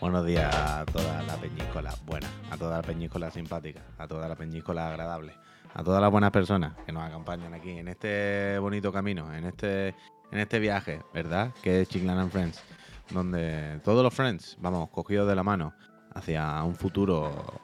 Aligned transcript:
Buenos 0.00 0.24
días 0.24 0.54
a 0.54 0.84
toda 0.86 1.22
la 1.22 1.36
peñícola 1.36 1.94
buena, 2.06 2.26
a 2.50 2.56
toda 2.56 2.78
la 2.78 2.82
peñícola 2.82 3.30
simpática, 3.30 3.82
a 3.98 4.08
toda 4.08 4.28
la 4.28 4.34
peñícola 4.34 4.88
agradable, 4.88 5.34
a 5.74 5.84
todas 5.84 6.00
las 6.00 6.10
buenas 6.10 6.30
personas 6.30 6.74
que 6.86 6.92
nos 6.92 7.02
acompañan 7.02 7.52
aquí 7.52 7.70
en 7.72 7.88
este 7.88 8.58
bonito 8.58 8.92
camino, 8.92 9.32
en 9.34 9.44
este, 9.44 9.88
en 10.32 10.38
este 10.38 10.58
viaje, 10.58 11.02
¿verdad? 11.12 11.52
Que 11.62 11.82
es 11.82 11.88
Chingland 11.88 12.18
and 12.18 12.32
Friends, 12.32 12.62
donde 13.10 13.78
todos 13.84 14.02
los 14.02 14.14
friends 14.14 14.56
vamos 14.60 14.88
cogidos 14.88 15.28
de 15.28 15.34
la 15.36 15.42
mano 15.42 15.74
hacia 16.14 16.62
un 16.64 16.74
futuro 16.74 17.60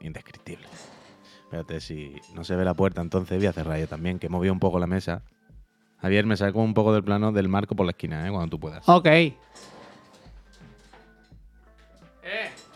indescriptible. 0.00 0.66
Espérate, 1.44 1.80
si 1.80 2.16
no 2.34 2.42
se 2.42 2.56
ve 2.56 2.64
la 2.64 2.74
puerta, 2.74 3.02
entonces 3.02 3.36
voy 3.36 3.46
a 3.46 3.52
cerrar 3.52 3.78
yo 3.78 3.86
también, 3.86 4.18
que 4.18 4.28
movido 4.28 4.52
un 4.52 4.60
poco 4.60 4.78
la 4.78 4.86
mesa. 4.86 5.22
Javier, 6.00 6.26
me 6.26 6.36
saco 6.36 6.60
un 6.60 6.74
poco 6.74 6.92
del 6.92 7.02
plano 7.02 7.32
del 7.32 7.48
marco 7.48 7.74
por 7.74 7.86
la 7.86 7.90
esquina, 7.90 8.26
¿eh? 8.26 8.30
Cuando 8.30 8.48
tú 8.50 8.60
puedas. 8.60 8.86
Ok. 8.88 9.08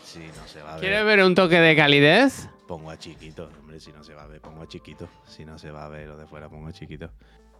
Si 0.03 0.19
no 0.19 0.47
se 0.47 0.61
va 0.61 0.71
a 0.71 0.73
ver. 0.73 0.81
¿Quieres 0.81 1.05
ver 1.05 1.23
un 1.23 1.35
toque 1.35 1.59
de 1.59 1.75
calidez? 1.75 2.49
Pongo 2.67 2.89
a 2.91 2.97
chiquito, 2.97 3.49
hombre, 3.59 3.79
si 3.79 3.91
no 3.91 4.03
se 4.03 4.13
va 4.13 4.23
a 4.23 4.27
ver, 4.27 4.41
pongo 4.41 4.61
a 4.63 4.67
chiquito. 4.67 5.07
Si 5.27 5.45
no 5.45 5.57
se 5.57 5.71
va 5.71 5.85
a 5.85 5.89
ver 5.89 6.07
lo 6.07 6.17
de 6.17 6.25
fuera, 6.25 6.49
pongo 6.49 6.67
a 6.67 6.73
chiquito. 6.73 7.09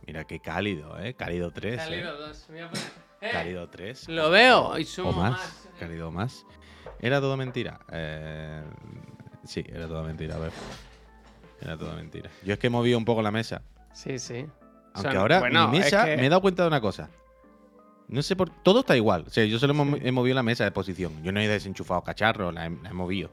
Mira 0.05 0.23
qué 0.25 0.39
cálido, 0.39 0.99
¿eh? 0.99 1.13
Cálido 1.13 1.51
3. 1.51 1.77
Cálido 1.77 2.17
dos. 2.17 2.45
Voy 2.49 2.59
a 2.59 2.69
poner- 2.69 2.91
Eh, 3.21 3.29
Cálido 3.31 3.69
3. 3.69 4.09
Lo 4.09 4.31
veo 4.31 4.77
y 4.79 4.83
O 4.83 4.85
sumo 4.85 5.11
más. 5.13 5.31
más. 5.33 5.67
Cálido 5.79 6.11
más. 6.11 6.45
Era 6.99 7.21
todo 7.21 7.37
mentira. 7.37 7.79
Eh, 7.91 8.63
sí, 9.45 9.63
era 9.67 9.87
todo 9.87 10.03
mentira, 10.03 10.35
a 10.35 10.39
ver. 10.39 10.51
Era 11.61 11.77
todo 11.77 11.93
mentira. 11.93 12.31
Yo 12.43 12.53
es 12.53 12.59
que 12.59 12.67
he 12.67 12.69
movido 12.71 12.97
un 12.97 13.05
poco 13.05 13.21
la 13.21 13.31
mesa. 13.31 13.61
Sí, 13.93 14.17
sí. 14.17 14.45
Aunque 14.93 15.17
ahora 15.17 15.39
bueno, 15.39 15.67
mi 15.69 15.77
es 15.77 15.85
mesa 15.85 16.05
que- 16.05 16.17
me 16.17 16.25
he 16.25 16.29
dado 16.29 16.41
cuenta 16.41 16.63
de 16.63 16.67
una 16.67 16.81
cosa. 16.81 17.09
No 18.07 18.21
sé 18.21 18.35
por 18.35 18.49
todo 18.49 18.81
está 18.81 18.97
igual. 18.97 19.23
O 19.27 19.29
sea, 19.29 19.45
yo 19.45 19.57
solo 19.57 19.73
he 19.73 19.75
mo- 19.75 19.97
he 20.01 20.11
movido 20.11 20.35
la 20.35 20.43
mesa 20.43 20.63
de 20.65 20.71
posición. 20.71 21.23
Yo 21.23 21.31
no 21.31 21.39
he 21.39 21.47
desenchufado 21.47 22.01
cacharro, 22.01 22.51
la 22.51 22.65
he, 22.65 22.69
la 22.69 22.89
he 22.89 22.93
movido. 22.93 23.31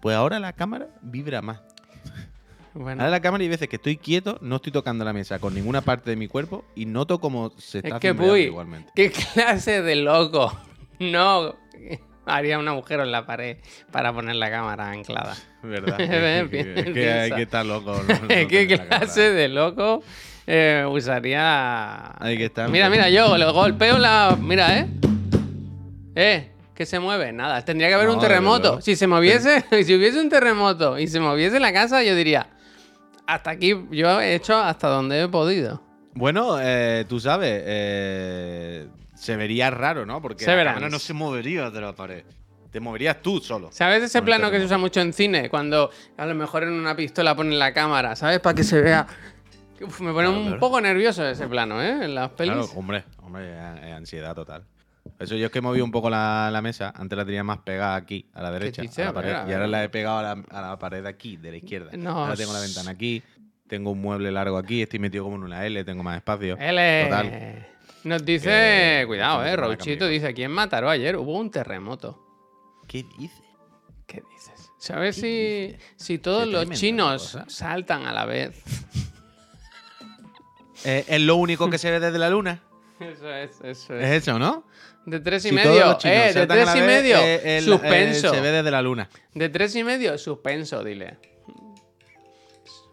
Pues 0.00 0.14
ahora 0.16 0.38
la 0.38 0.52
cámara 0.52 0.88
vibra 1.02 1.42
más. 1.42 1.60
Bueno, 2.76 3.02
Ahora 3.02 3.12
la 3.12 3.20
cámara 3.20 3.42
hay 3.42 3.48
veces 3.48 3.68
que 3.68 3.76
estoy 3.76 3.96
quieto, 3.96 4.36
no 4.40 4.56
estoy 4.56 4.72
tocando 4.72 5.04
la 5.04 5.12
mesa 5.12 5.38
con 5.38 5.54
ninguna 5.54 5.82
parte 5.82 6.10
de 6.10 6.16
mi 6.16 6.26
cuerpo 6.26 6.64
y 6.74 6.86
noto 6.86 7.20
como 7.20 7.50
se 7.56 7.78
está 7.78 7.98
es 7.98 8.00
que, 8.00 8.08
igualmente. 8.46 8.90
¿qué 8.96 9.12
clase 9.12 9.80
de 9.82 9.94
loco? 9.94 10.52
No 10.98 11.54
haría 12.26 12.58
un 12.58 12.66
agujero 12.66 13.04
en 13.04 13.12
la 13.12 13.26
pared 13.26 13.58
para 13.92 14.12
poner 14.12 14.34
la 14.36 14.50
cámara 14.50 14.90
anclada. 14.90 15.36
¿Verdad? 15.62 16.00
Es 16.00 16.50
que, 16.50 16.60
es 16.60 16.84
que 16.86 16.92
piensa. 16.92 17.22
hay 17.22 17.30
que 17.32 17.42
estar 17.42 17.64
loco. 17.64 17.92
no- 18.08 18.18
no 18.22 18.26
¿Qué 18.28 18.66
clase 18.88 19.30
de 19.30 19.48
loco 19.48 20.02
eh, 20.46 20.86
usaría? 20.88 22.12
Hay 22.22 22.36
que 22.36 22.46
estar- 22.46 22.68
Mira, 22.68 22.88
mira, 22.90 23.08
yo 23.10 23.36
le 23.36 23.44
golpeo 23.50 23.98
la. 23.98 24.36
Mira, 24.40 24.78
¿eh? 24.78 24.88
¿Eh? 26.14 26.50
¿Qué 26.74 26.86
se 26.86 26.98
mueve? 26.98 27.32
Nada. 27.32 27.64
Tendría 27.64 27.88
que 27.88 27.94
haber 27.94 28.08
No, 28.08 28.14
un 28.14 28.20
terremoto. 28.20 28.80
Si 28.80 28.96
se 28.96 29.06
moviese, 29.06 29.64
si 29.84 29.94
hubiese 29.94 30.20
un 30.20 30.28
terremoto 30.28 30.98
y 30.98 31.06
se 31.06 31.20
moviese 31.20 31.60
la 31.60 31.72
casa, 31.72 32.02
yo 32.02 32.14
diría. 32.14 32.48
Hasta 33.26 33.50
aquí 33.50 33.74
yo 33.90 34.20
he 34.20 34.34
hecho 34.34 34.56
hasta 34.58 34.88
donde 34.88 35.22
he 35.22 35.28
podido. 35.28 35.82
Bueno, 36.14 36.58
eh, 36.60 37.04
tú 37.08 37.18
sabes, 37.20 37.62
eh, 37.64 38.86
se 39.14 39.36
vería 39.36 39.70
raro, 39.70 40.04
¿no? 40.04 40.20
Porque 40.20 40.44
la 40.46 40.56
cámara 40.64 40.88
no 40.90 40.98
se 40.98 41.12
movería 41.14 41.70
de 41.70 41.80
la 41.80 41.92
pared. 41.92 42.22
Te 42.70 42.80
moverías 42.80 43.22
tú 43.22 43.38
solo. 43.40 43.70
¿Sabes 43.72 44.02
ese 44.02 44.20
plano 44.20 44.50
que 44.50 44.58
se 44.58 44.64
usa 44.64 44.78
mucho 44.78 45.00
en 45.00 45.12
cine? 45.12 45.48
Cuando 45.48 45.90
a 46.16 46.26
lo 46.26 46.34
mejor 46.34 46.64
en 46.64 46.72
una 46.72 46.94
pistola 46.96 47.34
ponen 47.36 47.56
la 47.58 47.72
cámara, 47.72 48.16
¿sabes? 48.16 48.40
Para 48.40 48.54
que 48.54 48.64
se 48.64 48.80
vea. 48.80 49.06
Uf, 49.80 50.00
me 50.00 50.12
pone 50.12 50.26
Claro, 50.26 50.32
un 50.40 50.42
claro. 50.46 50.60
poco 50.60 50.80
nervioso 50.80 51.26
ese 51.26 51.46
plano, 51.48 51.82
¿eh? 51.82 52.04
En 52.04 52.14
las 52.14 52.30
pelis. 52.30 52.52
Claro, 52.54 52.68
hombre, 52.76 53.04
hombre, 53.22 53.52
es- 53.52 53.84
es 53.84 53.92
ansiedad 53.92 54.34
total. 54.34 54.64
Eso 55.18 55.34
yo 55.36 55.46
es 55.46 55.52
que 55.52 55.58
he 55.58 55.62
movido 55.62 55.84
un 55.84 55.90
poco 55.90 56.08
la, 56.08 56.48
la 56.50 56.62
mesa. 56.62 56.92
Antes 56.96 57.16
la 57.16 57.24
tenía 57.24 57.44
más 57.44 57.58
pegada 57.58 57.94
aquí, 57.96 58.26
a 58.32 58.42
la 58.42 58.50
derecha, 58.50 58.82
a 58.82 59.04
la 59.04 59.12
pared, 59.12 59.30
y 59.48 59.52
ahora 59.52 59.66
la 59.66 59.84
he 59.84 59.88
pegado 59.90 60.18
a 60.18 60.22
la, 60.22 60.30
a 60.50 60.60
la 60.70 60.78
pared 60.78 61.04
aquí, 61.04 61.36
de 61.36 61.50
la 61.50 61.56
izquierda. 61.58 61.90
No, 61.96 62.22
ahora 62.24 62.36
tengo 62.36 62.52
la 62.54 62.60
ventana 62.60 62.90
aquí, 62.92 63.22
tengo 63.68 63.90
un 63.90 64.00
mueble 64.00 64.32
largo 64.32 64.56
aquí, 64.56 64.80
estoy 64.82 64.98
metido 65.00 65.24
como 65.24 65.36
en 65.36 65.42
una 65.42 65.66
L, 65.66 65.84
tengo 65.84 66.02
más 66.02 66.16
espacio. 66.16 66.56
L. 66.58 67.04
Total. 67.04 67.66
Nos 68.04 68.24
dice, 68.24 68.48
Que- 68.48 69.04
cuidado, 69.06 69.44
eh, 69.44 69.56
cambiar 69.56 70.10
dice, 70.10 70.26
aquí 70.26 70.42
en 70.42 70.50
Mataró 70.52 70.88
ayer 70.88 71.16
hubo 71.16 71.38
un 71.38 71.50
terremoto. 71.50 72.20
¿Qué 72.86 73.04
dices? 73.18 73.42
¿Qué 74.06 74.22
dices? 74.30 74.70
¿Sabes 74.78 75.16
¿Qué 75.16 75.20
si, 75.20 75.72
dices? 75.74 75.94
si 75.96 76.18
todos 76.18 76.46
los 76.46 76.68
chinos 76.70 77.38
saltan 77.48 78.06
a 78.06 78.12
la 78.12 78.24
vez? 78.26 78.62
Eh, 80.84 81.04
¿Es 81.08 81.20
lo 81.20 81.36
único 81.36 81.68
que 81.70 81.78
se 81.78 81.90
ve 81.90 82.00
desde 82.00 82.18
la 82.18 82.30
luna? 82.30 82.62
Eso 83.00 83.28
es, 83.32 83.50
eso 83.62 83.94
Es 83.98 84.04
es. 84.04 84.22
eso, 84.22 84.38
¿no? 84.38 84.64
De 85.04 85.18
tres 85.20 85.44
y 85.44 85.48
Si 85.48 85.54
medio, 85.54 85.98
eh, 86.04 86.32
de 86.32 86.46
tres 86.46 86.68
y 86.74 86.80
vez, 86.80 86.86
medio, 86.86 87.18
eh, 87.18 87.58
el- 87.58 87.64
suspenso. 87.64 88.28
eh, 88.28 88.30
se 88.30 88.40
ve 88.40 88.50
desde 88.52 88.70
la 88.70 88.80
luna. 88.82 89.10
De 89.34 89.48
tres 89.48 89.74
y 89.76 89.82
medio, 89.84 90.16
suspenso, 90.16 90.82
dile. 90.84 91.18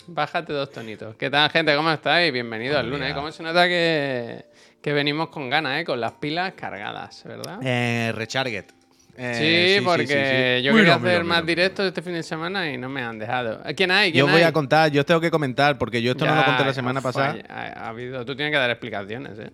Bájate 0.08 0.52
dos 0.52 0.72
tonitos. 0.72 1.16
¿Qué 1.16 1.30
tal, 1.30 1.50
gente? 1.52 1.76
¿Cómo 1.76 1.92
estáis? 1.92 2.34
Bienvenido 2.34 2.78
al 2.78 2.90
lunes. 2.90 3.14
¿Cómo 3.14 3.32
se 3.32 3.44
nota 3.44 3.68
que, 3.68 4.46
que 4.82 4.92
venimos 4.92 5.30
con 5.30 5.50
ganas, 5.50 5.80
eh? 5.80 5.86
Con 5.86 6.02
las 6.02 6.14
pilas 6.14 6.54
cargadas, 6.54 7.24
¿verdad? 7.24 7.60
Eh, 7.64 8.12
Recharget. 8.14 8.74
Eh, 9.18 9.78
sí, 9.80 9.86
porque 9.86 10.08
sí, 10.08 10.64
yo 10.64 10.74
quería 10.76 10.96
hacer 10.96 11.24
más 11.24 11.46
directos 11.46 11.86
este 11.86 12.02
fin 12.02 12.14
de 12.14 12.24
semana 12.24 12.72
y 12.72 12.78
no 12.78 12.90
me 12.90 13.02
han 13.02 13.20
dejado. 13.20 13.62
¿Quién 13.76 13.92
hay? 13.92 14.12
¿Quién 14.12 14.26
Yo 14.26 14.32
voy 14.32 14.42
a 14.42 14.52
contar, 14.52 14.92
yo 14.92 15.06
tengo 15.06 15.22
que 15.22 15.32
comentar, 15.32 15.78
porque 15.78 16.02
yo 16.02 16.12
esto 16.12 16.26
no 16.26 16.36
lo 16.36 16.46
conté 16.46 16.66
la 16.66 16.74
semana 16.74 17.02
pasada. 17.02 17.38
ha, 17.50 17.86
ha 17.86 17.90
habido, 17.90 18.26
tú 18.26 18.36
tienes 18.36 18.52
que 18.52 18.58
dar 18.58 18.70
explicaciones, 18.70 19.40
¿eh? 19.40 19.52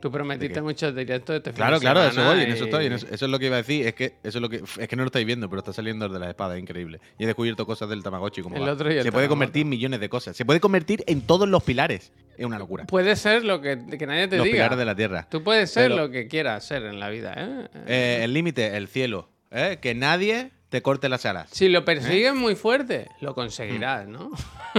Tú 0.00 0.10
prometiste 0.10 0.60
muchos 0.62 0.94
directos 0.94 1.36
este 1.36 1.50
fin 1.50 1.56
Claro, 1.56 1.76
de 1.76 1.80
claro, 1.80 2.04
eso 2.04 2.24
voy, 2.24 2.40
en 2.42 2.50
eso 2.52 2.64
estoy. 2.64 2.86
en 2.86 2.92
eso, 2.92 3.06
eso 3.10 3.24
es 3.24 3.30
lo 3.30 3.38
que 3.38 3.46
iba 3.46 3.56
a 3.56 3.58
decir. 3.58 3.86
Es 3.86 3.94
que 3.94 4.14
eso 4.22 4.38
es 4.38 4.42
lo 4.42 4.48
que 4.48 4.62
es 4.78 4.88
que 4.88 4.96
no 4.96 5.02
lo 5.02 5.06
estáis 5.06 5.26
viendo, 5.26 5.48
pero 5.48 5.60
está 5.60 5.72
saliendo 5.72 6.08
de 6.08 6.18
la 6.18 6.30
espada, 6.30 6.56
es 6.56 6.62
increíble. 6.62 7.00
Y 7.18 7.24
he 7.24 7.26
descubierto 7.26 7.66
cosas 7.66 7.88
del 7.88 8.02
Tamagotchi 8.02 8.42
como 8.42 8.56
El 8.56 8.62
va. 8.62 8.72
otro 8.72 8.92
y 8.92 8.96
el 8.96 9.02
Se 9.02 9.12
puede 9.12 9.28
convertir 9.28 9.62
en 9.62 9.68
millones 9.70 10.00
de 10.00 10.08
cosas. 10.08 10.36
Se 10.36 10.44
puede 10.44 10.60
convertir 10.60 11.04
en 11.06 11.22
todos 11.22 11.48
los 11.48 11.62
pilares. 11.62 12.12
Es 12.36 12.44
una 12.46 12.58
locura. 12.58 12.84
Puede 12.86 13.16
ser 13.16 13.44
lo 13.44 13.60
que, 13.60 13.78
que 13.98 14.06
nadie 14.06 14.28
te 14.28 14.36
los 14.36 14.44
diga. 14.44 14.56
pilares 14.56 14.78
de 14.78 14.84
la 14.84 14.94
tierra. 14.94 15.26
Tú 15.30 15.42
puedes 15.42 15.70
ser 15.72 15.90
Pero- 15.90 16.04
lo 16.06 16.10
que 16.10 16.28
quieras 16.28 16.64
ser 16.64 16.84
en 16.84 17.00
la 17.00 17.08
vida, 17.10 17.34
¿eh? 17.36 17.68
Eh, 17.86 18.20
el 18.22 18.32
límite, 18.32 18.76
el 18.76 18.86
cielo. 18.88 19.28
¿eh? 19.50 19.78
Que 19.80 19.94
nadie 19.94 20.50
te 20.68 20.82
corte 20.82 21.08
las 21.08 21.24
alas. 21.24 21.48
Si 21.50 21.68
lo 21.70 21.84
persigues 21.84 22.34
muy 22.34 22.54
fuerte, 22.54 23.08
lo 23.22 23.34
conseguirás, 23.34 24.06
¿no? 24.06 24.30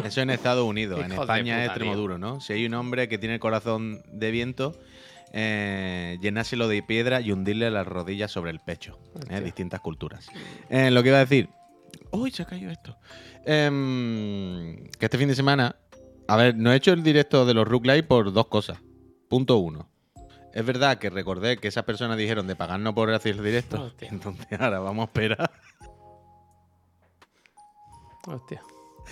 Eso 0.05 0.21
en 0.21 0.29
Estados 0.29 0.63
Unidos. 0.63 0.99
en 1.03 1.09
de 1.09 1.15
España 1.15 1.61
es 1.63 1.69
extremo 1.69 1.95
duro, 1.95 2.17
¿no? 2.19 2.39
Si 2.39 2.53
hay 2.53 2.65
un 2.65 2.75
hombre 2.75 3.09
que 3.09 3.17
tiene 3.17 3.33
el 3.33 3.39
corazón 3.41 4.01
de 4.11 4.29
viento, 4.31 4.79
eh, 5.31 6.17
llenárselo 6.21 6.67
de 6.67 6.81
piedra 6.83 7.21
y 7.21 7.31
hundirle 7.31 7.69
las 7.71 7.87
rodillas 7.87 8.31
sobre 8.31 8.51
el 8.51 8.59
pecho. 8.59 8.99
¿eh? 9.29 9.41
Distintas 9.41 9.79
culturas. 9.81 10.27
Eh, 10.69 10.91
lo 10.91 11.03
que 11.03 11.09
iba 11.09 11.17
a 11.17 11.21
decir. 11.21 11.49
¡Uy, 12.11 12.31
se 12.31 12.43
ha 12.43 12.45
caído 12.45 12.71
esto! 12.71 12.97
Em, 13.45 14.87
que 14.97 15.05
este 15.05 15.17
fin 15.17 15.27
de 15.27 15.35
semana. 15.35 15.75
A 16.27 16.35
ver, 16.35 16.55
no 16.55 16.71
he 16.71 16.75
hecho 16.75 16.93
el 16.93 17.03
directo 17.03 17.45
de 17.45 17.53
los 17.53 17.67
Rook 17.67 17.85
Live 17.85 18.03
por 18.03 18.31
dos 18.31 18.47
cosas. 18.47 18.79
Punto 19.29 19.57
uno. 19.57 19.89
Es 20.53 20.65
verdad 20.65 20.97
que 20.97 21.09
recordé 21.09 21.57
que 21.57 21.67
esas 21.67 21.83
personas 21.83 22.17
dijeron 22.17 22.47
de 22.47 22.55
pagarnos 22.55 22.93
por 22.93 23.11
hacer 23.13 23.35
el 23.35 23.43
directo. 23.43 23.81
Hostia. 23.83 24.09
Entonces 24.11 24.47
ahora 24.59 24.79
vamos 24.79 25.03
a 25.03 25.05
esperar. 25.05 25.51
Hostia. 28.27 28.61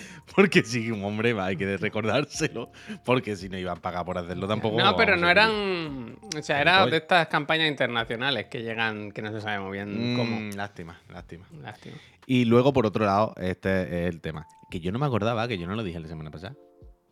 Porque 0.34 0.62
sí, 0.62 0.90
un 0.90 1.04
hombre, 1.04 1.32
va, 1.32 1.46
hay 1.46 1.56
que 1.56 1.76
recordárselo. 1.76 2.70
Porque 3.04 3.36
si 3.36 3.48
no 3.48 3.58
iban 3.58 3.78
a 3.78 3.80
pagar 3.80 4.04
por 4.04 4.18
hacerlo 4.18 4.46
tampoco. 4.46 4.78
No, 4.78 4.96
pero 4.96 5.16
no 5.16 5.28
eran. 5.28 6.16
O 6.36 6.42
sea, 6.42 6.60
era 6.60 6.86
de 6.86 6.96
estas 6.98 7.28
campañas 7.28 7.68
internacionales 7.68 8.46
que 8.46 8.62
llegan, 8.62 9.12
que 9.12 9.22
no 9.22 9.32
se 9.32 9.40
sabe 9.40 9.60
muy 9.60 9.72
bien 9.72 10.14
cómo. 10.16 10.40
Mm, 10.40 10.50
lástima, 10.56 11.00
lástima. 11.08 11.46
Lástima. 11.60 11.96
Y 12.26 12.44
luego, 12.44 12.72
por 12.72 12.86
otro 12.86 13.04
lado, 13.04 13.34
este 13.38 13.82
es 13.82 14.14
el 14.14 14.20
tema. 14.20 14.46
Que 14.70 14.80
yo 14.80 14.92
no 14.92 14.98
me 14.98 15.06
acordaba, 15.06 15.48
que 15.48 15.56
yo 15.58 15.66
no 15.66 15.74
lo 15.74 15.82
dije 15.82 15.98
la 15.98 16.08
semana 16.08 16.30
pasada. 16.30 16.54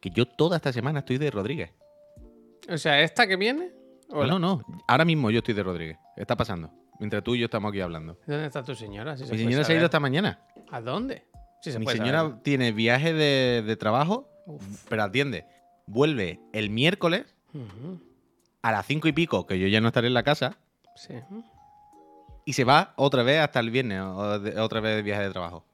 Que 0.00 0.10
yo 0.10 0.26
toda 0.26 0.56
esta 0.56 0.72
semana 0.72 0.98
estoy 1.00 1.18
de 1.18 1.30
Rodríguez. 1.30 1.72
O 2.68 2.76
sea, 2.76 3.00
¿esta 3.00 3.26
que 3.26 3.36
viene? 3.36 3.70
¿O 4.08 4.24
No, 4.26 4.38
no, 4.38 4.62
no. 4.68 4.82
Ahora 4.86 5.04
mismo 5.04 5.30
yo 5.30 5.38
estoy 5.38 5.54
de 5.54 5.62
Rodríguez. 5.62 5.98
Está 6.16 6.36
pasando. 6.36 6.70
Mientras 6.98 7.22
tú 7.22 7.34
y 7.34 7.40
yo 7.40 7.46
estamos 7.46 7.70
aquí 7.70 7.80
hablando. 7.80 8.18
¿Dónde 8.26 8.46
está 8.46 8.62
tu 8.62 8.74
señora? 8.74 9.16
Si 9.16 9.24
Mi 9.24 9.38
señora 9.38 9.64
se 9.64 9.72
ha 9.72 9.76
ido 9.76 9.86
esta 9.86 10.00
mañana. 10.00 10.40
¿A 10.70 10.80
dónde? 10.80 11.24
Se 11.62 11.78
Mi 11.78 11.84
puede 11.84 11.98
señora 11.98 12.18
saber. 12.20 12.42
tiene 12.42 12.72
viaje 12.72 13.12
de, 13.12 13.62
de 13.62 13.76
trabajo, 13.76 14.28
Uf. 14.46 14.84
pero 14.88 15.02
atiende. 15.04 15.46
Vuelve 15.86 16.40
el 16.52 16.70
miércoles 16.70 17.24
a 18.62 18.72
las 18.72 18.86
cinco 18.86 19.08
y 19.08 19.12
pico, 19.12 19.46
que 19.46 19.58
yo 19.58 19.66
ya 19.68 19.80
no 19.80 19.88
estaré 19.88 20.06
en 20.08 20.14
la 20.14 20.22
casa, 20.22 20.56
Sí. 20.96 21.14
y 22.44 22.52
se 22.52 22.64
va 22.64 22.92
otra 22.96 23.22
vez 23.22 23.40
hasta 23.40 23.60
el 23.60 23.70
viernes, 23.70 24.00
otra 24.02 24.80
vez 24.80 24.96
de 24.96 25.02
viaje 25.02 25.22
de 25.22 25.30
trabajo. 25.30 25.64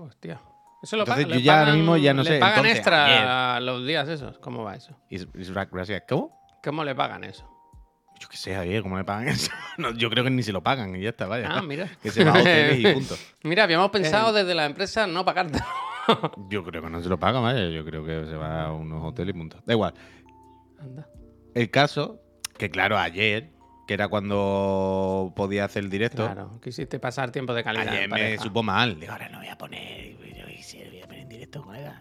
Hostia. 0.00 0.40
Eso 0.82 0.96
lo 0.96 1.02
Entonces, 1.02 1.24
pagan. 1.24 1.38
yo 1.38 1.44
ya 1.44 1.58
ahora 1.60 1.72
mismo 1.72 1.96
ya 1.96 2.12
no 2.14 2.22
le 2.22 2.30
sé, 2.30 2.38
pagan 2.38 2.58
entonces, 2.58 2.76
extra 2.78 3.60
los 3.60 3.86
días 3.86 4.08
esos? 4.08 4.38
¿Cómo 4.38 4.62
va 4.62 4.76
eso? 4.76 4.94
Gracias. 5.72 6.02
¿Cómo? 6.08 6.38
¿Cómo 6.62 6.84
le 6.84 6.94
pagan 6.94 7.24
eso? 7.24 7.48
Yo 8.18 8.28
qué 8.28 8.36
sé, 8.36 8.54
Javier, 8.54 8.82
¿cómo 8.82 8.96
le 8.98 9.04
pagan 9.04 9.28
eso? 9.28 9.50
No, 9.78 9.90
yo 9.92 10.08
creo 10.08 10.24
que 10.24 10.30
ni 10.30 10.42
se 10.42 10.52
lo 10.52 10.62
pagan 10.62 10.96
y 10.96 11.02
ya 11.02 11.10
está, 11.10 11.26
vaya. 11.26 11.48
Ah, 11.50 11.60
mira. 11.62 11.88
Que 12.02 12.10
se 12.10 12.24
va 12.24 12.32
a 12.32 12.38
hoteles 12.40 12.78
y 12.80 12.92
punto. 12.94 13.14
Mira, 13.42 13.64
habíamos 13.64 13.90
pensado 13.90 14.30
Eh. 14.36 14.40
desde 14.42 14.54
la 14.54 14.64
empresa 14.66 15.06
no 15.06 15.24
pagarte. 15.24 15.58
Yo 16.50 16.64
creo 16.64 16.82
que 16.82 16.88
no 16.90 17.02
se 17.02 17.08
lo 17.08 17.18
pagan, 17.18 17.42
vaya. 17.42 17.68
Yo 17.68 17.84
creo 17.84 18.04
que 18.04 18.26
se 18.26 18.36
va 18.36 18.64
a 18.66 18.72
unos 18.72 19.02
hoteles 19.04 19.34
y 19.34 19.38
punto. 19.38 19.60
Da 19.66 19.72
igual. 19.74 19.92
Anda. 20.80 21.06
el 21.54 21.70
caso, 21.70 22.20
que 22.58 22.70
claro, 22.70 22.96
ayer, 22.98 23.50
que 23.86 23.94
era 23.94 24.08
cuando 24.08 25.32
podía 25.36 25.64
hacer 25.64 25.84
el 25.84 25.90
directo, 25.90 26.24
Claro, 26.24 26.60
quisiste 26.62 26.98
pasar 27.00 27.30
tiempo 27.32 27.52
de 27.54 27.64
calidad. 27.64 27.88
ayer 27.88 28.08
me 28.08 28.38
supo 28.38 28.62
mal. 28.62 28.98
Digo, 29.00 29.12
ahora 29.12 29.28
no 29.28 29.38
voy 29.38 29.48
a 29.48 29.58
poner. 29.58 30.16
Yo 30.36 30.44
voy 30.46 31.00
a 31.02 31.06
poner 31.06 31.22
en 31.22 31.28
directo, 31.28 31.62
colega. 31.62 32.00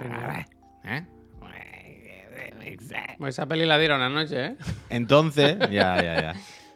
Final- 0.00 0.46
¿Eh? 0.84 1.04
Pues 3.18 3.34
esa 3.34 3.46
peli 3.46 3.66
la 3.66 3.78
dieron 3.78 4.00
anoche, 4.02 4.46
¿eh? 4.46 4.56
Entonces, 4.90 5.58
ya, 5.70 6.02
ya, 6.02 6.20
ya. 6.20 6.34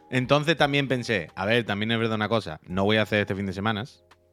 Entonces 0.09 0.55
también 0.55 0.87
pensé, 0.87 1.29
a 1.35 1.45
ver, 1.45 1.65
también 1.65 1.91
es 1.91 1.99
verdad 1.99 2.15
una 2.15 2.29
cosa, 2.29 2.59
no 2.67 2.83
voy 2.83 2.97
a 2.97 3.01
hacer 3.01 3.21
este 3.21 3.35
fin 3.35 3.45
de 3.45 3.53
semana. 3.53 3.83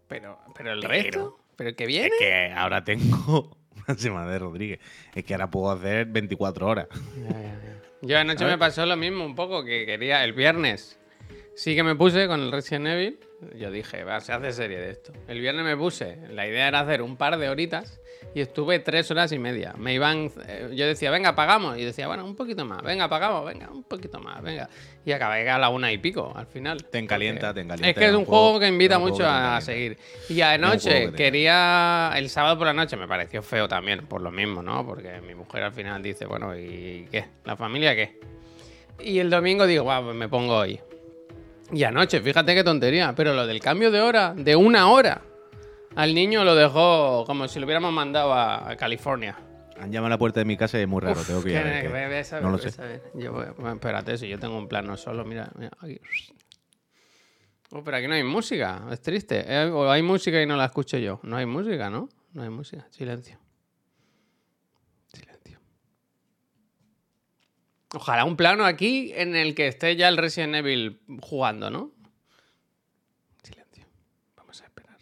Pero, 0.08 0.38
pero 0.54 0.72
el 0.72 0.82
resto, 0.82 1.38
pero 1.56 1.74
que 1.74 1.86
viene. 1.86 2.08
Es 2.08 2.12
que 2.18 2.52
ahora 2.54 2.84
tengo 2.84 3.56
una 3.88 3.96
semana 3.96 4.30
de 4.30 4.38
Rodríguez. 4.38 4.80
Es 5.14 5.24
que 5.24 5.34
ahora 5.34 5.50
puedo 5.50 5.70
hacer 5.70 6.06
24 6.06 6.66
horas. 6.66 6.86
Yo 8.02 8.18
anoche 8.18 8.44
me 8.44 8.58
pasó 8.58 8.84
lo 8.86 8.96
mismo 8.96 9.24
un 9.24 9.34
poco, 9.34 9.64
que 9.64 9.86
quería 9.86 10.22
el 10.24 10.32
viernes. 10.34 11.00
Sí 11.60 11.74
que 11.74 11.82
me 11.82 11.94
puse 11.94 12.26
con 12.26 12.40
el 12.40 12.50
Resident 12.50 12.86
Evil. 12.86 13.18
Yo 13.58 13.70
dije, 13.70 14.02
va, 14.02 14.18
se 14.22 14.32
hace 14.32 14.50
serie 14.50 14.78
de 14.78 14.92
esto. 14.92 15.12
El 15.28 15.40
viernes 15.42 15.62
me 15.62 15.76
puse, 15.76 16.16
la 16.30 16.46
idea 16.46 16.68
era 16.68 16.80
hacer 16.80 17.02
un 17.02 17.18
par 17.18 17.36
de 17.36 17.50
horitas 17.50 18.00
y 18.34 18.40
estuve 18.40 18.78
tres 18.78 19.10
horas 19.10 19.30
y 19.32 19.38
media. 19.38 19.74
Me 19.76 19.92
iban, 19.92 20.32
eh, 20.48 20.70
yo 20.72 20.86
decía, 20.86 21.10
venga, 21.10 21.34
pagamos. 21.34 21.76
Y 21.76 21.84
decía, 21.84 22.06
bueno, 22.06 22.24
un 22.24 22.34
poquito 22.34 22.64
más, 22.64 22.82
venga, 22.82 23.10
pagamos, 23.10 23.44
venga, 23.44 23.68
un 23.70 23.84
poquito 23.84 24.18
más, 24.20 24.42
venga. 24.42 24.70
Y 25.04 25.12
acabé 25.12 25.50
a 25.50 25.58
la 25.58 25.68
una 25.68 25.92
y 25.92 25.98
pico 25.98 26.32
al 26.34 26.46
final. 26.46 26.82
Te 26.86 26.96
encalienta, 26.98 27.52
te 27.52 27.60
encalienta, 27.60 27.88
Es 27.90 27.94
que 27.94 28.04
es 28.06 28.10
un 28.12 28.20
un 28.20 28.24
juego 28.24 28.42
juego- 28.44 28.60
que 28.60 28.68
invita 28.68 28.94
juego 28.96 29.10
mucho 29.10 29.24
que 29.24 29.28
a 29.30 29.60
seguir. 29.60 29.98
Y 30.30 30.40
anoche 30.40 31.10
que 31.10 31.12
quería, 31.12 32.12
el 32.16 32.30
sábado 32.30 32.56
por 32.56 32.68
la 32.68 32.72
noche 32.72 32.96
me 32.96 33.06
pareció 33.06 33.42
feo 33.42 33.68
también, 33.68 34.06
por 34.06 34.22
lo 34.22 34.30
mismo, 34.30 34.62
¿no? 34.62 34.86
Porque 34.86 35.20
mi 35.20 35.34
mujer 35.34 35.62
al 35.64 35.72
final 35.72 36.02
dice, 36.02 36.24
bueno, 36.24 36.56
¿y 36.58 37.06
qué? 37.12 37.26
¿La 37.44 37.54
familia 37.54 37.94
qué? 37.94 38.18
Y 38.98 39.18
el 39.18 39.28
domingo 39.28 39.66
digo, 39.66 39.82
guau, 39.82 40.04
pues 40.04 40.16
me 40.16 40.26
pongo 40.30 40.56
hoy. 40.56 40.80
Y 41.72 41.84
anoche, 41.84 42.20
fíjate 42.20 42.55
qué 42.55 42.64
tontería, 42.64 43.14
pero 43.14 43.32
lo 43.34 43.46
del 43.46 43.61
cambio 43.61 43.90
de 43.90 44.00
hora, 44.00 44.34
de 44.37 44.56
una 44.56 44.88
hora, 44.90 45.22
al 45.96 46.14
niño 46.14 46.44
lo 46.44 46.55
dejó 46.55 47.25
como 47.26 47.46
si 47.49 47.58
lo 47.61 47.67
hubiéramos 47.67 47.93
mandado 47.93 48.32
a, 48.34 48.75
California. 48.76 49.37
Han 49.78 49.90
llamado 49.90 50.06
a 50.06 50.11
la 50.11 50.19
puerta 50.19 50.40
de 50.40 50.44
mi 50.44 50.56
casa 50.56 50.78
y 50.78 50.82
es 50.82 50.88
muy 50.88 51.00
raro, 51.00 51.19
Uf, 51.20 51.26
tengo 51.26 51.43
que 51.43 51.50
ir 51.50 51.62
que- 51.62 51.82
que 51.82 52.40
No 52.43 52.50
lo 52.50 52.58
sé. 52.58 52.70
Yo 53.14 53.32
bueno, 53.32 53.72
espérate, 53.72 54.19
si 54.19 54.28
yo 54.28 54.38
tengo 54.38 54.58
un 54.58 54.69
plano 54.69 54.96
solo, 54.96 55.25
mira, 55.25 55.50
mira, 55.56 55.70
aquí. 55.81 55.99
Oh, 57.73 57.84
pero 57.84 57.96
aquí 57.96 58.08
no 58.08 58.14
hay 58.14 58.25
música, 58.25 58.82
es 58.90 59.00
triste. 59.00 59.44
Eh, 59.46 59.66
O 59.70 59.88
hay 59.90 60.02
música 60.02 60.43
y 60.43 60.46
no 60.46 60.56
la 60.56 60.66
escucho 60.66 60.99
yo. 60.99 61.20
No 61.23 61.37
hay 61.37 61.46
música, 61.46 61.88
¿no? 61.88 62.08
No 62.32 62.43
hay 62.43 62.50
música. 62.50 62.87
Silencio. 62.90 63.38
Ojalá 67.94 68.25
un 68.25 68.37
plano 68.37 68.64
aquí 68.64 69.12
en 69.14 69.34
el 69.34 69.54
que 69.54 69.66
esté 69.66 69.96
ya 69.96 70.08
el 70.08 70.16
Resident 70.16 70.54
Evil 70.54 71.00
jugando, 71.20 71.70
¿no? 71.70 71.90
Silencio. 73.42 73.84
Vamos 74.37 74.60
a 74.62 74.64
esperar. 74.66 74.96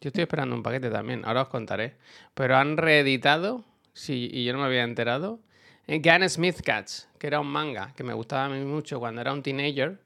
Yo 0.00 0.08
estoy 0.08 0.22
esperando 0.22 0.56
un 0.56 0.62
paquete 0.62 0.90
también, 0.90 1.24
ahora 1.26 1.42
os 1.42 1.48
contaré. 1.48 1.96
Pero 2.34 2.56
han 2.56 2.78
reeditado, 2.78 3.64
sí, 3.92 4.30
y 4.32 4.44
yo 4.44 4.54
no 4.54 4.60
me 4.60 4.66
había 4.66 4.82
enterado, 4.82 5.40
en 5.86 6.00
Gun 6.00 6.28
Smith 6.28 6.62
Cats, 6.64 7.08
que 7.18 7.26
era 7.26 7.38
un 7.38 7.48
manga 7.48 7.92
que 7.94 8.02
me 8.02 8.14
gustaba 8.14 8.46
a 8.46 8.48
mí 8.48 8.64
mucho 8.64 8.98
cuando 8.98 9.20
era 9.20 9.32
un 9.32 9.42
teenager, 9.42 10.00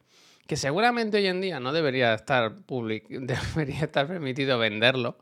que 0.47 0.57
seguramente 0.57 1.19
hoy 1.19 1.29
en 1.29 1.41
día 1.41 1.61
no 1.61 1.73
debería 1.73 2.13
estar 2.13 2.57
public 2.67 3.07
debería 3.09 3.85
estar 3.85 4.09
permitido 4.09 4.59
venderlo. 4.59 5.17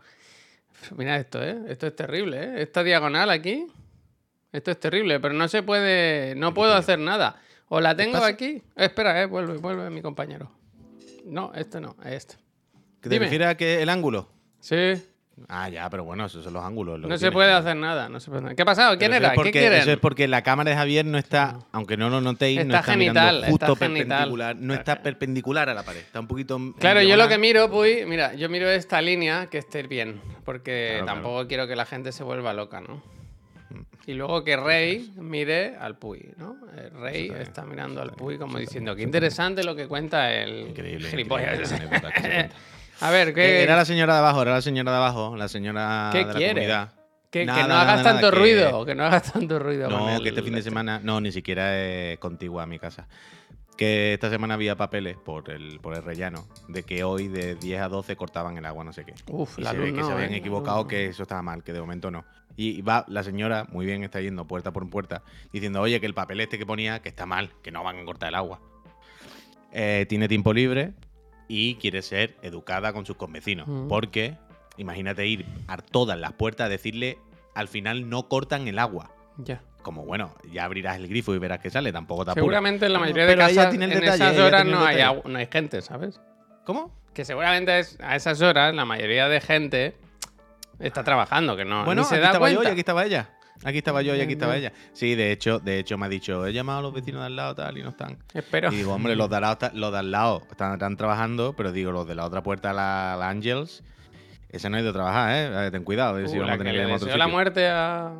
Mira 0.96 1.16
esto, 1.16 1.42
¿eh? 1.42 1.58
Esto 1.68 1.86
es 1.86 1.94
terrible, 1.96 2.42
¿eh? 2.42 2.62
Esta 2.62 2.82
diagonal 2.82 3.30
aquí, 3.30 3.66
esto 4.52 4.70
es 4.70 4.80
terrible, 4.80 5.20
pero 5.20 5.34
no 5.34 5.48
se 5.48 5.62
puede, 5.62 6.34
no 6.34 6.54
puedo 6.54 6.74
hacer 6.74 6.98
nada. 6.98 7.36
O 7.68 7.80
la 7.80 7.94
tengo 7.94 8.18
aquí. 8.24 8.62
Espera, 8.76 9.20
eh, 9.22 9.26
vuelve, 9.26 9.58
vuelve 9.58 9.90
mi 9.90 10.00
compañero. 10.02 10.50
No, 11.26 11.52
este 11.54 11.80
no, 11.80 11.96
este. 12.04 12.36
¿Que 13.02 13.08
¿Te 13.10 13.18
refieres 13.18 13.48
a 13.48 13.56
que 13.56 13.82
el 13.82 13.88
ángulo? 13.90 14.28
Sí, 14.60 14.94
Ah, 15.48 15.68
ya, 15.68 15.88
pero 15.88 16.02
bueno, 16.02 16.26
esos 16.26 16.42
son 16.42 16.52
los 16.52 16.64
ángulos. 16.64 16.98
lo 16.98 17.06
no 17.06 17.16
se 17.16 17.30
puede 17.30 17.52
hacer 17.52 17.76
nada, 17.76 18.08
no 18.08 18.18
se 18.18 18.28
puede 18.28 18.56
¿Qué 18.56 18.62
ha 18.62 18.64
pasado? 18.64 18.98
¿Quién 18.98 19.12
Pero 19.12 19.26
era? 19.26 19.34
porque- 19.36 19.52
¿Qué 19.52 19.60
quieren? 19.60 19.78
Eso 19.82 19.92
es 19.92 19.98
porque 19.98 20.26
la 20.26 20.42
cámara 20.42 20.70
de 20.70 20.76
Javier 20.76 21.04
no 21.06 21.16
está, 21.16 21.60
aunque 21.70 21.96
no 21.96 22.10
lo 22.10 22.20
notéis, 22.20 22.66
no 22.66 22.74
Está 22.74 22.82
genital, 22.82 23.36
mirando 23.36 23.46
justo 23.52 23.72
está 23.74 23.84
genital. 23.86 24.08
perpendicular. 24.08 24.56
No 24.56 24.74
está 24.74 25.00
perpendicular 25.00 25.68
a 25.68 25.74
la 25.74 25.84
pared, 25.84 26.00
está 26.00 26.18
un 26.18 26.26
poquito. 26.26 26.58
Claro, 26.80 27.02
yo 27.02 27.16
lo 27.16 27.28
que 27.28 27.38
miro, 27.38 27.70
Puy, 27.70 28.04
mira, 28.04 28.34
yo 28.34 28.48
miro 28.48 28.68
esta 28.68 29.00
línea 29.00 29.46
que 29.46 29.58
esté 29.58 29.84
bien, 29.84 30.20
porque 30.44 30.94
Claro, 31.02 31.06
tampoco 31.06 31.46
quiero 31.46 31.68
que 31.68 31.76
la 31.76 31.86
gente 31.86 32.10
se 32.10 32.24
vuelva 32.24 32.52
loca, 32.52 32.80
¿no? 32.80 33.00
Y 34.08 34.14
luego 34.14 34.42
que 34.42 34.56
Rey 34.56 35.12
mire 35.16 35.76
al 35.76 35.98
Puy, 35.98 36.32
¿no? 36.38 36.56
El 36.78 36.90
Rey 36.92 37.30
está 37.40 37.66
mirando 37.66 38.00
al 38.00 38.12
Puy 38.12 38.38
como 38.38 38.56
diciendo, 38.58 38.96
qué 38.96 39.02
interesante 39.02 39.62
lo 39.62 39.76
que 39.76 39.86
cuenta 39.86 40.32
el 40.32 40.68
Increíble. 40.68 41.10
gilipollas. 41.10 41.70
increíble. 41.70 42.48
A 43.00 43.10
ver, 43.10 43.34
¿qué, 43.34 43.62
Era 43.62 43.76
la 43.76 43.84
señora 43.84 44.14
de 44.14 44.18
abajo, 44.20 44.40
era 44.42 44.52
la 44.54 44.62
señora 44.62 44.90
de 44.92 44.96
abajo, 44.96 45.36
la 45.36 45.46
señora 45.46 46.08
¿Qué 46.10 46.18
de 46.20 46.24
la 46.24 46.32
quiere? 46.32 46.52
comunidad. 46.54 46.92
que- 47.30 47.44
no 47.44 47.52
nada, 47.54 47.82
hagas 47.82 47.96
nada, 47.98 48.12
tanto 48.12 48.30
que- 48.30 48.36
ruido, 48.38 48.86
que 48.86 48.94
no 48.94 49.04
hagas 49.04 49.30
tanto 49.30 49.58
ruido. 49.58 49.90
No, 49.90 50.16
el- 50.16 50.22
que 50.22 50.30
este 50.30 50.42
fin 50.42 50.54
de 50.54 50.62
semana, 50.62 51.00
no, 51.04 51.20
ni 51.20 51.30
siquiera 51.30 51.78
es 51.78 52.18
contigua 52.18 52.62
a 52.62 52.66
mi 52.66 52.78
casa. 52.78 53.06
Que 53.76 54.14
esta 54.14 54.30
semana 54.30 54.54
había 54.54 54.74
papeles 54.74 55.18
por 55.18 55.50
el, 55.50 55.78
por 55.80 55.94
el 55.94 56.02
rellano 56.02 56.48
de 56.66 56.82
que 56.82 57.04
hoy 57.04 57.28
de 57.28 57.54
10 57.56 57.82
a 57.82 57.88
12 57.88 58.16
cortaban 58.16 58.56
el 58.56 58.64
agua, 58.64 58.82
no 58.84 58.92
sé 58.94 59.04
qué. 59.04 59.12
Uf, 59.26 59.58
Y 59.58 59.62
la 59.62 59.70
se 59.72 59.76
luz 59.76 59.86
ve 59.86 59.94
que 59.94 60.02
se 60.02 60.10
habían 60.12 60.32
¿eh? 60.32 60.38
Equivocado, 60.38 60.88
que 60.88 61.06
eso 61.06 61.22
estaba 61.22 61.42
mal, 61.42 61.62
que 61.62 61.72
de 61.74 61.80
momento 61.80 62.10
no. 62.10 62.24
Y 62.60 62.82
va 62.82 63.04
la 63.06 63.22
señora, 63.22 63.66
muy 63.70 63.86
bien, 63.86 64.02
está 64.02 64.20
yendo 64.20 64.44
puerta 64.44 64.72
por 64.72 64.90
puerta, 64.90 65.22
diciendo, 65.52 65.80
oye, 65.80 66.00
que 66.00 66.06
el 66.06 66.12
papel 66.14 66.40
este 66.40 66.58
que 66.58 66.66
ponía, 66.66 67.00
que 67.00 67.08
está 67.08 67.24
mal, 67.24 67.52
que 67.62 67.70
no 67.70 67.84
van 67.84 68.00
a 68.00 68.04
cortar 68.04 68.30
el 68.30 68.34
agua. 68.34 68.60
Eh, 69.72 70.06
tiene 70.08 70.26
tiempo 70.26 70.52
libre 70.52 70.92
y 71.46 71.76
quiere 71.76 72.02
ser 72.02 72.34
educada 72.42 72.92
con 72.92 73.06
sus 73.06 73.16
convecinos. 73.16 73.68
Mm. 73.68 73.86
Porque, 73.86 74.34
imagínate 74.76 75.24
ir 75.28 75.46
a 75.68 75.76
todas 75.76 76.18
las 76.18 76.32
puertas 76.32 76.66
a 76.66 76.68
decirle, 76.68 77.18
al 77.54 77.68
final 77.68 78.08
no 78.10 78.28
cortan 78.28 78.66
el 78.66 78.80
agua. 78.80 79.12
Ya. 79.36 79.62
Como, 79.82 80.04
bueno, 80.04 80.34
ya 80.50 80.64
abrirás 80.64 80.96
el 80.96 81.06
grifo 81.06 81.36
y 81.36 81.38
verás 81.38 81.60
que 81.60 81.70
sale, 81.70 81.92
tampoco 81.92 82.24
te 82.24 82.32
apuras. 82.32 82.42
Seguramente 82.42 82.86
en 82.86 82.92
la 82.92 82.98
No, 82.98 83.04
mayoría 83.04 83.24
de 83.26 83.32
pero 83.36 83.46
ella 83.46 83.54
casas 83.66 83.74
en 83.74 83.80
detalle, 83.90 84.06
esas 84.08 84.38
horas 84.38 84.66
no 84.66 84.84
hay, 84.84 85.00
no 85.26 85.38
hay 85.38 85.48
gente, 85.50 85.80
¿sabes? 85.80 86.20
¿Cómo? 86.64 86.92
Que 87.14 87.24
seguramente 87.24 87.78
es- 87.78 87.96
a 88.00 88.16
esas 88.16 88.42
horas 88.42 88.74
la 88.74 88.84
mayoría 88.84 89.28
de 89.28 89.40
gente 89.40 89.96
está 90.78 91.02
trabajando, 91.04 91.56
que 91.56 91.64
no 91.64 91.84
Bueno, 91.84 92.02
ni 92.02 92.08
se 92.08 92.14
aquí 92.16 92.22
da 92.22 92.28
estaba 92.28 92.50
yo 92.50 92.62
y 92.62 92.66
aquí 92.66 92.80
estaba 92.80 93.04
ella. 93.04 93.30
Aquí 93.64 93.78
estaba 93.78 94.02
yo 94.02 94.14
y 94.14 94.20
aquí 94.20 94.34
estaba 94.34 94.56
ella. 94.56 94.72
Sí, 94.92 95.16
de 95.16 95.32
hecho, 95.32 95.58
de 95.58 95.80
hecho 95.80 95.98
me 95.98 96.06
ha 96.06 96.08
dicho, 96.08 96.46
he 96.46 96.52
llamado 96.52 96.78
a 96.78 96.82
los 96.82 96.92
vecinos 96.94 97.22
de 97.22 97.26
al 97.26 97.34
lado 97.36 97.54
tal 97.56 97.76
y 97.76 97.82
no 97.82 97.88
están. 97.90 98.16
Espero. 98.32 98.72
Y 98.72 98.76
digo, 98.76 98.94
hombre, 98.94 99.16
los 99.16 99.28
de 99.30 99.36
al 99.36 99.42
lado, 99.42 99.70
los 99.74 99.92
de 99.92 99.98
al 99.98 100.10
lado 100.12 100.42
están, 100.50 100.74
están 100.74 100.96
trabajando, 100.96 101.54
pero 101.56 101.72
digo, 101.72 101.90
los 101.90 102.06
de 102.06 102.14
la 102.14 102.24
otra 102.24 102.42
puerta, 102.42 102.72
la, 102.72 103.16
la 103.18 103.28
Angels, 103.28 103.82
ese 104.50 104.70
no 104.70 104.76
hay 104.76 104.84
de 104.84 104.92
trabajar, 104.92 105.30
¿eh? 105.34 105.66
Eh, 105.66 105.70
Ten 105.72 105.82
cuidado, 105.82 106.10
a 106.10 106.12
ver 106.12 106.28
si 106.28 106.36
Uh, 106.36 106.40
vamos 106.42 106.48
la 106.48 106.54
a 106.54 106.58
tener 106.58 106.74
le 106.74 106.92
a 106.92 106.96
otro 106.96 107.16
la 107.16 107.26
muerte 107.26 107.68
a 107.68 108.12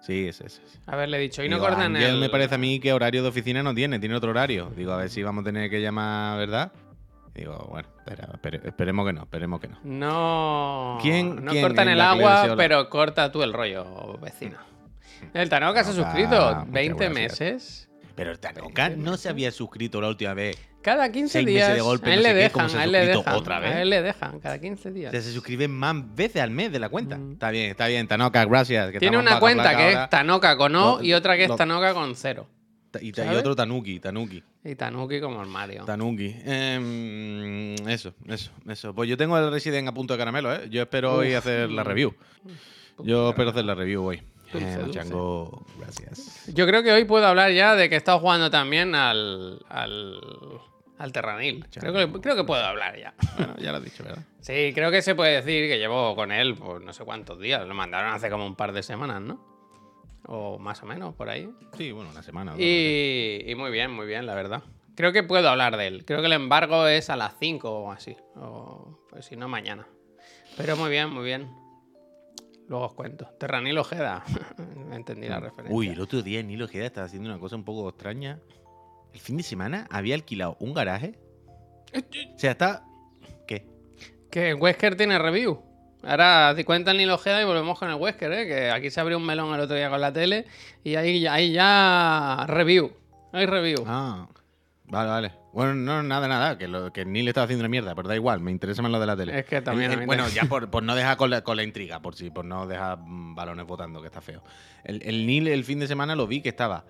Sí, 0.00 0.28
ese, 0.28 0.46
ese. 0.46 0.62
haberle 0.86 1.18
dicho. 1.18 1.42
Y 1.44 1.48
no 1.50 1.58
cortan 1.58 1.94
el. 1.94 2.18
me 2.18 2.30
parece 2.30 2.54
a 2.54 2.58
mí 2.58 2.80
que 2.80 2.92
horario 2.92 3.22
de 3.22 3.28
oficina 3.28 3.62
no 3.62 3.74
tiene, 3.74 3.98
tiene 3.98 4.14
otro 4.14 4.30
horario. 4.30 4.72
Digo, 4.74 4.92
a 4.92 4.96
ver 4.96 5.10
si 5.10 5.22
vamos 5.22 5.42
a 5.42 5.44
tener 5.44 5.68
que 5.68 5.82
llamar, 5.82 6.38
¿verdad? 6.38 6.72
Digo, 7.34 7.66
bueno, 7.70 7.88
espera, 7.98 8.28
espere- 8.32 8.66
esperemos 8.66 9.06
que 9.06 9.12
no, 9.12 9.22
esperemos 9.22 9.60
que 9.60 9.68
no. 9.68 9.78
No. 9.84 10.98
¿Quién- 11.02 11.44
no 11.44 11.52
quién 11.52 11.62
cortan 11.64 11.88
el 11.88 12.00
agua, 12.00 12.54
pero 12.56 12.88
corta 12.88 13.30
tú 13.30 13.42
el 13.42 13.52
rollo, 13.52 14.18
vecina. 14.18 14.58
El 15.34 15.48
Tanoca 15.48 15.84
se 15.84 15.90
ha 15.90 15.94
Tanoca, 15.94 16.10
suscrito 16.12 16.36
muchas 16.56 16.70
20 16.72 17.04
gracias. 17.08 17.40
meses. 17.40 17.88
Pero 18.14 18.32
el 18.32 18.40
Tanoca 18.40 18.88
no 18.90 19.16
se 19.16 19.28
había 19.28 19.50
suscrito 19.52 20.00
la 20.00 20.08
última 20.08 20.34
vez. 20.34 20.56
Cada 20.82 21.10
15 21.12 21.32
Seis 21.34 21.46
meses 21.46 21.56
días. 21.66 21.74
de 21.74 21.80
golpe, 21.80 22.10
a 22.10 22.14
él 22.14 22.20
no 22.20 22.22
le 22.22 22.34
sé 22.34 22.40
qué, 22.46 22.50
¿cómo 22.52 22.64
dejan, 22.66 22.80
a 22.80 22.84
él 22.84 22.92
le 22.92 23.06
dejan. 23.06 23.34
otra 23.34 23.58
vez? 23.60 23.70
A 23.74 23.82
él 23.82 23.90
le 23.90 24.02
dejan, 24.02 24.40
cada 24.40 24.60
15 24.60 24.90
días. 24.92 25.08
O 25.08 25.12
sea, 25.12 25.20
se 25.22 25.32
suscriben 25.32 25.70
más 25.70 25.94
veces 26.14 26.40
al 26.42 26.50
mes 26.50 26.72
de 26.72 26.78
la 26.78 26.88
cuenta. 26.88 27.16
Mm. 27.18 27.32
Está 27.32 27.50
bien, 27.50 27.70
está 27.70 27.86
bien, 27.88 28.08
Tanoca, 28.08 28.44
gracias. 28.44 28.90
que 28.92 28.98
Tiene 28.98 29.18
una 29.18 29.38
cuenta 29.38 29.76
que 29.76 29.82
ahora. 29.88 30.04
es 30.04 30.10
Tanoca 30.10 30.56
con 30.56 30.74
O 30.76 31.02
y 31.02 31.12
otra 31.14 31.36
que 31.36 31.44
es 31.44 31.56
Tanoca 31.56 31.94
con 31.94 32.14
cero. 32.16 32.48
Y, 33.00 33.08
y 33.20 33.34
otro 33.34 33.54
Tanuki, 33.54 34.00
Tanuki. 34.00 34.42
Y 34.64 34.74
Tanuki 34.74 35.20
como 35.20 35.40
el 35.42 35.48
Mario. 35.48 35.84
Tanuki. 35.84 36.34
Em, 36.44 37.74
eso, 37.88 38.12
eso, 38.26 38.50
eso. 38.68 38.94
Pues 38.94 39.08
yo 39.08 39.16
tengo 39.16 39.38
el 39.38 39.50
Resident 39.50 39.88
a 39.88 39.92
punto 39.92 40.14
de 40.14 40.18
caramelo, 40.18 40.52
¿eh? 40.52 40.68
Yo 40.70 40.82
espero 40.82 41.14
hoy 41.14 41.34
hacer 41.34 41.70
la 41.70 41.84
review. 41.84 42.14
Yo 42.98 43.30
espero 43.30 43.50
hacer 43.50 43.64
la 43.64 43.74
review 43.74 44.04
hoy. 44.04 44.22
Dulce, 44.52 44.74
Eh. 44.74 44.78
Machango, 44.86 45.64
gracias. 45.78 46.46
Yo 46.54 46.66
creo 46.66 46.82
que 46.82 46.90
hoy 46.92 47.04
puedo 47.04 47.26
hablar 47.26 47.52
ya 47.52 47.76
de 47.76 47.88
que 47.88 47.94
he 47.94 47.98
estado 47.98 48.18
jugando 48.18 48.50
también 48.50 48.94
al. 48.94 49.60
al. 49.68 50.20
al 50.98 51.12
Terranil. 51.12 51.66
Creo 51.72 51.92
que, 51.92 52.20
creo 52.20 52.34
que 52.34 52.44
puedo 52.44 52.64
hablar 52.64 52.98
ya. 52.98 53.14
Bueno, 53.36 53.54
ya 53.58 53.70
lo 53.70 53.78
has 53.78 53.84
dicho, 53.84 54.02
¿verdad? 54.02 54.24
Sí, 54.40 54.72
creo 54.74 54.90
que 54.90 55.02
se 55.02 55.14
puede 55.14 55.34
decir 55.42 55.68
que 55.68 55.78
llevo 55.78 56.16
con 56.16 56.32
él 56.32 56.54
pues 56.56 56.82
no 56.82 56.92
sé 56.92 57.04
cuántos 57.04 57.38
días. 57.38 57.66
Lo 57.68 57.74
mandaron 57.74 58.12
hace 58.12 58.28
como 58.30 58.46
un 58.46 58.56
par 58.56 58.72
de 58.72 58.82
semanas, 58.82 59.20
¿no? 59.20 59.57
O 60.26 60.58
más 60.58 60.82
o 60.82 60.86
menos, 60.86 61.14
por 61.14 61.28
ahí. 61.28 61.48
Sí, 61.76 61.92
bueno, 61.92 62.10
una 62.10 62.22
semana. 62.22 62.52
no. 62.52 62.58
Y, 62.60 63.44
y 63.46 63.54
muy 63.54 63.70
bien, 63.70 63.90
muy 63.90 64.06
bien, 64.06 64.26
la 64.26 64.34
verdad. 64.34 64.62
Creo 64.94 65.12
que 65.12 65.22
puedo 65.22 65.48
hablar 65.48 65.76
de 65.76 65.86
él. 65.86 66.04
Creo 66.04 66.20
que 66.20 66.26
el 66.26 66.32
embargo 66.32 66.86
es 66.88 67.08
a 67.08 67.16
las 67.16 67.36
5 67.38 67.70
o 67.70 67.92
así. 67.92 68.16
O 68.34 68.98
pues 69.08 69.26
si 69.26 69.36
no, 69.36 69.48
mañana. 69.48 69.86
Pero 70.56 70.76
muy 70.76 70.90
bien, 70.90 71.10
muy 71.10 71.24
bien. 71.24 71.48
Luego 72.68 72.86
os 72.86 72.94
cuento. 72.94 73.26
Terranil 73.38 73.78
Ojeda. 73.78 74.24
Entendí 74.92 75.28
la 75.28 75.40
referencia. 75.40 75.74
Uy, 75.74 75.88
el 75.88 76.00
otro 76.00 76.22
día 76.22 76.42
Nilo 76.42 76.64
Ojeda 76.64 76.86
estaba 76.86 77.06
haciendo 77.06 77.30
una 77.30 77.38
cosa 77.38 77.56
un 77.56 77.64
poco 77.64 77.88
extraña. 77.88 78.40
El 79.12 79.20
fin 79.20 79.36
de 79.36 79.42
semana 79.42 79.86
había 79.90 80.14
alquilado 80.14 80.56
un 80.60 80.74
garaje. 80.74 81.18
O 82.34 82.38
sea, 82.38 82.50
está. 82.50 82.84
¿Qué? 83.46 83.66
Que 84.30 84.52
Wesker 84.52 84.96
tiene 84.96 85.18
review. 85.18 85.62
Ahora 86.04 86.52
te 86.54 86.64
cuenta 86.64 86.92
el 86.92 86.98
Nilo 86.98 87.14
Ojeda 87.14 87.42
y 87.42 87.44
volvemos 87.44 87.78
con 87.78 87.88
el 87.88 87.96
Wesker, 87.96 88.32
¿eh? 88.32 88.46
Que 88.46 88.70
aquí 88.70 88.90
se 88.90 89.00
abrió 89.00 89.16
un 89.18 89.26
melón 89.26 89.52
el 89.54 89.60
otro 89.60 89.74
día 89.76 89.90
con 89.90 90.00
la 90.00 90.12
tele 90.12 90.46
y 90.84 90.94
ahí, 90.94 91.26
ahí 91.26 91.52
ya 91.52 92.44
review. 92.48 92.92
Hay 93.32 93.46
review. 93.46 93.84
Ah, 93.86 94.28
vale, 94.84 95.08
vale. 95.10 95.32
Bueno, 95.52 95.74
no, 95.74 96.02
nada, 96.04 96.28
nada, 96.28 96.56
que, 96.56 96.68
lo, 96.68 96.92
que 96.92 97.04
Neil 97.04 97.26
estaba 97.26 97.44
haciendo 97.46 97.62
una 97.62 97.68
mierda, 97.68 97.94
pero 97.96 98.06
da 98.08 98.14
igual, 98.14 98.38
me 98.40 98.52
interesa 98.52 98.80
más 98.80 98.92
lo 98.92 99.00
de 99.00 99.06
la 99.06 99.16
tele. 99.16 99.38
Es 99.40 99.44
que 99.46 99.60
también 99.60 99.90
El- 99.92 100.00
el- 100.00 100.06
bueno, 100.06 100.28
ya 100.28 100.44
por, 100.48 100.70
por 100.70 100.82
no 100.84 100.94
dejar 100.94 101.16
con 101.16 101.30
la, 101.30 101.42
con 101.42 101.56
la 101.56 101.64
intriga, 101.64 102.00
por 102.00 102.14
si, 102.14 102.30
por 102.30 102.44
no 102.44 102.66
dejar 102.66 102.98
balones 103.02 103.66
votando, 103.66 104.00
que 104.00 104.06
está 104.06 104.20
feo. 104.20 104.42
El, 104.84 105.02
el 105.02 105.26
Neil 105.26 105.48
el 105.48 105.64
fin 105.64 105.80
de 105.80 105.88
semana 105.88 106.14
lo 106.14 106.26
vi 106.28 106.42
que 106.42 106.50
estaba 106.50 106.84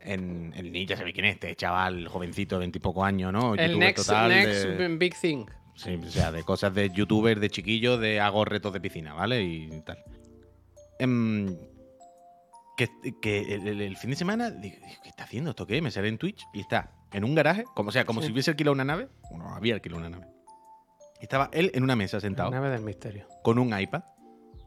en. 0.00 0.54
El 0.56 0.72
Neil, 0.72 0.86
ya 0.88 0.96
sabéis 0.96 1.14
quién 1.14 1.26
es, 1.26 1.34
este 1.34 1.54
chaval 1.56 2.08
jovencito, 2.08 2.54
de 2.56 2.60
veintipocos 2.60 3.04
años, 3.04 3.32
¿no? 3.32 3.52
el 3.54 3.72
Youtuber 3.72 3.78
next, 3.78 4.06
total 4.06 4.28
next 4.30 4.64
de- 4.64 4.88
big 4.96 5.14
thing. 5.20 5.44
Sí, 5.76 5.94
o 5.94 6.10
sea, 6.10 6.32
de 6.32 6.42
cosas 6.42 6.74
de 6.74 6.90
youtuber, 6.90 7.38
de 7.38 7.50
chiquillos, 7.50 8.00
de 8.00 8.18
hago 8.20 8.44
retos 8.44 8.72
de 8.72 8.80
piscina, 8.80 9.12
¿vale? 9.14 9.42
Y 9.42 9.68
tal. 9.82 10.02
Em, 10.98 11.56
que 12.76 12.88
que 13.20 13.54
el, 13.54 13.68
el- 13.68 13.80
el 13.82 13.96
fin 13.96 14.10
de 14.10 14.16
semana, 14.16 14.50
digo, 14.50 14.76
¿qué 15.02 15.08
está 15.08 15.24
haciendo 15.24 15.50
esto? 15.50 15.66
¿Qué? 15.66 15.80
Me 15.82 15.90
sale 15.90 16.08
en 16.08 16.18
Twitch 16.18 16.44
y 16.52 16.60
está 16.60 16.92
en 17.12 17.24
un 17.24 17.34
garaje, 17.34 17.64
como, 17.74 17.90
o 17.90 17.92
sea, 17.92 18.04
como 18.04 18.20
Sí. 18.20 18.26
si 18.28 18.32
hubiese 18.32 18.50
alquilado 18.50 18.72
una 18.74 18.84
nave. 18.84 19.08
Bueno, 19.30 19.54
había 19.54 19.74
alquilado 19.74 20.00
una 20.00 20.10
nave. 20.10 20.26
Estaba 21.20 21.48
él 21.52 21.70
en 21.74 21.82
una 21.82 21.96
mesa 21.96 22.20
sentado, 22.20 22.50
Nave 22.50 22.68
del 22.70 22.82
misterio. 22.82 23.26
con 23.42 23.58
un 23.58 23.78
iPad 23.78 24.02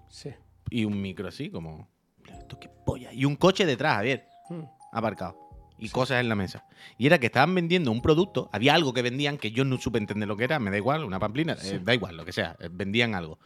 Sí. 0.10 0.32
y 0.70 0.86
un 0.86 1.00
micro 1.02 1.28
así, 1.28 1.50
como. 1.52 1.88
¿Esto 2.28 2.60
qué 2.60 2.70
polla? 2.70 3.12
Y 3.14 3.26
un 3.26 3.36
coche 3.36 3.66
detrás, 3.66 3.96
Javier 3.96 4.26
Mm. 4.50 4.62
aparcado. 4.92 5.49
Y 5.80 5.90
cosas 5.90 6.20
en 6.20 6.30
la 6.30 6.36
mesa. 6.36 6.66
Y 6.98 7.08
era 7.08 7.20
que 7.20 7.28
estaban 7.28 7.56
vendiendo 7.56 7.92
un 7.92 8.02
producto, 8.02 8.50
había 8.52 8.74
algo 8.74 8.94
que 8.94 9.02
vendían 9.02 9.38
que 9.38 9.52
yo 9.52 9.64
no 9.64 9.78
supe 9.78 9.98
entender 9.98 10.28
lo 10.28 10.36
que 10.36 10.44
era, 10.44 10.60
me 10.60 10.72
da 10.72 10.78
igual, 10.78 11.04
una 11.06 11.20
pamplina, 11.20 11.56
Sí. 11.56 11.76
eh, 11.76 11.82
da 11.84 11.94
igual, 11.94 12.18
lo 12.18 12.26
que 12.26 12.34
sea, 12.34 12.56
eh, 12.60 12.70
vendían 12.72 13.16
algo. 13.16 13.40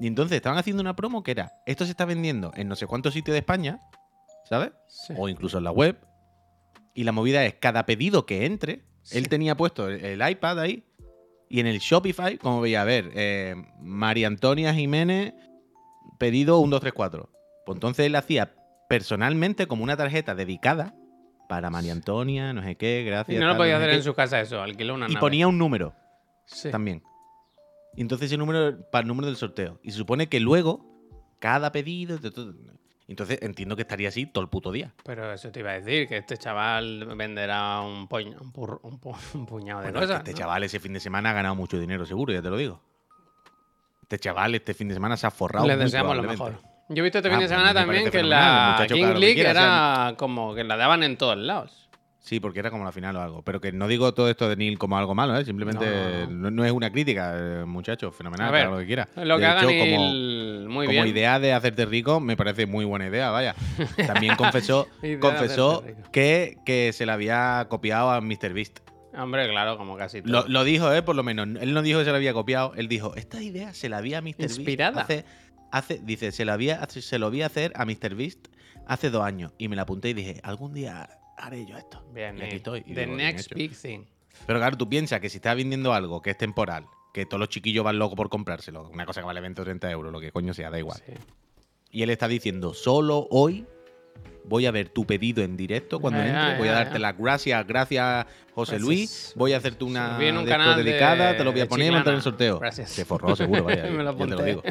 Y 0.00 0.06
entonces 0.06 0.36
estaban 0.36 0.58
haciendo 0.58 0.80
una 0.80 0.96
promo 0.96 1.22
que 1.22 1.30
era, 1.30 1.52
esto 1.64 1.84
se 1.84 1.92
está 1.92 2.04
vendiendo 2.04 2.52
en 2.56 2.68
no 2.68 2.76
sé 2.76 2.86
cuántos 2.86 3.14
sitios 3.14 3.34
de 3.34 3.38
España, 3.38 3.80
¿sabes? 4.48 4.72
Sí. 4.88 5.14
O 5.16 5.28
incluso 5.28 5.58
en 5.58 5.64
la 5.64 5.70
web. 5.70 5.96
Y 6.94 7.04
la 7.04 7.12
movida 7.12 7.44
es, 7.44 7.54
cada 7.54 7.86
pedido 7.86 8.26
que 8.26 8.46
entre, 8.46 8.82
él 9.12 9.28
tenía 9.28 9.56
puesto 9.56 9.88
el, 9.88 10.04
el 10.04 10.28
iPad 10.30 10.58
ahí, 10.60 10.84
y 11.48 11.60
en 11.60 11.66
el 11.68 11.78
Shopify, 11.78 12.38
como 12.38 12.60
veía, 12.60 12.82
a 12.82 12.84
ver, 12.84 13.12
eh, 13.14 13.54
María 13.80 14.26
Antonia 14.26 14.74
Jiménez, 14.74 15.32
pedido 16.18 16.58
1, 16.58 16.70
2, 16.70 16.80
3, 16.80 16.92
4. 16.92 17.30
Pues 17.64 17.76
entonces 17.76 18.06
él 18.06 18.16
hacía 18.16 18.54
personalmente 18.88 19.66
como 19.66 19.84
una 19.84 19.96
tarjeta 19.96 20.34
dedicada 20.34 20.94
para 21.48 21.70
María 21.70 21.92
Antonia, 21.92 22.52
no 22.52 22.62
sé 22.62 22.76
qué, 22.76 23.04
gracias. 23.04 23.36
Y 23.36 23.40
no 23.40 23.46
lo 23.48 23.56
podía 23.56 23.76
hacer 23.76 23.90
qué, 23.90 23.96
en 23.96 24.02
su 24.02 24.14
casa 24.14 24.40
eso, 24.40 24.60
alquiló 24.62 24.94
una 24.94 25.06
Y 25.06 25.14
nave. 25.14 25.20
ponía 25.20 25.46
un 25.48 25.58
número 25.58 25.94
Sí. 26.46 26.70
también. 26.70 27.02
Y 27.94 28.02
entonces 28.02 28.26
ese 28.26 28.36
número 28.36 28.78
para 28.90 29.02
el 29.02 29.08
número 29.08 29.26
del 29.26 29.36
sorteo. 29.36 29.80
Y 29.82 29.90
se 29.90 29.98
supone 29.98 30.28
que 30.28 30.38
luego, 30.40 30.84
cada 31.40 31.72
pedido. 31.72 32.18
Entonces 33.08 33.38
entiendo 33.40 33.76
que 33.76 33.82
estaría 33.82 34.08
así 34.08 34.26
todo 34.26 34.42
el 34.42 34.50
puto 34.50 34.70
día. 34.72 34.92
Pero 35.04 35.32
eso 35.32 35.50
te 35.50 35.60
iba 35.60 35.70
a 35.70 35.80
decir, 35.80 36.08
que 36.08 36.16
este 36.18 36.36
chaval 36.36 37.06
venderá 37.16 37.80
un, 37.80 38.08
un, 38.10 38.36
un 38.40 38.52
pu- 38.52 38.80
un 39.34 39.46
puñado 39.46 39.80
de 39.80 39.86
Bueno, 39.86 39.98
es 40.00 40.02
que 40.02 40.06
cosas. 40.08 40.16
este 40.18 40.32
¿no? 40.32 40.38
chaval 40.38 40.64
ese 40.64 40.80
fin 40.80 40.92
de 40.92 41.00
semana 41.00 41.30
ha 41.30 41.32
ganado 41.32 41.54
mucho 41.54 41.78
dinero, 41.78 42.04
seguro, 42.04 42.32
ya 42.32 42.42
te 42.42 42.50
lo 42.50 42.56
digo. 42.56 42.82
Este 44.02 44.18
chaval 44.18 44.54
este 44.54 44.74
fin 44.74 44.88
de 44.88 44.94
semana 44.94 45.16
se 45.16 45.26
ha 45.26 45.30
forrado. 45.30 45.66
Le 45.66 45.76
deseamos 45.76 46.16
lo 46.16 46.22
mejor. 46.22 46.58
Yo 46.88 47.00
he 47.00 47.02
visto 47.02 47.18
este 47.18 47.28
Ah, 47.28 47.32
fin 47.32 47.40
de 47.40 47.46
pues 47.46 47.50
semana 47.50 47.74
también 47.74 48.10
que 48.10 48.22
la 48.22 48.72
muchacho 48.76 48.94
King 48.94 49.18
League 49.18 49.34
quiera, 49.34 49.50
era 49.50 50.14
como 50.16 50.54
que 50.54 50.62
la 50.64 50.76
daban 50.76 51.02
en 51.02 51.16
todos 51.16 51.36
lados. 51.36 51.82
Sí, 52.20 52.40
porque 52.40 52.58
era 52.58 52.70
como 52.72 52.82
la 52.84 52.90
final 52.90 53.14
o 53.14 53.22
algo. 53.22 53.42
Pero 53.42 53.60
que 53.60 53.70
no 53.70 53.86
digo 53.86 54.12
todo 54.12 54.28
esto 54.28 54.48
de 54.48 54.56
Neil 54.56 54.78
como 54.78 54.98
algo 54.98 55.14
malo, 55.14 55.36
¿eh? 55.38 55.44
Simplemente 55.44 55.86
No, 55.86 56.26
no, 56.26 56.26
no, 56.28 56.50
no 56.50 56.64
es 56.64 56.72
una 56.72 56.90
crítica, 56.90 57.34
eh, 57.36 57.64
muchacho. 57.64 58.10
Fenomenal, 58.10 58.48
A 58.48 58.50
ver, 58.50 58.62
haga 58.62 58.70
lo 58.72 58.78
que 58.80 58.86
quiera. 58.86 59.08
Lo 59.14 59.34
De 59.36 59.40
que 59.40 59.46
haga 59.46 59.60
hecho, 59.60 59.68
Neil 59.70 59.94
como, 60.64 60.74
muy 60.74 60.86
como 60.86 61.02
bien. 61.02 61.06
idea 61.06 61.38
de 61.38 61.52
hacerte 61.52 61.86
rico, 61.86 62.18
me 62.18 62.36
parece 62.36 62.66
muy 62.66 62.84
buena 62.84 63.06
idea, 63.06 63.30
vaya. 63.30 63.54
También 64.08 64.34
confesó, 64.34 64.88
confesó 65.20 65.84
que, 66.10 66.56
que 66.66 66.92
se 66.92 67.06
le 67.06 67.12
había 67.12 67.66
copiado 67.68 68.10
a 68.10 68.20
MrBeast. 68.20 68.80
Hombre, 69.16 69.48
claro, 69.48 69.78
como 69.78 69.96
casi 69.96 70.20
todo. 70.20 70.32
Lo, 70.32 70.48
lo 70.48 70.64
dijo, 70.64 70.92
¿eh? 70.92 71.02
Por 71.02 71.14
lo 71.14 71.22
menos. 71.22 71.46
Él 71.62 71.72
no 71.72 71.80
dijo 71.82 72.00
que 72.00 72.04
se 72.06 72.10
la 72.10 72.16
había 72.16 72.32
copiado. 72.34 72.72
Él 72.76 72.88
dijo, 72.88 73.14
esta 73.14 73.40
idea 73.40 73.72
se 73.72 73.88
la 73.88 73.98
había 73.98 74.18
a 74.18 74.20
MrBeast. 74.20 74.40
Inspirada. 74.58 75.02
Hace, 75.02 75.24
hace, 75.72 76.00
dice, 76.02 76.32
se, 76.32 76.44
la 76.44 76.54
había, 76.54 76.84
se 76.88 77.18
lo 77.18 77.30
vi 77.30 77.42
hacer 77.42 77.72
a 77.76 77.84
MrBeast 77.84 78.48
hace 78.86 79.10
dos 79.10 79.24
años. 79.24 79.52
Y 79.58 79.68
me 79.68 79.76
la 79.76 79.82
apunté 79.82 80.10
y 80.10 80.14
dije, 80.14 80.40
algún 80.42 80.74
día 80.74 81.08
haré 81.36 81.66
yo 81.66 81.76
esto. 81.76 82.02
Bien, 82.14 82.36
y 82.36 82.40
aquí 82.40 82.46
Neil. 82.48 82.56
estoy. 82.56 82.84
y 82.86 82.94
The 82.94 83.00
digo, 83.06 83.16
next 83.16 83.52
big 83.54 83.76
thing. 83.76 84.00
Pero 84.46 84.58
claro, 84.58 84.76
tú 84.76 84.88
piensas 84.88 85.20
que 85.20 85.28
si 85.28 85.36
estás 85.38 85.56
vendiendo 85.56 85.92
algo 85.94 86.20
que 86.22 86.30
es 86.30 86.38
temporal, 86.38 86.86
que 87.12 87.24
todos 87.26 87.40
los 87.40 87.48
chiquillos 87.48 87.84
van 87.84 87.98
locos 87.98 88.16
por 88.16 88.28
comprárselo, 88.28 88.88
una 88.90 89.06
cosa 89.06 89.20
que 89.20 89.26
vale 89.26 89.40
20 89.40 89.62
o 89.62 89.64
30 89.64 89.90
euros, 89.90 90.12
lo 90.12 90.20
que 90.20 90.30
coño 90.30 90.52
sea, 90.52 90.70
da 90.70 90.78
igual. 90.78 91.00
Sí. 91.06 91.12
Y 91.90 92.02
él 92.02 92.10
está 92.10 92.28
diciendo, 92.28 92.74
solo 92.74 93.26
hoy 93.30 93.66
voy 94.44 94.66
a 94.66 94.70
ver 94.70 94.90
tu 94.90 95.06
pedido 95.06 95.42
en 95.42 95.56
directo 95.56 96.00
cuando 96.00 96.20
Ya, 96.20 96.26
entre, 96.50 96.58
voy 96.58 96.68
a 96.68 96.72
darte 96.72 96.98
las 96.98 97.16
gracias, 97.18 97.66
gracias 97.66 98.26
José 98.54 98.72
Gracias. 98.72 98.80
Luis, 98.82 99.32
voy 99.36 99.52
a 99.54 99.56
hacerte 99.56 99.84
una 99.84 100.18
Lo 100.18 100.40
un 100.40 100.46
de 100.46 100.52
de- 100.52 100.84
dedicada, 100.84 101.36
te 101.36 101.42
lo 101.44 101.52
voy 101.52 101.62
a 101.62 101.68
poner 101.68 101.88
y 101.90 101.94
mandar 101.94 102.14
el 102.14 102.22
sorteo. 102.22 102.58
Gracias. 102.58 102.90
Se 102.90 103.04
forró 103.04 103.34
seguro, 103.34 103.64
vaya, 103.64 103.84
Me 103.90 104.02
lo 104.02 104.14
te 104.14 104.26
lo 104.26 104.42
digo. 104.42 104.62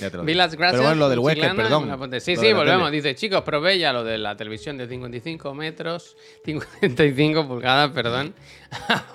Ya 0.00 0.10
te 0.10 0.16
lo 0.16 0.22
Vi 0.24 0.32
digo. 0.32 0.38
las 0.38 0.54
gracias. 0.54 0.80
Pero 0.80 0.88
bueno, 0.88 1.00
lo 1.00 1.08
del 1.08 1.56
perdón. 1.56 2.20
Sí, 2.20 2.36
sí, 2.36 2.52
volvemos. 2.52 2.90
Dice, 2.90 3.14
chicos, 3.14 3.42
probé 3.42 3.78
ya 3.78 3.92
lo 3.92 4.04
de 4.04 4.18
la 4.18 4.36
televisión 4.36 4.76
de 4.76 4.88
55 4.88 5.54
metros, 5.54 6.16
55 6.44 7.46
pulgadas, 7.46 7.90
perdón. 7.90 8.34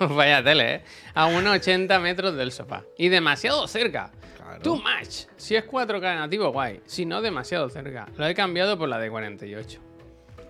Vaya 0.00 0.42
tele, 0.42 0.74
¿eh? 0.76 0.82
A 1.14 1.26
unos 1.26 1.56
80 1.56 1.98
metros 1.98 2.34
del 2.36 2.52
sofá. 2.52 2.84
Y 2.96 3.08
demasiado 3.08 3.66
cerca. 3.68 4.10
Claro. 4.36 4.62
Too 4.62 4.76
much. 4.76 5.26
Si 5.36 5.54
es 5.56 5.64
4K 5.66 6.16
nativo, 6.16 6.50
guay. 6.52 6.80
Si 6.86 7.06
no, 7.06 7.22
demasiado 7.22 7.68
cerca. 7.70 8.06
Lo 8.16 8.26
he 8.26 8.34
cambiado 8.34 8.78
por 8.78 8.88
la 8.88 8.98
de 8.98 9.10
48. 9.10 9.80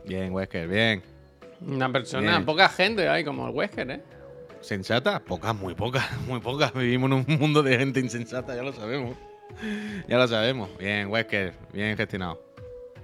Bien, 0.05 0.33
Wesker, 0.33 0.67
bien. 0.69 1.03
Una 1.61 1.93
persona, 1.93 2.33
Bien. 2.33 2.45
poca 2.45 2.69
gente 2.69 3.09
hay 3.09 3.23
como 3.25 3.47
el 3.47 3.55
Wesker, 3.55 3.91
¿eh? 3.91 4.01
¿Sensata? 4.61 5.21
Pocas, 5.21 5.55
muy 5.55 5.75
pocas, 5.75 6.05
muy 6.27 6.41
pocas. 6.41 6.73
Vivimos 6.75 7.11
en 7.11 7.25
un 7.29 7.39
mundo 7.39 7.63
de 7.63 7.79
gente 7.79 8.01
insensata, 8.01 8.55
ya 8.57 8.63
lo 8.63 8.73
sabemos. 8.73 9.17
Ya 10.09 10.19
lo 10.19 10.27
sabemos. 10.29 10.71
Bien, 10.79 11.09
Wesker, 11.09 11.55
bien 11.73 11.97
gestionado. 11.97 12.43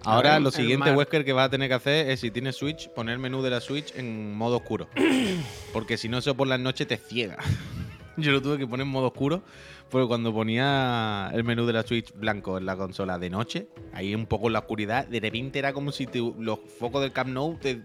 Ahora 0.05 0.35
ver, 0.35 0.43
lo 0.43 0.51
siguiente, 0.51 0.93
Wesker, 0.93 1.25
que 1.25 1.33
vas 1.33 1.47
a 1.47 1.51
tener 1.51 1.69
que 1.69 1.75
hacer 1.75 2.09
es 2.11 2.21
si 2.21 2.31
tienes 2.31 2.57
Switch, 2.57 2.89
poner 2.91 3.15
el 3.15 3.19
menú 3.19 3.43
de 3.43 3.51
la 3.51 3.61
Switch 3.61 3.95
en 3.97 4.33
modo 4.35 4.59
oscuro. 4.59 4.89
Porque 5.73 5.97
si 5.97 6.09
no, 6.09 6.19
eso 6.19 6.37
por 6.37 6.47
las 6.49 6.61
noches 6.61 6.87
te 6.87 6.97
ciega. 6.97 7.37
Yo 8.17 8.33
lo 8.33 8.43
tuve 8.43 8.59
que 8.59 8.67
poner 8.67 8.85
en 8.85 8.91
modo 8.91 9.07
oscuro, 9.09 9.43
porque 9.91 10.09
cuando 10.09 10.35
ponía 10.35 11.31
el 11.33 11.45
menú 11.45 11.67
de 11.67 11.73
la 11.73 11.85
Switch 11.85 12.13
blanco 12.13 12.59
en 12.59 12.67
la 12.67 12.77
consola 12.77 13.17
de 13.17 13.31
noche, 13.31 13.69
ahí 13.93 14.13
un 14.13 14.27
poco 14.27 14.49
en 14.49 14.55
la 14.55 14.59
oscuridad, 14.59 15.07
de 15.07 15.21
repente 15.21 15.61
era 15.61 15.73
como 15.73 15.93
si 15.93 16.07
te- 16.09 16.19
los 16.37 16.59
focos 16.81 17.01
del 17.01 17.13
Camp 17.13 17.31
Nou 17.31 17.57
te, 17.61 17.83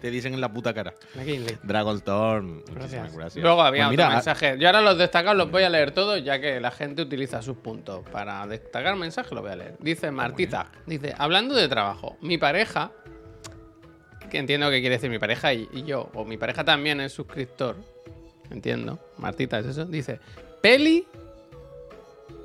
te 0.00 0.10
diesen 0.10 0.34
en 0.34 0.40
la 0.40 0.52
puta 0.52 0.72
cara. 0.74 0.94
Aquí, 1.20 1.38
Lee. 1.38 1.58
Dragonstone, 1.62 2.42
muchísimas 2.42 2.76
Gracias. 2.90 3.16
gracias. 3.16 3.42
Luego 3.44 3.62
había 3.62 3.86
Pues 3.86 3.94
otro 3.98 4.04
mira, 4.06 4.14
mensaje. 4.16 4.56
Yo 4.58 4.66
ahora 4.68 4.80
los 4.80 4.98
destacados 4.98 5.36
los 5.36 5.50
voy 5.50 5.62
a 5.62 5.68
leer 5.68 5.90
todos, 5.92 6.22
ya 6.24 6.40
que 6.40 6.60
la 6.60 6.70
gente 6.70 7.02
utiliza 7.02 7.42
sus 7.42 7.56
puntos. 7.56 8.00
Para 8.10 8.46
destacar 8.46 8.96
mensajes 8.96 9.32
los 9.32 9.42
voy 9.42 9.52
a 9.52 9.56
leer. 9.56 9.76
Dice 9.80 10.10
Martita. 10.10 10.70
Dice, 10.86 11.14
hablando 11.18 11.54
de 11.54 11.68
trabajo, 11.68 12.16
mi 12.20 12.38
pareja, 12.38 12.90
que 14.30 14.38
entiendo 14.38 14.70
que 14.70 14.80
quiere 14.80 14.96
decir 14.96 15.10
mi 15.10 15.18
pareja 15.18 15.52
y, 15.52 15.68
y 15.72 15.82
yo, 15.84 16.10
o 16.14 16.24
mi 16.24 16.36
pareja 16.36 16.64
también 16.64 17.00
es 17.00 17.12
suscriptor. 17.12 17.76
Entiendo. 18.50 18.98
Martita 19.18 19.58
es 19.60 19.66
eso. 19.66 19.84
Dice, 19.84 20.18
Peli. 20.60 21.06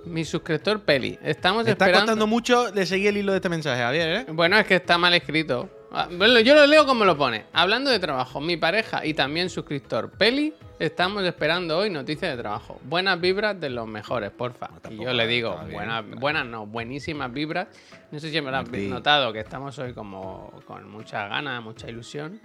Mi 0.05 0.23
suscriptor 0.23 0.81
Peli. 0.81 1.17
Estamos 1.23 1.63
Me 1.65 1.71
está 1.71 1.85
esperando. 1.85 2.05
costando 2.11 2.27
mucho 2.27 2.71
de 2.71 2.85
seguir 2.85 3.07
el 3.07 3.17
hilo 3.17 3.31
de 3.31 3.39
este 3.39 3.49
mensaje, 3.49 3.81
Javier, 3.81 4.09
¿eh? 4.09 4.25
Bueno, 4.31 4.55
es 4.59 4.67
que 4.67 4.75
está 4.75 4.99
mal 4.99 5.15
escrito. 5.15 5.67
Ah, 5.91 6.07
bueno, 6.11 6.39
Yo 6.39 6.55
lo 6.55 6.65
leo 6.67 6.85
como 6.85 7.05
lo 7.05 7.17
pone. 7.17 7.45
Hablando 7.53 7.89
de 7.89 7.99
trabajo, 7.99 8.41
mi 8.41 8.57
pareja 8.57 9.05
y 9.05 9.13
también 9.13 9.49
suscriptor 9.49 10.11
Peli, 10.11 10.53
estamos 10.79 11.23
esperando 11.23 11.77
hoy 11.77 11.89
noticias 11.89 12.35
de 12.35 12.41
trabajo. 12.41 12.79
Buenas 12.83 13.19
vibras 13.19 13.59
de 13.59 13.69
los 13.69 13.87
mejores, 13.87 14.31
porfa. 14.31 14.69
No, 14.83 14.91
y 14.91 15.03
yo 15.03 15.13
le 15.13 15.27
digo, 15.27 15.51
está 15.51 15.63
bien, 15.65 15.77
buenas, 15.77 16.05
buenas 16.19 16.45
no, 16.45 16.65
buenísimas 16.65 17.31
vibras. 17.31 17.67
No 18.11 18.19
sé 18.19 18.31
si 18.31 18.41
me 18.41 18.51
lo 18.51 18.57
has 18.57 18.69
notado, 18.69 19.31
que 19.31 19.39
estamos 19.39 19.77
hoy 19.79 19.93
como 19.93 20.51
con 20.65 20.89
mucha 20.89 21.27
gana, 21.27 21.61
mucha 21.61 21.89
ilusión. 21.89 22.41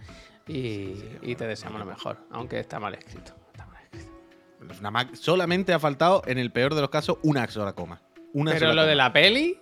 Y, 0.47 0.95
y 1.23 1.35
te 1.37 1.47
deseamos 1.47 1.79
lo 1.79 1.87
mejor, 1.87 2.19
aunque 2.31 2.59
está 2.59 2.81
mal 2.81 2.95
escrito. 2.95 3.35
Está 3.53 3.67
mal 4.91 5.07
escrito. 5.07 5.17
Solamente 5.23 5.73
ha 5.73 5.79
faltado, 5.79 6.23
en 6.27 6.39
el 6.39 6.51
peor 6.51 6.75
de 6.75 6.81
los 6.81 6.91
casos, 6.91 7.19
una 7.23 7.47
sola 7.49 7.73
coma. 7.73 8.01
Una 8.33 8.53
Pero 8.53 8.69
sola 8.69 8.83
lo 8.83 8.89
de 8.89 8.95
la 8.95 9.13
peli, 9.13 9.59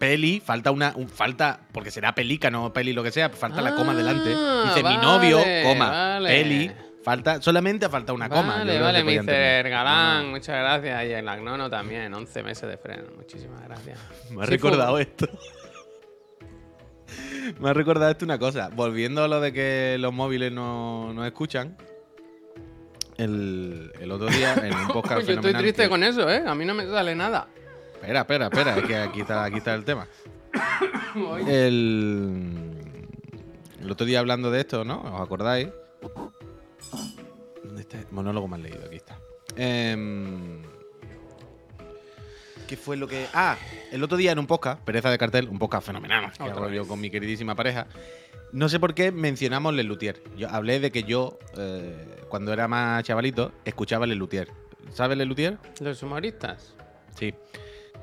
Peli, 0.00 0.42
falta 0.44 0.72
una. 0.72 0.92
un- 0.96 1.08
falta. 1.08 1.60
Porque 1.72 1.92
será 1.92 2.12
pelica, 2.14 2.50
no 2.50 2.72
peli, 2.72 2.92
lo 2.92 3.04
que 3.04 3.12
sea. 3.12 3.30
Falta 3.30 3.62
la 3.62 3.76
coma 3.76 3.92
Ah, 3.92 3.96
delante. 3.96 4.30
Dice 4.30 4.82
mi 4.82 4.96
novio, 4.96 5.38
coma. 5.62 5.90
vale. 5.90 6.28
Peli, 6.28 6.72
Falta, 7.02 7.40
solamente 7.40 7.88
falta 7.88 8.12
una 8.12 8.28
coma. 8.28 8.56
Vale, 8.58 8.78
vale, 8.78 9.02
Mr. 9.04 9.70
Galán, 9.70 10.30
muchas 10.30 10.54
gracias. 10.58 11.04
Y 11.06 11.12
el 11.12 11.26
Agnono 11.28 11.70
también, 11.70 12.12
11 12.12 12.42
meses 12.42 12.68
de 12.68 12.76
freno. 12.76 13.04
Muchísimas 13.16 13.62
gracias. 13.64 13.98
Me 14.30 14.42
ha 14.42 14.46
Sí, 14.46 14.50
recordado 14.50 14.98
esto. 14.98 15.26
Me 17.58 17.70
ha 17.70 17.72
recordado 17.72 18.10
esto 18.10 18.24
una 18.24 18.38
cosa. 18.38 18.70
Volviendo 18.74 19.24
a 19.24 19.28
lo 19.28 19.40
de 19.40 19.52
que 19.52 19.96
los 19.98 20.12
móviles 20.12 20.52
no, 20.52 21.12
no 21.14 21.24
escuchan. 21.24 21.76
El, 23.16 23.92
el 24.00 24.10
otro 24.12 24.28
día 24.28 24.54
en 24.62 24.74
un 24.74 24.88
podcast 24.88 25.26
Yo 25.26 25.34
estoy 25.34 25.52
triste 25.54 25.84
que- 25.84 25.88
con 25.88 26.02
eso, 26.04 26.30
¿eh? 26.30 26.42
A 26.46 26.54
mí 26.54 26.64
no 26.64 26.74
me 26.74 26.86
sale 26.86 27.14
nada. 27.14 27.48
Espera, 28.00 28.20
espera, 28.20 28.46
espera. 28.46 28.78
Es 28.78 28.84
que 28.84 28.96
aquí 28.96 29.20
está, 29.20 29.44
aquí 29.44 29.58
está 29.58 29.74
el 29.74 29.84
tema. 29.84 30.08
El, 31.46 32.70
el 33.80 33.90
otro 33.90 34.06
día 34.06 34.20
hablando 34.20 34.50
de 34.50 34.60
esto, 34.60 34.84
¿no? 34.84 35.02
¿Os 35.02 35.20
acordáis? 35.20 35.68
¿Dónde 37.62 37.82
está? 37.82 37.98
El 37.98 38.06
monólogo 38.10 38.48
más 38.48 38.60
leído, 38.60 38.84
aquí 38.86 38.96
está. 38.96 39.18
Em, 39.56 40.62
¿Qué 42.66 42.76
fue 42.76 42.96
lo 42.96 43.06
que.? 43.06 43.26
Ah, 43.34 43.56
el 43.92 44.02
otro 44.02 44.16
día 44.16 44.32
en 44.32 44.38
un 44.38 44.46
podcast, 44.46 44.80
Pereza 44.82 45.10
de 45.10 45.18
Cartel, 45.18 45.48
un 45.48 45.58
podcast 45.58 45.86
fenomenal 45.86 46.32
que 46.32 46.44
hago 46.44 46.70
yo 46.70 46.86
con 46.88 47.00
mi 47.00 47.10
queridísima 47.10 47.54
pareja. 47.54 47.86
No 48.52 48.68
sé 48.68 48.80
por 48.80 48.94
qué 48.94 49.12
mencionamos 49.12 49.74
Le 49.74 49.82
Luthier. 49.82 50.22
Yo 50.36 50.48
hablé 50.48 50.80
de 50.80 50.90
que 50.90 51.02
yo, 51.04 51.38
eh, 51.56 52.24
cuando 52.28 52.52
era 52.52 52.66
más 52.66 53.04
chavalito, 53.04 53.52
escuchaba 53.64 54.06
Le 54.06 54.14
Luthier. 54.14 54.48
¿Sabes 54.92 55.18
Le 55.18 55.24
Luthier? 55.26 55.58
Los 55.80 56.02
humoristas. 56.02 56.74
Sí. 57.16 57.34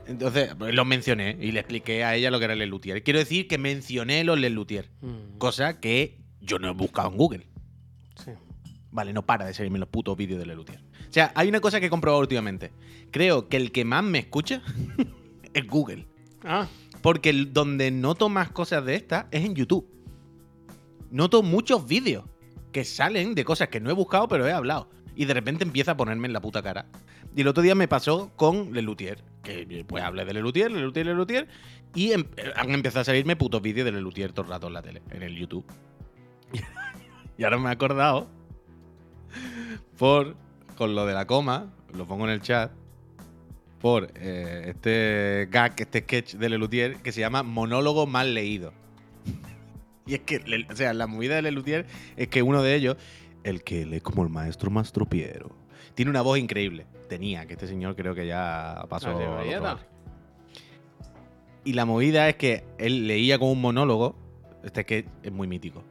Entonces, 0.08 0.56
pues, 0.58 0.74
los 0.74 0.86
mencioné 0.86 1.38
y 1.40 1.52
le 1.52 1.60
expliqué 1.60 2.04
a 2.04 2.16
ella 2.16 2.32
lo 2.32 2.40
que 2.40 2.46
era 2.46 2.54
el 2.54 2.60
Lelutier. 2.60 3.04
Quiero 3.04 3.20
decir 3.20 3.48
que 3.48 3.58
mencioné 3.58 4.24
los 4.24 4.40
Lelutier, 4.40 4.90
Mm, 5.02 5.38
cosa 5.38 5.80
que 5.80 6.18
yo 6.42 6.60
no 6.60 6.68
he 6.70 6.74
buscado 6.74 7.10
en 7.10 7.18
Google. 7.18 7.48
sí. 8.24 8.32
Vale, 8.90 9.14
no 9.14 9.24
para 9.26 9.46
de 9.46 9.54
salirme 9.54 9.78
los 9.80 9.90
putos 9.90 10.18
vídeos 10.18 10.40
de 10.40 10.46
Lelutier. 10.48 10.80
O 10.80 11.12
sea, 11.14 11.32
hay 11.36 11.50
una 11.50 11.60
cosa 11.60 11.80
que 11.80 11.86
he 11.88 11.90
comprobado 11.90 12.22
últimamente. 12.22 12.72
Creo 13.12 13.48
que 13.48 13.58
el 13.58 13.72
que 13.72 13.86
más 13.86 14.04
me 14.04 14.18
escucha 14.20 14.64
es 15.54 15.68
Google. 15.68 16.08
Ah, 16.44 16.68
Porque 17.02 17.32
donde 17.34 17.92
noto 17.92 18.28
más 18.30 18.50
cosas 18.50 18.84
de 18.86 18.96
estas 18.96 19.26
es 19.32 19.44
en 19.46 19.54
YouTube. 19.56 19.88
Noto 21.12 21.44
muchos 21.44 21.86
vídeos 21.88 22.26
que 22.72 22.84
salen 22.86 23.36
de 23.36 23.46
cosas 23.46 23.68
que 23.68 23.80
no 23.80 23.90
he 23.90 23.94
buscado, 23.94 24.28
pero 24.28 24.48
he 24.48 24.52
hablado. 24.52 24.90
Y 25.16 25.26
de 25.26 25.34
repente 25.34 25.64
empieza 25.64 25.92
a 25.92 25.98
ponerme 25.98 26.28
en 26.28 26.34
la 26.34 26.42
puta 26.42 26.62
cara. 26.64 26.88
Y 27.38 27.42
el 27.42 27.48
otro 27.50 27.62
día 27.62 27.76
me 27.76 27.88
pasó 27.88 28.32
con 28.36 28.74
Lelutier. 28.74 29.24
Que 29.44 29.86
pues 29.88 30.04
hablé 30.04 30.26
de 30.26 30.34
Lelutier, 30.34 30.72
Lelutier, 30.72 31.06
Lelutier. 31.06 31.48
Y 31.94 32.12
em- 32.12 32.26
han 32.56 32.72
empezado 32.72 33.02
a 33.02 33.06
salirme 33.06 33.36
putos 33.36 33.62
vídeos 33.62 33.86
de 33.86 33.92
Lelutier 33.92 34.32
todo 34.32 34.46
el 34.46 34.50
rato 34.50 34.66
en 34.66 34.74
la 34.74 34.82
tele, 34.82 35.04
en 35.12 35.22
el 35.22 35.36
YouTube. 35.36 35.64
y 37.38 37.44
ahora 37.44 37.60
me 37.60 37.70
he 37.70 37.72
acordado. 37.72 38.28
Por. 40.00 40.36
Con 40.76 40.96
lo 40.96 41.06
de 41.06 41.14
la 41.14 41.28
coma, 41.28 41.72
lo 41.94 42.08
pongo 42.08 42.26
en 42.26 42.32
el 42.32 42.42
chat 42.42 42.72
por 43.80 44.12
eh, 44.16 44.66
este 44.70 45.48
gag, 45.52 45.74
este 45.78 46.00
sketch 46.02 46.36
de 46.36 46.50
Lelutier 46.50 46.98
que 46.98 47.12
se 47.12 47.20
llama 47.20 47.44
Monólogo 47.44 48.08
mal 48.08 48.34
leído. 48.34 48.74
y 50.08 50.16
es 50.16 50.20
que, 50.22 50.44
o 50.72 50.76
sea, 50.76 50.94
la 50.94 51.06
movida 51.06 51.36
de 51.36 51.44
Lelutier 51.44 51.86
es 52.16 52.28
que 52.30 52.42
uno 52.42 52.64
de 52.64 52.76
ellos, 52.76 52.98
el 53.44 53.64
que 53.64 53.86
lee 53.86 54.02
como 54.02 54.24
el 54.24 54.30
maestro 54.30 54.70
Mastropiero, 54.70 55.57
tiene 55.94 56.12
una 56.12 56.22
voz 56.22 56.38
increíble. 56.38 56.86
Tenía, 57.10 57.46
que 57.46 57.54
este 57.54 57.68
señor 57.68 57.96
creo 57.96 58.14
que 58.14 58.28
ya 58.28 58.86
pasó. 58.90 59.18
Lado. 59.18 59.80
Y 61.64 61.74
la 61.74 61.86
movida 61.86 62.30
es 62.30 62.36
que 62.36 62.64
él 62.78 63.08
leía 63.08 63.40
como 63.40 63.52
un 63.52 63.62
monólogo, 63.62 64.16
este 64.64 64.86
que 64.86 65.06
es 65.24 65.32
muy 65.32 65.48
mítico. 65.48 65.84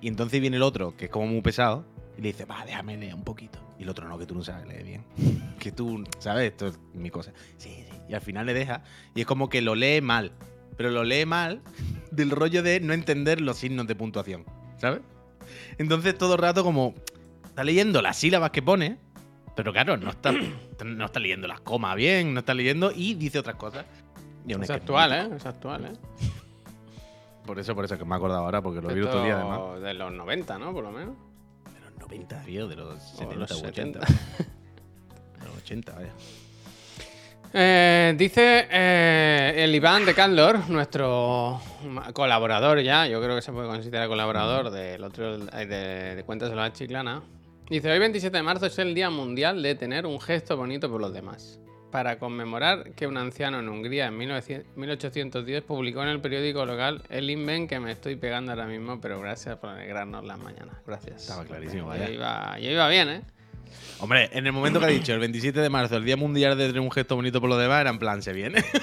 Y 0.00 0.08
entonces 0.08 0.40
viene 0.40 0.56
el 0.56 0.62
otro, 0.62 0.96
que 0.96 1.04
es 1.06 1.10
como 1.10 1.26
muy 1.26 1.40
pesado, 1.40 1.84
y 2.18 2.20
le 2.20 2.28
dice, 2.28 2.44
va, 2.44 2.64
déjame 2.64 2.96
leer 2.96 3.14
un 3.14 3.24
poquito. 3.24 3.58
Y 3.78 3.84
el 3.84 3.88
otro, 3.88 4.08
no, 4.08 4.18
que 4.18 4.26
tú 4.26 4.34
no 4.34 4.42
sabes 4.42 4.66
leer 4.66 4.84
bien. 4.84 5.04
que 5.58 5.72
tú, 5.72 6.04
¿sabes? 6.18 6.50
Esto 6.50 6.66
es 6.66 6.78
mi 6.94 7.10
cosa. 7.10 7.32
Sí, 7.56 7.70
sí. 7.88 7.96
Y 8.08 8.14
al 8.14 8.20
final 8.20 8.46
le 8.46 8.54
deja, 8.54 8.82
y 9.14 9.20
es 9.20 9.26
como 9.26 9.48
que 9.48 9.62
lo 9.62 9.74
lee 9.74 10.00
mal. 10.00 10.32
Pero 10.76 10.90
lo 10.90 11.04
lee 11.04 11.26
mal 11.26 11.62
del 12.10 12.30
rollo 12.30 12.62
de 12.62 12.80
no 12.80 12.92
entender 12.92 13.40
los 13.40 13.58
signos 13.58 13.86
de 13.86 13.94
puntuación, 13.94 14.44
¿sabes? 14.78 15.00
Entonces 15.78 16.16
todo 16.16 16.34
el 16.34 16.40
rato 16.40 16.64
como 16.64 16.94
está 17.44 17.64
leyendo 17.64 18.02
las 18.02 18.16
sílabas 18.16 18.50
que 18.50 18.62
pone, 18.62 18.98
pero 19.54 19.72
claro, 19.72 19.96
no 19.96 20.10
está, 20.10 20.32
no 20.84 21.04
está 21.04 21.20
leyendo 21.20 21.46
las 21.46 21.60
comas 21.60 21.96
bien, 21.96 22.34
no 22.34 22.40
está 22.40 22.54
leyendo 22.54 22.92
y 22.94 23.14
dice 23.14 23.38
otras 23.38 23.56
cosas. 23.56 23.86
Y 24.46 24.52
es 24.52 24.70
actual. 24.70 25.12
¿eh? 25.12 25.36
Es 25.36 25.46
actual, 25.46 25.86
¿eh? 25.86 25.92
Por 27.46 27.58
eso, 27.58 27.74
por 27.74 27.84
eso 27.84 27.98
que 27.98 28.06
me 28.06 28.14
he 28.14 28.16
acordado 28.16 28.42
ahora, 28.42 28.62
porque 28.62 28.80
lo 28.80 28.88
vi 28.88 29.00
el 29.00 29.06
otro 29.06 29.22
día 29.22 29.34
además. 29.34 29.58
Esto 29.58 29.80
De 29.80 29.92
los 29.92 30.12
90, 30.12 30.58
¿no? 30.58 30.72
Por 30.72 30.82
lo 30.82 30.90
menos. 30.90 31.14
De 31.74 31.80
los 31.80 31.92
90, 31.98 32.40
tío, 32.40 32.66
de 32.66 32.76
los 32.76 33.02
70 33.02 33.34
los 33.34 33.52
o 33.52 33.66
80. 33.66 34.06
70. 34.06 34.06
De 35.40 35.46
los 35.46 35.56
80, 35.58 35.92
vaya. 35.92 36.12
Eh, 37.52 38.14
dice 38.16 38.66
eh, 38.70 39.52
el 39.58 39.74
Iván 39.74 40.06
de 40.06 40.14
Candor, 40.14 40.70
nuestro 40.70 41.60
colaborador 42.14 42.80
ya, 42.80 43.06
yo 43.06 43.22
creo 43.22 43.36
que 43.36 43.42
se 43.42 43.52
puede 43.52 43.68
considerar 43.68 44.08
colaborador 44.08 44.70
del 44.70 45.04
otro 45.04 45.36
de, 45.36 45.66
de 46.16 46.24
Cuentas 46.24 46.48
de 46.48 46.56
la 46.56 46.72
Chiclana. 46.72 47.22
Dice, 47.68 47.90
hoy 47.90 47.98
27 47.98 48.36
de 48.36 48.42
marzo 48.42 48.66
es 48.66 48.78
el 48.78 48.94
Día 48.94 49.10
Mundial 49.10 49.62
de 49.62 49.74
tener 49.74 50.06
un 50.06 50.20
gesto 50.20 50.56
bonito 50.56 50.90
por 50.90 51.00
los 51.00 51.12
demás. 51.12 51.58
Para 51.90 52.18
conmemorar 52.18 52.90
que 52.92 53.06
un 53.06 53.16
anciano 53.16 53.60
en 53.60 53.68
Hungría 53.68 54.06
en 54.06 54.18
1900 54.18 54.76
1810 54.76 55.62
publicó 55.62 56.02
en 56.02 56.08
el 56.08 56.20
periódico 56.20 56.66
local 56.66 57.02
el 57.08 57.30
invent 57.30 57.68
que 57.68 57.78
me 57.80 57.92
estoy 57.92 58.16
pegando 58.16 58.52
ahora 58.52 58.66
mismo, 58.66 59.00
pero 59.00 59.20
gracias 59.20 59.56
por 59.58 59.70
alegrarnos 59.70 60.24
las 60.24 60.38
mañanas. 60.38 60.76
Gracias. 60.86 61.22
Estaba 61.22 61.44
clarísimo, 61.44 61.94
Ya 61.94 62.00
vaya. 62.00 62.10
iba, 62.10 62.58
ya 62.58 62.70
iba 62.70 62.88
bien, 62.88 63.08
¿eh? 63.08 63.20
Hombre, 64.00 64.28
en 64.32 64.46
el 64.46 64.52
momento 64.52 64.78
que 64.80 64.86
ha 64.86 64.88
dicho 64.88 65.12
el 65.14 65.20
27 65.20 65.60
de 65.60 65.70
marzo, 65.70 65.96
el 65.96 66.04
Día 66.04 66.16
Mundial 66.16 66.58
de 66.58 66.66
tener 66.66 66.80
un 66.80 66.90
gesto 66.90 67.16
bonito 67.16 67.40
por 67.40 67.48
los 67.48 67.58
demás, 67.58 67.80
era 67.80 67.90
en 67.90 67.98
plan, 67.98 68.22
se 68.22 68.32
viene. 68.32 68.62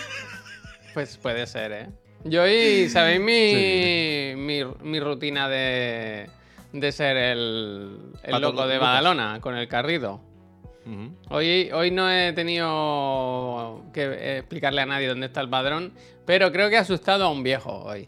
Pues 0.93 1.15
puede 1.15 1.47
ser, 1.47 1.71
¿eh? 1.71 1.87
Yo 2.25 2.43
hoy, 2.43 2.89
¿sabéis 2.89 3.21
mi, 3.21 3.51
Sí, 3.53 4.33
mi, 4.35 4.61
mi 4.83 4.99
rutina 4.99 5.47
de, 5.47 6.29
de 6.73 6.91
ser 6.91 7.17
el, 7.17 7.97
el 8.23 8.31
loco 8.41 8.67
de. 8.67 8.77
Badalona 8.77 9.39
con 9.41 9.55
el 9.57 9.67
carrido? 9.67 10.21
Hoy, 11.29 11.69
hoy 11.71 11.91
no 11.91 12.09
he 12.11 12.33
tenido 12.33 13.83
que 13.93 14.37
explicarle 14.39 14.81
a 14.81 14.85
nadie 14.87 15.07
dónde 15.07 15.27
está 15.27 15.39
el 15.41 15.49
padrón, 15.49 15.93
pero 16.25 16.51
creo 16.51 16.69
que 16.69 16.75
he 16.75 16.79
asustado 16.79 17.25
a 17.25 17.29
un 17.31 17.43
viejo 17.43 17.83
hoy. 17.83 18.07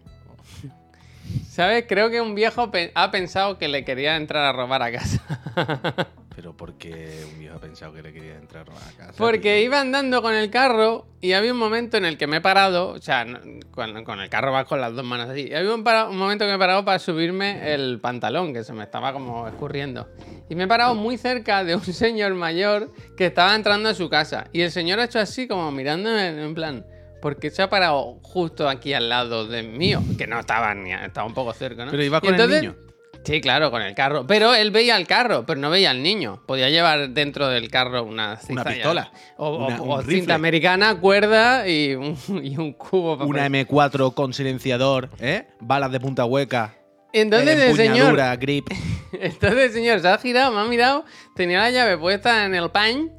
¿Sabes? 1.50 1.86
Creo 1.88 2.10
que 2.10 2.20
un 2.20 2.34
viejo 2.36 2.72
pe- 2.72 2.92
ha 2.96 3.12
pensado 3.12 3.58
que 3.60 3.68
le 3.68 3.86
quería 3.86 4.16
entrar 4.16 4.44
a 4.44 4.52
robar 4.54 4.82
a 4.82 4.92
casa. 4.92 6.08
Pero 6.36 6.58
porque 6.58 7.26
un 7.32 7.40
viejo 7.40 7.58
ha 7.58 7.60
pensado 7.60 7.94
que 7.94 8.02
le 8.02 8.12
quería 8.12 8.36
entrar 8.36 8.66
a 8.70 8.98
casa. 8.98 9.14
Porque 9.18 9.56
tío? 9.58 9.66
iba 9.66 9.80
andando 9.80 10.22
con 10.24 10.34
el 10.34 10.50
carro 10.50 11.06
y 11.22 11.34
había 11.34 11.52
un 11.54 11.60
momento 11.60 11.98
en 11.98 12.06
el 12.06 12.18
que 12.18 12.26
me 12.26 12.38
he 12.38 12.42
parado, 12.42 12.90
o 12.90 13.00
sea, 13.00 13.24
con, 13.72 14.04
con 14.04 14.20
el 14.20 14.30
carro 14.30 14.52
vas 14.52 14.66
con 14.66 14.82
las 14.82 14.96
dos 14.96 15.06
manos 15.06 15.30
así. 15.30 15.48
Y 15.50 15.54
había 15.54 15.74
un, 15.74 15.84
para- 15.84 16.10
un 16.10 16.18
momento 16.18 16.46
que 16.46 16.50
me 16.50 16.56
he 16.56 16.60
parado 16.60 16.84
para 16.84 16.98
subirme 16.98 17.74
el 17.74 18.00
pantalón, 18.02 18.52
que 18.52 18.64
se 18.64 18.74
me 18.74 18.84
estaba 18.84 19.14
como 19.14 19.48
escurriendo. 19.48 20.10
Y 20.50 20.56
me 20.56 20.64
he 20.64 20.68
parado 20.68 20.96
muy 20.96 21.18
cerca 21.18 21.64
de 21.64 21.76
un 21.76 21.84
señor 21.84 22.34
mayor 22.34 22.92
que 23.16 23.28
estaba 23.28 23.54
entrando 23.56 23.90
a 23.90 23.94
su 23.94 24.10
casa. 24.10 24.48
Y 24.52 24.62
el 24.62 24.72
señor 24.72 25.00
ha 25.00 25.04
hecho 25.06 25.20
así 25.20 25.48
como 25.48 25.72
mirándome 25.72 26.30
en 26.44 26.56
plan, 26.56 26.86
porque 27.22 27.52
se 27.52 27.62
ha 27.62 27.70
parado 27.70 28.20
justo 28.24 28.68
aquí 28.68 28.94
al 28.94 29.08
lado 29.08 29.46
de 29.48 29.62
mío, 29.62 30.02
que 30.18 30.26
no 30.26 30.40
estaba 30.40 30.74
ni, 30.74 30.92
estaba 30.94 31.28
un 31.28 31.34
poco 31.36 31.54
cerca, 31.54 31.86
¿no? 31.86 31.92
Pero 31.92 32.04
iba 32.04 32.20
con 32.22 32.32
entonces- 32.32 32.64
el 32.64 32.70
niño. 32.70 32.93
Sí, 33.24 33.40
claro, 33.42 33.72
con 33.72 33.82
el 33.82 33.96
carro. 33.96 34.28
Pero 34.28 34.54
él 34.54 34.72
veía 34.72 34.98
el 34.98 35.08
carro, 35.08 35.46
pero 35.46 35.60
no 35.60 35.70
veía 35.70 35.92
al 35.92 36.04
niño. 36.04 36.42
Podía 36.46 36.70
llevar 36.70 37.10
dentro 37.10 37.48
del 37.48 37.70
carro 37.70 38.04
una 38.04 38.36
cizalla. 38.38 38.64
pistola. 38.64 39.12
O, 39.38 39.68
Una- 39.68 39.82
o 39.82 40.02
cinta 40.02 40.36
americana, 40.36 41.00
cuerda 41.00 41.68
y 41.68 41.96
un, 41.96 42.18
y 42.44 42.58
un 42.58 42.74
cubo. 42.74 43.18
para 43.18 43.28
Una 43.30 43.44
poner. 43.46 43.68
M4 43.68 44.14
con 44.14 44.34
silenciador, 44.34 45.10
¿eh? 45.20 45.48
Balas 45.62 45.92
de 45.92 46.00
punta 46.00 46.26
hueca. 46.26 46.76
Entonces 47.14 47.60
el 47.60 47.76
señor, 47.76 48.18
grip. 48.40 48.68
entonces 49.14 49.60
el 49.68 49.72
señor 49.72 50.00
se 50.00 50.08
ha 50.08 50.18
girado, 50.18 50.52
me 50.52 50.62
ha 50.62 50.66
mirado, 50.66 51.06
tenía 51.36 51.60
la 51.60 51.70
llave 51.70 51.98
puesta 51.98 52.46
en 52.46 52.56
el 52.56 52.72
pañ 52.72 53.10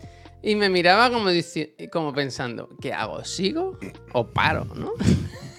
y 0.43 0.57
me 0.57 0.69
miraba 0.69 1.11
como 1.11 2.13
pensando, 2.13 2.69
¿qué 2.83 2.93
hago? 2.93 3.25
¿Sigo 3.25 3.79
o 4.13 4.27
paro? 4.27 4.67
¿no? 4.75 4.91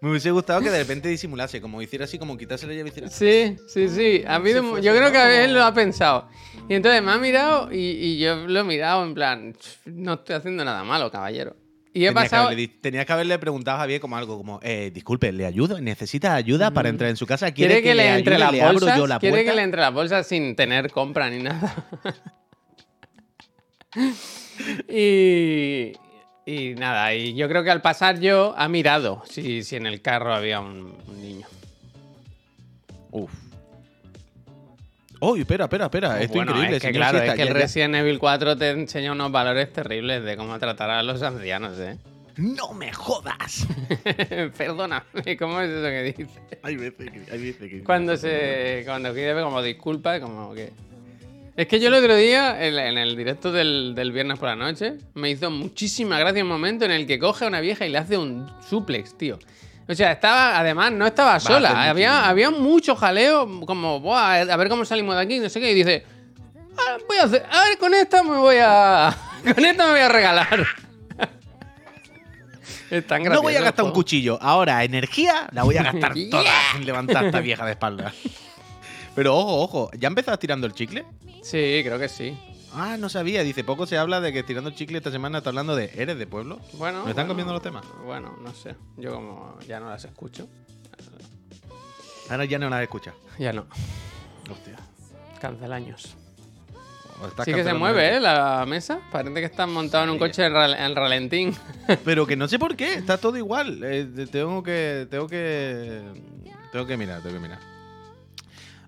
Me 0.00 0.10
hubiese 0.10 0.30
gustado 0.30 0.60
que 0.60 0.70
de 0.70 0.78
repente 0.78 1.08
disimulase, 1.08 1.60
como 1.62 1.80
hiciera 1.80 2.04
así, 2.04 2.18
como 2.18 2.36
quitarse 2.36 2.66
la 2.66 2.74
llave 2.74 2.88
y 2.88 2.90
hiciera. 2.90 3.08
Sí, 3.08 3.56
sí, 3.68 3.88
sí. 3.88 4.22
Yo 4.22 4.94
creo 4.94 5.10
que 5.10 5.18
a 5.18 5.44
él 5.44 5.50
Como- 5.50 5.58
lo 5.60 5.64
ha 5.64 5.72
pensado. 5.72 6.28
Y 6.68 6.74
entonces 6.74 7.02
me 7.02 7.10
ha 7.12 7.16
mirado 7.18 7.72
y, 7.72 7.78
y 7.78 8.18
yo 8.18 8.36
lo 8.46 8.60
he 8.60 8.64
mirado 8.64 9.02
en 9.04 9.14
plan, 9.14 9.56
no 9.86 10.14
estoy 10.14 10.36
haciendo 10.36 10.64
nada 10.64 10.84
malo, 10.84 11.10
caballero. 11.10 11.56
Y 11.96 12.04
he 12.04 12.08
Tenías 12.08 12.10
que, 12.10 12.14
pasado... 12.30 12.46
haberle, 12.46 12.60
di- 12.62 12.68
tenías 12.68 13.06
que 13.06 13.12
haberle 13.12 13.38
preguntado 13.38 13.76
a 13.76 13.80
Javier 13.80 14.00
como 14.00 14.16
algo 14.16 14.36
como, 14.36 14.58
eh, 14.64 14.90
disculpe, 14.92 15.30
¿le 15.32 15.46
ayudo? 15.46 15.80
¿Necesita 15.80 16.34
ayuda 16.34 16.72
para 16.72 16.88
entrar 16.88 17.08
en 17.08 17.16
su 17.16 17.24
casa? 17.26 17.52
¿Quiere. 17.52 17.80
¿Quiere 17.80 17.88
que, 17.88 17.94
le 17.94 18.18
entre 18.18 18.34
ayude? 18.34 18.44
las 18.46 18.52
¿Le 18.52 18.62
abro 18.62 18.80
bolsas? 18.80 19.08
la 19.08 19.18
¿Quiere 19.20 19.36
puerta? 19.36 19.50
que 19.52 19.56
le 19.56 19.62
entre 19.62 19.80
las 19.80 19.92
bolsas 19.94 20.26
sin 20.26 20.56
tener 20.56 20.90
compra 20.90 21.30
ni 21.30 21.42
nada? 21.44 21.86
y, 24.88 25.92
y 26.46 26.74
nada, 26.74 27.14
y 27.14 27.34
yo 27.34 27.48
creo 27.48 27.64
que 27.64 27.70
al 27.70 27.80
pasar 27.82 28.20
yo 28.20 28.54
ha 28.56 28.68
mirado 28.68 29.22
si, 29.28 29.62
si 29.62 29.76
en 29.76 29.86
el 29.86 30.00
carro 30.02 30.34
había 30.34 30.60
un, 30.60 30.94
un 31.08 31.20
niño. 31.22 31.46
Uf. 33.10 33.30
Oh, 35.20 35.36
espera, 35.36 35.64
espera, 35.64 35.86
espera. 35.86 36.20
Esto 36.20 36.34
Bueno, 36.34 36.50
increíble. 36.52 36.76
es 36.76 36.82
que 36.82 36.92
claro, 36.92 37.18
es 37.22 37.32
que 37.34 37.42
el 37.42 37.48
Resident 37.54 37.94
Evil 37.94 38.18
4 38.18 38.56
te 38.58 38.70
enseña 38.70 39.12
unos 39.12 39.32
valores 39.32 39.72
terribles 39.72 40.22
de 40.22 40.36
cómo 40.36 40.58
tratar 40.58 40.90
a 40.90 41.02
los 41.02 41.22
ancianos, 41.22 41.78
¿eh? 41.78 41.96
¡No 42.36 42.74
me 42.74 42.92
jodas! 42.92 43.66
Perdóname, 44.58 45.36
¿cómo 45.38 45.60
es 45.60 45.70
eso 45.70 45.86
que 45.86 46.02
dice? 46.02 46.40
hay 46.62 46.76
veces 46.76 47.10
que. 47.10 47.32
Hay 47.32 47.38
veces 47.40 47.70
que 47.70 47.84
Cuando 47.84 48.16
se. 48.16 48.82
Cuando 48.84 49.14
pide 49.14 49.40
como 49.40 49.62
disculpa, 49.62 50.20
como 50.20 50.52
que. 50.52 50.72
Es 51.56 51.68
que 51.68 51.78
yo 51.78 51.86
el 51.88 51.94
otro 51.94 52.16
día, 52.16 52.64
en, 52.66 52.76
en 52.76 52.98
el 52.98 53.16
directo 53.16 53.52
del, 53.52 53.94
del 53.94 54.10
viernes 54.10 54.38
por 54.40 54.48
la 54.48 54.56
noche, 54.56 54.94
me 55.14 55.30
hizo 55.30 55.50
muchísima 55.52 56.18
gracia 56.18 56.42
un 56.42 56.48
momento 56.48 56.84
en 56.84 56.90
el 56.90 57.06
que 57.06 57.18
coge 57.18 57.44
a 57.44 57.48
una 57.48 57.60
vieja 57.60 57.86
y 57.86 57.90
le 57.90 57.98
hace 57.98 58.18
un 58.18 58.50
suplex, 58.68 59.16
tío. 59.16 59.38
O 59.86 59.94
sea, 59.94 60.12
estaba, 60.12 60.58
además, 60.58 60.90
no 60.92 61.06
estaba 61.06 61.38
sola. 61.38 61.88
Había, 61.90 62.26
había 62.28 62.50
mucho 62.50 62.96
jaleo, 62.96 63.60
como, 63.66 64.00
Buah, 64.00 64.40
a 64.40 64.56
ver 64.56 64.68
cómo 64.68 64.84
salimos 64.84 65.14
de 65.14 65.22
aquí, 65.22 65.38
no 65.38 65.48
sé 65.48 65.60
qué. 65.60 65.70
Y 65.70 65.74
dice, 65.74 66.04
"Ah, 66.76 66.96
voy 67.06 67.18
a 67.18 67.24
hacer, 67.24 67.46
a 67.48 67.64
ver, 67.68 67.78
con 67.78 67.94
esta 67.94 68.22
me 68.22 68.36
voy 68.36 68.56
a. 68.60 69.14
Con 69.54 69.62
esta 69.62 69.84
me 69.84 69.90
voy 69.92 70.00
a 70.00 70.08
regalar. 70.08 70.66
es 72.90 73.06
tan 73.06 73.22
No 73.24 73.42
voy 73.42 73.52
a 73.54 73.60
gracioso 73.60 73.64
gastar 73.64 73.84
un 73.84 73.92
cuchillo. 73.92 74.38
Ahora, 74.40 74.82
energía 74.82 75.48
la 75.52 75.64
voy 75.64 75.76
a 75.76 75.82
gastar 75.82 76.14
Yeah. 76.14 76.30
toda 76.30 76.50
en 76.76 76.86
levantar 76.86 77.24
a 77.24 77.26
esta 77.26 77.40
vieja 77.40 77.66
de 77.66 77.72
espalda. 77.72 78.12
Pero 79.14 79.36
ojo, 79.36 79.62
ojo. 79.62 79.90
¿Ya 79.98 80.08
empezás 80.08 80.38
tirando 80.38 80.66
el 80.66 80.72
chicle? 80.74 81.04
Sí, 81.42 81.80
creo 81.84 81.98
que 81.98 82.08
sí. 82.08 82.36
Ah, 82.74 82.96
no 82.98 83.08
sabía. 83.08 83.42
Dice, 83.42 83.62
poco 83.62 83.86
se 83.86 83.96
habla 83.98 84.20
de 84.20 84.32
que 84.32 84.42
tirando 84.42 84.70
el 84.70 84.76
chicle 84.76 84.98
esta 84.98 85.10
semana 85.10 85.38
está 85.38 85.50
hablando 85.50 85.76
de 85.76 85.90
¿Eres 85.94 86.18
de 86.18 86.26
pueblo? 86.26 86.58
Bueno. 86.74 87.04
¿Me 87.04 87.10
están 87.10 87.26
bueno, 87.26 87.28
cambiando 87.28 87.52
los 87.52 87.62
temas? 87.62 87.84
Bueno, 88.04 88.36
no 88.42 88.52
sé. 88.52 88.74
Yo 88.96 89.12
como 89.14 89.58
ya 89.68 89.78
no 89.80 89.88
las 89.90 90.04
escucho. 90.04 90.48
Ahora 92.30 92.44
ya 92.46 92.58
no 92.58 92.68
las 92.70 92.82
escuchas. 92.82 93.14
Ya 93.38 93.52
no. 93.52 93.66
Hostia. 94.50 94.76
Cancelaños. 95.40 96.16
Sí 97.44 97.52
que 97.54 97.62
se 97.62 97.74
mueve. 97.74 98.16
¿eh? 98.16 98.20
La 98.20 98.64
mesa. 98.66 98.98
Parece 99.12 99.34
que 99.34 99.44
están 99.44 99.72
montados 99.72 100.04
en 100.06 100.10
un 100.10 100.16
Sí. 100.16 100.20
coche 100.20 100.44
en, 100.46 100.52
ral- 100.52 100.76
en 100.76 100.96
ralentín. 100.96 101.54
Pero 102.04 102.26
que 102.26 102.34
no 102.36 102.48
sé 102.48 102.58
por 102.58 102.74
qué. 102.76 102.94
Está 102.94 103.18
todo 103.18 103.36
igual. 103.36 103.82
Eh, 103.84 104.08
te- 104.16 104.26
tengo 104.26 104.62
que... 104.62 105.06
Tengo 105.10 105.28
que... 105.28 106.02
Tengo 106.72 106.86
que 106.86 106.96
mirar, 106.96 107.22
tengo 107.22 107.36
que 107.36 107.40
mirar. 107.40 107.60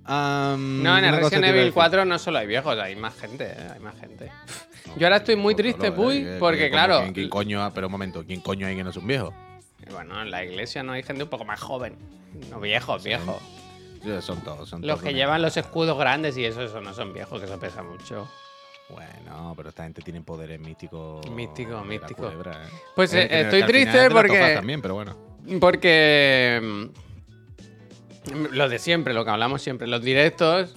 No, 0.08 0.98
en 0.98 1.04
el 1.04 1.16
Resident 1.16 1.44
Evil 1.44 1.56
decir. 1.56 1.72
4 1.74 2.04
no 2.04 2.18
solo 2.18 2.38
hay 2.38 2.46
viejos, 2.46 2.78
hay 2.78 2.96
más 2.96 3.14
gente. 3.16 3.44
eh, 3.56 3.70
Hay 3.74 3.80
más 3.80 3.98
gente. 3.98 4.30
Yo 4.96 5.06
ahora 5.06 5.16
estoy 5.18 5.36
muy 5.36 5.54
triste. 5.54 5.92
Puy, 5.92 6.26
porque 6.38 6.58
que 6.64 6.70
claro. 6.70 7.00
¿quién, 7.02 7.12
quién 7.14 7.28
coño, 7.28 7.62
ah, 7.62 7.72
pero 7.74 7.86
un 7.88 7.92
momento, 7.92 8.24
¿quién 8.26 8.40
coño 8.40 8.66
hay 8.66 8.76
que 8.76 8.84
no 8.84 8.90
es 8.90 8.96
un 8.96 9.06
viejo? 9.06 9.34
Bueno, 9.90 10.20
en 10.22 10.30
la 10.30 10.44
iglesia 10.44 10.82
no 10.82 10.92
hay 10.92 11.02
gente 11.02 11.24
un 11.24 11.28
poco 11.28 11.44
más 11.44 11.60
joven. 11.60 11.96
No 12.50 12.60
viejos, 12.60 13.02
viejos. 13.04 13.36
Sí, 14.02 14.10
Son 14.20 14.40
todos, 14.42 14.68
son 14.68 14.80
Los 14.82 14.88
todos 14.88 15.02
que 15.02 15.08
unos- 15.08 15.18
llevan 15.18 15.42
los 15.42 15.56
escudos 15.56 15.98
grandes 15.98 16.36
y 16.36 16.44
eso, 16.44 16.62
eso 16.62 16.80
no 16.80 16.94
son 16.94 17.12
viejos, 17.12 17.40
que 17.40 17.46
eso 17.46 17.58
pesa 17.58 17.82
mucho. 17.82 18.28
Bueno, 18.88 19.52
pero 19.56 19.70
esta 19.70 19.82
gente 19.82 20.00
tiene 20.02 20.20
poderes 20.20 20.60
místicos. 20.60 21.28
Místico, 21.30 21.82
místico. 21.82 22.22
culebra, 22.22 22.52
¿eh? 22.52 22.68
Pues, 22.94 23.12
Eh, 23.14 23.26
que- 23.28 23.40
estoy 23.40 23.60
que 23.62 23.66
triste 23.66 24.10
porque- 24.10 24.38
tofas 24.38 24.54
También, 24.54 24.80
pero 24.80 24.94
bueno. 24.94 25.16
Porque. 25.60 26.88
Lo 28.34 28.68
de 28.68 28.78
siempre, 28.78 29.14
lo 29.14 29.24
que 29.24 29.30
hablamos 29.30 29.62
siempre. 29.62 29.86
Los 29.86 30.02
directos. 30.02 30.74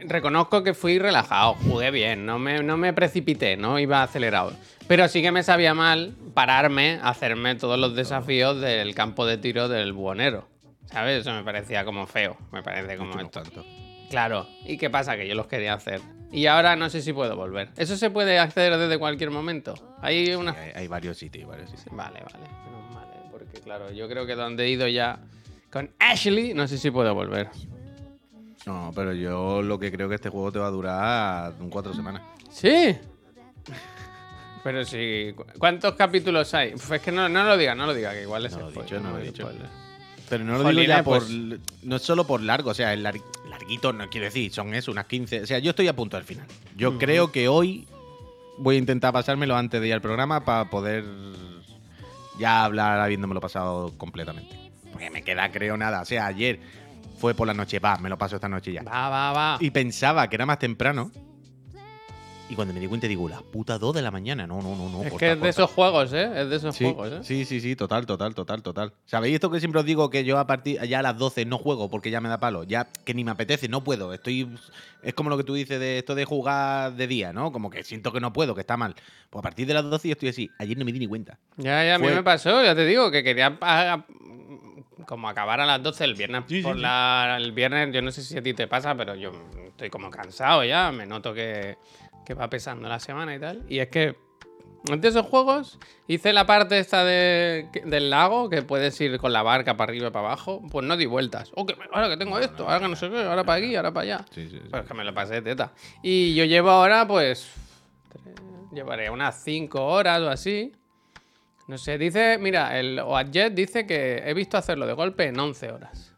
Reconozco 0.00 0.62
que 0.62 0.74
fui 0.74 0.98
relajado, 0.98 1.54
jugué 1.54 1.90
bien, 1.90 2.26
no 2.26 2.38
me, 2.38 2.62
no 2.62 2.76
me 2.76 2.92
precipité, 2.92 3.56
no 3.56 3.78
iba 3.78 4.02
acelerado. 4.02 4.52
Pero 4.86 5.08
sí 5.08 5.22
que 5.22 5.32
me 5.32 5.42
sabía 5.42 5.72
mal 5.72 6.14
pararme, 6.34 7.00
hacerme 7.02 7.54
todos 7.54 7.78
los 7.78 7.96
desafíos 7.96 8.60
del 8.60 8.94
campo 8.94 9.24
de 9.24 9.38
tiro 9.38 9.68
del 9.68 9.94
buhonero. 9.94 10.46
¿Sabes? 10.92 11.22
Eso 11.22 11.32
me 11.32 11.42
parecía 11.42 11.86
como 11.86 12.06
feo. 12.06 12.36
Me 12.52 12.62
parece 12.62 12.98
como 12.98 13.18
esto. 13.18 13.40
cuantos. 13.40 13.64
Claro. 14.10 14.46
¿Y 14.64 14.76
qué 14.76 14.90
pasa? 14.90 15.16
Que 15.16 15.26
yo 15.26 15.34
los 15.34 15.46
quería 15.46 15.72
hacer. 15.72 16.02
Y 16.30 16.46
ahora 16.46 16.76
no 16.76 16.90
sé 16.90 17.00
si 17.00 17.12
puedo 17.12 17.34
volver. 17.34 17.70
¿Eso 17.76 17.96
se 17.96 18.10
puede 18.10 18.38
acceder 18.38 18.76
desde 18.76 18.98
cualquier 18.98 19.30
momento? 19.30 19.74
Hay 20.02 20.34
una. 20.34 20.52
Sí, 20.52 20.58
hay, 20.60 20.72
hay 20.74 20.88
varios 20.88 21.16
sitios, 21.16 21.48
varios 21.48 21.70
sitios. 21.70 21.96
Vale, 21.96 22.20
vale. 22.20 22.44
Menos 22.66 22.94
mal, 22.94 23.08
¿eh? 23.08 23.28
Porque 23.30 23.60
claro, 23.60 23.90
yo 23.90 24.08
creo 24.08 24.26
que 24.26 24.34
donde 24.34 24.64
he 24.64 24.68
ido 24.68 24.86
ya 24.86 25.20
con 25.74 25.90
Ashley, 25.98 26.54
no 26.54 26.66
sé 26.68 26.78
si 26.78 26.90
puedo 26.90 27.12
volver. 27.14 27.50
No, 28.64 28.92
pero 28.94 29.12
yo 29.12 29.60
lo 29.60 29.78
que 29.78 29.90
creo 29.92 30.08
que 30.08 30.14
este 30.14 30.30
juego 30.30 30.50
te 30.52 30.58
va 30.60 30.68
a 30.68 30.70
durar 30.70 31.52
un 31.60 31.68
cuatro 31.68 31.92
semanas. 31.92 32.22
¿Sí? 32.50 32.96
Pero 34.62 34.84
sí. 34.84 35.32
¿cu- 35.36 35.44
¿Cuántos 35.58 35.94
capítulos 35.94 36.54
hay? 36.54 36.72
Uf, 36.74 36.92
es 36.92 37.02
que 37.02 37.12
no, 37.12 37.28
no 37.28 37.44
lo 37.44 37.56
diga, 37.58 37.74
no 37.74 37.86
lo 37.86 37.92
diga, 37.92 38.12
que 38.12 38.22
igual 38.22 38.46
es 38.46 38.52
No 38.52 38.60
lo 38.60 38.68
he 38.70 38.82
dicho, 38.82 39.00
no 39.00 39.10
lo 39.10 39.18
he 39.18 39.24
dicho. 39.24 39.50
Pero 40.30 40.44
no 40.44 40.52
lo 40.56 40.62
Jolines, 40.64 40.86
digo 40.86 40.96
ya 40.98 41.02
por. 41.04 41.18
pues- 41.18 41.60
No 41.82 41.96
es 41.96 42.02
solo 42.02 42.24
por 42.24 42.40
largo, 42.40 42.70
o 42.70 42.74
sea, 42.74 42.94
el 42.94 43.02
lar- 43.04 43.20
larguito, 43.50 43.92
no 43.92 44.08
quiero 44.08 44.24
decir, 44.24 44.50
son 44.52 44.72
eso, 44.74 44.90
unas 44.92 45.04
15. 45.06 45.42
O 45.42 45.46
sea, 45.46 45.58
yo 45.58 45.70
estoy 45.70 45.88
a 45.88 45.94
punto 45.96 46.16
del 46.16 46.24
final. 46.24 46.46
Yo 46.76 46.96
creo 46.98 47.30
que 47.30 47.48
hoy 47.48 47.86
voy 48.56 48.76
a 48.76 48.78
intentar 48.78 49.12
pasármelo 49.12 49.54
antes 49.56 49.80
de 49.80 49.88
ir 49.88 49.92
al 49.92 50.00
programa 50.00 50.44
para 50.44 50.70
poder 50.70 51.04
ya 52.38 52.64
hablar 52.64 53.00
habiéndomelo 53.00 53.40
pasado 53.42 53.92
completamente. 53.98 54.63
Porque 54.94 55.10
me 55.10 55.22
queda, 55.22 55.50
creo, 55.50 55.76
nada. 55.76 56.00
O 56.02 56.04
sea, 56.04 56.26
ayer 56.26 56.60
fue 57.18 57.34
por 57.34 57.46
la 57.48 57.52
noche, 57.54 57.80
va, 57.80 57.98
me 57.98 58.08
lo 58.08 58.16
paso 58.16 58.36
esta 58.36 58.48
noche 58.48 58.72
ya. 58.72 58.82
Va, 58.84 59.08
va, 59.08 59.32
va. 59.32 59.56
Y 59.60 59.70
pensaba 59.70 60.28
que 60.30 60.36
era 60.36 60.46
más 60.46 60.58
temprano. 60.60 61.10
Y 62.46 62.54
cuando 62.54 62.74
me 62.74 62.78
di 62.78 62.86
cuenta 62.86 63.08
digo, 63.08 63.26
la 63.26 63.40
puta 63.40 63.78
2 63.78 63.94
de 63.94 64.02
la 64.02 64.10
mañana. 64.10 64.46
No, 64.46 64.60
no, 64.60 64.76
no, 64.76 64.90
no. 64.90 65.02
es 65.02 65.10
corta, 65.10 65.18
que 65.18 65.26
es 65.32 65.36
de 65.36 65.40
corta. 65.40 65.48
esos 65.48 65.70
juegos, 65.70 66.12
¿eh? 66.12 66.30
Es 66.42 66.50
de 66.50 66.56
esos 66.56 66.76
Sí, 66.76 66.84
juegos, 66.84 67.10
¿eh? 67.10 67.18
sí, 67.22 67.46
sí, 67.46 67.58
sí, 67.58 67.74
total, 67.74 68.04
total, 68.04 68.34
total, 68.34 68.62
total. 68.62 68.92
¿Sabéis 69.06 69.34
esto 69.36 69.50
que 69.50 69.60
siempre 69.60 69.80
os 69.80 69.86
digo 69.86 70.10
que 70.10 70.24
yo 70.24 70.38
a 70.38 70.46
partir 70.46 70.78
ya 70.82 70.98
a 70.98 71.02
las 71.02 71.16
12 71.16 71.46
no 71.46 71.56
juego 71.56 71.88
porque 71.88 72.10
ya 72.10 72.20
me 72.20 72.28
da 72.28 72.38
palo? 72.38 72.62
Ya 72.64 72.86
que 73.06 73.14
ni 73.14 73.24
me 73.24 73.30
apetece, 73.30 73.66
no 73.68 73.82
puedo. 73.82 74.12
Estoy 74.12 74.46
es 75.02 75.14
como 75.14 75.30
lo 75.30 75.38
que 75.38 75.44
tú 75.44 75.54
dices 75.54 75.80
de 75.80 75.98
esto 75.98 76.14
de 76.14 76.26
jugar 76.26 76.92
de 76.92 77.06
día, 77.06 77.32
¿no? 77.32 77.50
Como 77.50 77.70
que 77.70 77.82
siento 77.82 78.12
que 78.12 78.20
no 78.20 78.32
puedo, 78.34 78.54
que 78.54 78.60
está 78.60 78.76
mal. 78.76 78.94
Pues 79.30 79.40
a 79.40 79.42
partir 79.42 79.66
de 79.66 79.72
las 79.74 79.84
12 79.84 80.08
yo 80.08 80.12
estoy 80.12 80.28
así. 80.28 80.50
Ayer 80.58 80.76
no 80.76 80.84
me 80.84 80.92
di 80.92 80.98
ni 80.98 81.06
cuenta. 81.06 81.38
Ya, 81.56 81.82
ya, 81.82 81.94
a 81.94 81.98
mí 81.98 82.08
me 82.08 82.22
pasó, 82.22 82.62
ya 82.62 82.74
te 82.74 82.84
digo, 82.84 83.10
que 83.10 83.24
quería 83.24 83.58
como 85.06 85.28
acabar 85.28 85.60
a 85.60 85.66
las 85.66 85.82
12 85.82 86.04
el 86.04 86.14
viernes 86.14 86.44
Sí, 86.48 86.62
por 86.62 86.76
sí. 86.76 86.82
la 86.82 87.36
el 87.38 87.52
viernes, 87.52 87.90
yo 87.92 88.02
no 88.02 88.10
sé 88.10 88.22
si 88.22 88.36
a 88.38 88.42
ti 88.42 88.54
te 88.54 88.66
pasa, 88.68 88.94
pero 88.94 89.14
yo 89.14 89.32
estoy 89.66 89.90
como 89.90 90.10
cansado 90.10 90.64
ya, 90.64 90.92
me 90.92 91.06
noto 91.06 91.34
que, 91.34 91.76
que 92.24 92.34
va 92.34 92.48
pesando 92.48 92.88
la 92.88 93.00
semana 93.00 93.34
y 93.34 93.38
tal. 93.40 93.64
Y 93.68 93.78
es 93.80 93.88
que 93.88 94.16
de 94.84 95.08
esos 95.08 95.24
juegos 95.26 95.78
hice 96.08 96.32
la 96.34 96.44
parte 96.46 96.78
esta 96.78 97.04
de- 97.04 97.68
del 97.86 98.10
lago, 98.10 98.50
que 98.50 98.60
puedes 98.62 99.00
ir 99.00 99.16
con 99.18 99.32
la 99.32 99.42
barca 99.42 99.76
para 99.78 99.90
arriba 99.90 100.08
y 100.08 100.10
para 100.10 100.26
abajo, 100.26 100.62
pues 100.70 100.84
no 100.86 100.96
di 100.98 101.06
vueltas. 101.06 101.50
Oh, 101.54 101.64
que 101.64 101.74
ahora 101.92 102.08
que 102.10 102.16
tengo 102.18 102.38
esto, 102.38 102.64
ahora 102.64 102.80
que 102.80 102.88
no 102.88 102.96
sé 102.96 103.08
qué, 103.10 103.22
ahora 103.24 103.44
para 103.44 103.58
aquí, 103.64 103.74
ahora 103.76 103.92
para 103.92 104.04
allá. 104.04 104.24
Sí, 104.30 104.48
sí, 104.48 104.58
sí. 104.62 104.68
Pues 104.70 104.84
que 104.84 104.92
me 104.94 105.02
lo 105.04 105.14
pasé 105.14 105.34
de 105.34 105.42
teta. 105.42 105.72
Y 106.02 106.34
yo 106.34 106.44
llevo 106.44 106.70
ahora, 106.70 107.06
pues. 107.08 107.50
llevaré 108.72 109.08
unas 109.10 109.42
5 109.42 109.84
horas 109.86 110.20
o 110.20 110.28
así. 110.28 110.72
No 111.66 111.78
sé, 111.78 111.98
dice. 111.98 112.38
Mira, 112.38 112.78
el 112.78 112.98
Oadjet 112.98 113.54
dice 113.54 113.86
que 113.86 114.22
he 114.24 114.34
visto 114.34 114.56
hacerlo 114.58 114.86
de 114.86 114.92
golpe 114.92 115.24
en 115.26 115.38
11 115.38 115.72
horas. 115.72 116.14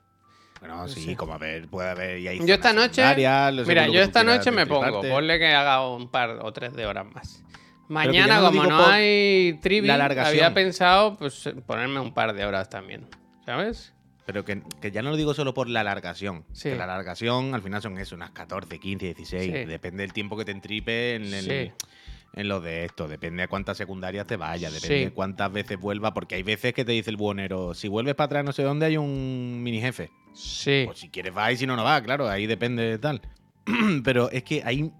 Bueno, 0.61 0.89
sí, 0.89 1.15
como 1.15 1.35
a 1.35 1.39
ver, 1.39 1.69
puede 1.69 1.91
haber. 1.91 2.19
y 2.19 2.29
hay 2.29 2.39
Yo 2.45 2.55
esta 2.55 2.73
noche. 2.73 3.03
Mira, 3.15 3.87
yo 3.89 4.01
esta 4.01 4.25
noche 4.25 4.51
me 4.51 4.67
pongo. 4.67 5.03
Ponle 5.03 5.39
que 5.39 5.47
haga 5.55 5.89
un 5.89 6.11
par 6.11 6.31
o 6.43 6.53
tres 6.53 6.75
de 6.75 6.87
horas 6.87 7.07
más. 7.07 7.43
Mañana, 7.89 8.41
no 8.41 8.47
como 8.47 8.65
no 8.65 8.87
hay 8.87 9.59
trivia, 9.63 9.97
la 9.97 10.07
alargación. 10.07 10.27
había 10.45 10.55
pensado 10.55 11.17
pues 11.17 11.49
ponerme 11.67 12.01
un 12.01 12.13
par 12.13 12.33
de 12.35 12.45
horas 12.45 12.69
también. 12.69 13.07
¿Sabes? 13.45 13.93
Pero 14.25 14.45
que, 14.45 14.61
que 14.81 14.91
ya 14.91 15.03
no 15.03 15.11
lo 15.11 15.17
digo 15.17 15.35
solo 15.35 15.55
por 15.55 15.69
la 15.69 15.83
alargación. 15.83 16.45
Sí. 16.53 16.71
Que 16.71 16.75
la 16.75 16.83
alargación 16.85 17.55
al 17.55 17.63
final 17.63 17.81
son 17.81 17.97
eso, 17.99 18.17
unas 18.17 18.33
14, 18.33 18.81
15, 18.81 19.07
16. 19.15 19.45
Sí. 19.45 19.65
Depende 19.67 20.03
del 20.03 20.13
tiempo 20.13 20.37
que 20.37 20.45
te 20.45 20.51
entripe 20.51 21.15
en, 21.15 21.33
el- 21.33 21.45
Sí. 21.45 21.87
En 22.37 22.49
lo 22.49 22.61
de 22.61 22.85
esto. 22.85 23.09
Depende 23.09 23.43
de 23.43 23.49
cuántas 23.49 23.77
secundarias 23.77 24.27
te 24.27 24.37
vayas. 24.37 24.73
Depende 24.73 24.99
Sí. 24.99 25.05
de 25.07 25.11
cuántas 25.13 25.51
veces 25.53 25.79
vuelva. 25.81 26.15
Porque 26.15 26.37
hay 26.37 26.43
veces 26.45 26.73
que 26.75 26.85
te 26.85 26.93
dice 26.93 27.11
el 27.11 27.17
buhonero, 27.17 27.75
si 27.75 27.89
vuelves 27.89 28.15
para 28.15 28.27
atrás 28.27 28.45
no 28.45 28.53
sé 28.53 28.63
dónde 28.63 28.87
hay 28.87 28.97
un 28.97 29.63
mini 29.63 29.81
jefe. 29.81 30.11
Sí. 30.35 30.83
Pues 30.87 30.99
si 30.99 31.09
quieres 31.09 31.37
va 31.37 31.51
y 31.51 31.57
si 31.57 31.67
no, 31.67 31.75
no 31.77 31.83
va. 31.83 32.01
Claro, 32.03 32.29
ahí 32.29 32.47
depende 32.47 32.83
de 32.85 32.99
tal. 32.99 33.21
Pero 34.05 34.31
es 34.31 34.45
que 34.45 34.63
hay, 34.65 34.93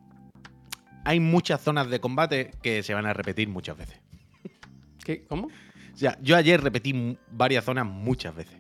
hay 1.05 1.21
muchas 1.21 1.61
zonas 1.61 1.89
de 1.89 2.01
combate 2.01 2.51
que 2.63 2.83
se 2.83 2.95
van 2.95 3.07
a 3.07 3.13
repetir 3.13 3.49
muchas 3.49 3.77
veces. 3.77 4.01
¿Qué? 5.05 5.25
¿Cómo? 5.27 5.47
O 5.49 5.97
sea, 5.99 6.19
yo 6.21 6.37
ayer 6.37 6.61
repetí 6.61 7.17
varias 7.31 7.65
zonas 7.65 7.87
muchas 7.87 8.35
veces. 8.35 8.57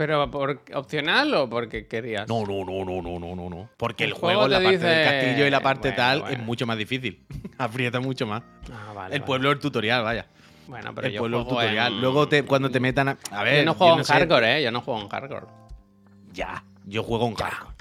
¿Pero 0.00 0.30
por 0.30 0.62
opcional 0.72 1.34
o 1.34 1.46
porque 1.50 1.86
querías? 1.86 2.26
No, 2.26 2.46
no, 2.46 2.64
no, 2.64 2.86
no, 2.86 3.02
no, 3.02 3.18
no, 3.18 3.36
no, 3.36 3.50
no. 3.50 3.68
Porque 3.76 4.04
el, 4.04 4.10
El 4.12 4.14
juego, 4.14 4.40
juego 4.40 4.48
la 4.48 4.58
te 4.60 4.64
parte 4.64 4.78
del 4.78 5.04
castillo 5.04 5.46
y 5.46 5.50
la 5.50 5.60
parte 5.60 5.88
Bueno, 5.88 5.96
tal 5.96 6.20
bueno. 6.22 6.36
es 6.38 6.42
mucho 6.42 6.66
más 6.66 6.78
difícil. 6.78 7.22
Aprieta 7.58 8.00
mucho 8.00 8.26
más. 8.26 8.42
Ah, 8.72 8.92
vale, 8.94 9.14
el 9.14 9.20
vale. 9.20 9.26
pueblo 9.26 9.50
el 9.52 9.58
tutorial, 9.58 10.02
vaya. 10.02 10.24
Bueno, 10.68 10.94
pero 10.94 11.06
el 11.08 11.12
yo 11.12 11.18
pueblo 11.20 11.44
juego 11.44 11.60
tutorial. 11.60 11.92
en- 11.92 12.00
Luego 12.00 12.28
te, 12.28 12.44
cuando 12.44 12.70
te 12.70 12.80
metan 12.80 13.08
a. 13.08 13.18
A 13.30 13.42
ver. 13.42 13.58
yo 13.58 13.64
no 13.66 13.74
juego 13.74 13.98
en 13.98 14.04
sé- 14.06 14.12
hardcore, 14.14 14.56
¿eh? 14.58 14.62
Yo 14.64 14.70
no 14.72 14.80
juego 14.80 15.02
en 15.02 15.08
hardcore. 15.10 15.46
Ya, 16.32 16.64
yo 16.86 17.02
juego 17.02 17.26
en 17.28 17.34
hardcore. 17.34 17.74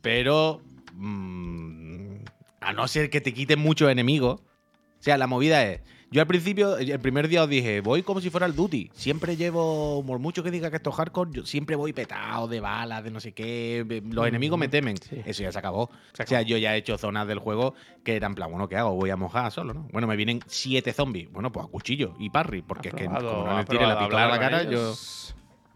Pero. 0.00 0.62
mm, 0.94 2.14
a 2.62 2.72
no 2.72 2.88
ser 2.88 3.10
que 3.10 3.20
te 3.20 3.34
quiten 3.34 3.58
muchos 3.58 3.90
enemigos. 3.90 4.40
O 4.40 5.00
sea, 5.02 5.18
la 5.18 5.26
movida 5.26 5.62
es. 5.66 5.82
Yo 6.10 6.22
al 6.22 6.26
principio, 6.26 6.78
el 6.78 7.00
primer 7.00 7.28
día 7.28 7.42
os 7.42 7.50
dije, 7.50 7.82
voy 7.82 8.02
como 8.02 8.22
si 8.22 8.30
fuera 8.30 8.46
el 8.46 8.56
duty. 8.56 8.90
Siempre 8.94 9.36
llevo, 9.36 10.02
por 10.06 10.18
mucho 10.18 10.42
que 10.42 10.50
diga 10.50 10.70
que 10.70 10.76
esto 10.76 10.88
es 10.88 10.96
hardcore, 10.96 11.30
yo 11.32 11.44
siempre 11.44 11.76
voy 11.76 11.92
petado 11.92 12.48
de 12.48 12.60
balas, 12.60 13.04
de 13.04 13.10
no 13.10 13.20
sé 13.20 13.32
qué. 13.32 14.02
Los 14.10 14.26
enemigos 14.26 14.58
me 14.58 14.68
temen. 14.68 14.96
Sí. 14.96 15.20
Eso 15.26 15.42
ya 15.42 15.52
se 15.52 15.58
acabó. 15.58 15.90
Se 16.14 16.22
O 16.22 16.26
sea, 16.26 16.40
yo 16.40 16.56
ya 16.56 16.74
he 16.74 16.78
hecho 16.78 16.96
zonas 16.96 17.28
del 17.28 17.38
juego 17.40 17.74
que 18.04 18.16
eran 18.16 18.34
plan, 18.34 18.50
bueno, 18.50 18.68
¿qué 18.68 18.76
hago? 18.76 18.94
Voy 18.94 19.10
a 19.10 19.16
mojar 19.16 19.52
solo, 19.52 19.74
¿no? 19.74 19.86
Bueno, 19.92 20.06
me 20.06 20.16
vienen 20.16 20.40
siete 20.46 20.94
zombies. 20.94 21.30
Bueno, 21.30 21.52
pues 21.52 21.66
a 21.66 21.68
cuchillo 21.68 22.14
y 22.18 22.30
parry, 22.30 22.62
porque 22.62 22.88
es 22.88 22.94
que 22.94 23.04
como 23.04 23.20
no 23.20 23.50
ha 23.50 23.58
le 23.58 23.66
tire 23.66 23.86
la 23.86 23.98
pistola 23.98 24.24
a 24.24 24.28
la 24.28 24.38
cara, 24.38 24.62
yo. 24.62 24.94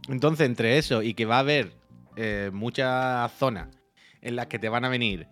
Entonces, 0.08 0.46
entre 0.46 0.78
eso 0.78 1.02
y 1.02 1.12
que 1.12 1.26
va 1.26 1.36
a 1.36 1.40
haber 1.40 1.76
eh, 2.16 2.50
muchas 2.52 3.30
zonas 3.32 3.68
en 4.22 4.36
las 4.36 4.46
que 4.46 4.58
te 4.58 4.70
van 4.70 4.84
a 4.86 4.88
venir 4.88 5.28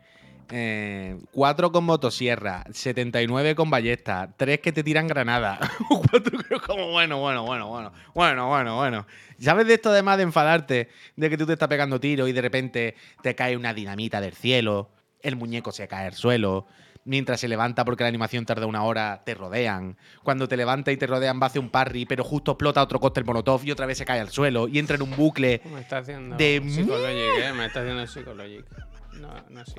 eh, 0.51 1.19
4 1.33 1.73
con 1.73 1.85
motosierra, 1.85 2.65
79 2.71 3.55
con 3.55 3.71
ballesta, 3.71 4.35
3 4.37 4.61
que 4.61 4.73
te 4.73 4.83
tiran 4.83 5.07
granada, 5.07 5.59
4 6.11 6.39
creo 6.39 6.61
como 6.61 6.91
bueno, 6.91 7.19
bueno, 7.19 7.45
bueno, 7.45 7.69
bueno, 7.69 7.93
bueno, 8.15 8.49
bueno, 8.49 8.77
bueno. 8.77 9.07
¿Sabes 9.39 9.67
de 9.67 9.75
esto 9.75 9.91
además 9.91 10.19
de 10.19 10.25
enfadarte, 10.25 10.89
de 11.17 11.31
que 11.31 11.39
tú 11.39 11.47
te 11.47 11.55
estás 11.55 11.69
pegando 11.69 12.01
tiro 12.01 12.29
y 12.29 12.33
de 12.33 12.43
repente 12.43 12.95
te 13.23 13.35
cae 13.35 13.57
una 13.57 13.73
dinamita 13.73 14.21
del 14.21 14.35
cielo, 14.35 14.91
el 15.23 15.37
muñeco 15.37 15.73
se 15.73 15.89
cae 15.89 16.07
al 16.07 16.15
suelo, 16.15 16.67
mientras 17.05 17.41
se 17.41 17.49
levanta 17.49 17.85
porque 17.85 18.05
la 18.05 18.09
animación 18.09 18.45
tarda 18.45 18.67
una 18.67 18.83
hora, 18.85 19.23
te 19.25 19.35
rodean. 19.35 19.97
Cuando 20.23 20.49
te 20.49 20.57
levanta 20.57 20.93
y 20.93 20.97
te 20.97 21.07
rodean 21.07 21.41
va 21.41 21.45
a 21.45 21.47
hacer 21.47 21.61
un 21.61 21.71
parry, 21.71 22.07
pero 22.07 22.25
justo 22.25 22.53
explota 22.53 22.83
otro 22.83 23.01
cóctel 23.01 23.25
molotov 23.25 23.65
y 23.65 23.71
otra 23.71 23.87
vez 23.87 23.99
se 23.99 24.05
cae 24.05 24.21
al 24.21 24.31
suelo 24.31 24.69
y 24.69 24.79
entra 24.79 24.97
en 24.97 25.03
un 25.03 25.17
bucle. 25.17 25.61
Me 25.73 25.81
está 25.81 25.99
haciendo 25.99 26.37
De 26.37 26.63
Psychologic, 26.67 27.45
¿eh? 27.45 27.53
Me 27.55 27.67
está 27.67 27.81
haciendo 27.81 28.07
Psychologic. 28.07 28.65
No, 29.13 29.35
no 29.49 29.65
sí. 29.65 29.75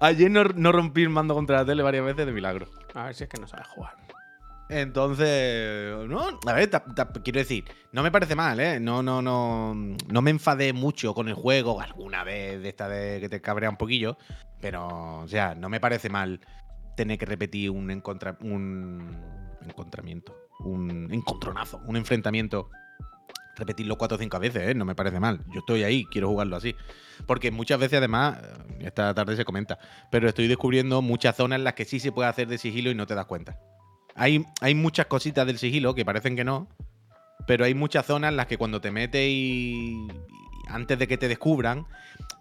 Ayer 0.00 0.30
no, 0.30 0.44
no 0.44 0.72
rompí 0.72 1.02
el 1.02 1.10
mando 1.10 1.34
contra 1.34 1.58
la 1.58 1.64
tele 1.64 1.82
varias 1.82 2.04
veces 2.04 2.26
de 2.26 2.32
milagro. 2.32 2.66
A 2.94 3.04
ver 3.04 3.14
si 3.14 3.24
es 3.24 3.30
que 3.30 3.40
no 3.40 3.46
sabe 3.46 3.64
jugar. 3.64 3.94
Entonces, 4.68 5.94
no, 6.08 6.38
a 6.46 6.52
ver, 6.54 6.70
ta- 6.70 6.82
ta- 6.94 7.12
quiero 7.22 7.40
decir, 7.40 7.64
no 7.92 8.02
me 8.02 8.10
parece 8.10 8.34
mal, 8.34 8.58
¿eh? 8.58 8.80
No, 8.80 9.02
no, 9.02 9.20
no, 9.20 9.74
no 9.74 10.22
me 10.22 10.30
enfadé 10.30 10.72
mucho 10.72 11.12
con 11.14 11.28
el 11.28 11.34
juego, 11.34 11.80
alguna 11.80 12.24
vez 12.24 12.62
de 12.62 12.68
esta 12.70 12.88
de 12.88 13.20
que 13.20 13.28
te 13.28 13.42
cabrea 13.42 13.68
un 13.68 13.76
poquillo, 13.76 14.16
pero, 14.60 15.20
o 15.20 15.28
sea, 15.28 15.54
no 15.54 15.68
me 15.68 15.78
parece 15.78 16.08
mal 16.08 16.40
tener 16.96 17.18
que 17.18 17.26
repetir 17.26 17.70
un 17.70 17.90
encontra, 17.90 18.38
un 18.40 19.14
encontramiento, 19.66 20.34
un 20.60 21.12
encontronazo, 21.12 21.80
un 21.86 21.96
enfrentamiento, 21.96 22.70
repetirlo 23.56 23.96
cuatro 23.96 24.16
o 24.16 24.18
cinco 24.18 24.38
veces, 24.38 24.70
¿eh? 24.70 24.74
No 24.74 24.84
me 24.84 24.94
parece 24.94 25.20
mal. 25.20 25.40
Yo 25.52 25.60
estoy 25.60 25.84
ahí, 25.84 26.04
quiero 26.10 26.28
jugarlo 26.28 26.56
así. 26.56 26.74
Porque 27.26 27.50
muchas 27.50 27.78
veces, 27.78 27.98
además, 27.98 28.38
eh, 28.42 28.84
esta 28.86 29.14
tarde 29.14 29.36
se 29.36 29.44
comenta, 29.44 29.78
pero 30.10 30.28
estoy 30.28 30.48
descubriendo 30.48 31.02
muchas 31.02 31.36
zonas 31.36 31.58
en 31.58 31.64
las 31.64 31.74
que 31.74 31.84
sí 31.84 32.00
se 32.00 32.12
puede 32.12 32.28
hacer 32.28 32.48
de 32.48 32.58
sigilo 32.58 32.90
y 32.90 32.94
no 32.94 33.06
te 33.06 33.14
das 33.14 33.26
cuenta. 33.26 33.58
Hay, 34.14 34.44
hay 34.60 34.74
muchas 34.74 35.06
cositas 35.06 35.46
del 35.46 35.58
sigilo 35.58 35.94
que 35.94 36.04
parecen 36.04 36.36
que 36.36 36.44
no, 36.44 36.68
pero 37.46 37.64
hay 37.64 37.74
muchas 37.74 38.06
zonas 38.06 38.30
en 38.30 38.36
las 38.36 38.46
que 38.46 38.58
cuando 38.58 38.80
te 38.80 38.90
metes 38.90 39.26
y, 39.26 40.06
y 40.06 40.68
antes 40.68 40.98
de 40.98 41.08
que 41.08 41.16
te 41.16 41.28
descubran, 41.28 41.86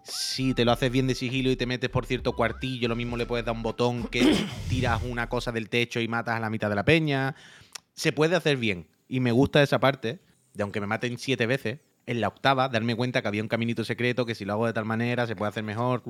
si 0.04 0.54
te 0.54 0.66
lo 0.66 0.72
haces 0.72 0.92
bien 0.92 1.08
de 1.08 1.16
sigilo 1.16 1.52
y 1.52 1.56
te 1.56 1.66
metes 1.66 1.90
por 1.90 2.06
cierto 2.06 2.34
cuartillo, 2.34 2.88
lo 2.88 2.96
mismo 2.96 3.18
le 3.18 3.26
puedes 3.26 3.46
dar 3.46 3.56
un 3.56 3.64
botón 3.64 4.08
que 4.08 4.36
tiras 4.70 5.02
una 5.04 5.30
cosa 5.30 5.52
del 5.52 5.70
techo 5.70 6.00
y 6.00 6.08
matas 6.08 6.36
a 6.36 6.40
la 6.40 6.50
mitad 6.50 6.70
de 6.70 6.76
la 6.76 6.86
peña. 6.86 7.36
Se 7.94 8.12
puede 8.12 8.36
hacer 8.36 8.58
bien. 8.58 8.88
Y 9.08 9.20
me 9.20 9.32
gusta 9.32 9.62
esa 9.62 9.80
parte, 9.80 10.22
de 10.54 10.64
aunque 10.64 10.82
me 10.82 10.88
maten 10.88 11.18
siete 11.18 11.46
veces, 11.46 11.80
en 12.08 12.20
la 12.20 12.30
octava, 12.30 12.68
darme 12.68 12.96
cuenta 12.96 13.22
que 13.22 13.28
había 13.28 13.44
un 13.44 13.48
caminito 13.48 13.86
secreto, 13.86 14.26
que 14.26 14.34
si 14.34 14.44
lo 14.44 14.54
hago 14.54 14.66
de 14.66 14.74
tal 14.74 14.86
manera 14.86 15.28
se 15.28 15.36
puede 15.36 15.50
hacer 15.50 15.64
mejor. 15.64 16.02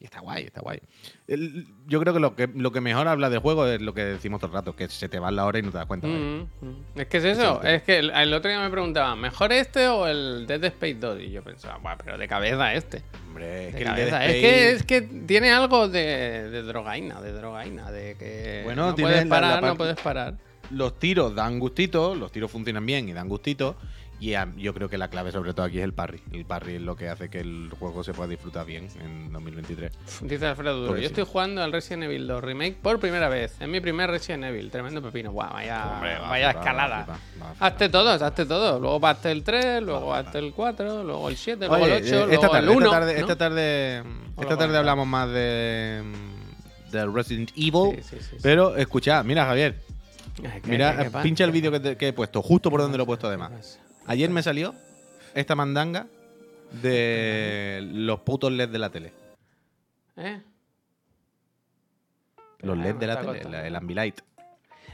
Y 0.00 0.04
está 0.04 0.20
guay, 0.20 0.44
está 0.44 0.62
guay. 0.62 0.80
El- 1.26 1.66
yo 1.86 2.00
creo 2.00 2.14
que 2.14 2.20
lo, 2.20 2.34
que 2.34 2.48
lo 2.54 2.72
que 2.72 2.80
mejor 2.80 3.06
habla 3.06 3.28
del 3.28 3.40
juego 3.40 3.66
es 3.66 3.82
lo 3.82 3.92
que 3.92 4.02
decimos 4.02 4.40
todo 4.40 4.48
el 4.50 4.54
rato, 4.54 4.74
que 4.74 4.88
se 4.88 5.08
te 5.10 5.18
va 5.18 5.30
la 5.30 5.44
hora 5.44 5.58
y 5.58 5.62
no 5.62 5.70
te 5.70 5.76
das 5.76 5.86
cuenta. 5.86 6.06
Mm, 6.06 6.40
mm. 6.62 6.76
Es 6.96 7.06
que 7.06 7.18
es 7.18 7.24
eso, 7.24 7.62
es 7.62 7.82
que 7.82 7.98
el, 7.98 8.10
el 8.10 8.32
otro 8.32 8.50
día 8.50 8.60
me 8.60 8.70
preguntaban, 8.70 9.20
¿mejor 9.20 9.52
este 9.52 9.86
o 9.88 10.06
el 10.06 10.46
Dead 10.46 10.64
Space 10.64 10.94
2? 10.94 11.20
Y 11.20 11.30
yo 11.32 11.42
pensaba, 11.42 11.76
"Buah, 11.78 11.96
pero 11.98 12.16
de 12.16 12.26
cabeza 12.26 12.72
este. 12.72 13.02
Hombre, 13.26 13.68
es 13.68 13.74
De 13.74 13.78
que. 13.84 14.70
Es, 14.72 14.84
es 14.90 15.26
tiene 15.26 15.50
algo 15.52 15.88
de, 15.88 16.48
de 16.50 16.62
drogaína, 16.62 17.20
de 17.20 17.32
drogaína, 17.32 17.90
de 17.92 18.16
que 18.16 18.62
Bueno, 18.64 18.88
no 18.88 18.96
puedes 18.96 19.18
la- 19.18 19.24
la 19.24 19.28
parar, 19.30 19.62
no 19.62 19.76
puedes 19.76 19.96
parar. 20.00 20.34
Los 20.70 20.98
tiros 20.98 21.34
dan 21.34 21.58
gustito, 21.58 22.14
los 22.14 22.30
tiros 22.32 22.50
funcionan 22.50 22.84
bien 22.86 23.08
y 23.08 23.12
dan 23.12 23.28
gustito. 23.28 23.76
Y 24.20 24.34
a- 24.34 24.52
yo 24.56 24.74
creo 24.74 24.88
que 24.88 24.98
la 24.98 25.06
clave 25.10 25.30
sobre 25.30 25.54
todo 25.54 25.64
aquí 25.66 25.78
es 25.78 25.84
el 25.84 25.92
parry. 25.92 26.20
El 26.32 26.44
parry 26.44 26.74
es 26.74 26.82
lo 26.82 26.96
que 26.96 27.08
hace 27.08 27.28
que 27.30 27.38
el 27.38 27.70
juego 27.78 28.02
se 28.02 28.12
pueda 28.12 28.28
disfrutar 28.28 28.66
bien 28.66 28.88
en 29.00 29.32
2023. 29.32 29.92
Dice 30.22 30.44
Alfredo 30.44 30.74
Duro, 30.74 30.88
Porque 30.88 31.02
yo 31.02 31.08
sí. 31.08 31.12
estoy 31.12 31.24
jugando 31.24 31.62
al 31.62 31.70
Resident 31.70 32.02
Evil 32.02 32.26
2 32.26 32.42
Remake 32.42 32.76
por 32.82 32.98
primera 32.98 33.28
vez. 33.28 33.54
Es 33.60 33.68
mi 33.68 33.78
primer 33.80 34.10
Resident 34.10 34.42
Evil, 34.42 34.72
tremendo 34.72 35.00
pepino. 35.00 35.30
Guau, 35.30 35.52
vaya, 35.52 35.92
Hombre, 35.94 36.18
va, 36.18 36.28
vaya 36.30 36.46
va, 36.48 36.52
va, 36.52 36.58
escalada. 36.58 36.96
va, 36.98 37.06
va, 37.06 37.18
va, 37.46 37.52
va. 37.60 37.66
Hazte 37.68 37.88
todos, 37.90 38.20
hazte 38.20 38.44
todos. 38.44 38.80
Luego 38.80 39.06
hazte 39.06 39.30
el 39.30 39.44
3, 39.44 39.82
luego 39.84 40.06
va, 40.08 40.18
hazte 40.18 40.38
el 40.40 40.52
4, 40.52 41.04
luego 41.04 41.28
el 41.28 41.36
7, 41.36 41.68
luego 41.68 41.84
Oye, 41.84 41.96
el 41.98 42.02
8, 42.02 42.08
eh, 42.08 42.18
luego 42.26 42.32
esta 42.32 42.48
tarde, 42.48 42.58
el 42.72 42.76
1. 42.76 42.86
esta 42.86 42.98
tarde, 42.98 43.12
¿no? 43.14 43.22
esta 44.42 44.56
tarde, 44.56 44.64
esta 44.66 44.78
hablamos 44.80 45.06
más 45.06 45.28
de, 45.30 46.02
de 46.90 47.06
Resident 47.06 47.52
Evil. 47.54 48.02
Sí, 48.02 48.02
sí, 48.02 48.16
sí, 48.18 48.26
sí. 48.30 48.36
Pero 48.42 48.74
escuchad, 48.76 49.24
mira 49.24 49.44
Javier, 49.46 49.76
Ay, 49.78 49.80
¿qué- 49.86 49.87
mira, 50.64 51.10
pincha 51.22 51.44
el 51.44 51.50
vídeo 51.50 51.70
que, 51.72 51.80
te- 51.80 51.96
que 51.96 52.08
he 52.08 52.12
puesto, 52.12 52.42
justo 52.42 52.70
por 52.70 52.80
donde 52.80 52.96
lo 52.98 53.04
he 53.04 53.06
puesto 53.06 53.22
¿Qué 53.26 53.28
además. 53.28 53.80
Ayer 54.06 54.30
me 54.30 54.42
salió 54.42 54.74
esta 55.34 55.54
mandanga 55.54 56.06
de 56.82 57.80
los 57.92 58.20
putos 58.20 58.52
LEDs 58.52 58.72
de 58.72 58.78
la 58.78 58.90
tele. 58.90 59.12
¿Eh? 60.16 60.42
Los 62.60 62.76
LEDs 62.76 62.94
me 62.94 63.00
de 63.00 63.06
la 63.06 63.20
tele, 63.20 63.44
la- 63.50 63.66
el 63.66 63.76
Ambilight. 63.76 64.20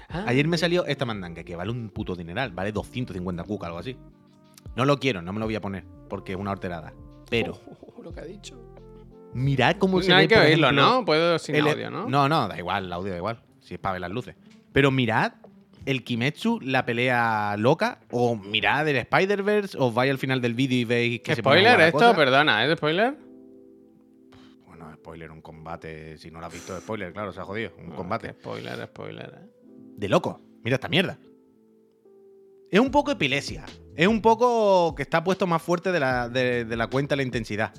Ah, 0.08 0.24
Ayer 0.28 0.46
me 0.46 0.58
salió 0.58 0.84
esta 0.86 1.04
mandanga 1.06 1.42
que 1.44 1.56
vale 1.56 1.70
un 1.70 1.88
puto 1.88 2.14
dineral, 2.14 2.50
vale 2.52 2.72
250 2.72 3.42
cuca, 3.44 3.66
algo 3.66 3.78
así. 3.78 3.96
No 4.76 4.84
lo 4.84 4.98
quiero, 4.98 5.22
no 5.22 5.32
me 5.32 5.40
lo 5.40 5.46
voy 5.46 5.54
a 5.56 5.60
poner, 5.60 5.84
porque 6.08 6.32
es 6.32 6.38
una 6.38 6.50
horterada. 6.52 6.92
Pero 7.30 7.58
oh, 7.96 8.02
lo 8.02 8.12
que 8.12 8.20
ha 8.20 8.24
dicho. 8.24 8.54
mirad 9.32 9.76
cómo 9.78 10.00
se 10.02 10.10
No 10.10 10.16
ve, 10.16 10.20
hay 10.22 10.28
que 10.28 10.34
por 10.34 10.44
oírlo, 10.44 10.66
ejemplo, 10.68 10.84
¿no? 10.90 11.04
Puedo 11.04 11.38
sin 11.38 11.54
el- 11.56 11.66
audio, 11.68 11.90
¿no? 11.90 12.06
No, 12.08 12.28
no, 12.28 12.48
da 12.48 12.58
igual, 12.58 12.84
el 12.86 12.92
audio 12.92 13.12
da 13.12 13.16
igual. 13.18 13.40
Si 13.60 13.74
es 13.74 13.80
para 13.80 13.94
ver 13.94 14.02
las 14.02 14.10
luces. 14.10 14.36
Pero 14.74 14.90
mirad 14.90 15.32
el 15.86 16.02
Kimetsu, 16.02 16.60
la 16.60 16.84
pelea 16.84 17.54
loca, 17.58 18.00
o 18.10 18.34
mirad 18.36 18.88
el 18.88 18.96
Spider-Verse, 18.96 19.78
os 19.78 19.94
vais 19.94 20.10
al 20.10 20.18
final 20.18 20.40
del 20.40 20.52
vídeo 20.54 20.78
y 20.78 20.84
veis 20.84 21.20
que 21.20 21.34
se 21.36 21.40
Spoiler 21.42 21.78
la 21.78 21.86
esto, 21.86 21.98
cosa. 21.98 22.16
perdona, 22.16 22.64
¿es 22.66 22.76
spoiler? 22.76 23.14
Bueno, 24.66 24.92
spoiler, 24.96 25.30
un 25.30 25.40
combate. 25.42 26.18
Si 26.18 26.30
no 26.30 26.40
lo 26.40 26.46
has 26.46 26.52
visto, 26.52 26.76
spoiler, 26.80 27.12
claro, 27.12 27.32
se 27.32 27.40
ha 27.40 27.44
jodido. 27.44 27.70
Un 27.78 27.90
No, 27.90 27.94
combate. 27.96 28.30
Spoiler, 28.32 28.84
spoiler. 28.86 29.32
¿eh? 29.42 29.48
de 29.96 30.08
loco. 30.08 30.40
Mira 30.64 30.74
esta 30.74 30.88
mierda. 30.88 31.16
Es 32.70 32.80
un 32.80 32.90
poco 32.90 33.12
epilepsia. 33.12 33.64
Es 33.94 34.08
un 34.08 34.20
poco 34.20 34.92
que 34.96 35.02
está 35.02 35.22
puesto 35.22 35.46
más 35.46 35.62
fuerte 35.62 35.92
de 35.92 36.00
la, 36.00 36.28
de, 36.28 36.64
de 36.64 36.76
la 36.76 36.88
cuenta 36.88 37.14
la 37.14 37.22
intensidad. 37.22 37.72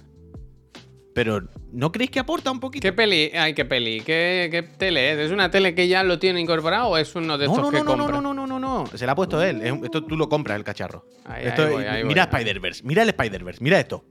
Pero, 1.16 1.48
¿no 1.72 1.94
creéis 1.94 2.12
que 2.12 2.20
aporta 2.20 2.52
un 2.52 2.60
poquito? 2.60 2.84
¿Qué 2.84 2.92
peli? 2.92 3.32
Ay, 3.34 3.54
qué 3.54 3.64
peli. 3.64 4.02
¿Qué, 4.02 4.50
qué 4.52 4.62
tele 4.64 5.14
es? 5.14 5.18
¿Es 5.20 5.32
una 5.32 5.50
tele 5.50 5.74
que 5.74 5.88
ya 5.88 6.04
lo 6.04 6.20
tiene 6.20 6.42
incorporado 6.42 6.90
o 6.90 6.98
es 6.98 7.16
uno 7.16 7.38
de 7.38 7.46
No, 7.48 7.54
estos 7.54 7.66
no, 7.66 7.72
que 7.72 7.78
no, 7.78 7.84
no, 7.86 7.96
no, 7.96 8.04
compra? 8.04 8.22
no, 8.22 8.34
no, 8.34 8.46
no, 8.46 8.60
no. 8.60 8.86
Se 8.98 9.06
la 9.06 9.14
ha 9.14 9.16
puesto 9.16 9.42
él. 9.42 9.62
Esto 9.62 10.04
tú 10.04 10.18
lo 10.18 10.28
compras, 10.28 10.58
el 10.58 10.66
cacharro. 10.66 11.06
Ahí, 11.24 11.46
Esto 11.48 11.64
ahí 11.64 11.72
voy, 11.72 11.84
ahí 11.86 12.04
mira. 12.04 12.24
Spider-Verse. 12.24 12.84
Mira 12.84 13.04
el 13.04 13.10
Spider-Verse. 13.10 13.64
Mira 13.64 13.80
esto. 13.80 14.04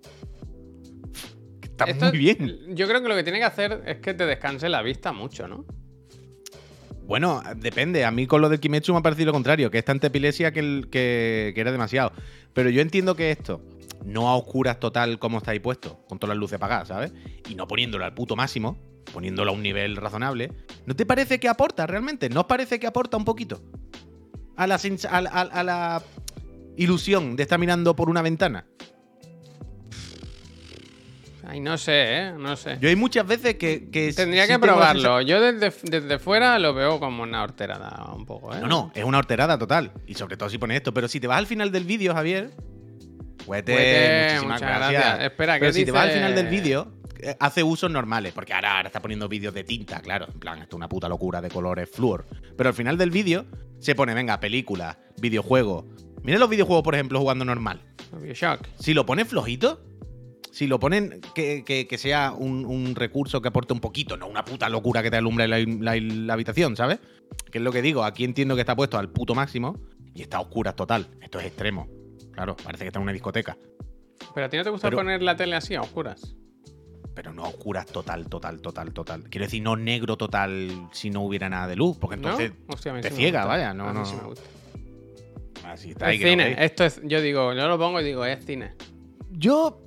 Que 1.60 1.66
Está 1.68 1.84
Esto- 1.84 2.06
muy 2.06 2.16
bien. 2.18 2.74
Yo 2.74 2.88
creo 2.88 3.02
que 3.02 3.08
lo 3.08 3.14
que 3.16 3.22
tiene 3.22 3.38
que 3.38 3.44
hacer 3.44 3.82
es 3.86 3.98
que 3.98 4.14
te 4.14 4.24
descanse 4.24 4.70
la 4.70 4.80
vista 4.80 5.12
mucho, 5.12 5.46
¿no? 5.46 5.66
Bueno, 7.06 7.42
depende. 7.56 8.06
A 8.06 8.10
mí 8.10 8.26
con 8.26 8.40
lo 8.40 8.48
del 8.48 8.60
Kimetsu 8.60 8.92
me 8.94 9.00
ha 9.00 9.02
parecido 9.02 9.26
lo 9.26 9.32
contrario, 9.34 9.70
que 9.70 9.76
es 9.76 9.84
tanta 9.84 10.06
epilepsia 10.06 10.52
que, 10.52 10.60
el- 10.60 10.88
que, 10.90 11.52
que 11.54 11.60
era 11.60 11.70
demasiado. 11.70 12.12
Pero 12.54 12.70
yo 12.70 12.80
entiendo 12.80 13.14
que 13.14 13.30
esto, 13.30 13.60
no 14.04 14.28
a 14.28 14.36
oscuras 14.36 14.80
total 14.80 15.18
como 15.18 15.38
está 15.38 15.50
ahí 15.52 15.60
puesto, 15.60 16.04
con 16.08 16.18
todas 16.18 16.34
las 16.36 16.40
luces 16.40 16.56
apagadas, 16.56 16.88
¿sabes? 16.88 17.12
Y 17.48 17.54
no 17.54 17.66
poniéndolo 17.68 18.04
al 18.04 18.14
puto 18.14 18.36
máximo, 18.36 18.78
poniéndolo 19.12 19.50
a 19.50 19.54
un 19.54 19.62
nivel 19.62 19.96
razonable, 19.96 20.52
¿no 20.86 20.94
te 20.96 21.06
parece 21.06 21.38
que 21.40 21.48
aporta 21.48 21.86
realmente? 21.86 22.28
¿No 22.28 22.40
os 22.40 22.46
parece 22.46 22.78
que 22.80 22.86
aporta 22.86 23.16
un 23.16 23.24
poquito? 23.24 23.62
A 24.56 24.66
la, 24.66 24.76
sens- 24.78 25.08
a, 25.10 25.20
la- 25.20 25.30
a- 25.30 25.40
a 25.42 25.62
la 25.64 26.02
ilusión 26.76 27.36
de 27.36 27.42
estar 27.44 27.58
mirando 27.58 27.94
por 27.96 28.08
una 28.10 28.22
ventana. 28.22 28.66
Ay, 31.46 31.60
no 31.60 31.76
sé, 31.76 31.92
¿eh? 32.28 32.32
No 32.38 32.56
sé. 32.56 32.78
Yo 32.80 32.88
hay 32.88 32.96
muchas 32.96 33.26
veces 33.26 33.56
que... 33.56 33.90
que 33.90 34.12
Tendría 34.14 34.46
sí 34.46 34.52
que 34.52 34.58
probarlo. 34.58 35.20
Yo 35.20 35.40
desde, 35.42 35.70
desde 35.82 36.18
fuera 36.18 36.58
lo 36.58 36.72
veo 36.72 36.98
como 36.98 37.22
una 37.22 37.42
horterada 37.42 38.12
un 38.14 38.24
poco, 38.24 38.54
¿eh? 38.54 38.60
No, 38.62 38.66
no, 38.66 38.92
es 38.94 39.04
una 39.04 39.18
horterada 39.18 39.58
total. 39.58 39.92
Y 40.06 40.14
sobre 40.14 40.38
todo 40.38 40.48
si 40.48 40.56
pones 40.56 40.78
esto. 40.78 40.94
Pero 40.94 41.06
si 41.06 41.20
te 41.20 41.26
vas 41.26 41.36
al 41.36 41.46
final 41.46 41.70
del 41.70 41.84
vídeo, 41.84 42.14
Javier. 42.14 42.50
Huete, 43.46 43.74
Huete, 43.74 44.28
muchísimas 44.34 44.60
gracias. 44.60 44.90
gracias. 44.92 45.30
Espera, 45.30 45.54
Pero 45.58 45.66
¿qué 45.72 45.78
si 45.78 45.84
te 45.84 45.90
vas 45.90 46.04
al 46.06 46.10
final 46.12 46.34
del 46.34 46.46
vídeo, 46.48 46.92
eh, 47.20 47.36
hace 47.40 47.62
usos 47.62 47.90
normales. 47.90 48.32
Porque 48.32 48.52
ahora, 48.52 48.76
ahora 48.76 48.88
está 48.88 49.00
poniendo 49.00 49.28
vídeos 49.28 49.54
de 49.54 49.64
tinta, 49.64 50.00
claro. 50.00 50.26
En 50.32 50.38
plan, 50.40 50.58
esto 50.60 50.76
es 50.76 50.78
una 50.78 50.88
puta 50.88 51.08
locura 51.08 51.40
de 51.40 51.50
colores 51.50 51.88
flúor. 51.90 52.26
Pero 52.56 52.68
al 52.68 52.74
final 52.74 52.96
del 52.98 53.10
vídeo 53.10 53.46
se 53.78 53.94
pone, 53.94 54.14
venga, 54.14 54.40
película, 54.40 54.98
videojuego. 55.18 55.86
Mira 56.22 56.38
los 56.38 56.48
videojuegos, 56.48 56.82
por 56.82 56.94
ejemplo, 56.94 57.20
jugando 57.20 57.44
normal. 57.44 57.82
Bioshock. 58.20 58.60
Si 58.78 58.94
lo 58.94 59.04
pones 59.04 59.28
flojito, 59.28 59.80
si 60.52 60.66
lo 60.66 60.78
ponen 60.78 61.20
que, 61.34 61.64
que- 61.64 61.86
que 61.86 61.98
sea 61.98 62.32
un, 62.32 62.64
un 62.64 62.94
recurso 62.94 63.42
que 63.42 63.48
aporte 63.48 63.72
un 63.72 63.80
poquito, 63.80 64.16
no 64.16 64.26
una 64.26 64.44
puta 64.44 64.68
locura 64.68 65.02
que 65.02 65.10
te 65.10 65.16
alumbre 65.16 65.46
la, 65.48 65.58
la- 65.58 65.96
la 66.00 66.32
habitación, 66.32 66.76
¿sabes? 66.76 66.98
Que 67.50 67.58
es 67.58 67.64
lo 67.64 67.72
que 67.72 67.82
digo, 67.82 68.04
aquí 68.04 68.24
entiendo 68.24 68.54
que 68.54 68.60
está 68.62 68.74
puesto 68.76 68.96
al 68.98 69.10
puto 69.10 69.34
máximo 69.34 69.78
y 70.14 70.22
está 70.22 70.36
a 70.38 70.40
oscuras 70.40 70.76
total. 70.76 71.08
Esto 71.20 71.40
es 71.40 71.46
extremo. 71.46 71.88
Claro, 72.34 72.56
parece 72.56 72.84
que 72.84 72.88
está 72.88 72.98
en 72.98 73.04
una 73.04 73.12
discoteca. 73.12 73.56
Pero 74.34 74.46
a 74.46 74.48
ti 74.48 74.56
no 74.56 74.64
te 74.64 74.70
gusta 74.70 74.88
Pero- 74.88 74.98
poner 74.98 75.22
la 75.22 75.36
tele 75.36 75.56
así 75.56 75.74
a 75.74 75.80
oscuras. 75.80 76.34
Pero 77.14 77.32
no 77.32 77.44
a 77.44 77.48
oscuras 77.48 77.86
total, 77.86 78.28
total, 78.28 78.60
total, 78.60 78.92
total. 78.92 79.22
Quiero 79.30 79.46
decir, 79.46 79.62
no 79.62 79.76
negro 79.76 80.16
total 80.16 80.88
si 80.92 81.10
no 81.10 81.22
hubiera 81.22 81.48
nada 81.48 81.68
de 81.68 81.76
luz, 81.76 81.96
porque 81.98 82.16
entonces 82.16 82.52
¿No? 82.66 82.74
Hostia, 82.74 82.90
a 82.90 82.94
mí 82.96 83.00
te 83.02 83.08
sí 83.08 83.14
me 83.14 83.20
ciega, 83.20 83.40
gusta. 83.42 83.48
vaya, 83.56 83.72
no, 83.74 83.88
A 83.88 83.92
mí 83.92 83.98
no. 84.00 84.04
sí 84.04 84.16
me 84.16 84.22
gusta. 84.24 84.42
así 85.66 85.90
está 85.90 86.06
ahí 86.06 86.16
Es 86.16 86.28
cine. 86.28 86.56
Esto 86.64 86.84
es, 86.84 87.00
yo 87.04 87.20
digo, 87.20 87.52
yo 87.54 87.68
lo 87.68 87.78
pongo 87.78 88.00
y 88.00 88.04
digo, 88.04 88.24
es 88.24 88.44
cine. 88.44 88.72
Yo 89.30 89.80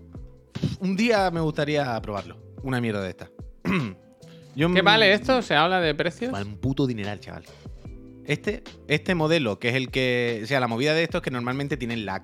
un 0.80 0.96
día 0.96 1.30
me 1.32 1.42
gustaría 1.42 2.00
probarlo. 2.02 2.38
Una 2.64 2.80
mierda 2.80 3.02
de 3.02 3.10
esta. 3.10 3.30
Yo 4.56 4.74
¿Qué 4.74 4.82
vale 4.82 5.14
esto? 5.14 5.44
¿Se 5.44 5.54
habla 5.54 5.80
de 5.80 5.94
precios? 5.94 6.32
Vale 6.32 6.46
un 6.46 6.58
puto 6.58 6.88
dineral, 6.88 7.20
chaval. 7.20 7.44
Este, 8.28 8.64
este 8.88 9.16
modelo, 9.16 9.58
que 9.60 9.70
es 9.70 9.76
el 9.76 9.90
que. 9.90 10.42
O 10.44 10.48
sea, 10.48 10.60
la 10.60 10.68
movida 10.68 10.94
de 10.94 11.04
estos 11.04 11.20
es 11.20 11.24
que 11.24 11.32
normalmente 11.32 11.78
tienen 11.78 12.06
lag. 12.06 12.24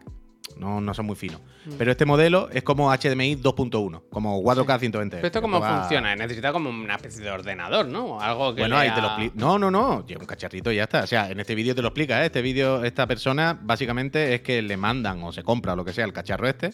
No, 0.58 0.82
no 0.82 0.94
son 0.94 1.08
muy 1.08 1.16
finos. 1.16 1.42
Mm. 1.66 1.72
Pero 1.80 1.92
este 1.92 2.06
modelo 2.06 2.48
es 2.52 2.62
como 2.62 2.92
HDMI 2.92 3.38
2.1, 3.38 4.04
como 4.12 4.40
4K 4.44 4.80
120. 4.80 5.16
¿Pero 5.18 5.26
esto 5.28 5.42
cómo 5.42 5.60
va- 5.60 5.80
funciona? 5.80 6.16
Necesita 6.16 6.52
como 6.52 6.70
una 6.70 6.96
especie 6.96 7.24
de 7.24 7.32
ordenador, 7.32 7.88
¿no? 7.88 8.20
Algo 8.22 8.54
que 8.54 8.62
Bueno, 8.62 8.78
ahí 8.78 8.92
te 8.94 9.02
lo 9.02 9.08
explico. 9.08 9.34
No, 9.36 9.58
no, 9.58 9.72
no. 9.72 10.06
Lleva 10.06 10.22
un 10.22 10.28
cacharrito 10.28 10.72
y 10.72 10.76
ya 10.76 10.84
está. 10.84 11.04
O 11.04 11.08
sea, 11.08 11.32
en 11.32 11.40
este 11.40 11.56
vídeo 11.56 11.74
te 11.74 11.82
lo 11.82 11.88
explica, 11.88 12.22
¿eh? 12.22 12.28
Este 12.28 12.44
vídeo, 12.44 12.84
esta 12.84 13.08
persona, 13.08 13.58
básicamente 13.64 14.36
es 14.36 14.42
que 14.42 14.62
le 14.62 14.78
mandan 14.78 15.24
o 15.24 15.32
se 15.32 15.42
compra 15.42 15.74
o 15.74 15.76
lo 15.76 15.86
que 15.86 15.94
sea 15.94 16.06
el 16.06 16.14
cacharro 16.14 16.48
este. 16.48 16.72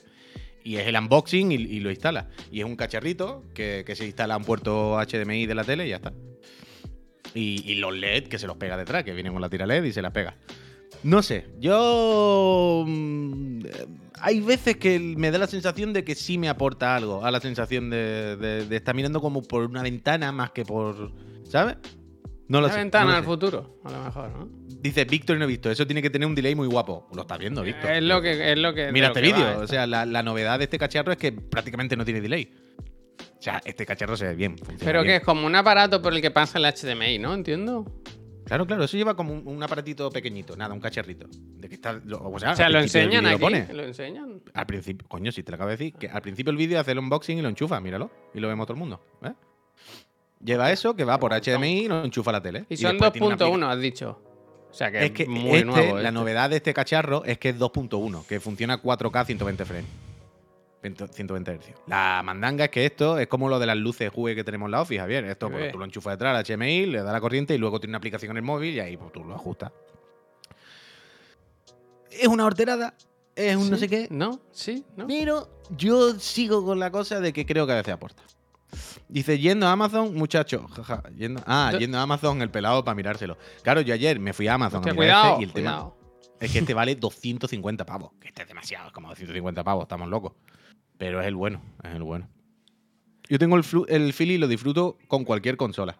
Y 0.61 0.75
es 0.75 0.85
el 0.87 0.97
unboxing 0.97 1.51
y, 1.53 1.55
y 1.55 1.79
lo 1.79 1.89
instala. 1.89 2.27
Y 2.51 2.59
es 2.59 2.65
un 2.65 2.75
cacharrito 2.75 3.45
que, 3.53 3.83
que 3.85 3.95
se 3.95 4.05
instala 4.05 4.33
a 4.33 4.37
un 4.37 4.43
puerto 4.43 4.97
HDMI 4.99 5.45
de 5.45 5.55
la 5.55 5.63
tele 5.63 5.85
y 5.85 5.91
ya 5.91 5.97
está. 5.97 6.11
Y, 7.35 7.63
y 7.71 7.75
los 7.75 7.95
LED 7.95 8.23
que 8.27 8.39
se 8.39 8.47
los 8.47 8.57
pega 8.57 8.75
detrás, 8.77 9.03
que 9.03 9.13
vienen 9.13 9.33
con 9.33 9.41
la 9.41 9.49
tira 9.49 9.65
LED 9.67 9.83
y 9.83 9.91
se 9.93 10.01
las 10.01 10.11
pega. 10.11 10.35
No 11.03 11.21
sé, 11.21 11.45
yo... 11.59 12.83
mm, 12.87 13.65
eh, 13.65 13.69
Hay 14.21 14.41
veces 14.41 14.77
que 14.77 14.99
me 14.99 15.31
da 15.31 15.37
la 15.37 15.47
sensación 15.47 15.93
de 15.93 16.03
que 16.03 16.15
sí 16.15 16.37
me 16.37 16.49
aporta 16.49 16.95
algo 16.95 17.23
a 17.23 17.31
la 17.31 17.39
sensación 17.39 17.89
de, 17.89 18.35
de- 18.35 18.65
de 18.65 18.75
estar 18.75 18.95
mirando 18.95 19.21
como 19.21 19.41
por 19.43 19.63
una 19.63 19.81
ventana 19.83 20.31
más 20.31 20.51
que 20.51 20.65
por... 20.65 21.11
¿Sabes? 21.45 21.77
No 22.47 22.59
lo 22.61 22.65
Una 22.65 22.73
sé. 22.73 22.79
ventana 22.79 23.05
no 23.05 23.11
lo 23.11 23.17
al 23.17 23.23
sé. 23.23 23.27
futuro, 23.29 23.79
a 23.83 23.91
lo 23.91 24.03
mejor, 24.03 24.29
¿no? 24.31 24.49
Dice 24.81 25.05
Víctor 25.05 25.35
y 25.35 25.39
no 25.39 25.45
he 25.45 25.47
visto. 25.47 25.69
Eso 25.69 25.85
tiene 25.85 26.01
que 26.01 26.09
tener 26.09 26.27
un 26.27 26.33
delay 26.35 26.55
muy 26.55 26.67
guapo. 26.67 27.07
Lo 27.13 27.21
estás 27.21 27.37
viendo, 27.37 27.61
Víctor. 27.61 27.91
Es 27.91 28.03
lo 28.03 28.21
que 28.21 28.51
es 28.51 28.57
lo 28.57 28.73
que 28.73 28.91
Mira 28.91 29.07
este 29.09 29.21
vídeo. 29.21 29.59
O 29.59 29.67
sea, 29.67 29.85
la, 29.85 30.05
la 30.05 30.23
novedad 30.23 30.57
de 30.57 30.63
este 30.63 30.79
cacharro 30.79 31.11
es 31.11 31.17
que 31.19 31.31
prácticamente 31.31 31.95
no 31.95 32.05
tiene 32.05 32.21
delay. 32.21 32.51
O 33.39 33.41
sea, 33.41 33.61
este 33.63 33.85
cacharro 33.85 34.17
se 34.17 34.25
ve 34.27 34.35
bien. 34.35 34.55
Pero 34.83 35.01
que 35.01 35.07
bien. 35.07 35.17
es 35.19 35.23
como 35.23 35.47
un 35.47 35.55
aparato 35.55 36.01
por 36.01 36.13
el 36.13 36.21
que 36.21 36.29
pasa 36.29 36.57
el 36.59 36.65
HDMI, 36.65 37.19
¿no? 37.19 37.33
Entiendo. 37.33 37.85
Claro, 38.45 38.65
claro. 38.65 38.83
Eso 38.83 38.97
lleva 38.97 39.15
como 39.15 39.31
un, 39.31 39.47
un 39.47 39.63
aparatito 39.63 40.09
pequeñito. 40.09 40.57
Nada, 40.57 40.73
un 40.73 40.81
cacharrito. 40.81 41.27
De 41.29 41.69
que 41.69 41.75
está, 41.75 41.93
lo- 41.93 42.17
o 42.29 42.39
sea, 42.39 42.51
O 42.51 42.55
sea, 42.55 42.65
al 42.65 42.73
lo 42.73 42.79
enseñan 42.79 43.25
aquí. 43.25 43.33
lo 43.35 43.39
pone. 43.39 43.67
Lo 43.73 43.83
enseñan. 43.83 44.41
Al 44.53 44.65
principio, 44.65 45.07
coño, 45.07 45.31
si 45.31 45.43
te 45.43 45.51
lo 45.51 45.55
acabo 45.55 45.69
de 45.69 45.77
decir, 45.77 45.93
que 45.93 46.09
al 46.09 46.21
principio 46.21 46.51
el 46.51 46.57
vídeo 46.57 46.79
hace 46.79 46.91
el 46.91 46.99
unboxing 46.99 47.37
y 47.37 47.41
lo 47.41 47.47
enchufa, 47.49 47.79
míralo. 47.79 48.09
Y 48.33 48.39
lo 48.39 48.47
vemos 48.49 48.65
todo 48.67 48.73
el 48.73 48.79
mundo. 48.79 49.01
¿ves? 49.21 49.33
Lleva 50.43 50.71
eso, 50.71 50.95
que 50.95 51.03
va 51.05 51.19
por 51.19 51.31
HDMI 51.33 51.79
y 51.81 51.87
lo 51.87 52.03
enchufa 52.03 52.31
a 52.31 52.33
la 52.33 52.41
tele. 52.41 52.65
Y 52.69 52.77
son 52.77 52.97
tiene 52.97 53.27
una 53.27 53.37
2.1, 53.37 53.69
has 53.71 53.79
dicho. 53.79 54.21
O 54.69 54.73
sea 54.73 54.91
que 54.91 55.05
Es 55.05 55.11
que 55.11 55.25
muy 55.27 55.49
este, 55.51 55.65
nuevo. 55.65 55.95
la 55.95 56.01
este. 56.01 56.11
novedad 56.11 56.49
de 56.49 56.57
este 56.57 56.73
cacharro 56.73 57.23
es 57.25 57.37
que 57.37 57.49
es 57.49 57.57
2.1, 57.59 58.25
que 58.25 58.39
funciona 58.39 58.81
4K 58.81 59.25
120 59.25 59.65
frames. 59.65 59.85
120 60.81 61.51
Hz. 61.57 61.73
La 61.87 62.21
mandanga 62.23 62.65
es 62.65 62.71
que 62.71 62.85
esto 62.85 63.17
es 63.19 63.27
como 63.27 63.49
lo 63.49 63.59
de 63.59 63.65
las 63.65 63.77
luces 63.77 64.11
jugue 64.13 64.35
que 64.35 64.43
tenemos 64.43 64.67
en 64.67 64.71
la 64.71 64.81
Office, 64.81 64.99
Javier. 64.99 65.25
Esto 65.25 65.49
pues, 65.49 65.71
tú 65.71 65.77
lo 65.77 65.85
enchufas 65.85 66.13
detrás 66.13 66.35
al 66.49 66.57
HMI, 66.59 66.85
le 66.85 67.01
da 67.03 67.11
la 67.11 67.19
corriente 67.21 67.53
y 67.53 67.57
luego 67.57 67.79
tiene 67.79 67.91
una 67.91 67.97
aplicación 67.97 68.31
en 68.31 68.37
el 68.37 68.43
móvil 68.43 68.75
y 68.75 68.79
ahí 68.79 68.95
pues, 68.97 69.11
tú 69.11 69.23
lo 69.23 69.35
ajustas. 69.35 69.71
Es 72.11 72.27
una 72.27 72.45
horterada, 72.45 72.95
es 73.35 73.55
un 73.55 73.69
no 73.69 73.77
sé 73.77 73.87
qué, 73.87 74.07
¿No? 74.09 74.39
¿Sí? 74.51 74.83
¿No? 74.97 75.07
pero 75.07 75.47
yo 75.77 76.19
sigo 76.19 76.65
con 76.65 76.79
la 76.79 76.91
cosa 76.91 77.19
de 77.19 77.31
que 77.33 77.45
creo 77.45 77.65
que 77.67 77.73
a 77.73 77.75
veces 77.75 77.93
aporta. 77.93 78.23
Dice, 79.07 79.39
yendo 79.39 79.67
a 79.67 79.71
Amazon, 79.71 80.13
muchacho. 80.15 80.67
jaja, 80.67 81.03
yendo, 81.15 81.41
ah, 81.45 81.69
Do- 81.71 81.79
yendo 81.79 81.97
a 81.97 82.03
Amazon 82.03 82.41
el 82.41 82.51
pelado 82.51 82.83
para 82.83 82.95
mirárselo. 82.95 83.37
Claro, 83.63 83.81
yo 83.81 83.93
ayer 83.93 84.19
me 84.19 84.33
fui 84.33 84.47
a 84.47 84.53
Amazon 84.55 84.79
Hostia, 84.79 84.91
a 84.91 84.95
mirar 84.95 85.07
cuidado, 85.23 85.31
este 85.33 85.41
y 85.41 85.45
el 85.45 85.53
tema 85.53 85.91
es 86.39 86.51
que 86.51 86.59
este 86.59 86.73
vale 86.73 86.95
250 86.95 87.85
pavos. 87.85 88.11
Que 88.19 88.27
este 88.29 88.43
es 88.43 88.47
demasiado, 88.47 88.87
es 88.87 88.93
como 88.93 89.09
250 89.09 89.63
pavos, 89.63 89.83
estamos 89.83 90.07
locos. 90.07 90.33
Pero 90.99 91.21
es 91.21 91.27
el 91.27 91.35
bueno, 91.35 91.61
es 91.81 91.95
el 91.95 92.03
bueno. 92.03 92.29
Yo 93.27 93.39
tengo 93.39 93.55
el, 93.55 93.63
el 93.87 94.13
Philly 94.13 94.35
y 94.35 94.37
lo 94.37 94.47
disfruto 94.47 94.97
con 95.07 95.23
cualquier 95.23 95.57
consola. 95.57 95.97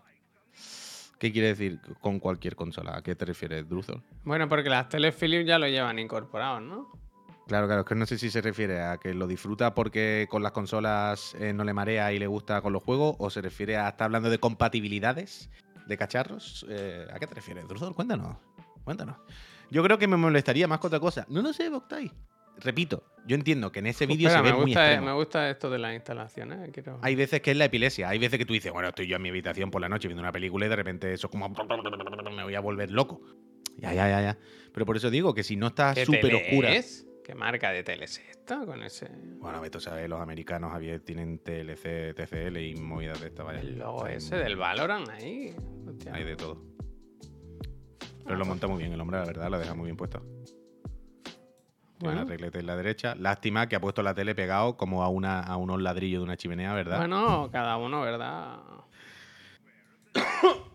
¿Qué 1.17 1.31
quiere 1.31 1.47
decir 1.49 1.79
con 2.01 2.19
cualquier 2.19 2.55
consola? 2.55 2.97
¿A 2.97 3.01
qué 3.01 3.15
te 3.15 3.25
refieres, 3.25 3.67
Druzor? 3.67 4.01
Bueno, 4.23 4.47
porque 4.47 4.69
las 4.69 4.88
teles 4.89 5.15
Philips 5.15 5.47
ya 5.47 5.57
lo 5.57 5.67
llevan 5.67 5.99
incorporados, 5.99 6.62
¿no? 6.62 6.91
Claro, 7.47 7.65
claro, 7.65 7.81
es 7.81 7.88
que 7.88 7.95
no 7.95 8.05
sé 8.05 8.17
si 8.17 8.29
se 8.29 8.41
refiere 8.41 8.81
a 8.81 8.97
que 8.97 9.13
lo 9.13 9.25
disfruta 9.25 9.73
porque 9.73 10.27
con 10.29 10.43
las 10.43 10.51
consolas 10.51 11.35
eh, 11.39 11.51
no 11.51 11.63
le 11.63 11.73
marea 11.73 12.13
y 12.13 12.19
le 12.19 12.27
gusta 12.27 12.62
con 12.62 12.73
los 12.73 12.83
juegos, 12.83 13.15
o 13.19 13.29
se 13.29 13.41
refiere 13.41 13.75
a 13.77 13.89
estar 13.89 14.05
hablando 14.05 14.29
de 14.29 14.38
compatibilidades 14.38 15.49
de 15.88 15.97
cacharros. 15.97 16.65
Eh, 16.69 17.07
¿A 17.12 17.19
qué 17.19 17.25
te 17.25 17.35
refieres, 17.35 17.67
Druzor? 17.67 17.95
Cuéntanos, 17.95 18.38
cuéntanos. 18.83 19.17
Yo 19.71 19.81
creo 19.83 19.97
que 19.97 20.07
me 20.07 20.17
molestaría 20.17 20.67
más 20.67 20.79
que 20.79 20.88
otra 20.88 20.99
cosa. 20.99 21.25
No 21.29 21.41
lo 21.41 21.51
sé, 21.53 21.69
Boctai. 21.69 22.12
Repito, 22.61 23.03
yo 23.25 23.35
entiendo 23.35 23.71
que 23.71 23.79
en 23.79 23.87
ese 23.87 24.05
vídeo 24.05 24.29
se 24.29 24.37
ve 24.37 24.43
me 24.49 24.53
muy 24.53 24.65
gusta, 24.65 24.85
extremo. 24.87 25.07
me 25.07 25.13
gusta 25.13 25.49
esto 25.49 25.69
de 25.69 25.79
las 25.79 25.93
instalaciones. 25.95 26.67
eh, 26.67 26.71
Quiero... 26.71 26.99
Hay 27.01 27.15
veces 27.15 27.41
que 27.41 27.51
es 27.51 27.57
la 27.57 27.65
epilepsia. 27.65 28.09
Hay 28.09 28.19
veces 28.19 28.37
que 28.37 28.45
tú 28.45 28.53
dices, 28.53 28.71
bueno, 28.71 28.89
estoy 28.89 29.07
yo 29.07 29.15
en 29.15 29.21
mi 29.21 29.29
habitación 29.29 29.71
por 29.71 29.81
la 29.81 29.89
noche 29.89 30.07
viendo 30.07 30.21
una 30.21 30.31
película 30.31 30.65
y 30.65 30.69
de 30.69 30.75
repente 30.75 31.13
eso 31.13 31.27
es 31.27 31.31
como. 31.31 31.49
Me 31.49 32.43
voy 32.43 32.55
a 32.55 32.59
volver 32.59 32.91
loco. 32.91 33.21
Ya, 33.77 33.93
ya, 33.93 34.09
ya, 34.09 34.21
ya. 34.21 34.37
Pero 34.73 34.85
por 34.85 34.97
eso 34.97 35.09
digo 35.09 35.33
que 35.33 35.43
si 35.43 35.55
no 35.55 35.67
está 35.67 35.93
¿Qué 35.93 36.05
súper 36.05 36.35
oscura. 36.35 36.73
es? 36.73 37.05
¿Qué 37.23 37.35
marca 37.35 37.71
de 37.71 37.83
tele 37.83 38.05
es 38.05 38.17
esta? 38.17 38.65
Con 38.65 38.81
ese. 38.83 39.07
Bueno, 39.37 39.61
Beto 39.61 39.79
sabe, 39.79 40.07
los 40.07 40.19
americanos, 40.19 40.71
Javier, 40.71 40.99
tienen 41.01 41.37
TLC, 41.39 42.13
TCL 42.15 42.57
y 42.57 42.75
movidas 42.75 43.21
de 43.21 43.27
esta, 43.27 43.43
vaya. 43.43 43.59
El 43.59 43.77
logo 43.77 44.07
ese 44.07 44.35
del 44.37 44.55
Valorant 44.55 45.07
ahí. 45.09 45.55
Hostia. 45.87 46.13
Hay 46.15 46.23
de 46.23 46.35
todo. 46.35 46.61
Pero 48.25 48.35
lo 48.37 48.45
monta 48.45 48.67
muy 48.67 48.79
bien 48.79 48.93
el 48.93 48.99
hombre, 49.01 49.19
la 49.19 49.25
verdad, 49.25 49.49
lo 49.49 49.59
deja 49.59 49.73
muy 49.75 49.85
bien 49.85 49.97
puesto. 49.97 50.21
Bueno. 51.99 52.21
una 52.21 52.29
regleta 52.29 52.59
en 52.59 52.65
la 52.67 52.75
derecha. 52.75 53.15
Lástima 53.15 53.67
que 53.67 53.75
ha 53.75 53.81
puesto 53.81 54.01
la 54.01 54.13
tele 54.13 54.33
pegado 54.33 54.77
como 54.77 55.03
a, 55.03 55.09
una, 55.09 55.41
a 55.41 55.57
unos 55.57 55.81
ladrillos 55.81 56.19
de 56.21 56.23
una 56.23 56.38
chimenea, 56.38 56.73
¿verdad? 56.73 56.97
Bueno, 56.97 57.49
cada 57.51 57.77
uno, 57.77 58.01
¿verdad? 58.01 58.57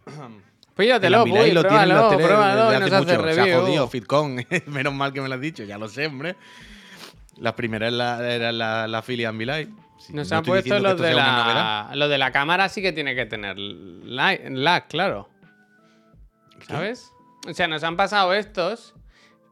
La 0.77 1.23
Puy, 1.25 1.53
lo 1.53 1.63
tienen 1.63 1.89
pruébalo, 1.89 2.09
teles 2.11 2.27
pruébalo 2.27 2.71
desde 2.71 2.85
hace 2.85 2.95
hace 2.97 3.19
mucho. 3.19 3.35
Se 3.35 3.41
ha 3.53 3.61
jodido, 3.61 3.89
Fitcon. 3.89 4.47
Menos 4.67 4.93
mal 4.93 5.13
que 5.13 5.21
me 5.21 5.29
lo 5.29 5.35
has 5.35 5.41
dicho, 5.41 5.63
ya 5.63 5.79
lo 5.79 5.89
sé, 5.89 6.07
hombre. 6.07 6.37
Las 7.39 7.53
primeras 7.55 7.93
la- 7.93 8.33
eran 8.33 8.59
la, 8.59 8.87
la 8.89 9.05
Ambilight. 9.29 9.71
Sí, 9.99 10.13
Nos 10.13 10.31
no 10.31 10.39
han 10.39 10.45
puesto 10.45 10.79
los 10.81 11.01
de, 11.01 11.15
la... 11.15 11.93
lo 11.95 12.09
de 12.09 12.19
la 12.19 12.33
cámara 12.33 12.69
sí 12.69 12.83
que 12.83 12.93
tiene 12.93 13.15
que 13.15 13.25
tener 13.25 13.57
lag, 13.57 14.41
lag, 14.51 14.89
claro. 14.89 15.29
¿Sabes? 16.67 17.11
O 17.49 17.55
sea, 17.55 17.69
nos 17.69 17.85
han 17.85 17.97
pasado 17.97 18.35
estos 18.35 18.95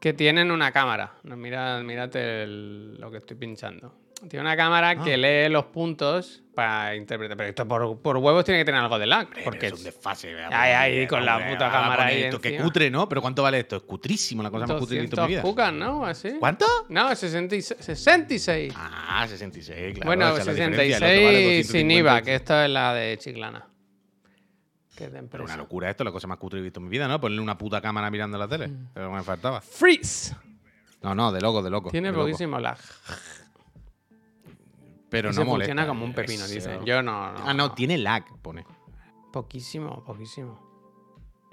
que 0.03 0.11
tienen 0.11 0.51
una 0.51 0.69
cámara. 0.73 1.13
No, 1.23 1.37
mira, 1.37 1.81
mírate 1.81 2.43
el- 2.43 2.95
lo 2.99 3.09
que 3.09 3.19
estoy 3.19 3.37
pinchando. 3.37 3.95
Tiene 4.29 4.41
una 4.45 4.57
cámara 4.57 4.89
Ah. 4.89 5.01
que 5.01 5.15
lee 5.15 5.47
los 5.49 5.63
puntos 5.67 6.43
para 6.53 6.93
interpretar. 6.93 7.37
Pero 7.37 7.47
esto 7.49 7.65
por, 7.65 8.01
por 8.01 8.17
huevos 8.17 8.43
tiene 8.43 8.59
que 8.59 8.65
tener 8.65 8.81
algo 8.81 8.99
de 8.99 9.05
lag. 9.07 9.29
Porque 9.45 9.67
es 9.67 9.71
un 9.73 9.81
desfase. 9.85 10.35
Ay, 10.51 10.71
ay, 10.99 11.07
con 11.07 11.25
la 11.25 11.49
puta 11.49 11.71
cámara 11.71 12.07
ahí 12.07 12.23
esto, 12.23 12.35
encima. 12.43 12.63
cutre, 12.65 12.89
¿no? 12.91 13.07
Pero 13.07 13.21
¿cuánto 13.21 13.43
vale 13.43 13.59
esto? 13.59 13.77
Es 13.77 13.83
cutrísimo, 13.83 14.43
la 14.43 14.51
cosa 14.51 14.67
más 14.67 14.75
cutre 14.77 14.95
que 14.97 15.03
en 15.03 15.03
mi 15.05 15.09
200 15.09 15.27
vida. 15.29 15.41
cucas, 15.41 15.71
¿no? 15.71 16.05
Así. 16.05 16.31
¿Cuánto? 16.37 16.65
No, 16.89 17.15
66. 17.15 17.77
66. 17.79 18.73
Ah, 18.75 19.25
66, 19.25 19.93
claro. 19.93 20.05
bueno, 20.05 20.27
esa 20.37 20.41
es 20.41 20.45
la 20.47 20.53
diferencia, 20.53 20.97
el 20.97 21.03
otro 21.03 21.25
vale 21.25 21.37
66 21.63 21.67
sin 21.67 21.87
250. 21.87 21.93
IVA, 21.99 22.21
que 22.23 22.35
esto 22.35 22.61
es 22.61 22.69
la 22.69 22.93
de 22.93 23.17
Chiclana. 23.19 23.67
De 24.97 25.23
Pero 25.23 25.43
una 25.43 25.57
locura 25.57 25.89
esto, 25.89 26.03
la 26.03 26.11
cosa 26.11 26.27
más 26.27 26.37
cutre 26.37 26.57
que 26.57 26.61
he 26.61 26.63
visto 26.63 26.79
en 26.79 26.85
mi 26.85 26.89
vida, 26.89 27.07
¿no? 27.07 27.19
Ponerle 27.19 27.41
una 27.41 27.57
puta 27.57 27.81
cámara 27.81 28.11
mirando 28.11 28.37
la 28.37 28.47
tele. 28.47 28.67
Mm. 28.67 28.89
Pero 28.93 29.11
me 29.11 29.23
faltaba. 29.23 29.59
Freeze. 29.61 30.35
No, 31.01 31.15
no, 31.15 31.31
de 31.31 31.41
loco, 31.41 31.61
de 31.63 31.69
loco. 31.69 31.89
Tiene 31.89 32.09
de 32.09 32.13
loco. 32.13 32.25
poquísimo 32.25 32.59
lag. 32.59 32.77
Pero 35.09 35.29
Ese 35.29 35.39
no 35.41 35.45
molesta. 35.45 35.71
funciona 35.71 35.87
como 35.87 36.05
un 36.05 36.13
pepino, 36.13 36.47
dicen. 36.47 36.85
Yo 36.85 37.03
no, 37.03 37.31
no. 37.33 37.39
Ah, 37.45 37.53
no, 37.53 37.73
tiene 37.73 37.97
lag, 37.97 38.23
pone. 38.41 38.65
Poquísimo, 39.31 40.03
poquísimo. 40.03 40.59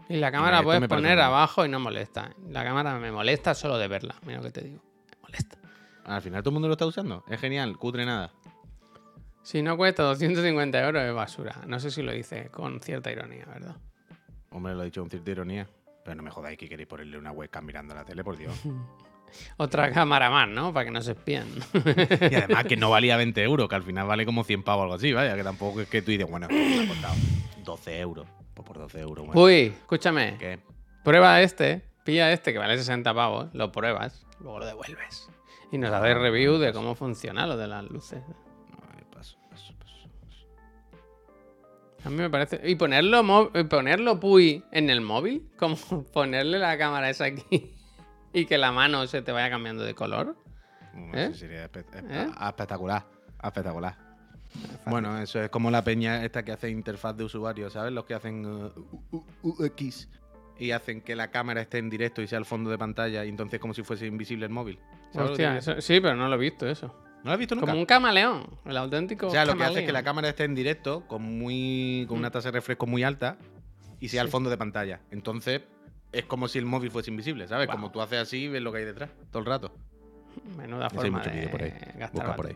Y 0.08 0.14
la 0.14 0.28
Mira, 0.28 0.32
cámara 0.32 0.62
puedes 0.62 0.88
poner 0.88 1.20
abajo 1.20 1.64
y 1.64 1.68
no 1.68 1.78
molesta. 1.78 2.30
La 2.48 2.64
cámara 2.64 2.98
me 2.98 3.12
molesta 3.12 3.54
solo 3.54 3.78
de 3.78 3.88
verla. 3.88 4.14
Mira 4.26 4.38
lo 4.38 4.44
que 4.44 4.50
te 4.50 4.62
digo. 4.62 4.82
Me 5.10 5.18
molesta. 5.22 5.58
Al 6.04 6.22
final 6.22 6.42
todo 6.42 6.50
el 6.50 6.54
mundo 6.54 6.68
lo 6.68 6.72
está 6.74 6.86
usando. 6.86 7.24
Es 7.28 7.40
genial, 7.40 7.76
cutre 7.76 8.04
nada. 8.04 8.32
Si 9.42 9.62
no 9.62 9.76
cuesta 9.76 10.02
250 10.02 10.84
euros 10.84 11.02
es 11.02 11.14
basura. 11.14 11.56
No 11.66 11.80
sé 11.80 11.90
si 11.90 12.02
lo 12.02 12.12
dice 12.12 12.48
con 12.50 12.80
cierta 12.80 13.10
ironía, 13.10 13.46
¿verdad? 13.46 13.76
Hombre, 14.50 14.74
lo 14.74 14.82
he 14.82 14.86
dicho 14.86 15.00
con 15.00 15.10
cierta 15.10 15.30
ironía. 15.30 15.68
Pero 16.04 16.16
no 16.16 16.22
me 16.22 16.30
jodáis 16.30 16.58
que 16.58 16.68
queréis 16.68 16.88
ponerle 16.88 17.18
una 17.18 17.32
webcam 17.32 17.64
mirando 17.64 17.94
la 17.94 18.04
tele, 18.04 18.24
por 18.24 18.36
Dios. 18.36 18.54
Otra 19.58 19.92
cámara 19.92 20.28
más, 20.28 20.48
¿no? 20.48 20.72
Para 20.72 20.86
que 20.86 20.90
no 20.90 21.00
se 21.02 21.12
espíen. 21.12 21.46
Y 22.30 22.34
además 22.34 22.64
que 22.64 22.76
no 22.76 22.90
valía 22.90 23.16
20 23.16 23.42
euros, 23.42 23.68
que 23.68 23.74
al 23.76 23.82
final 23.82 24.06
vale 24.06 24.26
como 24.26 24.44
100 24.44 24.62
pavos 24.62 24.80
o 24.80 24.82
algo 24.84 24.94
así, 24.94 25.12
vaya, 25.12 25.36
que 25.36 25.44
tampoco 25.44 25.80
es 25.80 25.88
que 25.88 26.02
tú 26.02 26.10
dices, 26.10 26.28
bueno, 26.28 26.48
me 26.48 26.84
ha 26.84 26.88
costado 26.88 27.14
12 27.64 28.00
euros. 28.00 28.26
Pues 28.54 28.66
por 28.66 28.78
12 28.78 29.00
euros, 29.00 29.26
bueno. 29.26 29.40
Uy, 29.40 29.72
escúchame. 29.80 30.36
¿Qué? 30.38 30.58
Prueba 31.04 31.40
este, 31.40 31.82
pilla 32.04 32.32
este 32.32 32.52
que 32.52 32.58
vale 32.58 32.76
60 32.76 33.14
pavos, 33.14 33.48
lo 33.54 33.72
pruebas, 33.72 34.26
luego 34.40 34.58
lo 34.58 34.66
devuelves. 34.66 35.28
Y 35.72 35.78
nos 35.78 35.92
haces 35.92 36.18
review 36.18 36.58
de 36.58 36.72
cómo 36.72 36.94
funciona 36.94 37.46
lo 37.46 37.56
de 37.56 37.68
las 37.68 37.84
luces. 37.84 38.22
A 42.04 42.10
mí 42.10 42.16
me 42.16 42.30
parece. 42.30 42.60
Y 42.64 42.76
ponerlo, 42.76 43.22
mo- 43.22 43.50
y 43.54 43.64
ponerlo 43.64 44.18
Puy 44.20 44.64
en 44.72 44.88
el 44.90 45.00
móvil, 45.00 45.48
como 45.58 45.76
ponerle 46.12 46.58
la 46.58 46.76
cámara 46.78 47.10
esa 47.10 47.24
aquí 47.26 47.74
y 48.32 48.46
que 48.46 48.58
la 48.58 48.72
mano 48.72 49.06
se 49.06 49.22
te 49.22 49.32
vaya 49.32 49.50
cambiando 49.50 49.82
de 49.84 49.94
color. 49.94 50.36
¿Eh? 51.14 51.28
eso 51.30 51.38
sería 51.40 51.70
espe- 51.70 51.84
¿Eh? 52.08 52.30
espectacular. 52.48 53.04
Espectacular. 53.42 53.96
Bueno, 54.86 55.16
eso 55.20 55.40
es 55.40 55.48
como 55.50 55.70
la 55.70 55.84
peña 55.84 56.24
esta 56.24 56.44
que 56.44 56.50
hace 56.52 56.70
interfaz 56.70 57.16
de 57.16 57.24
usuario, 57.24 57.70
¿sabes? 57.70 57.92
Los 57.92 58.04
que 58.04 58.14
hacen 58.14 58.44
uh, 58.44 59.22
UX 59.42 60.08
y 60.58 60.72
hacen 60.72 61.00
que 61.02 61.14
la 61.14 61.30
cámara 61.30 61.60
esté 61.60 61.78
en 61.78 61.88
directo 61.88 62.20
y 62.20 62.26
sea 62.26 62.38
el 62.38 62.44
fondo 62.44 62.68
de 62.70 62.76
pantalla 62.76 63.24
y 63.24 63.28
entonces 63.28 63.60
como 63.60 63.72
si 63.74 63.82
fuese 63.84 64.06
invisible 64.06 64.46
el 64.46 64.52
móvil. 64.52 64.78
¿Sabes 65.12 65.30
lo 65.30 65.36
que 65.36 65.46
Hostia, 65.46 65.56
eso- 65.58 65.80
sí, 65.80 66.00
pero 66.00 66.16
no 66.16 66.28
lo 66.28 66.34
he 66.34 66.38
visto 66.38 66.68
eso. 66.68 66.92
¿No 67.22 67.26
lo 67.28 67.32
has 67.32 67.38
visto 67.38 67.54
nunca? 67.54 67.66
Como 67.68 67.78
un 67.80 67.86
camaleón, 67.86 68.46
el 68.64 68.76
auténtico. 68.76 69.26
O 69.26 69.30
sea, 69.30 69.44
lo 69.44 69.56
que 69.56 69.64
hace 69.64 69.80
es 69.80 69.86
que 69.86 69.92
la 69.92 70.02
cámara 70.02 70.28
esté 70.30 70.44
en 70.44 70.54
directo 70.54 71.06
con 71.06 71.22
muy 71.22 72.06
con 72.08 72.18
una 72.18 72.30
tasa 72.30 72.48
de 72.48 72.52
refresco 72.52 72.86
muy 72.86 73.02
alta 73.02 73.36
y 74.00 74.08
sea 74.08 74.22
el 74.22 74.28
Sí. 74.28 74.32
fondo 74.32 74.48
de 74.50 74.56
pantalla. 74.56 75.00
Entonces 75.10 75.62
es 76.12 76.24
como 76.24 76.48
si 76.48 76.58
el 76.58 76.64
móvil 76.66 76.90
fuese 76.90 77.10
invisible, 77.10 77.46
¿sabes? 77.46 77.68
Como 77.68 77.90
tú 77.90 78.00
haces 78.00 78.18
así, 78.20 78.48
ves 78.48 78.62
lo 78.62 78.72
que 78.72 78.78
hay 78.78 78.84
detrás 78.84 79.10
todo 79.30 79.40
el 79.40 79.46
rato. 79.46 79.72
Menuda 80.56 80.88
forma 80.90 81.18
mucho 81.18 81.30
de 81.30 81.36
vídeo 81.36 81.50
por 81.50 81.62
ahí. 81.62 81.70
gastar 81.70 82.10
Busca 82.12 82.36
por 82.36 82.46
ahí. 82.46 82.54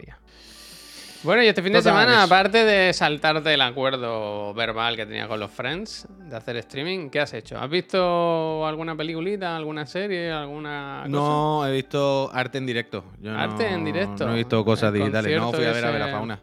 Bueno, 1.25 1.43
y 1.43 1.47
este 1.47 1.63
fin 1.63 1.73
de 1.73 1.79
Total, 1.79 1.93
semana, 1.95 2.15
eso. 2.17 2.23
aparte 2.35 2.65
de 2.67 2.93
saltarte 2.93 3.55
el 3.55 3.61
acuerdo 3.63 4.53
verbal 4.53 4.95
que 4.95 5.07
tenía 5.07 5.27
con 5.27 5.41
los 5.41 5.51
friends 5.51 6.07
de 6.19 6.37
hacer 6.37 6.57
streaming, 6.59 7.09
¿qué 7.09 7.21
has 7.21 7.33
hecho? 7.33 7.59
¿Has 7.59 7.71
visto 7.71 8.67
alguna 8.67 8.95
peliculita, 8.95 9.57
alguna 9.57 9.87
serie, 9.87 10.31
alguna 10.31 10.99
cosa? 11.05 11.09
No, 11.09 11.67
he 11.67 11.73
visto 11.73 12.31
arte 12.33 12.59
en 12.59 12.67
directo. 12.67 13.05
Yo 13.21 13.33
¿Arte 13.35 13.71
no- 13.71 13.77
en 13.77 13.85
directo? 13.87 14.27
No 14.27 14.33
he 14.35 14.37
visto 14.37 14.63
cosas 14.67 14.93
El 14.93 15.01
digitales. 15.01 15.41
No, 15.41 15.51
fui 15.53 15.65
a 15.65 15.73
ver 15.73 15.85
a 15.87 15.91
ver 15.91 16.03
a 16.03 16.09
Fauna. 16.11 16.41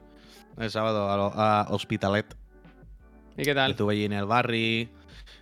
El 0.58 0.72
sábado 0.72 1.12
a, 1.12 1.16
lo- 1.18 1.34
a 1.36 1.68
Hospitalet. 1.70 2.36
¿Y 3.38 3.44
qué 3.44 3.54
tal? 3.54 3.72
Estuve 3.72 3.94
allí 3.94 4.06
en 4.06 4.14
el 4.14 4.26
Barry. 4.26 4.90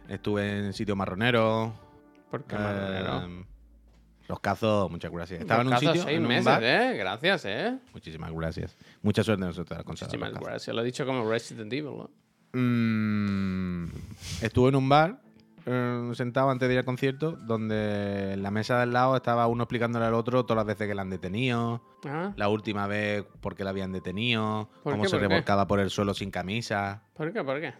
Estuve 0.09 0.59
en 0.59 0.73
sitio 0.73 0.95
marronero. 0.97 1.73
¿Por 2.29 2.43
qué 2.43 2.55
eh, 2.55 2.59
marronero? 2.59 3.45
Los 4.29 4.39
cazos, 4.39 4.89
muchas 4.91 5.11
gracias. 5.11 5.41
Estaba 5.41 5.61
en 5.61 5.67
un 5.67 5.71
Los 5.73 5.79
sitio. 5.81 6.03
seis 6.03 6.15
en 6.15 6.21
un 6.21 6.27
meses, 6.29 6.45
bar. 6.45 6.63
¿eh? 6.63 6.95
Gracias, 6.97 7.45
¿eh? 7.45 7.77
Muchísimas 7.93 8.31
gracias. 8.31 8.77
Mucha 9.01 9.23
suerte 9.23 9.43
nosotros 9.43 9.83
con 9.83 9.93
Muchísimas 9.93 10.31
los 10.31 10.39
gracias. 10.39 10.75
Lo 10.75 10.81
he 10.83 10.85
dicho 10.85 11.05
como 11.05 11.27
Resident 11.29 11.73
Evil, 11.73 11.97
¿no? 11.97 12.09
Mm, 12.53 13.85
estuve 14.41 14.69
en 14.69 14.75
un 14.75 14.87
bar 14.89 15.19
eh, 15.65 16.11
sentado 16.13 16.49
antes 16.49 16.67
de 16.67 16.73
ir 16.75 16.79
al 16.79 16.85
concierto 16.85 17.31
donde 17.33 18.33
en 18.33 18.41
la 18.43 18.49
mesa 18.51 18.79
del 18.79 18.93
lado 18.93 19.15
estaba 19.15 19.45
uno 19.47 19.63
explicándole 19.63 20.05
al 20.05 20.13
otro 20.13 20.43
todas 20.45 20.57
las 20.57 20.65
veces 20.65 20.87
que 20.87 20.95
la 20.95 21.01
han 21.01 21.09
detenido, 21.09 21.81
Ah, 22.05 22.31
la 22.37 22.47
última 22.49 22.87
vez 22.87 23.25
por 23.41 23.55
qué 23.55 23.63
la 23.63 23.71
habían 23.71 23.91
detenido, 23.91 24.69
¿Por 24.83 24.93
cómo 24.93 25.03
qué, 25.03 25.09
se 25.09 25.17
revolcaba 25.19 25.67
por 25.67 25.79
el 25.79 25.89
suelo 25.89 26.13
sin 26.13 26.31
camisa. 26.31 27.03
¿Por 27.13 27.33
qué? 27.33 27.43
¿Por 27.43 27.59
qué? 27.59 27.73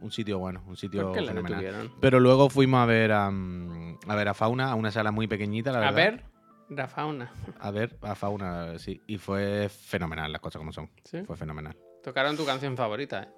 Un 0.00 0.10
sitio 0.10 0.38
bueno, 0.38 0.62
un 0.66 0.76
sitio 0.76 1.02
¿Por 1.04 1.12
qué 1.12 1.20
la 1.20 1.32
fenomenal. 1.32 1.90
Pero 2.00 2.20
luego 2.20 2.48
fuimos 2.48 2.80
a 2.80 2.86
ver 2.86 3.12
a, 3.12 3.30
mm, 3.30 3.98
a 4.08 4.14
ver 4.14 4.28
a 4.28 4.34
Fauna, 4.34 4.70
a 4.70 4.74
una 4.74 4.90
sala 4.90 5.10
muy 5.12 5.26
pequeñita, 5.26 5.72
la 5.72 5.78
A 5.78 5.80
verdad. 5.92 5.94
ver, 5.96 6.24
la 6.70 6.86
fauna. 6.88 7.32
A 7.58 7.70
ver 7.70 7.98
a 8.02 8.14
Fauna, 8.14 8.78
sí. 8.78 9.00
Y 9.06 9.18
fue 9.18 9.68
fenomenal 9.68 10.30
las 10.32 10.40
cosas 10.40 10.58
como 10.58 10.72
son. 10.72 10.90
¿Sí? 11.04 11.22
Fue 11.24 11.36
fenomenal. 11.36 11.76
Tocaron 12.02 12.36
tu 12.36 12.46
canción 12.46 12.76
favorita, 12.76 13.24
¿eh? 13.24 13.28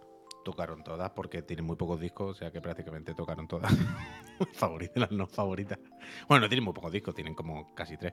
Tocaron 0.45 0.83
todas 0.85 1.11
porque 1.11 1.43
tienen 1.43 1.65
muy 1.65 1.77
pocos 1.77 2.01
discos, 2.01 2.31
o 2.31 2.35
sea 2.35 2.51
que 2.51 2.61
prácticamente 2.61 3.15
tocaron 3.15 3.47
todas. 3.49 3.73
favoritas, 4.55 4.97
las 4.97 5.11
no 5.13 5.27
favoritas. 5.27 5.79
Bueno, 6.29 6.43
no 6.43 6.49
tienen 6.49 6.65
muy 6.65 6.75
pocos 6.75 6.93
discos, 6.93 7.15
tienen 7.15 7.35
como 7.35 7.75
casi 7.75 7.97
tres. 7.97 8.13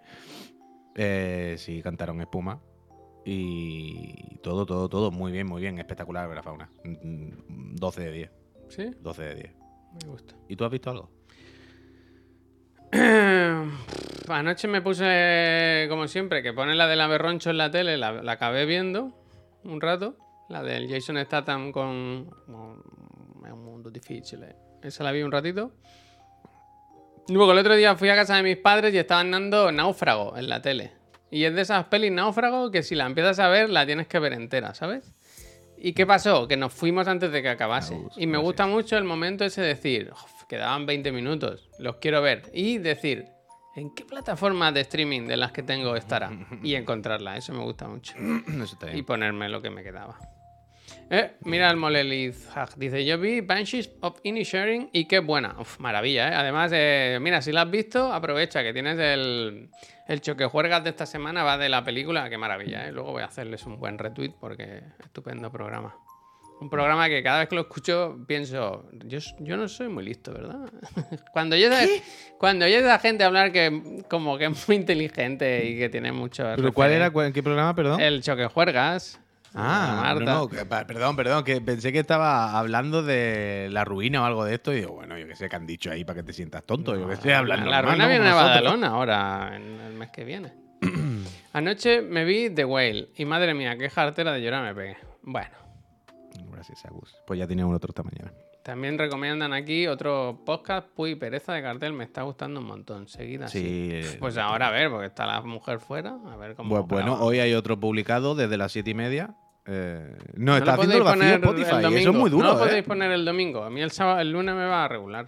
Eh, 0.95 1.55
sí, 1.57 1.81
cantaron 1.81 2.21
Espuma. 2.21 2.61
Y 3.25 4.37
todo, 4.41 4.65
todo, 4.65 4.87
todo 4.89 5.11
muy 5.11 5.31
bien, 5.31 5.47
muy 5.47 5.61
bien. 5.61 5.77
Espectacular 5.77 6.27
ver 6.29 6.37
a 6.39 6.43
Fauna. 6.43 6.69
Mm, 6.83 7.75
12 7.75 8.01
de 8.01 8.11
10. 8.11 8.31
¿Sí? 8.69 8.89
12 9.01 9.23
de 9.23 9.35
10. 9.35 9.53
Me 10.03 10.09
gusta. 10.11 10.35
¿Y 10.47 10.55
tú 10.55 10.63
has 10.65 10.71
visto 10.71 10.89
algo? 10.91 11.09
Anoche 14.29 14.67
me 14.67 14.81
puse, 14.81 15.85
como 15.89 16.07
siempre, 16.07 16.41
que 16.43 16.53
pone 16.53 16.75
la 16.75 16.87
de 16.87 16.95
la 16.95 17.07
Berroncho 17.07 17.49
en 17.49 17.57
la 17.57 17.71
tele, 17.71 17.97
la, 17.97 18.11
la 18.23 18.31
acabé 18.33 18.65
viendo 18.65 19.13
un 19.63 19.81
rato. 19.81 20.15
La 20.49 20.63
del 20.63 20.89
Jason 20.89 21.17
Statham 21.23 21.71
con. 21.71 22.29
con- 22.47 22.83
Es 23.45 23.51
un 23.51 23.63
mundo 23.65 23.89
difícil. 23.91 24.43
eh. 24.43 24.55
Esa 24.81 25.03
la 25.03 25.11
vi 25.11 25.21
un 25.21 25.31
ratito. 25.31 25.71
Luego 27.27 27.51
el 27.51 27.59
otro 27.59 27.75
día 27.75 27.95
fui 27.95 28.09
a 28.09 28.15
casa 28.15 28.35
de 28.35 28.43
mis 28.43 28.57
padres 28.57 28.93
y 28.93 28.97
estaban 28.97 29.29
dando 29.29 29.71
Náufrago 29.71 30.35
en 30.37 30.49
la 30.49 30.61
tele. 30.61 30.91
Y 31.29 31.43
es 31.43 31.53
de 31.53 31.61
esas 31.61 31.85
pelis 31.85 32.11
Náufrago 32.11 32.71
que 32.71 32.81
si 32.81 32.95
la 32.95 33.05
empiezas 33.05 33.37
a 33.39 33.47
ver, 33.49 33.69
la 33.69 33.85
tienes 33.85 34.07
que 34.07 34.17
ver 34.17 34.33
entera, 34.33 34.73
¿sabes? 34.73 35.13
¿Y 35.81 35.93
qué 35.93 36.05
pasó? 36.05 36.47
Que 36.47 36.57
nos 36.57 36.73
fuimos 36.73 37.07
antes 37.07 37.31
de 37.31 37.41
que 37.41 37.49
acabase. 37.49 37.97
Y 38.17 38.27
me 38.27 38.37
gusta 38.37 38.67
mucho 38.67 38.97
el 38.97 39.03
momento 39.05 39.45
ese 39.45 39.61
de 39.61 39.67
decir, 39.69 40.11
"Uf, 40.11 40.43
quedaban 40.49 40.85
20 40.85 41.11
minutos, 41.11 41.69
los 41.79 41.97
quiero 41.97 42.21
ver. 42.21 42.49
Y 42.53 42.79
decir, 42.79 43.25
¿en 43.75 43.93
qué 43.93 44.03
plataforma 44.03 44.71
de 44.71 44.81
streaming 44.81 45.27
de 45.27 45.37
las 45.37 45.51
que 45.51 45.63
tengo 45.63 45.95
estará? 45.95 46.31
Y 46.63 46.75
encontrarla, 46.75 47.37
eso 47.37 47.53
me 47.53 47.63
gusta 47.63 47.87
mucho. 47.87 48.13
Eso 48.47 48.63
está 48.63 48.93
Y 48.95 49.03
ponerme 49.03 49.47
lo 49.47 49.61
que 49.61 49.69
me 49.69 49.83
quedaba. 49.83 50.17
Eh, 51.09 51.31
mira 51.41 51.69
el 51.71 51.77
Moleliz 51.77 52.47
Hag. 52.55 52.75
Dice, 52.77 53.03
yo 53.05 53.17
vi 53.17 53.41
Banshees 53.41 53.89
of 54.01 54.19
Inisherin 54.23 54.89
y 54.93 55.05
qué 55.05 55.19
buena. 55.19 55.55
Uf, 55.59 55.79
maravilla, 55.79 56.29
¿eh? 56.29 56.35
Además, 56.35 56.71
eh, 56.73 57.17
mira, 57.21 57.41
si 57.41 57.51
la 57.51 57.61
has 57.63 57.71
visto, 57.71 58.11
aprovecha 58.13 58.61
que 58.63 58.73
tienes 58.73 58.97
el, 58.99 59.69
el 60.07 60.21
choque 60.21 60.45
juergas 60.45 60.83
de 60.83 60.91
esta 60.91 61.05
semana, 61.05 61.43
va 61.43 61.57
de 61.57 61.69
la 61.69 61.83
película, 61.83 62.29
qué 62.29 62.37
maravilla, 62.37 62.87
¿eh? 62.87 62.91
Luego 62.91 63.11
voy 63.13 63.21
a 63.23 63.25
hacerles 63.25 63.65
un 63.65 63.79
buen 63.79 63.97
retweet 63.97 64.33
porque 64.39 64.81
estupendo 65.03 65.51
programa. 65.51 65.95
Un 66.61 66.69
programa 66.69 67.07
que 67.07 67.23
cada 67.23 67.39
vez 67.39 67.47
que 67.47 67.55
lo 67.55 67.61
escucho 67.61 68.17
pienso, 68.27 68.89
yo, 69.05 69.19
yo 69.39 69.55
no 69.55 69.69
soy 69.69 69.87
muy 69.87 70.03
listo, 70.03 70.33
¿verdad? 70.33 70.69
cuando 71.31 71.55
yo 71.55 71.69
cuando 72.37 72.65
oyes 72.65 72.83
a 72.83 72.99
gente 72.99 73.23
hablar 73.23 73.53
que 73.53 74.03
como 74.09 74.37
que 74.37 74.45
es 74.47 74.67
muy 74.67 74.75
inteligente 74.75 75.65
y 75.65 75.79
que 75.79 75.87
tiene 75.87 76.11
mucho... 76.11 76.43
¿Pero 76.57 76.73
cuál 76.73 76.91
era? 76.91 77.11
¿Cuál- 77.11 77.31
¿Qué 77.31 77.41
programa, 77.41 77.73
perdón? 77.73 78.01
El 78.01 78.21
choque 78.21 78.45
juergas. 78.47 79.21
Ah, 79.55 79.99
Marta. 80.03 80.23
no, 80.25 80.39
no, 80.41 80.47
que- 80.47 80.65
pa- 80.65 80.85
perdón, 80.85 81.15
perdón, 81.15 81.43
que 81.43 81.59
pensé 81.61 81.91
que 81.91 81.99
estaba 81.99 82.57
hablando 82.57 83.01
de 83.03 83.67
la 83.71 83.83
ruina 83.83 84.21
o 84.21 84.25
algo 84.25 84.45
de 84.45 84.55
esto 84.55 84.71
y 84.73 84.77
digo, 84.81 84.93
bueno, 84.93 85.17
yo 85.17 85.27
qué 85.27 85.35
sé, 85.35 85.49
que 85.49 85.55
han 85.55 85.65
dicho 85.65 85.89
ahí 85.91 86.03
para 86.05 86.17
que 86.19 86.23
te 86.23 86.33
sientas 86.33 86.63
tonto, 86.63 86.95
yo 86.95 87.07
que 87.09 87.15
sé, 87.15 87.33
hablando. 87.33 87.65
La 87.69 87.77
normal, 87.77 87.93
ruina 87.95 88.07
viene 88.07 88.25
nosotros. 88.29 88.49
Badalona 88.49 88.87
ahora, 88.87 89.55
en 89.55 89.79
el 89.79 89.93
mes 89.93 90.09
que 90.11 90.23
viene. 90.23 90.53
Anoche 91.53 92.01
me 92.01 92.25
vi 92.25 92.49
The 92.49 92.65
Whale 92.65 93.09
y 93.15 93.25
madre 93.25 93.53
mía, 93.53 93.75
qué 93.77 93.89
jartera 93.89 94.31
de 94.33 94.41
llorar 94.41 94.63
me 94.63 94.75
pegué. 94.75 94.97
Bueno, 95.23 95.57
Gracias, 96.51 96.85
Agus. 96.85 97.15
Pues 97.25 97.39
ya 97.39 97.47
tenía 97.47 97.65
un 97.65 97.73
otro 97.73 97.89
esta 97.91 98.03
mañana. 98.03 98.31
También 98.69 98.99
recomiendan 98.99 99.51
aquí 99.51 99.87
otro 99.87 100.43
podcast, 100.45 100.87
Puy 100.89 101.15
Pereza 101.15 101.53
de 101.53 101.63
Cartel, 101.63 101.91
me 101.91 102.03
está 102.03 102.21
gustando 102.21 102.59
un 102.59 102.67
montón. 102.67 103.07
Seguida 103.07 103.45
así. 103.45 103.59
Sí. 103.59 103.89
eh, 103.93 104.17
Pues 104.19 104.37
ahora 104.37 104.67
a 104.67 104.71
ver, 104.71 104.91
porque 104.91 105.07
está 105.07 105.25
la 105.25 105.41
mujer 105.41 105.79
fuera, 105.79 106.19
a 106.31 106.35
ver 106.35 106.53
cómo. 106.55 106.69
Pues 106.69 106.85
bueno, 106.85 107.17
hoy 107.19 107.39
hay 107.39 107.55
otro 107.55 107.79
publicado 107.79 108.35
desde 108.35 108.57
las 108.57 108.71
siete 108.71 108.91
y 108.91 108.93
media. 108.93 109.35
Eh, 109.65 110.15
no, 110.35 110.51
No 110.51 110.57
está 110.57 110.75
lo 110.75 110.83
haciendo 110.83 110.97
el 110.97 111.03
vacío 111.03 111.19
poner 111.19 111.33
el 111.33 111.43
Spotify. 111.43 111.65
Eso 111.67 111.77
es 111.77 111.81
domingo, 111.83 112.13
muy 112.13 112.29
duro, 112.29 112.43
No 112.47 112.53
lo 112.53 112.59
¿eh? 112.59 112.67
podéis 112.67 112.85
poner 112.85 113.11
el 113.11 113.25
domingo. 113.25 113.63
A 113.63 113.71
mí 113.71 113.81
el 113.81 113.89
sábado, 113.89 114.19
el 114.19 114.31
lunes 114.31 114.53
me 114.53 114.65
va 114.65 114.85
a 114.85 114.87
regular. 114.87 115.27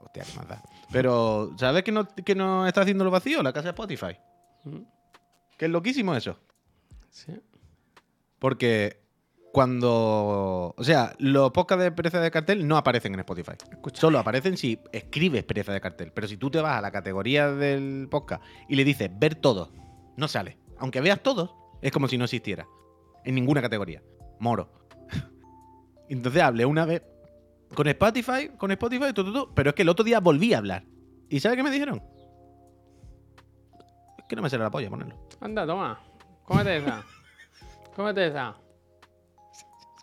Hostia, 0.00 0.24
qué 0.24 0.36
más 0.36 0.48
da. 0.48 0.62
Pero, 0.90 1.52
¿sabes 1.56 1.84
que 1.84 1.92
no, 1.92 2.08
que 2.08 2.34
no 2.34 2.66
está 2.66 2.80
haciendo 2.80 3.04
el 3.04 3.10
vacío? 3.10 3.44
La 3.44 3.52
casa 3.52 3.66
de 3.66 3.70
Spotify. 3.70 4.16
Mm. 4.64 4.78
Que 5.56 5.66
es 5.66 5.70
loquísimo 5.70 6.16
eso. 6.16 6.36
Sí. 7.10 7.32
Porque 8.40 9.03
cuando. 9.54 10.74
O 10.76 10.82
sea, 10.82 11.14
los 11.18 11.52
podcasts 11.52 11.84
de 11.84 11.92
pereza 11.92 12.20
de 12.20 12.32
cartel 12.32 12.66
no 12.66 12.76
aparecen 12.76 13.14
en 13.14 13.20
Spotify. 13.20 13.52
Solo 13.92 14.18
aparecen 14.18 14.56
si 14.56 14.80
escribes 14.92 15.44
pereza 15.44 15.72
de 15.72 15.80
cartel. 15.80 16.10
Pero 16.12 16.26
si 16.26 16.36
tú 16.36 16.50
te 16.50 16.60
vas 16.60 16.76
a 16.76 16.80
la 16.80 16.90
categoría 16.90 17.52
del 17.52 18.08
podcast 18.10 18.42
y 18.68 18.74
le 18.74 18.82
dices 18.82 19.08
ver 19.16 19.36
todos, 19.36 19.70
no 20.16 20.26
sale. 20.26 20.58
Aunque 20.78 21.00
veas 21.00 21.22
todos, 21.22 21.54
es 21.80 21.92
como 21.92 22.08
si 22.08 22.18
no 22.18 22.24
existiera. 22.24 22.66
En 23.24 23.36
ninguna 23.36 23.62
categoría. 23.62 24.02
Moro. 24.40 24.88
Entonces 26.08 26.42
hablé 26.42 26.66
una 26.66 26.84
vez 26.84 27.04
con 27.76 27.86
Spotify, 27.86 28.50
con 28.58 28.72
Spotify, 28.72 29.12
tu, 29.12 29.24
tu, 29.24 29.32
tu, 29.32 29.54
pero 29.54 29.70
es 29.70 29.76
que 29.76 29.82
el 29.82 29.88
otro 29.88 30.04
día 30.04 30.18
volví 30.18 30.52
a 30.52 30.58
hablar. 30.58 30.82
¿Y 31.28 31.38
sabes 31.38 31.56
qué 31.56 31.62
me 31.62 31.70
dijeron? 31.70 32.02
Es 34.18 34.24
que 34.28 34.34
no 34.34 34.42
me 34.42 34.50
sale 34.50 34.64
la 34.64 34.70
polla 34.72 34.90
ponerlo. 34.90 35.28
Anda, 35.40 35.64
toma. 35.64 36.00
Cómete 36.42 36.78
esa. 36.78 37.04
Cómete 37.94 38.26
esa. 38.26 38.63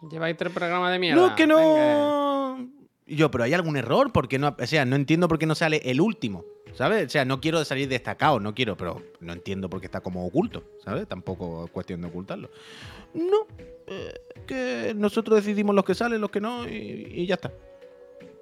Lleváis 0.10 0.38
tres 0.38 0.52
programas 0.52 0.91
de 0.91 0.99
mierda. 0.99 1.22
No, 1.22 1.36
que 1.36 1.45
Venga. 1.45 1.60
no. 1.62 2.70
Y 3.06 3.16
yo, 3.16 3.30
pero 3.30 3.43
hay 3.43 3.54
algún 3.54 3.78
error, 3.78 4.12
porque 4.12 4.39
no, 4.39 4.56
o 4.58 4.68
sea, 4.68 4.86
no 4.86 4.95
entiendo 4.95 5.28
por 5.28 5.38
qué 5.38 5.45
no 5.45 5.56
sale 5.56 5.82
el 5.86 6.02
último. 6.02 6.45
¿sabes? 6.74 7.08
O 7.08 7.10
sea, 7.10 7.26
no 7.26 7.41
quiero 7.41 7.64
salir 7.66 7.88
destacado, 7.88 8.39
no 8.39 8.54
quiero, 8.54 8.78
pero 8.78 9.02
no 9.20 9.34
entiendo 9.34 9.70
por 9.70 9.80
qué 9.80 9.88
está 9.88 10.02
como 10.02 10.26
oculto, 10.26 10.64
¿sabes? 10.84 11.08
Tampoco 11.08 11.66
es 11.66 11.72
cuestión 11.72 12.02
de 12.02 12.08
ocultarlo. 12.08 12.49
No, 13.14 13.45
eh, 13.88 14.14
que 14.47 14.93
nosotros 14.95 15.43
decidimos 15.43 15.76
los 15.76 15.86
que 15.86 15.95
salen, 15.95 16.22
los 16.22 16.32
que 16.32 16.41
no, 16.41 16.68
y, 16.68 17.08
y 17.14 17.26
ya 17.26 17.36
está. 17.36 17.52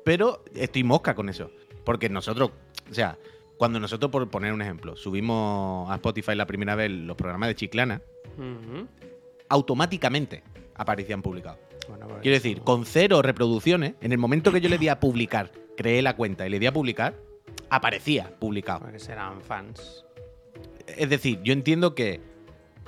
Pero 0.03 0.43
estoy 0.55 0.83
mosca 0.83 1.15
con 1.15 1.29
eso. 1.29 1.51
Porque 1.83 2.09
nosotros, 2.09 2.51
o 2.89 2.93
sea, 2.93 3.17
cuando 3.57 3.79
nosotros, 3.79 4.11
por 4.11 4.29
poner 4.29 4.53
un 4.53 4.61
ejemplo, 4.61 4.95
subimos 4.95 5.89
a 5.89 5.95
Spotify 5.95 6.35
la 6.35 6.45
primera 6.45 6.75
vez 6.75 6.91
los 6.91 7.15
programas 7.17 7.49
de 7.49 7.55
Chiclana, 7.55 8.01
automáticamente 9.49 10.43
aparecían 10.79 11.21
publicados. 11.21 11.59
Bueno, 11.87 12.07
pues, 12.07 12.21
Quiero 12.21 12.35
decir, 12.35 12.61
con 12.61 12.85
cero 12.85 13.21
reproducciones, 13.21 13.93
en 14.01 14.11
el 14.11 14.17
momento 14.17 14.51
que 14.51 14.61
yo 14.61 14.69
le 14.69 14.77
di 14.77 14.87
a 14.87 14.99
publicar, 14.99 15.51
creé 15.77 16.01
la 16.01 16.15
cuenta 16.15 16.47
y 16.47 16.49
le 16.49 16.59
di 16.59 16.65
a 16.65 16.73
publicar, 16.73 17.15
aparecía 17.69 18.31
publicado. 18.39 18.79
porque 18.81 18.99
serán 18.99 19.41
fans. 19.41 20.05
Es 20.87 21.09
decir, 21.09 21.39
yo 21.43 21.53
entiendo 21.53 21.93
que 21.95 22.19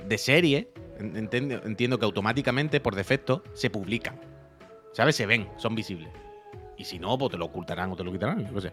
de 0.08 0.18
serie, 0.18 0.68
en- 0.98 1.16
entiendo, 1.16 1.60
entiendo 1.64 1.98
que 1.98 2.04
automáticamente, 2.04 2.80
por 2.80 2.94
defecto, 2.94 3.42
se 3.54 3.70
publican. 3.70 4.20
¿Sabes? 4.92 5.16
Se 5.16 5.26
ven, 5.26 5.48
son 5.56 5.74
visibles. 5.74 6.08
Y 6.76 6.84
si 6.84 6.98
no, 6.98 7.16
pues 7.16 7.30
te 7.30 7.38
lo 7.38 7.46
ocultarán 7.46 7.90
o 7.92 7.96
te 7.96 8.04
lo 8.04 8.12
quitarán, 8.12 8.46
yo 8.46 8.54
qué 8.54 8.60
sé. 8.62 8.72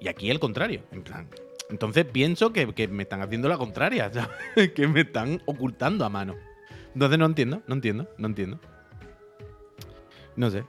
Y 0.00 0.08
aquí 0.08 0.30
el 0.30 0.38
contrario, 0.40 0.82
en 0.92 1.02
plan. 1.02 1.28
Entonces 1.70 2.04
pienso 2.04 2.52
que, 2.52 2.72
que 2.74 2.88
me 2.88 3.02
están 3.04 3.20
haciendo 3.22 3.48
la 3.48 3.56
contraria, 3.58 4.10
¿sabes? 4.12 4.72
que 4.72 4.86
me 4.88 5.02
están 5.02 5.40
ocultando 5.46 6.04
a 6.04 6.08
mano. 6.08 6.34
Entonces 6.94 7.18
no 7.18 7.26
entiendo, 7.26 7.62
no 7.66 7.74
entiendo, 7.74 8.08
no 8.18 8.26
entiendo. 8.26 8.60
No 10.36 10.50
sé. 10.50 10.64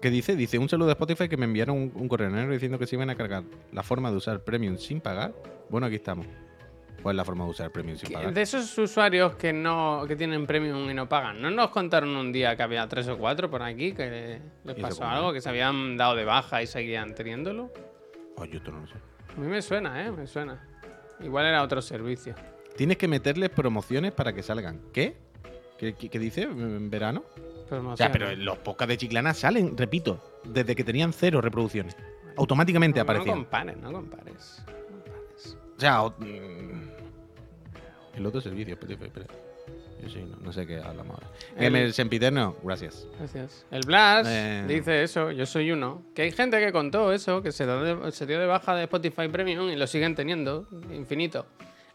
¿Qué 0.00 0.10
dice? 0.10 0.34
Dice 0.34 0.58
un 0.58 0.68
saludo 0.68 0.88
de 0.88 0.92
Spotify 0.94 1.28
que 1.28 1.36
me 1.36 1.44
enviaron 1.44 1.76
un, 1.76 1.92
un 1.94 2.08
correo 2.08 2.28
negro 2.28 2.52
diciendo 2.52 2.78
que 2.78 2.86
se 2.86 2.96
iban 2.96 3.10
a 3.10 3.14
cargar 3.14 3.44
la 3.72 3.82
forma 3.82 4.10
de 4.10 4.16
usar 4.16 4.42
Premium 4.42 4.76
sin 4.76 5.00
pagar. 5.00 5.32
Bueno, 5.68 5.86
aquí 5.86 5.96
estamos. 5.96 6.26
¿Cuál 7.02 7.14
es 7.14 7.18
la 7.18 7.24
forma 7.24 7.44
de 7.44 7.50
usar 7.50 7.70
Premium 7.70 7.96
sin 7.96 8.12
pagar? 8.12 8.32
De 8.32 8.42
esos 8.42 8.78
usuarios 8.78 9.34
que 9.34 9.52
no 9.52 10.04
que 10.06 10.16
tienen 10.16 10.46
premium 10.46 10.88
y 10.88 10.94
no 10.94 11.08
pagan, 11.08 11.42
¿no 11.42 11.50
nos 11.50 11.70
contaron 11.70 12.16
un 12.16 12.32
día 12.32 12.56
que 12.56 12.62
había 12.62 12.88
tres 12.88 13.08
o 13.08 13.18
cuatro 13.18 13.50
por 13.50 13.62
aquí 13.62 13.92
que 13.92 14.40
les 14.64 14.76
¿Y 14.76 14.80
eso 14.80 14.88
pasó 14.88 15.04
algo, 15.04 15.32
que 15.32 15.40
se 15.40 15.48
habían 15.48 15.96
dado 15.96 16.14
de 16.14 16.24
baja 16.24 16.62
y 16.62 16.66
seguían 16.66 17.14
teniéndolo? 17.14 17.72
Oh, 18.36 18.44
yo 18.44 18.58
esto 18.58 18.70
no 18.70 18.80
lo 18.80 18.86
sé. 18.86 18.94
A 19.36 19.40
mí 19.40 19.46
me 19.46 19.62
suena, 19.62 20.06
¿eh? 20.06 20.12
Me 20.12 20.26
suena. 20.26 20.68
Igual 21.20 21.46
era 21.46 21.62
otro 21.62 21.82
servicio. 21.82 22.34
Tienes 22.76 22.96
que 22.96 23.08
meterles 23.08 23.50
promociones 23.50 24.12
para 24.12 24.32
que 24.32 24.42
salgan. 24.42 24.80
¿Qué? 24.92 25.16
¿Qué, 25.82 25.94
qué- 25.94 26.08
qué 26.08 26.18
dice? 26.20 26.42
¿En 26.42 26.90
verano? 26.90 27.24
O 27.72 27.96
sea, 27.96 28.12
pero 28.12 28.32
los 28.36 28.56
podcasts 28.58 28.90
de 28.90 28.98
Chiclana 28.98 29.34
salen, 29.34 29.76
repito, 29.76 30.22
desde 30.44 30.76
que 30.76 30.84
tenían 30.84 31.12
cero 31.12 31.40
reproducciones. 31.40 31.96
Automáticamente 32.36 33.00
no, 33.00 33.04
no 33.04 33.10
aparecían. 33.10 33.34
compares, 33.38 33.76
no 33.78 33.90
compares. 33.90 34.62
no 34.64 34.72
compares. 34.74 35.52
O 35.76 35.80
sea, 35.80 36.02
o- 36.04 36.14
mm, 36.20 36.88
el 38.14 38.26
otro 38.26 38.40
servicio, 38.40 38.74
Spotify, 38.74 39.06
espera. 39.06 39.26
Yo 40.00 40.08
sí, 40.08 40.24
no, 40.30 40.36
no 40.36 40.52
sé 40.52 40.68
qué 40.68 40.76
hablamos 40.78 41.14
ahora. 41.16 41.26
El- 41.56 41.74
El 41.74 41.92
Sempiterno, 41.92 42.54
gracias. 42.62 43.04
Gracias. 43.18 43.66
El 43.72 43.80
Blas 43.84 44.28
Eh. 44.30 44.64
dice 44.68 45.02
eso, 45.02 45.32
yo 45.32 45.46
soy 45.46 45.72
uno. 45.72 46.02
Que 46.14 46.22
hay 46.22 46.30
gente 46.30 46.60
que 46.60 46.70
contó 46.70 47.12
eso, 47.12 47.42
que 47.42 47.50
se, 47.50 47.66
da 47.66 47.82
de- 47.82 48.12
se 48.12 48.24
dio 48.26 48.38
de 48.38 48.46
baja 48.46 48.76
de 48.76 48.84
Spotify 48.84 49.26
Premium 49.26 49.68
y 49.68 49.74
lo 49.74 49.88
siguen 49.88 50.14
teniendo. 50.14 50.68
Infinito. 50.94 51.44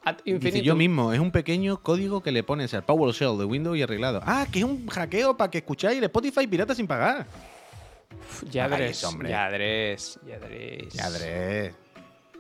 Ad 0.07 0.17
Dice 0.17 0.29
infinitum. 0.29 0.61
yo 0.63 0.75
mismo, 0.75 1.13
es 1.13 1.19
un 1.19 1.31
pequeño 1.31 1.81
código 1.81 2.21
que 2.21 2.31
le 2.31 2.43
pones 2.43 2.73
al 2.73 2.83
PowerShell 2.83 3.37
de 3.37 3.45
Windows 3.45 3.77
y 3.77 3.81
arreglado. 3.83 4.21
Ah, 4.25 4.45
que 4.51 4.59
es 4.59 4.65
un 4.65 4.87
hackeo 4.87 5.35
para 5.35 5.51
que 5.51 5.57
escucháis 5.59 5.97
el 5.97 6.03
Spotify 6.05 6.47
pirata 6.47 6.73
sin 6.75 6.87
pagar. 6.87 7.25
Uf, 8.19 8.43
Yadres, 8.49 8.91
eso, 8.91 9.09
hombre. 9.09 9.29
Yadres, 9.29 10.19
Yadres. 10.25 10.93
Ya, 10.93 11.05
Andrés. 11.07 11.73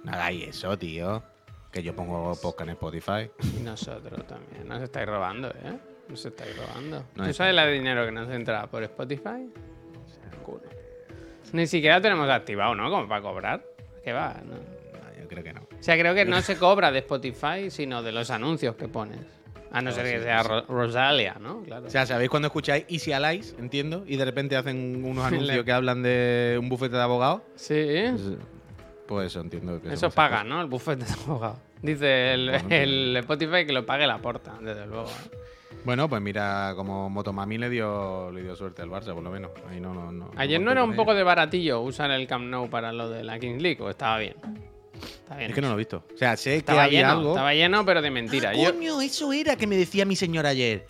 No 0.03 0.11
hagáis 0.13 0.47
eso, 0.47 0.77
tío. 0.77 1.21
Que 1.71 1.83
yo 1.83 1.93
pongo 1.95 2.33
podcast 2.41 2.69
en 2.69 2.73
Spotify. 2.75 3.29
Y 3.59 3.61
nosotros 3.61 4.25
también. 4.25 4.67
Nos 4.67 4.81
estáis 4.81 5.05
robando, 5.07 5.49
¿eh? 5.49 5.77
Nos 6.07 6.25
estáis 6.25 6.55
robando. 6.57 7.03
No 7.15 7.23
¿Tú 7.25 7.29
es- 7.29 7.35
sabes 7.35 7.53
la 7.53 7.65
de 7.65 7.73
dinero 7.73 8.05
que 8.05 8.11
nos 8.13 8.29
entra 8.29 8.65
por 8.67 8.81
Spotify? 8.83 9.49
Ni 11.53 11.65
siquiera 11.67 12.01
tenemos 12.01 12.29
activado, 12.29 12.75
¿no? 12.75 12.89
Como 12.89 13.07
para 13.07 13.21
cobrar. 13.21 13.63
¿Qué 14.03 14.11
va? 14.13 14.35
No. 14.45 14.76
No, 15.27 15.35
yo 15.35 15.41
creo 15.41 15.43
que 15.43 15.53
no. 15.53 15.61
O 15.61 15.83
sea, 15.83 15.97
creo 15.97 16.15
que 16.15 16.25
no 16.25 16.41
se 16.41 16.57
cobra 16.57 16.91
de 16.91 16.99
Spotify, 16.99 17.69
sino 17.69 18.01
de 18.03 18.11
los 18.11 18.29
anuncios 18.31 18.75
que 18.75 18.87
pones. 18.87 19.19
A 19.71 19.81
no 19.81 19.91
Claro, 19.91 20.07
ser 20.07 20.17
que 20.19 20.23
sea. 20.23 20.43
Ro- 20.43 20.65
Rosalia, 20.67 21.35
¿no? 21.41 21.61
Claro. 21.63 21.87
O 21.87 21.89
sea, 21.89 22.05
¿sabéis 22.05 22.29
cuando 22.29 22.47
escucháis 22.47 22.85
Easy 22.87 23.11
Allies? 23.11 23.53
Entiendo. 23.59 24.03
Y 24.07 24.15
de 24.15 24.23
repente 24.25 24.55
hacen 24.55 25.03
unos 25.03 25.25
anuncios 25.31 25.65
que 25.65 25.71
hablan 25.73 26.01
de 26.03 26.57
un 26.59 26.69
bufete 26.69 26.95
de 26.95 27.01
abogados. 27.01 27.41
sí. 27.55 28.03
Pues, 28.11 28.37
pues 29.07 29.27
eso 29.27 29.39
entiendo 29.39 29.81
que 29.81 29.93
Eso 29.93 30.09
paga, 30.09 30.43
¿no? 30.43 30.59
El 30.61 30.67
bufete 30.67 31.05
de 31.05 31.13
abogado. 31.25 31.59
Dice 31.81 32.33
el, 32.33 32.49
Bueno, 32.51 32.67
el 32.71 33.15
Spotify 33.17 33.65
que 33.65 33.71
lo 33.71 33.85
pague 33.85 34.05
la 34.05 34.17
porta, 34.17 34.57
desde 34.61 34.85
luego. 34.85 35.07
¿eh? 35.07 35.37
Bueno, 35.85 36.09
pues 36.09 36.21
mira, 36.21 36.73
como 36.75 37.09
Motomami 37.09 37.57
le 37.57 37.69
dio, 37.69 38.29
le 38.31 38.43
dio 38.43 38.53
suerte 38.55 38.81
al 38.81 38.89
Barça, 38.89 39.13
por 39.13 39.23
lo 39.23 39.31
menos. 39.31 39.51
Ahí 39.69 39.79
no, 39.79 39.93
no, 39.93 40.11
no, 40.11 40.31
Ayer 40.35 40.59
no 40.59 40.65
conté 40.65 40.71
era 40.71 40.83
un 40.83 40.95
poco 40.97 41.13
de 41.15 41.23
baratillo 41.23 41.79
usar 41.81 42.11
el 42.11 42.27
Camp 42.27 42.45
Nou 42.47 42.69
para 42.69 42.91
lo 42.91 43.09
de 43.09 43.23
la 43.23 43.39
Kings 43.39 43.61
League, 43.61 43.81
o 43.81 43.89
estaba 43.89 44.17
bien. 44.17 44.35
Está 45.03 45.35
bien. 45.37 45.49
Es 45.49 45.55
que 45.55 45.61
no 45.61 45.67
lo 45.69 45.73
he 45.75 45.77
visto. 45.77 46.03
O 46.13 46.17
sea, 46.17 46.35
sé 46.37 46.51
que 46.51 46.57
estaba 46.57 46.83
había 46.83 47.01
lleno, 47.01 47.11
algo. 47.13 47.29
estaba 47.31 47.53
lleno, 47.53 47.85
pero 47.85 48.01
de 48.01 48.11
mentira. 48.11 48.49
Ah, 48.51 48.53
Yo- 48.55 48.73
coño, 48.73 49.01
eso 49.01 49.31
era 49.33 49.55
que 49.55 49.67
me 49.67 49.75
decía 49.77 50.05
mi 50.05 50.15
señor 50.15 50.45
ayer. 50.45 50.85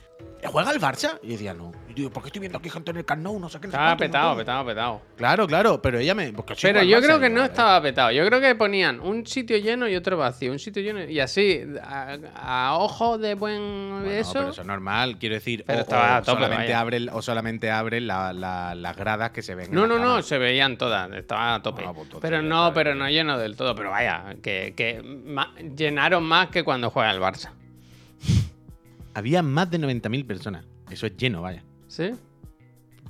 ¿Juega 0.45 0.71
el 0.71 0.79
Barça? 0.79 1.19
Y 1.23 1.29
decía, 1.29 1.53
no. 1.53 1.71
Digo, 1.97 2.11
¿por 2.11 2.21
qué 2.21 2.27
estoy 2.27 2.41
viendo 2.41 2.59
aquí 2.59 2.69
gente 2.69 2.91
en 2.91 2.97
el 2.97 3.05
Camp 3.05 3.23
Nou? 3.23 3.39
No 3.39 3.49
sé 3.49 3.59
qué. 3.59 3.65
estaba 3.65 3.97
petado, 3.97 4.37
petado, 4.37 4.63
petado. 4.63 5.01
Claro, 5.15 5.47
claro, 5.47 5.81
pero 5.81 5.97
ella 5.97 6.13
me. 6.13 6.31
porque 6.31 6.53
Pero 6.61 6.81
el 6.81 6.87
yo 6.87 7.01
creo 7.01 7.19
que 7.19 7.27
no 7.27 7.37
vale. 7.41 7.51
estaba 7.51 7.81
petado. 7.81 8.11
Yo 8.11 8.23
creo 8.27 8.39
que 8.39 8.53
ponían 8.53 8.99
un 8.99 9.25
sitio 9.25 9.57
lleno 9.57 9.87
y 9.89 9.95
otro 9.95 10.15
vacío. 10.15 10.51
Un 10.51 10.59
sitio 10.59 10.83
lleno 10.83 11.03
y 11.03 11.19
así, 11.19 11.59
a, 11.83 12.17
a 12.35 12.77
ojo 12.77 13.17
de 13.17 13.33
buen 13.33 13.89
Bueno, 14.03 14.11
eso. 14.11 14.33
pero 14.33 14.49
eso 14.51 14.61
es 14.61 14.67
normal, 14.67 15.17
quiero 15.17 15.33
decir. 15.33 15.63
Pero 15.65 15.79
o, 15.79 15.81
estaba 15.81 16.03
o 16.03 16.15
a 16.17 16.21
tope, 16.21 16.31
solamente 16.43 16.65
vaya. 16.65 16.79
abren, 16.79 17.09
o 17.11 17.21
solamente 17.23 17.71
abren 17.71 18.05
la- 18.05 18.31
la- 18.31 18.75
las 18.75 18.95
gradas 18.95 19.31
que 19.31 19.41
se 19.41 19.55
ven. 19.55 19.65
en 19.69 19.73
No, 19.73 19.87
no, 19.87 19.97
no, 19.97 20.21
se 20.21 20.37
veían 20.37 20.77
todas, 20.77 21.11
estaba 21.13 21.55
a 21.55 21.63
tope. 21.63 21.83
Ah, 21.83 21.93
pues 21.95 22.07
pero 22.21 22.43
no, 22.43 22.71
pero 22.75 22.93
no 22.93 23.09
lleno 23.09 23.39
del 23.39 23.55
todo. 23.55 23.73
Pero 23.73 23.89
vaya, 23.89 24.35
que, 24.43 24.75
que 24.77 25.01
ma- 25.01 25.51
llenaron 25.75 26.23
más 26.23 26.49
que 26.49 26.63
cuando 26.63 26.91
juega 26.91 27.09
el 27.09 27.19
Barça. 27.19 27.49
Había 29.15 29.41
más 29.41 29.71
de 29.71 29.79
90.000 29.79 30.27
personas. 30.27 30.63
Eso 30.91 31.07
es 31.07 31.17
lleno, 31.17 31.41
vaya. 31.41 31.63
¿Sí? 31.87 32.11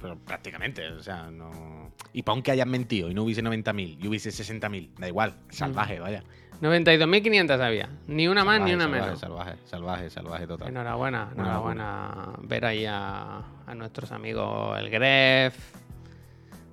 Pero 0.01 0.17
prácticamente, 0.19 0.87
o 0.89 1.01
sea, 1.01 1.29
no. 1.31 1.91
Y 2.13 2.21
para 2.23 2.33
aunque 2.33 2.51
hayan 2.51 2.69
mentido 2.69 3.09
y 3.09 3.13
no 3.13 3.23
hubiese 3.23 3.41
90.000 3.43 3.97
y 3.99 4.07
hubiese 4.07 4.29
60.000, 4.29 4.93
da 4.97 5.07
igual, 5.07 5.35
salvaje, 5.49 5.99
vaya. 5.99 6.23
92.500 6.61 7.59
había. 7.61 7.89
Ni 8.07 8.27
una 8.27 8.43
más 8.43 8.61
ni 8.61 8.73
una 8.73 8.85
Salvaje, 8.85 9.01
menos. 9.05 9.19
Salvaje, 9.19 9.55
salvaje, 9.65 10.09
salvaje 10.09 10.47
total. 10.47 10.69
Enhorabuena, 10.69 11.25
Buena 11.25 11.41
enhorabuena 11.43 12.33
ver 12.43 12.65
ahí 12.65 12.85
a, 12.87 13.43
a 13.67 13.75
nuestros 13.75 14.11
amigos 14.11 14.77
el 14.79 14.89
Gref, 14.89 15.55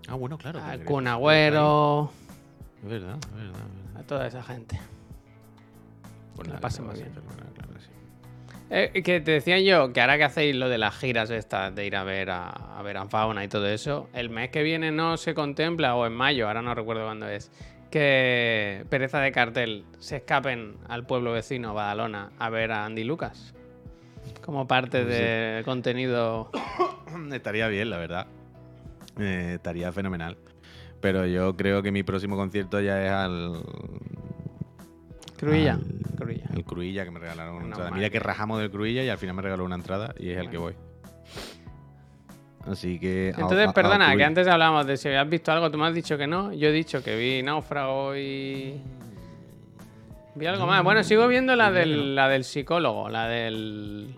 Ah, 0.09 0.15
bueno, 0.15 0.37
claro. 0.39 0.63
al 0.63 0.81
que- 0.81 0.85
Kun 0.87 1.07
Agüero, 1.07 2.11
Es 2.83 2.89
verdad, 2.91 3.17
es 3.19 3.33
verdad. 3.35 3.53
es 3.53 3.53
verdad. 3.85 4.01
a 4.01 4.03
toda 4.07 4.27
esa 4.27 4.43
gente. 4.43 4.79
Pues 6.35 6.49
la 6.49 6.55
nada, 6.55 6.61
pasen 6.61 6.87
muy 6.87 6.95
bien. 6.95 7.13
que. 7.13 7.54
Eh, 8.77 9.03
que 9.05 9.21
te 9.21 9.31
decía 9.31 9.61
yo 9.61 9.93
que 9.93 10.01
ahora 10.01 10.17
que 10.19 10.25
hacéis 10.25 10.57
lo 10.57 10.69
de 10.69 10.79
las 10.79 10.97
giras 10.99 11.31
estas, 11.31 11.73
de 11.77 11.87
ir 11.87 11.95
a 11.95 12.03
ver 12.03 12.31
a, 12.31 12.49
a 12.49 12.83
ver 12.83 12.97
a 12.97 13.07
fauna 13.07 13.45
y 13.45 13.49
todo 13.49 13.69
eso, 13.69 14.09
el 14.13 14.31
mes 14.31 14.51
que 14.51 14.65
viene 14.65 14.91
no 14.91 15.17
se 15.17 15.33
contempla, 15.33 15.95
o 15.95 16.07
en 16.07 16.13
mayo, 16.13 16.49
ahora 16.49 16.61
no 16.61 16.75
recuerdo 16.75 17.05
cuándo 17.05 17.29
es, 17.29 17.53
que 17.89 18.85
Pereza 18.91 19.21
de 19.21 19.31
Cartel 19.31 19.85
se 20.01 20.17
escapen 20.17 20.75
al 20.89 21.07
pueblo 21.07 21.31
vecino, 21.31 21.73
Badalona, 21.73 22.31
a 22.37 22.51
ver 22.51 22.73
a 22.73 22.85
Andy 22.85 23.05
Lucas. 23.05 23.55
Como 24.45 24.67
parte 24.67 25.03
Pues 25.05 25.17
de 25.19 25.63
contenido. 25.65 26.51
Estaría 27.33 27.69
bien, 27.69 27.91
la 27.91 27.99
verdad. 27.99 28.27
Eh, 29.21 29.53
estaría 29.55 29.93
fenomenal. 29.93 30.37
Pero 31.01 31.27
yo 31.27 31.55
creo 31.57 31.81
que 31.83 31.93
mi 31.93 32.03
próximo 32.03 32.35
concierto 32.35 32.81
ya 32.81 33.05
es 33.05 33.11
al. 33.13 33.63
Cruilla. 35.39 35.75
al- 35.75 36.14
Cruilla. 36.15 36.45
El 36.55 36.65
Cruilla 36.65 37.05
que 37.05 37.11
me 37.11 37.19
regalaron 37.21 37.57
una 37.57 37.67
entrada. 37.67 37.91
Mira 37.91 38.11
que 38.11 38.19
rajamos 38.21 38.61
del 38.61 38.71
Cruilla 38.71 39.03
y 39.03 39.09
al 39.09 39.19
final 39.19 39.35
me 39.37 39.43
regaló 39.43 39.65
una 39.65 39.75
entrada 39.77 40.15
y 40.19 40.31
es 40.31 40.39
el 40.39 40.51
que 40.51 40.59
voy. 40.59 40.75
Así 42.67 42.99
que. 42.99 43.29
Entonces, 43.31 43.67
a- 43.67 43.71
a 43.71 43.75
perdona, 43.75 44.17
que 44.17 44.25
antes 44.25 44.47
hablábamos 44.49 44.87
de 44.87 44.97
si 44.97 45.09
habías 45.09 45.29
visto 45.29 45.53
algo, 45.53 45.71
tú 45.71 45.77
me 45.79 45.87
has 45.87 45.95
dicho 45.95 46.17
que 46.17 46.27
no. 46.27 46.53
Yo 46.53 46.69
he 46.69 46.73
dicho 46.73 47.03
que 47.03 47.17
vi 47.17 47.43
Náufrago 47.43 48.17
y. 48.17 48.81
Vi 50.35 50.47
algo 50.47 50.67
más. 50.67 50.83
Bueno, 50.83 51.05
sigo 51.05 51.29
viendo 51.29 51.55
la 51.57 51.71
del, 51.71 52.15
la 52.15 52.29
del 52.29 52.45
psicólogo, 52.45 53.09
la 53.09 53.29
del. 53.29 54.15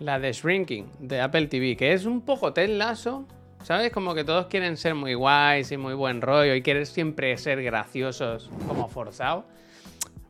La 0.00 0.18
de 0.18 0.32
Shrinking, 0.32 0.86
de 0.98 1.20
Apple 1.20 1.46
TV, 1.46 1.76
que 1.76 1.92
es 1.92 2.06
un 2.06 2.22
poco 2.22 2.54
Ted 2.54 2.70
Lasso, 2.70 3.26
¿sabes? 3.62 3.92
Como 3.92 4.14
que 4.14 4.24
todos 4.24 4.46
quieren 4.46 4.78
ser 4.78 4.94
muy 4.94 5.12
guays 5.12 5.70
y 5.72 5.76
muy 5.76 5.92
buen 5.92 6.22
rollo 6.22 6.54
y 6.54 6.62
quieren 6.62 6.86
siempre 6.86 7.36
ser 7.36 7.62
graciosos, 7.62 8.50
como 8.66 8.88
forzados. 8.88 9.44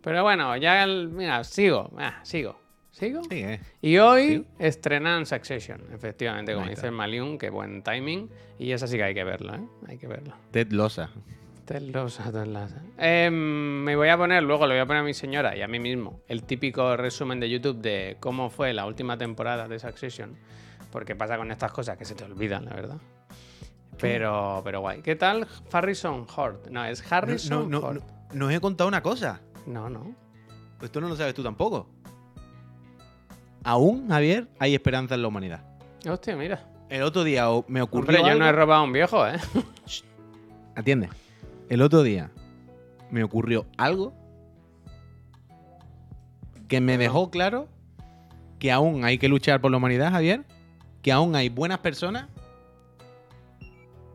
Pero 0.03 0.22
bueno, 0.22 0.57
ya, 0.57 0.82
el- 0.84 1.09
mira, 1.09 1.44
sigo, 1.44 1.90
ah, 1.98 2.20
sigo, 2.22 2.59
sigo. 2.90 3.22
Sí, 3.24 3.42
eh. 3.42 3.61
Y 3.82 3.98
hoy 3.98 4.46
estrenan 4.59 5.26
Succession, 5.26 5.82
efectivamente, 5.92 6.55
como 6.55 6.68
dice 6.68 6.86
el 6.86 6.92
Maliun, 6.92 7.36
qué 7.38 7.51
buen 7.51 7.82
timing. 7.82 8.30
Y 8.59 8.72
esa 8.72 8.86
sí 8.86 8.96
que 8.96 9.05
hay 9.05 9.14
que 9.14 9.24
verlo, 9.24 9.55
¿eh? 9.55 9.61
Hay 9.88 9.98
que 9.98 10.07
verlo. 10.07 10.34
Ted 10.51 10.70
Losa. 10.72 11.11
Te 11.64 11.80
lo 11.80 12.05
usato 12.07 12.42
en 12.42 12.53
la- 12.53 12.68
Em, 12.98 13.32
me 13.84 13.94
voy 13.94 14.09
a 14.09 14.16
poner, 14.16 14.42
luego 14.42 14.66
le 14.66 14.74
voy 14.74 14.80
a 14.80 14.86
poner 14.86 15.03
a 15.03 15.05
mi 15.05 15.14
señora 15.14 15.57
y 15.57 15.62
a 15.62 15.68
mí 15.68 15.78
mismo, 15.78 16.20
el 16.26 16.42
típico 16.42 16.96
resumen 16.96 17.38
de 17.38 17.48
YouTube 17.48 17.80
de 17.80 18.16
cómo 18.18 18.51
fue 18.51 18.72
la 18.74 18.86
última 18.86 19.16
temporada 19.18 19.68
de 19.68 19.78
Succession. 19.78 20.36
Porque 20.90 21.14
pasa 21.14 21.36
con 21.36 21.53
estas 21.53 21.70
cosas 21.70 21.96
que 21.96 22.05
se 22.05 22.16
te 22.16 22.24
olvidan, 22.24 22.64
la 22.64 22.74
verdad. 22.74 22.96
Pero, 24.01 24.62
pero 24.64 24.80
guay. 24.80 25.03
¿Qué 25.03 25.14
tal 25.14 25.46
Harrison 25.72 26.26
Ford? 26.26 26.66
No, 26.70 26.84
es 26.84 27.03
No, 27.03 27.16
Harrison 27.16 27.70
no, 27.70 27.80
Ford. 27.80 27.96
no, 27.98 28.05
no 28.32 28.46
os 28.46 28.53
he 28.53 28.61
contado 28.61 28.88
una 28.88 29.03
cosa. 29.03 29.40
No, 29.66 29.88
no. 29.88 30.14
Pues 30.78 30.88
esto 30.88 31.00
no 31.00 31.08
lo 31.08 31.16
sabes 31.16 31.34
tú 31.34 31.42
tampoco. 31.42 31.86
Aún, 33.62 34.08
Javier, 34.08 34.48
hay 34.58 34.74
esperanza 34.74 35.14
en 35.14 35.22
la 35.22 35.28
humanidad. 35.28 35.62
Hostia, 36.08 36.34
mira. 36.36 36.66
El 36.88 37.02
otro 37.02 37.22
día 37.22 37.44
me 37.68 37.82
ocurrió. 37.82 38.18
Hombre, 38.18 38.32
yo 38.32 38.38
no 38.38 38.46
he 38.46 38.52
robado 38.52 38.80
a 38.80 38.84
un 38.84 38.92
viejo, 38.92 39.26
¿eh? 39.26 39.38
Atiende. 40.74 41.08
El 41.68 41.82
otro 41.82 42.02
día 42.02 42.30
me 43.11 43.22
ocurrió 43.22 43.66
algo 43.76 44.12
que 46.68 46.80
me 46.80 46.98
dejó 46.98 47.30
claro 47.30 47.68
que 48.58 48.72
aún 48.72 49.04
hay 49.04 49.18
que 49.18 49.28
luchar 49.28 49.61
por 49.61 49.70
la 49.70 49.76
humanidad, 49.76 50.11
Javier. 50.11 50.44
Que 51.02 51.12
aún 51.12 51.34
hay 51.36 51.48
buenas 51.48 51.78
personas 51.78 52.28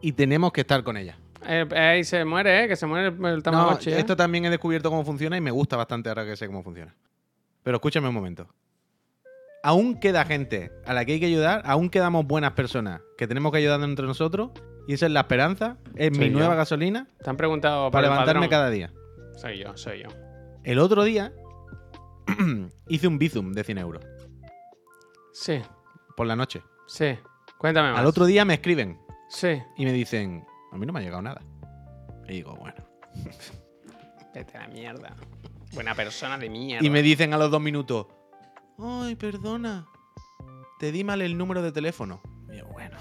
y 0.02 0.12
tenemos 0.12 0.52
que 0.52 0.62
estar 0.62 0.84
con 0.84 0.98
ellas. 0.98 1.18
Eh, 1.48 1.68
ahí 1.76 2.04
se 2.04 2.24
muere, 2.26 2.64
¿eh? 2.64 2.68
Que 2.68 2.76
se 2.76 2.86
muere 2.86 3.08
el, 3.08 3.14
el 3.26 3.36
No, 3.38 3.42
Tamagotchi, 3.42 3.92
¿eh? 3.92 4.00
esto 4.00 4.16
también 4.16 4.46
he 4.46 4.50
descubierto 4.50 4.90
cómo 4.90 5.04
funciona 5.06 5.38
y 5.38 5.42
me 5.42 5.52
gusta 5.52 5.78
bastante 5.78 6.10
ahora 6.10 6.26
que 6.26 6.36
sé 6.36 6.48
cómo 6.48 6.64
funciona. 6.64 6.96
Pero 7.64 7.78
escúchame 7.78 8.08
un 8.08 8.14
momento. 8.14 8.48
Aún 9.64 10.00
queda 10.00 10.26
gente 10.26 10.72
a 10.86 10.94
la 10.94 11.06
que 11.06 11.14
hay 11.14 11.20
que 11.20 11.26
ayudar, 11.26 11.62
aún 11.66 11.90
quedamos 11.90 12.26
buenas 12.28 12.52
personas 12.52 13.02
que 13.18 13.28
tenemos 13.28 13.52
que 13.52 13.58
ayudar 13.58 13.82
entre 13.82 14.06
nosotros 14.06 14.52
y 14.88 14.94
esa 14.94 15.08
es 15.08 15.12
la 15.12 15.22
esperanza, 15.22 15.78
es 15.96 16.12
mi 16.16 16.30
yo. 16.30 16.38
nueva 16.38 16.54
gasolina 16.54 17.08
Te 17.24 17.30
han 17.30 17.38
preguntado 17.38 17.90
para 17.90 18.06
el 18.08 18.12
levantarme 18.14 18.48
cada 18.50 18.70
día. 18.70 18.94
Soy 19.36 19.58
yo, 19.58 19.76
soy 19.76 20.04
yo. 20.04 20.10
El 20.64 20.78
otro 20.78 21.04
día 21.04 21.34
hice 22.88 23.08
un 23.08 23.18
bizum 23.18 23.54
de 23.54 23.64
100 23.64 23.78
euros 23.80 24.04
Sí, 25.34 25.62
por 26.16 26.28
la 26.28 26.36
noche. 26.36 26.62
sí. 26.88 27.18
Cuéntame 27.58 27.90
más. 27.92 28.00
Al 28.02 28.06
otro 28.06 28.26
día 28.26 28.44
me 28.46 28.54
escriben 28.56 29.00
Sí. 29.30 29.60
y 29.78 29.86
me 29.86 29.94
dicen, 29.94 30.46
a 30.76 30.78
mí 30.78 30.86
no 30.86 30.94
me 30.94 31.00
ha 31.00 31.04
llegado 31.04 31.22
nada. 31.22 31.42
Y 32.28 32.34
digo, 32.34 32.56
bueno. 32.56 32.76
Vete 34.34 34.58
a 34.58 34.62
la 34.62 34.68
mierda. 34.68 35.16
Buena 35.74 35.96
persona 35.96 36.38
de 36.38 36.50
mierda. 36.50 36.86
Y 36.86 36.90
me 36.90 37.02
dicen 37.02 37.34
a 37.34 37.38
los 37.38 37.50
dos 37.50 37.62
minutos, 37.62 38.08
ay, 38.78 39.16
perdona, 39.16 39.88
te 40.80 40.92
di 40.92 41.04
mal 41.04 41.22
el 41.22 41.38
número 41.38 41.62
de 41.62 41.72
teléfono. 41.72 42.22
Y 42.52 42.58
yo, 42.58 42.66
bueno. 42.68 42.98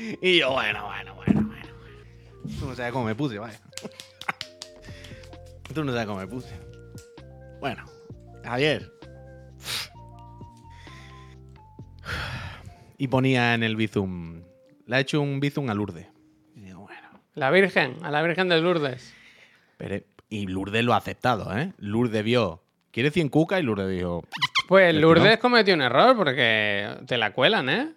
y 0.22 0.38
yo, 0.38 0.52
bueno, 0.52 0.84
bueno, 0.86 1.14
bueno, 1.14 1.42
bueno. 1.42 1.68
Tú 2.58 2.66
no 2.66 2.74
sabes 2.74 2.92
cómo 2.92 3.06
me 3.06 3.14
puse, 3.14 3.38
vaya. 3.38 3.60
Tú 5.74 5.84
no 5.84 5.92
sabes 5.92 6.06
cómo 6.06 6.18
me 6.18 6.26
puse. 6.26 6.54
Bueno, 7.60 7.84
Javier. 8.44 8.92
Y 12.98 13.08
ponía 13.08 13.54
en 13.54 13.62
el 13.62 13.76
Bizum, 13.76 14.42
le 14.90 14.96
ha 14.96 15.00
hecho 15.00 15.20
un 15.20 15.38
Bizum 15.38 15.70
a 15.70 15.74
Lourdes. 15.74 16.08
Y 16.56 16.62
digo, 16.62 16.80
bueno. 16.80 17.08
La 17.34 17.52
Virgen, 17.52 17.98
a 18.02 18.10
la 18.10 18.22
Virgen 18.22 18.48
de 18.48 18.60
Lourdes. 18.60 19.14
Pero, 19.76 20.04
y 20.28 20.48
Lourdes 20.48 20.84
lo 20.84 20.94
ha 20.94 20.96
aceptado, 20.96 21.56
¿eh? 21.56 21.72
Lourdes 21.78 22.24
vio, 22.24 22.60
¿quiere 22.90 23.12
100 23.12 23.28
cuca? 23.28 23.60
Y 23.60 23.62
Lourdes 23.62 23.88
dijo, 23.88 24.24
Pues 24.66 24.90
¿El 24.90 25.00
Lourdes 25.00 25.38
cometió 25.38 25.74
un 25.74 25.82
error 25.82 26.16
porque 26.16 26.88
te 27.06 27.16
la 27.18 27.32
cuelan, 27.32 27.68
¿eh? 27.68 27.92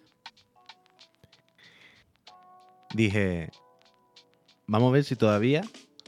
dije, 2.94 3.50
vamos 4.68 4.90
a 4.90 4.92
ver 4.92 5.02
si 5.02 5.16
todavía 5.16 5.62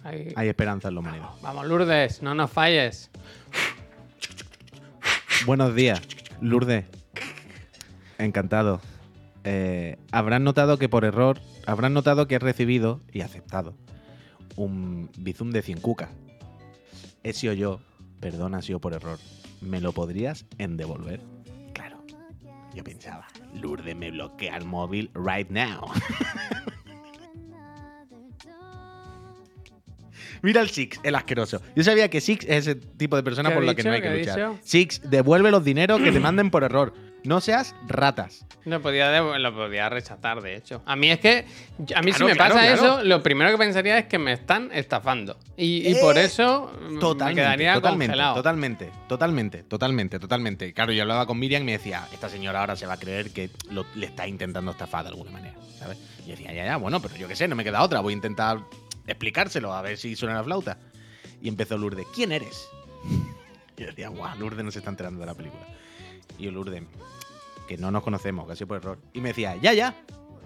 hay 0.04 0.48
esperanza 0.48 0.86
en 0.86 0.94
la 0.94 1.00
humanidad. 1.00 1.30
Vamos, 1.42 1.66
Lourdes, 1.66 2.22
no 2.22 2.32
nos 2.36 2.48
falles. 2.48 3.10
Buenos 5.46 5.74
días, 5.74 6.00
Lourdes. 6.40 6.84
Encantado. 8.18 8.80
Eh, 9.48 9.96
habrán 10.10 10.42
notado 10.42 10.76
que 10.76 10.88
por 10.88 11.04
error, 11.04 11.40
habrán 11.66 11.94
notado 11.94 12.26
que 12.26 12.34
he 12.34 12.38
recibido 12.40 13.00
y 13.12 13.20
aceptado 13.20 13.76
un 14.56 15.08
bizum 15.18 15.52
de 15.52 15.62
100 15.62 15.80
cucas. 15.80 16.10
He 17.22 17.32
sido 17.32 17.52
yo, 17.52 17.80
perdón, 18.18 18.56
ha 18.56 18.62
sido 18.62 18.80
por 18.80 18.92
error. 18.92 19.20
¿Me 19.60 19.80
lo 19.80 19.92
podrías 19.92 20.46
en 20.58 20.76
devolver? 20.76 21.20
Claro. 21.74 22.02
Yo 22.74 22.82
pensaba, 22.82 23.28
Lourdes 23.54 23.94
me 23.94 24.10
bloquea 24.10 24.56
el 24.56 24.64
móvil 24.64 25.12
right 25.14 25.48
now. 25.48 25.92
Mira 30.42 30.60
el 30.60 30.70
Six, 30.70 30.98
el 31.04 31.14
asqueroso. 31.14 31.62
Yo 31.76 31.84
sabía 31.84 32.10
que 32.10 32.20
Six 32.20 32.44
es 32.46 32.66
ese 32.66 32.74
tipo 32.74 33.14
de 33.14 33.22
persona 33.22 33.50
¿Qué 33.50 33.54
por 33.54 33.64
la 33.64 33.76
que 33.76 33.84
no 33.84 33.92
hay 33.92 34.02
que 34.02 34.08
¿Qué 34.08 34.30
ha 34.30 34.48
luchar. 34.48 34.60
Six, 34.62 35.08
devuelve 35.08 35.52
los 35.52 35.64
dineros 35.64 36.00
que 36.00 36.10
te 36.10 36.18
manden 36.18 36.50
por 36.50 36.64
error. 36.64 36.92
No 37.26 37.40
seas 37.40 37.74
ratas. 37.86 38.46
Lo 38.64 38.80
podía, 38.80 39.20
lo 39.20 39.54
podía 39.54 39.88
rechazar, 39.88 40.40
de 40.40 40.56
hecho. 40.56 40.82
A 40.86 40.96
mí 40.96 41.10
es 41.10 41.18
que, 41.20 41.44
a 41.94 42.02
mí 42.02 42.12
si 42.12 42.24
me 42.24 42.32
claro, 42.34 42.54
pasa 42.54 42.66
claro. 42.66 42.74
eso, 42.74 43.04
lo 43.04 43.22
primero 43.22 43.50
que 43.50 43.58
pensaría 43.58 43.98
es 43.98 44.06
que 44.06 44.18
me 44.18 44.32
están 44.32 44.70
estafando. 44.72 45.36
Y, 45.56 45.88
y 45.90 45.94
por 45.96 46.16
Eh, 46.18 46.24
eso 46.24 46.70
mm, 46.88 46.98
Totalmente, 46.98 47.40
me 47.40 47.46
quedaría 47.46 47.74
totalmente, 47.74 48.06
congelado. 48.12 48.34
totalmente, 48.36 48.90
totalmente, 49.08 49.62
totalmente, 49.64 50.18
totalmente. 50.18 50.72
Claro, 50.72 50.92
yo 50.92 51.02
hablaba 51.02 51.26
con 51.26 51.38
Miriam 51.38 51.62
y 51.62 51.66
me 51.66 51.72
decía, 51.72 52.06
esta 52.12 52.28
señora 52.28 52.60
ahora 52.60 52.76
se 52.76 52.86
va 52.86 52.94
a 52.94 52.98
creer 52.98 53.30
que 53.32 53.50
lo- 53.70 53.86
le 53.94 54.06
está 54.06 54.26
intentando 54.26 54.70
estafar 54.70 55.02
de 55.04 55.10
alguna 55.10 55.30
manera, 55.32 55.54
¿sabes? 55.78 55.98
Y 56.24 56.28
yo 56.28 56.36
decía, 56.36 56.52
ya, 56.52 56.64
ya, 56.64 56.76
bueno, 56.76 57.00
pero 57.00 57.16
yo 57.16 57.28
qué 57.28 57.36
sé, 57.36 57.48
no 57.48 57.56
me 57.56 57.64
queda 57.64 57.82
otra, 57.82 58.00
voy 58.00 58.12
a 58.12 58.16
intentar 58.16 58.58
explicárselo, 59.06 59.72
a 59.74 59.82
ver 59.82 59.96
si 59.98 60.16
suena 60.16 60.34
la 60.36 60.44
flauta. 60.44 60.78
Y 61.42 61.48
empezó 61.48 61.76
Lourdes, 61.76 62.06
¿quién 62.14 62.32
eres? 62.32 62.68
Y 63.78 63.82
yo 63.82 63.88
decía, 63.88 64.08
guau, 64.08 64.38
Lourdes 64.38 64.64
no 64.64 64.70
se 64.70 64.78
está 64.78 64.88
enterando 64.90 65.20
de 65.20 65.26
la 65.26 65.34
película. 65.34 65.62
Y 66.38 66.44
yo, 66.44 66.50
Lourdes, 66.50 66.82
que 67.68 67.76
no 67.78 67.90
nos 67.90 68.02
conocemos, 68.02 68.46
casi 68.46 68.64
por 68.64 68.76
error. 68.78 68.98
Y 69.12 69.20
me 69.20 69.28
decía, 69.30 69.56
ya, 69.56 69.72
ya, 69.72 69.94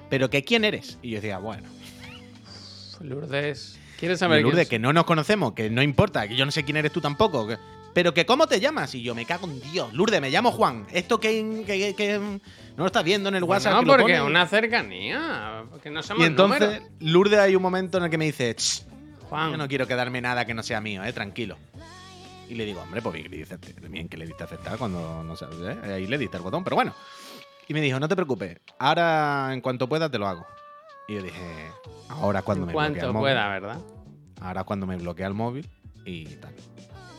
pero 0.08 0.30
que 0.30 0.44
quién 0.44 0.64
eres. 0.64 0.98
Y 1.02 1.10
yo 1.10 1.16
decía, 1.16 1.38
bueno, 1.38 1.68
Lourdes, 3.00 3.78
¿quieres 3.98 4.18
saber 4.18 4.42
Lourdes, 4.42 4.68
quién 4.68 4.80
que 4.82 4.86
no 4.86 4.92
nos 4.92 5.04
conocemos, 5.04 5.52
que 5.52 5.70
no 5.70 5.82
importa, 5.82 6.28
que 6.28 6.36
yo 6.36 6.44
no 6.44 6.50
sé 6.52 6.64
quién 6.64 6.76
eres 6.76 6.92
tú 6.92 7.00
tampoco. 7.00 7.46
que- 7.46 7.58
pero 7.92 8.14
que 8.14 8.24
cómo 8.24 8.46
te 8.46 8.60
llamas. 8.60 8.94
Y 8.94 9.02
yo 9.02 9.16
me 9.16 9.24
cago 9.26 9.48
en 9.48 9.60
Dios. 9.72 9.92
Lourdes, 9.92 10.20
me 10.20 10.30
llamo 10.30 10.52
Juan. 10.52 10.86
Esto 10.92 11.18
que, 11.18 11.64
que- 11.66 11.94
que- 11.96 12.18
no 12.20 12.38
lo 12.76 12.86
estás 12.86 13.02
viendo 13.02 13.28
en 13.30 13.34
el 13.34 13.42
WhatsApp. 13.42 13.72
no, 13.82 13.84
porque 13.84 14.02
pone? 14.04 14.22
una 14.22 14.46
cercanía. 14.46 15.64
Porque 15.68 15.90
no 15.90 16.00
somos 16.00 16.22
Y 16.22 16.26
entonces, 16.26 16.60
números. 16.60 16.88
Lourdes 17.00 17.38
hay 17.40 17.56
un 17.56 17.62
momento 17.62 17.98
en 17.98 18.04
el 18.04 18.10
que 18.10 18.16
me 18.16 18.26
dice, 18.26 18.54
"Ch, 18.54 18.84
Juan, 19.28 19.50
yo 19.50 19.56
no 19.56 19.66
quiero 19.66 19.88
quedarme 19.88 20.20
nada 20.20 20.44
que 20.44 20.54
no 20.54 20.62
sea 20.62 20.80
mío, 20.80 21.02
eh, 21.02 21.12
tranquilo. 21.12 21.56
Y 22.50 22.56
le 22.56 22.64
digo, 22.64 22.82
hombre, 22.82 23.00
pues 23.00 23.14
bien 23.14 23.24
que 23.24 23.30
le 23.30 23.36
diste, 23.38 23.88
bien 23.88 24.08
que 24.08 24.16
le 24.16 24.26
diste 24.26 24.42
a 24.42 24.46
aceptar 24.46 24.76
cuando 24.76 25.22
no 25.22 25.36
sabes, 25.36 25.56
¿eh? 25.60 25.92
Ahí 25.94 26.08
le 26.08 26.18
diste 26.18 26.36
el 26.36 26.42
botón, 26.42 26.64
pero 26.64 26.74
bueno. 26.74 26.92
Y 27.68 27.74
me 27.74 27.80
dijo, 27.80 28.00
no 28.00 28.08
te 28.08 28.16
preocupes, 28.16 28.58
ahora 28.80 29.50
en 29.52 29.60
cuanto 29.60 29.88
pueda 29.88 30.10
te 30.10 30.18
lo 30.18 30.26
hago. 30.26 30.44
Y 31.06 31.14
yo 31.14 31.22
dije, 31.22 31.70
ahora 32.08 32.42
cuando 32.42 32.64
en 32.64 32.66
me 32.66 32.72
bloquea 32.72 33.04
el 33.04 33.12
móvil. 33.12 33.22
pueda, 33.22 33.48
¿verdad? 33.48 33.80
Ahora 34.40 34.64
cuando 34.64 34.86
me 34.88 34.96
bloquea 34.96 35.28
el 35.28 35.34
móvil 35.34 35.70
y 36.04 36.24
tal. 36.24 36.52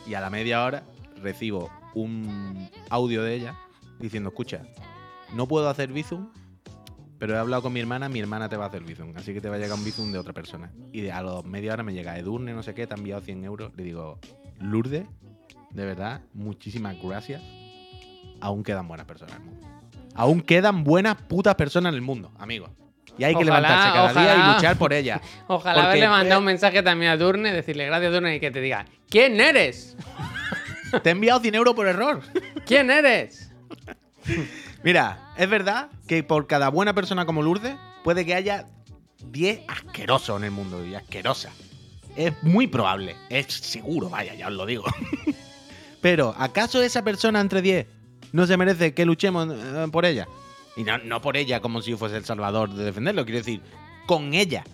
Y 0.06 0.12
a 0.12 0.20
la 0.20 0.28
media 0.28 0.62
hora 0.64 0.82
recibo 1.22 1.70
un 1.94 2.68
audio 2.90 3.22
de 3.22 3.34
ella 3.34 3.58
diciendo, 4.00 4.28
escucha, 4.28 4.66
no 5.32 5.48
puedo 5.48 5.70
hacer 5.70 5.94
Bizum, 5.94 6.30
pero 7.18 7.36
he 7.36 7.38
hablado 7.38 7.62
con 7.62 7.72
mi 7.72 7.80
hermana, 7.80 8.10
mi 8.10 8.20
hermana 8.20 8.50
te 8.50 8.58
va 8.58 8.66
a 8.66 8.68
hacer 8.68 8.84
Bizum, 8.84 9.16
así 9.16 9.32
que 9.32 9.40
te 9.40 9.48
va 9.48 9.56
a 9.56 9.58
llegar 9.58 9.78
un 9.78 9.84
Bizum 9.84 10.12
de 10.12 10.18
otra 10.18 10.34
persona. 10.34 10.70
Y 10.92 11.08
a 11.08 11.22
los 11.22 11.42
media 11.46 11.72
hora 11.72 11.82
me 11.82 11.94
llega 11.94 12.18
Edurne, 12.18 12.52
no 12.52 12.62
sé 12.62 12.74
qué, 12.74 12.86
te 12.86 12.92
ha 12.92 12.98
enviado 12.98 13.22
100 13.22 13.44
euros. 13.44 13.72
Le 13.76 13.84
digo, 13.84 14.18
Lourdes, 14.60 15.06
de 15.70 15.84
verdad, 15.84 16.20
muchísimas 16.34 16.96
gracias. 17.02 17.42
Aún 18.40 18.62
quedan 18.62 18.88
buenas 18.88 19.06
personas 19.06 19.36
en 19.36 19.42
el 19.42 19.48
mundo. 19.48 19.68
Aún 20.14 20.40
quedan 20.40 20.84
buenas 20.84 21.16
putas 21.16 21.54
personas 21.54 21.90
en 21.90 21.96
el 21.96 22.02
mundo, 22.02 22.32
amigos. 22.38 22.70
Y 23.18 23.24
hay 23.24 23.34
que 23.34 23.44
Ojalá, 23.44 23.60
levantarse 23.60 23.92
cada 23.92 24.12
día 24.22 24.34
y 24.34 24.54
luchar 24.54 24.76
por 24.76 24.92
ellas. 24.92 25.20
Ojalá 25.46 25.74
Porque, 25.74 25.88
haberle 25.88 26.08
mandado 26.08 26.40
un 26.40 26.46
mensaje 26.46 26.82
también 26.82 27.12
a 27.12 27.16
Durne, 27.16 27.52
decirle 27.52 27.86
gracias 27.86 28.12
Durne 28.12 28.36
y 28.36 28.40
que 28.40 28.50
te 28.50 28.60
diga, 28.60 28.86
¿quién 29.08 29.40
eres? 29.40 29.96
Te 31.02 31.08
he 31.08 31.12
enviado 31.12 31.40
100 31.40 31.54
euros 31.54 31.74
por 31.74 31.86
error. 31.86 32.20
¿Quién 32.66 32.90
eres? 32.90 33.50
Mira, 34.82 35.32
es 35.36 35.48
verdad 35.48 35.88
que 36.06 36.22
por 36.22 36.46
cada 36.46 36.68
buena 36.68 36.94
persona 36.94 37.24
como 37.24 37.42
Lourdes 37.42 37.76
puede 38.04 38.26
que 38.26 38.34
haya 38.34 38.66
10 39.26 39.60
asquerosos 39.68 40.36
en 40.38 40.44
el 40.44 40.50
mundo 40.50 40.84
y 40.84 40.94
asquerosas. 40.94 41.52
Es 42.16 42.32
muy 42.42 42.66
probable, 42.66 43.16
es 43.30 43.46
seguro, 43.46 44.10
vaya, 44.10 44.34
ya 44.34 44.48
os 44.48 44.52
lo 44.52 44.66
digo. 44.66 44.84
Pero, 46.00 46.34
¿acaso 46.36 46.82
esa 46.82 47.02
persona 47.02 47.40
entre 47.40 47.62
10 47.62 47.86
no 48.32 48.46
se 48.46 48.56
merece 48.56 48.92
que 48.94 49.04
luchemos 49.06 49.48
eh, 49.50 49.86
por 49.90 50.04
ella? 50.04 50.26
Y 50.76 50.84
no, 50.84 50.98
no 50.98 51.20
por 51.22 51.36
ella 51.36 51.60
como 51.60 51.80
si 51.82 51.90
yo 51.92 51.98
fuese 51.98 52.16
el 52.16 52.24
salvador 52.24 52.72
de 52.74 52.84
defenderlo, 52.84 53.24
quiero 53.24 53.38
decir, 53.38 53.60
con 54.06 54.34
ella. 54.34 54.64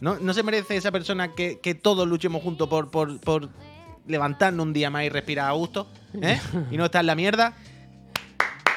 ¿No, 0.00 0.18
no 0.18 0.32
se 0.32 0.42
merece 0.42 0.76
esa 0.76 0.90
persona 0.90 1.34
que, 1.34 1.60
que 1.60 1.74
todos 1.74 2.08
luchemos 2.08 2.42
juntos 2.42 2.68
por, 2.68 2.90
por, 2.90 3.20
por 3.20 3.50
levantarnos 4.06 4.64
un 4.64 4.72
día 4.72 4.88
más 4.90 5.04
y 5.04 5.08
respirar 5.10 5.48
a 5.48 5.52
gusto? 5.52 5.86
¿eh? 6.22 6.40
Y 6.70 6.76
no 6.76 6.86
estar 6.86 7.00
en 7.00 7.06
la 7.06 7.14
mierda. 7.14 7.54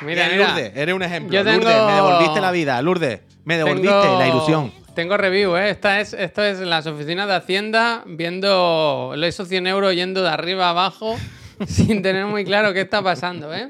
Mira, 0.02 0.28
mira. 0.30 0.48
Lourdes, 0.50 0.72
eres 0.76 0.94
un 0.96 1.04
ejemplo. 1.04 1.44
Tengo- 1.44 1.52
Lourdes, 1.64 1.86
me 1.86 1.94
devolviste 1.94 2.42
la 2.42 2.52
vida. 2.52 2.82
Lourdes, 2.82 3.22
me 3.46 3.58
devolviste 3.58 3.88
tengo- 3.90 4.20
la 4.20 4.28
ilusión. 4.28 4.74
Tengo 4.96 5.18
review, 5.18 5.56
¿eh? 5.56 5.72
Esta 5.72 6.00
es, 6.00 6.14
esto 6.14 6.44
es 6.44 6.60
las 6.60 6.86
oficinas 6.86 7.28
de 7.28 7.36
Hacienda 7.36 8.04
viendo 8.06 9.14
esos 9.22 9.48
100 9.48 9.68
euros 9.68 9.96
yendo 9.96 10.22
de 10.22 10.30
arriba 10.30 10.68
a 10.68 10.70
abajo 10.70 11.18
sin 11.68 12.02
tener 12.02 12.26
muy 12.28 12.46
claro 12.46 12.74
qué 12.74 12.82
está 12.82 13.02
pasando, 13.02 13.54
¿eh? 13.54 13.70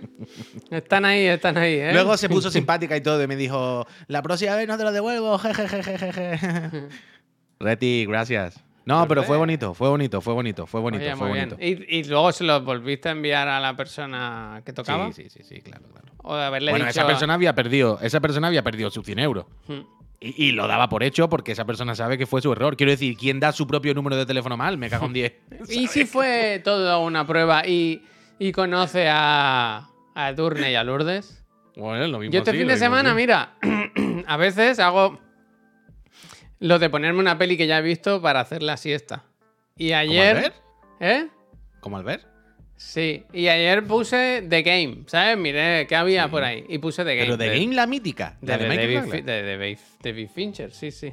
Están 0.69 1.05
ahí, 1.05 1.25
están 1.25 1.57
ahí, 1.57 1.75
¿eh? 1.75 1.93
Luego 1.93 2.17
se 2.17 2.27
puso 2.27 2.51
simpática 2.51 2.97
y 2.97 3.01
todo 3.01 3.23
y 3.23 3.27
me 3.27 3.35
dijo, 3.35 3.87
la 4.07 4.21
próxima 4.21 4.55
vez 4.55 4.67
no 4.67 4.77
te 4.77 4.83
lo 4.83 4.91
devuelvo, 4.91 5.37
jejejejeje. 5.39 6.89
Reti, 7.59 8.05
gracias. 8.05 8.61
No, 8.85 9.07
pero 9.07 9.23
fue 9.23 9.37
bonito, 9.37 9.73
fue 9.73 9.87
bonito, 9.87 10.19
fue 10.19 10.33
bonito, 10.33 10.67
fue 10.67 10.81
bonito, 10.81 11.05
Oye, 11.05 11.15
fue 11.15 11.29
muy 11.29 11.39
bonito. 11.39 11.55
bien. 11.55 11.85
¿Y, 11.87 11.99
y 11.99 12.03
luego 12.03 12.33
se 12.33 12.43
los 12.43 12.65
volviste 12.65 13.07
a 13.07 13.13
enviar 13.13 13.47
a 13.47 13.61
la 13.61 13.77
persona 13.77 14.61
que 14.65 14.73
tocaba? 14.73 15.09
Sí, 15.13 15.23
sí, 15.23 15.29
sí, 15.29 15.43
sí, 15.43 15.61
claro, 15.61 15.85
claro. 15.89 16.07
O 16.17 16.35
de 16.35 16.43
haberle 16.43 16.71
Bueno, 16.71 16.85
dicho... 16.85 16.99
esa 16.99 17.07
persona 17.07 17.33
había 17.35 17.55
perdido, 17.55 17.97
esa 18.01 18.19
persona 18.19 18.47
había 18.47 18.61
perdido 18.61 18.89
sus 18.91 19.05
100 19.05 19.19
euros. 19.19 19.45
Hmm. 19.67 20.02
Y, 20.19 20.45
y 20.45 20.51
lo 20.51 20.67
daba 20.67 20.87
por 20.89 21.03
hecho 21.03 21.29
porque 21.29 21.51
esa 21.51 21.65
persona 21.65 21.95
sabe 21.95 22.17
que 22.17 22.25
fue 22.25 22.41
su 22.41 22.51
error. 22.51 22.77
Quiero 22.77 22.91
decir, 22.91 23.17
¿quién 23.17 23.39
da 23.39 23.51
su 23.51 23.67
propio 23.67 23.93
número 23.93 24.15
de 24.15 24.25
teléfono 24.25 24.55
mal? 24.57 24.77
Me 24.77 24.89
cago 24.89 25.05
en 25.07 25.13
10. 25.13 25.33
¿Y 25.69 25.87
si 25.87 26.05
fue 26.05 26.61
todo 26.63 26.99
una 27.01 27.27
prueba 27.27 27.67
y, 27.67 28.03
y 28.39 28.51
conoce 28.51 29.07
a, 29.09 29.89
a 30.15 30.29
Edurne 30.29 30.71
y 30.71 30.75
a 30.75 30.83
Lourdes? 30.83 31.43
Bueno, 31.75 32.07
lo 32.07 32.19
mismo 32.19 32.33
Yo 32.33 32.39
este 32.39 32.51
sí, 32.51 32.57
fin 32.59 32.67
de 32.67 32.77
semana, 32.77 33.09
sí. 33.09 33.15
mira, 33.15 33.55
a 34.27 34.37
veces 34.37 34.79
hago 34.79 35.19
lo 36.59 36.79
de 36.79 36.89
ponerme 36.89 37.19
una 37.19 37.37
peli 37.37 37.57
que 37.57 37.67
ya 37.67 37.79
he 37.79 37.81
visto 37.81 38.21
para 38.21 38.39
hacer 38.39 38.63
la 38.63 38.77
siesta. 38.77 39.23
Y 39.75 39.89
¿Como 39.89 39.99
ayer... 39.99 40.37
Albert? 40.37 40.55
¿Eh? 40.99 41.27
¿Como 41.79 41.97
Albert? 41.97 42.32
Sí, 42.85 43.23
y 43.33 43.47
ayer 43.47 43.83
puse 43.85 44.43
The 44.47 44.61
Game, 44.61 44.97
¿sabes? 45.07 45.35
Miré 45.37 45.87
qué 45.87 45.95
había 45.95 46.27
por 46.27 46.43
ahí 46.43 46.63
y 46.67 46.77
puse 46.77 47.03
The 47.03 47.15
Game. 47.15 47.25
Pero 47.25 47.37
de 47.37 47.59
Game 47.59 47.73
la 47.73 47.87
mítica. 47.87 48.37
De, 48.41 48.55
de 48.57 48.67
David, 48.67 49.23
de- 49.23 49.77
David- 50.03 50.29
Fincher, 50.29 50.71
sí, 50.71 50.91
sí. 50.91 51.11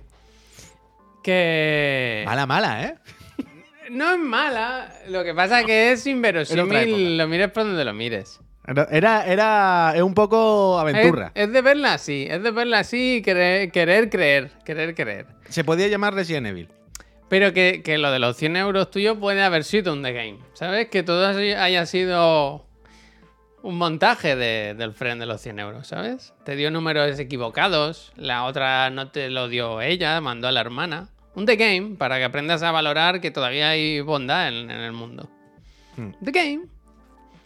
Que... 1.23 2.23
Mala, 2.27 2.47
mala, 2.47 2.85
¿eh? 2.85 2.95
No 3.91 4.13
es 4.13 4.19
mala, 4.19 4.93
lo 5.09 5.25
que 5.25 5.33
pasa 5.33 5.61
es 5.61 5.67
que 5.67 5.93
es 5.93 6.07
inverosímil, 6.07 7.17
lo 7.17 7.27
mires 7.29 7.51
por 7.51 7.65
donde 7.65 7.85
lo 7.85 7.95
mires. 7.95 8.41
Era, 8.91 9.25
era, 9.27 9.93
es 9.97 10.03
un 10.03 10.13
poco 10.15 10.79
aventurra. 10.79 11.33
Es, 11.35 11.47
es 11.47 11.53
de 11.53 11.63
verla 11.63 11.95
así, 11.95 12.27
es 12.29 12.43
de 12.43 12.51
verla 12.51 12.81
así 12.81 13.17
y 13.17 13.23
querer, 13.23 13.71
querer 13.73 14.11
creer, 14.11 14.51
querer 14.65 14.95
creer. 14.95 15.27
Se 15.49 15.65
podía 15.65 15.89
llamar 15.89 16.15
Resident 16.15 16.47
Evil. 16.47 16.69
Pero 17.31 17.55
que, 17.55 17.81
que 17.83 17.97
lo 17.97 18.11
de 18.11 18.19
los 18.19 18.37
100 18.37 18.57
euros 18.57 18.91
tuyos 18.91 19.17
puede 19.17 19.43
haber 19.43 19.65
sido 19.65 19.95
un 19.95 20.03
The 20.03 20.13
Game, 20.13 20.39
¿sabes? 20.53 20.89
Que 20.89 21.03
todo 21.03 21.27
haya 21.29 21.87
sido 21.87 22.67
un 23.63 23.79
montaje 23.79 24.37
de- 24.37 24.75
del 24.75 24.93
friend 24.93 25.21
de 25.21 25.27
los 25.27 25.41
100 25.41 25.59
euros, 25.61 25.87
¿sabes? 25.87 26.35
Te 26.45 26.57
dio 26.57 26.71
números 26.71 27.19
equivocados, 27.19 28.13
la 28.17 28.45
otra 28.45 28.91
no 28.91 29.09
te 29.11 29.31
lo 29.31 29.49
dio 29.49 29.81
ella, 29.81 30.21
mandó 30.21 30.49
a 30.49 30.53
la 30.53 30.61
hermana. 30.61 31.09
Un 31.37 31.47
The 31.47 31.57
Game 31.57 31.95
para 31.97 32.19
que 32.19 32.25
aprendas 32.25 32.63
a 32.65 32.73
valorar 32.73 33.21
que 33.21 33.31
todavía 33.31 33.71
hay 33.71 34.01
bondad 34.01 34.49
en, 34.49 34.69
en 34.71 34.81
el 34.81 34.93
mundo. 34.93 35.31
Hmm. 35.97 36.11
The 36.25 36.33
Game. 36.33 36.61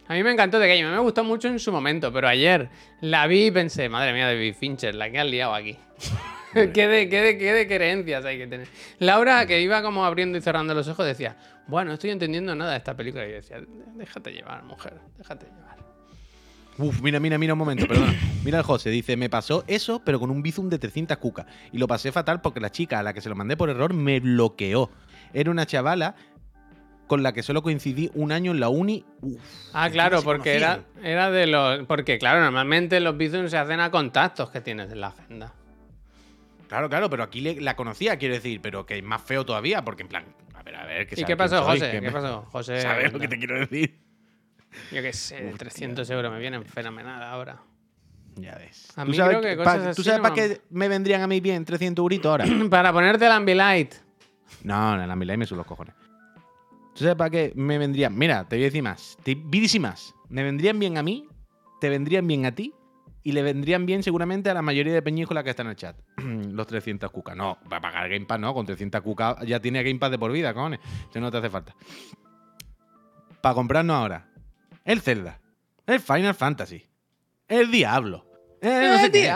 A 0.07 0.13
mí 0.13 0.23
me 0.23 0.31
encantó 0.31 0.59
The 0.59 0.67
Game, 0.67 0.83
a 0.83 0.89
mí 0.89 0.95
me 0.95 1.01
gustó 1.01 1.23
mucho 1.23 1.47
en 1.47 1.59
su 1.59 1.71
momento, 1.71 2.11
pero 2.11 2.27
ayer 2.27 2.69
la 3.01 3.27
vi 3.27 3.45
y 3.47 3.51
pensé, 3.51 3.87
madre 3.89 4.13
mía, 4.13 4.25
David 4.27 4.55
Fincher, 4.59 4.95
la 4.95 5.11
que 5.11 5.19
has 5.19 5.27
liado 5.27 5.53
aquí. 5.53 5.77
¿Qué, 6.73 6.87
de, 6.87 7.09
qué, 7.09 7.21
de, 7.21 7.37
qué 7.37 7.53
de 7.53 7.67
creencias 7.67 8.23
hay 8.23 8.37
que 8.37 8.47
tener? 8.47 8.67
Laura, 8.99 9.45
que 9.45 9.61
iba 9.61 9.81
como 9.81 10.05
abriendo 10.05 10.37
y 10.37 10.41
cerrando 10.41 10.73
los 10.73 10.87
ojos, 10.87 11.05
decía, 11.05 11.35
bueno, 11.67 11.89
no 11.89 11.93
estoy 11.95 12.11
entendiendo 12.11 12.55
nada 12.55 12.71
de 12.71 12.77
esta 12.77 12.95
película. 12.95 13.25
Y 13.25 13.29
yo 13.31 13.35
decía, 13.35 13.57
déjate 13.95 14.31
llevar, 14.31 14.63
mujer, 14.63 14.93
déjate 15.17 15.47
llevar. 15.47 15.75
Uf, 16.77 17.01
mira, 17.01 17.19
mira, 17.19 17.37
mira 17.37 17.53
un 17.53 17.59
momento, 17.59 17.87
perdona. 17.87 18.13
Mira 18.43 18.59
el 18.59 18.63
José, 18.63 18.89
dice, 18.89 19.17
me 19.17 19.29
pasó 19.29 19.63
eso, 19.65 20.01
pero 20.05 20.19
con 20.19 20.29
un 20.29 20.43
Bizum 20.43 20.69
de 20.69 20.77
300 20.77 21.17
cucas. 21.17 21.45
Y 21.71 21.77
lo 21.77 21.87
pasé 21.87 22.11
fatal 22.11 22.41
porque 22.41 22.59
la 22.59 22.69
chica 22.69 22.99
a 22.99 23.03
la 23.03 23.11
que 23.13 23.21
se 23.21 23.27
lo 23.29 23.35
mandé 23.35 23.57
por 23.57 23.69
error 23.69 23.93
me 23.93 24.19
bloqueó. 24.19 24.91
Era 25.33 25.49
una 25.51 25.65
chavala 25.65 26.15
con 27.07 27.23
la 27.23 27.33
que 27.33 27.43
solo 27.43 27.63
coincidí 27.63 28.11
un 28.13 28.31
año 28.31 28.51
en 28.51 28.59
la 28.59 28.69
uni. 28.69 29.03
Uf, 29.21 29.41
Ah, 29.73 29.89
claro, 29.89 30.21
porque 30.21 30.55
era, 30.55 30.81
era 31.01 31.31
de 31.31 31.47
los... 31.47 31.85
Porque, 31.85 32.19
claro, 32.19 32.41
normalmente 32.41 32.99
los 32.99 33.17
bizums 33.17 33.51
se 33.51 33.57
hacen 33.57 33.79
a 33.79 33.89
contactos 33.89 34.51
que 34.51 34.61
tienes 34.61 34.91
en 34.91 35.01
la 35.01 35.07
agenda. 35.07 35.53
Claro, 36.67 36.89
claro, 36.89 37.09
pero 37.09 37.23
aquí 37.23 37.41
le- 37.41 37.61
la 37.61 37.75
conocía, 37.75 38.17
quiero 38.17 38.33
decir, 38.35 38.59
pero 38.61 38.85
que 38.85 38.97
es 38.97 39.03
más 39.03 39.21
feo 39.21 39.45
todavía, 39.45 39.83
porque 39.85 40.01
en 40.03 40.07
plan, 40.09 40.25
a 40.53 40.63
ver, 40.63 40.75
a 40.75 40.85
ver, 40.85 41.07
que 41.07 41.19
¿Y 41.19 41.23
qué 41.25 41.37
pasó, 41.37 41.63
soy, 41.63 41.79
José? 41.79 41.91
¿Qué 41.91 42.01
me- 42.01 42.11
pasó, 42.11 42.43
José? 42.51 42.79
¿Sabes 42.81 43.13
lo 43.13 43.19
que 43.19 43.27
te 43.27 43.37
quiero 43.37 43.59
decir? 43.59 43.99
Yo 44.91 45.01
qué 45.01 45.13
sé, 45.13 45.53
300 45.57 46.09
euros 46.09 46.31
me 46.31 46.39
vienen 46.39 46.65
fenomenal 46.65 47.21
ahora. 47.23 47.61
Ya 48.35 48.55
ves. 48.55 48.91
A 48.97 49.05
¿Tú 49.05 49.11
mí 49.11 49.17
sabes, 49.17 49.37
creo 49.37 49.55
que 49.57 49.63
pa- 49.63 49.75
cosas 49.75 49.95
¿tú 49.95 50.01
así 50.01 50.03
sabes 50.09 50.17
no 50.17 50.23
para 50.23 50.35
me- 50.35 50.41
qué 50.55 50.61
me 50.71 50.87
vendrían 50.89 51.21
a 51.21 51.27
mí 51.27 51.39
bien 51.39 51.63
300 51.63 52.03
euritos 52.03 52.29
ahora? 52.29 52.45
Para 52.69 52.91
ponerte 52.91 53.25
el 53.25 53.31
Ambilight. 53.31 53.93
No, 54.63 54.97
la 54.97 55.15
Milay 55.15 55.37
me 55.37 55.45
suben 55.45 55.59
los 55.59 55.67
cojones. 55.67 55.95
¿Tú 56.93 56.99
sabes 57.03 57.15
para 57.15 57.29
qué 57.29 57.51
me 57.55 57.77
vendrían? 57.77 58.17
Mira, 58.17 58.45
te 58.47 58.55
voy 58.55 58.63
a 58.63 58.67
decir 58.67 58.81
más. 58.83 59.17
Te 59.23 59.35
voy 59.35 59.59
a 59.59 59.61
decir 59.61 59.81
más. 59.81 60.13
Me 60.29 60.43
vendrían 60.43 60.79
bien 60.79 60.97
a 60.97 61.03
mí, 61.03 61.27
te 61.79 61.89
vendrían 61.89 62.25
bien 62.27 62.45
a 62.45 62.53
ti 62.55 62.73
y 63.25 63.31
le 63.31 63.41
vendrían 63.41 63.85
bien 63.87 64.03
seguramente 64.03 64.49
a 64.49 64.53
la 64.53 64.61
mayoría 64.61 64.93
de 64.93 65.01
peñícolas 65.01 65.43
que 65.43 65.49
están 65.49 65.65
en 65.65 65.71
el 65.71 65.75
chat. 65.75 65.97
los 66.17 66.67
300 66.67 67.09
cucas. 67.11 67.35
No, 67.35 67.57
para 67.67 67.81
pagar 67.81 68.07
Game 68.07 68.25
Pass 68.25 68.39
no. 68.39 68.53
Con 68.53 68.65
300 68.65 69.01
cucas 69.01 69.37
ya 69.45 69.59
tiene 69.59 69.81
Game 69.83 69.99
Pass 69.99 70.11
de 70.11 70.19
por 70.19 70.31
vida, 70.31 70.53
cojones. 70.53 70.79
Eso 71.09 71.19
no 71.19 71.31
te 71.31 71.37
hace 71.37 71.49
falta. 71.49 71.75
Para 73.41 73.55
comprarnos 73.55 73.95
ahora. 73.95 74.27
El 74.83 75.01
Zelda. 75.01 75.39
El 75.85 75.99
Final 75.99 76.35
Fantasy. 76.35 76.83
El 77.47 77.71
Diablo. 77.71 78.25
El, 78.61 78.71
no 78.71 78.99
El 79.05 79.11
qué, 79.11 79.31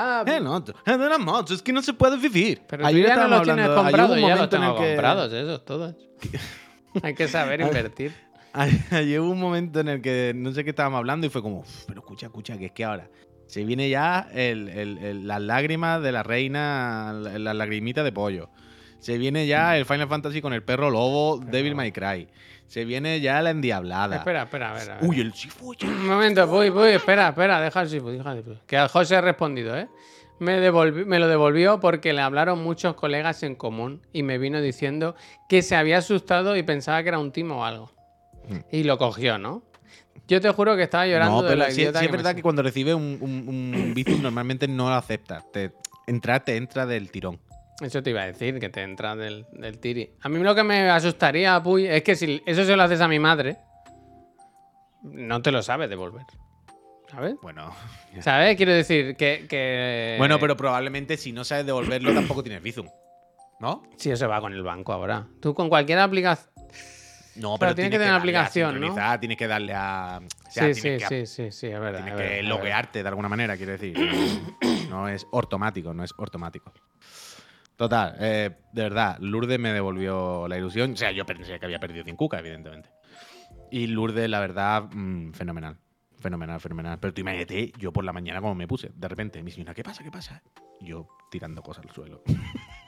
otro. 0.47 0.75
El 0.85 0.99
de 0.99 1.09
las 1.09 1.19
motos. 1.19 1.57
Es 1.57 1.61
que 1.61 1.73
no 1.73 1.81
se 1.81 1.93
puede 1.93 2.17
vivir. 2.17 2.61
Pero 2.67 2.85
Ayer 2.85 3.07
ya 3.07 3.15
no 3.15 3.27
los 3.27 3.43
tienes 3.43 3.65
hablando- 3.65 3.83
comprados, 3.83 4.19
ya 4.19 4.35
los 4.35 4.49
tengo 4.49 4.75
que- 4.79 4.87
comprados, 4.89 5.33
esos 5.33 5.65
todos. 5.65 5.95
Hay 7.03 7.13
que 7.13 7.27
saber 7.27 7.61
invertir. 7.61 8.13
Ayer 8.53 9.19
hubo 9.19 9.29
un 9.31 9.39
momento 9.39 9.79
en 9.79 9.87
el 9.89 10.01
que 10.01 10.33
no 10.35 10.51
sé 10.51 10.63
qué 10.63 10.71
estábamos 10.71 10.97
hablando 10.97 11.27
y 11.27 11.29
fue 11.29 11.41
como, 11.43 11.59
"Uf, 11.59 11.85
pero 11.87 11.99
escucha, 12.01 12.25
escucha, 12.27 12.57
que 12.57 12.67
es 12.67 12.71
que 12.71 12.83
ahora 12.83 13.07
se 13.49 13.63
viene 13.65 13.89
ya 13.89 14.27
el- 14.33 14.69
el- 14.69 14.97
el- 14.99 15.27
las 15.27 15.41
lágrimas 15.41 16.01
de 16.01 16.11
la 16.11 16.23
reina, 16.23 17.11
la- 17.13 17.37
las 17.39 17.55
lagrimitas 17.55 18.03
de 18.03 18.11
pollo. 18.11 18.49
Se 18.99 19.17
viene 19.17 19.47
ya 19.47 19.75
el 19.77 19.85
Final 19.85 20.07
Fantasy 20.07 20.41
con 20.41 20.53
el 20.53 20.61
perro 20.63 20.89
lobo, 20.89 21.39
Devil 21.39 21.73
May 21.75 21.91
Cry. 21.91 22.27
Se 22.67 22.85
viene 22.85 23.19
ya 23.21 23.41
la 23.41 23.49
endiablada. 23.49 24.17
Espera, 24.17 24.43
espera, 24.43 24.69
a 24.69 24.73
ver. 24.73 24.91
a 24.91 24.95
ver. 24.99 25.09
Uy, 25.09 25.19
el 25.21 25.33
Sifu. 25.33 25.73
Un 25.81 26.05
momento, 26.05 26.45
voy, 26.45 26.69
voy, 26.69 26.91
espera, 26.91 27.29
espera, 27.29 27.59
deja 27.59 27.81
el 27.81 27.89
Sifu, 27.89 28.09
deja 28.09 28.31
el 28.33 28.43
Sifu. 28.43 28.55
Que 28.67 28.77
al 28.77 28.87
José 28.89 29.15
ha 29.15 29.21
respondido, 29.21 29.75
¿eh? 29.75 29.87
Me, 30.39 30.59
me 30.61 31.19
lo 31.19 31.27
devolvió 31.27 31.79
porque 31.81 32.13
le 32.13 32.21
hablaron 32.21 32.61
muchos 32.63 32.93
colegas 32.95 33.41
en 33.43 33.55
común 33.55 34.01
y 34.13 34.23
me 34.23 34.37
vino 34.37 34.61
diciendo 34.61 35.15
que 35.49 35.61
se 35.63 35.75
había 35.75 35.97
asustado 35.97 36.55
y 36.55 36.63
pensaba 36.63 37.01
que 37.03 37.09
era 37.09 37.19
un 37.19 37.31
timo 37.31 37.61
o 37.61 37.65
algo. 37.65 37.91
Mm. 38.47 38.57
Y 38.71 38.83
lo 38.83 38.97
cogió, 38.97 39.37
¿no? 39.37 39.63
Yo 40.29 40.39
te 40.39 40.49
juro 40.51 40.75
que 40.77 40.83
estaba 40.83 41.07
llorando 41.07 41.37
No, 41.37 41.41
de 41.41 41.47
pero 41.49 41.59
la 41.59 41.65
sí, 41.71 41.75
sí 41.75 41.81
es 41.83 42.11
verdad 42.11 42.35
que 42.35 42.41
cuando 42.43 42.61
recibe 42.61 42.93
un, 42.93 43.17
un, 43.19 43.93
normalmente 44.21 44.67
no 44.67 44.87
lo 44.89 44.95
acepta. 44.95 45.43
Te, 45.51 45.71
entrar 46.07 46.45
te 46.45 46.55
entra 46.55 46.85
del 46.85 47.09
tirón. 47.11 47.39
Eso 47.81 48.03
te 48.03 48.11
iba 48.11 48.21
a 48.21 48.25
decir, 48.25 48.59
que 48.59 48.69
te 48.69 48.81
entra 48.83 49.15
del, 49.15 49.45
del 49.53 49.79
tiri. 49.79 50.11
A 50.21 50.29
mí 50.29 50.37
lo 50.39 50.53
que 50.53 50.63
me 50.63 50.89
asustaría, 50.89 51.61
Puy, 51.63 51.87
es 51.87 52.03
que 52.03 52.15
si 52.15 52.41
eso 52.45 52.63
se 52.63 52.75
lo 52.75 52.83
haces 52.83 53.01
a 53.01 53.07
mi 53.07 53.19
madre, 53.19 53.57
no 55.03 55.41
te 55.41 55.51
lo 55.51 55.61
sabe 55.63 55.87
devolver. 55.87 56.25
¿Sabes? 57.09 57.35
Bueno, 57.41 57.73
¿Sabes? 58.21 58.55
Quiero 58.55 58.71
decir 58.73 59.15
que... 59.15 59.47
que- 59.49 60.15
bueno, 60.19 60.39
pero 60.39 60.55
probablemente 60.55 61.17
si 61.17 61.31
no 61.31 61.43
sabes 61.43 61.65
devolverlo 61.65 62.13
tampoco 62.13 62.43
tienes 62.43 62.61
Bizum. 62.61 62.87
¿No? 63.59 63.83
Si 63.97 64.09
eso 64.09 64.29
va 64.29 64.39
con 64.39 64.53
el 64.53 64.63
banco 64.63 64.93
ahora. 64.93 65.27
Tú 65.41 65.53
con 65.53 65.67
cualquier 65.69 65.99
aplicación... 65.99 66.48
No, 67.35 67.57
Pero 67.57 67.59
pero, 67.59 67.75
tiene 67.75 67.89
tienes 67.89 67.91
que 67.91 67.97
tener 67.97 67.99
darle 67.99 68.37
a 68.37 68.41
aplicación, 68.41 68.81
¿no? 68.81 69.19
Tienes 69.19 69.37
que 69.37 69.47
darle 69.47 69.73
a. 69.73 70.19
o 70.21 70.51
sea, 70.51 70.73
Sí, 70.73 70.81
tienes 70.81 71.01
sí, 71.01 71.07
que, 71.07 71.25
sí, 71.25 71.43
sí, 71.45 71.51
sí, 71.51 71.67
es 71.67 71.79
verdad. 71.79 72.03
tienes 72.03 72.19
es 72.21 72.37
que 72.37 72.43
loguearte 72.43 73.01
de 73.03 73.09
alguna 73.09 73.29
manera, 73.29 73.55
quiero 73.57 73.73
decir. 73.73 73.95
No, 74.89 75.07
es 75.07 75.27
ortomático, 75.29 75.93
no 75.93 76.03
es 76.03 76.11
ortomático. 76.17 76.73
Total, 77.75 78.15
eh, 78.19 78.49
de 78.73 78.81
verdad, 78.81 79.17
Lourdes 79.19 79.59
me 79.59 79.71
devolvió 79.71 80.47
la 80.47 80.57
ilusión. 80.57 80.93
O 80.93 80.97
sea, 80.97 81.11
yo 81.11 81.27
pensé 81.27 81.59
que 81.59 81.65
había 81.65 81.79
perdido 81.79 82.03
100 82.03 82.15
cucas, 82.15 82.39
evidentemente. 82.39 82.89
Y 83.71 83.85
Lourdes, 83.85 84.27
la 84.27 84.39
verdad, 84.39 84.85
mm, 84.91 85.31
fenomenal. 85.33 85.77
Fenomenal, 86.17 86.59
fenomenal. 86.59 86.99
Pero 86.99 87.13
tú 87.13 87.21
imagínate, 87.21 87.71
yo 87.77 87.93
por 87.93 88.03
la 88.03 88.11
mañana 88.11 88.41
como 88.41 88.55
me 88.55 88.67
puse, 88.67 88.89
de 88.93 89.07
repente, 89.07 89.41
mi 89.43 89.51
señora, 89.51 89.73
¿qué 89.73 89.83
pasa? 89.83 90.03
¿Qué 90.03 90.11
pasa? 90.11 90.41
Yo 90.81 91.07
tirando 91.29 91.61
cosas 91.61 91.85
al 91.85 91.93
suelo. 91.93 92.23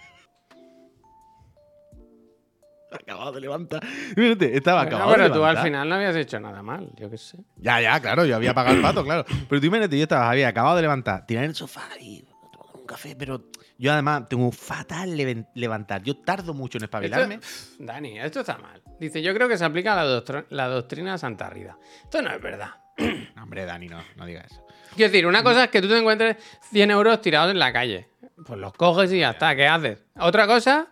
Acabado 3.03 3.31
de 3.31 3.41
levantar. 3.41 3.85
Fíjate, 3.85 4.55
estaba 4.57 4.81
Bueno, 4.83 4.97
acabado 4.97 5.11
de 5.17 5.23
pero 5.29 5.33
tú 5.33 5.45
al 5.45 5.57
final 5.59 5.87
no 5.89 5.95
habías 5.95 6.15
hecho 6.15 6.39
nada 6.39 6.61
mal, 6.61 6.89
yo 6.95 7.09
qué 7.09 7.17
sé. 7.17 7.37
Ya, 7.57 7.79
ya, 7.81 7.99
claro, 7.99 8.25
yo 8.25 8.35
había 8.35 8.53
pagado 8.53 8.75
el 8.75 8.81
pato, 8.81 9.03
claro. 9.03 9.25
Pero 9.49 9.61
tú 9.61 9.67
imagínate, 9.67 9.97
yo 9.97 10.03
estaba, 10.03 10.29
había 10.29 10.47
acabado 10.49 10.75
de 10.75 10.81
levantar, 10.83 11.25
tirar 11.25 11.43
en 11.45 11.51
el 11.51 11.55
sofá 11.55 11.87
y 11.99 12.23
tomar 12.51 12.75
un 12.75 12.85
café, 12.85 13.15
pero 13.15 13.45
yo 13.77 13.91
además 13.93 14.27
tengo 14.29 14.51
fatal 14.51 15.15
leven- 15.17 15.47
levantar. 15.55 16.03
Yo 16.03 16.17
tardo 16.17 16.53
mucho 16.53 16.77
en 16.77 16.83
espabilarme. 16.83 17.35
Esto- 17.35 17.75
Dani, 17.83 18.19
esto 18.19 18.41
está 18.41 18.57
mal. 18.57 18.81
Dice, 18.99 19.21
yo 19.21 19.33
creo 19.33 19.47
que 19.47 19.57
se 19.57 19.65
aplica 19.65 19.95
la, 19.95 20.05
doctr- 20.05 20.45
la 20.49 20.67
doctrina. 20.67 21.15
Esto 21.15 22.21
no 22.21 22.29
es 22.29 22.41
verdad. 22.41 22.71
Hombre, 23.41 23.65
Dani, 23.65 23.87
no, 23.87 24.03
no 24.17 24.25
digas 24.25 24.45
eso. 24.51 24.65
Quiero 24.95 25.11
decir, 25.11 25.25
una 25.25 25.41
cosa 25.43 25.63
es 25.63 25.69
que 25.71 25.81
tú 25.81 25.87
te 25.87 25.97
encuentres 25.97 26.35
100 26.71 26.91
euros 26.91 27.21
tirados 27.21 27.49
en 27.51 27.57
la 27.59 27.71
calle. 27.71 28.09
Pues 28.45 28.59
los 28.59 28.73
coges 28.73 29.11
y 29.13 29.19
ya 29.19 29.31
está, 29.31 29.55
¿qué 29.55 29.65
haces? 29.67 30.03
Otra 30.19 30.45
cosa 30.45 30.87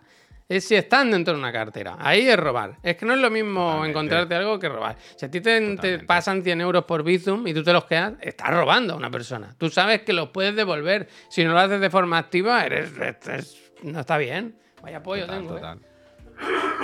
es 0.50 0.64
si 0.64 0.74
están 0.74 1.10
dentro 1.12 1.32
de 1.32 1.38
una 1.40 1.52
cartera. 1.52 1.96
Ahí 1.98 2.28
es 2.28 2.36
robar. 2.36 2.76
Es 2.82 2.96
que 2.96 3.06
no 3.06 3.14
es 3.14 3.20
lo 3.20 3.30
mismo 3.30 3.60
Totalmente. 3.60 3.90
encontrarte 3.90 4.34
algo 4.34 4.58
que 4.58 4.68
robar. 4.68 4.96
Si 5.16 5.24
a 5.24 5.30
ti 5.30 5.40
te, 5.40 6.00
pasan 6.06 6.42
100 6.42 6.60
euros 6.60 6.84
por 6.84 7.02
Bizum 7.04 7.46
y 7.46 7.54
tú 7.54 7.62
te 7.62 7.72
los 7.72 7.84
quedas, 7.84 8.14
estás 8.20 8.50
robando 8.50 8.94
a 8.94 8.96
una 8.96 9.10
persona. 9.10 9.54
Tú 9.56 9.70
sabes 9.70 10.02
que 10.02 10.12
los 10.12 10.30
puedes 10.30 10.54
devolver. 10.56 11.08
Si 11.28 11.44
no 11.44 11.52
lo 11.52 11.60
haces 11.60 11.80
de 11.80 11.88
forma 11.88 12.18
activa, 12.18 12.64
eres, 12.66 12.92
eres- 12.98 13.56
no 13.84 14.00
está 14.00 14.18
bien. 14.18 14.56
Vaya 14.82 15.02
pollo 15.02 15.22
Total, 15.26 15.38
tengo. 15.40 15.56
¿eh? 15.56 15.62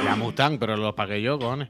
La 0.04 0.14
Mustang, 0.16 0.58
pero 0.58 0.76
los 0.76 0.94
pagué 0.94 1.20
yo, 1.20 1.38
cojones. 1.38 1.68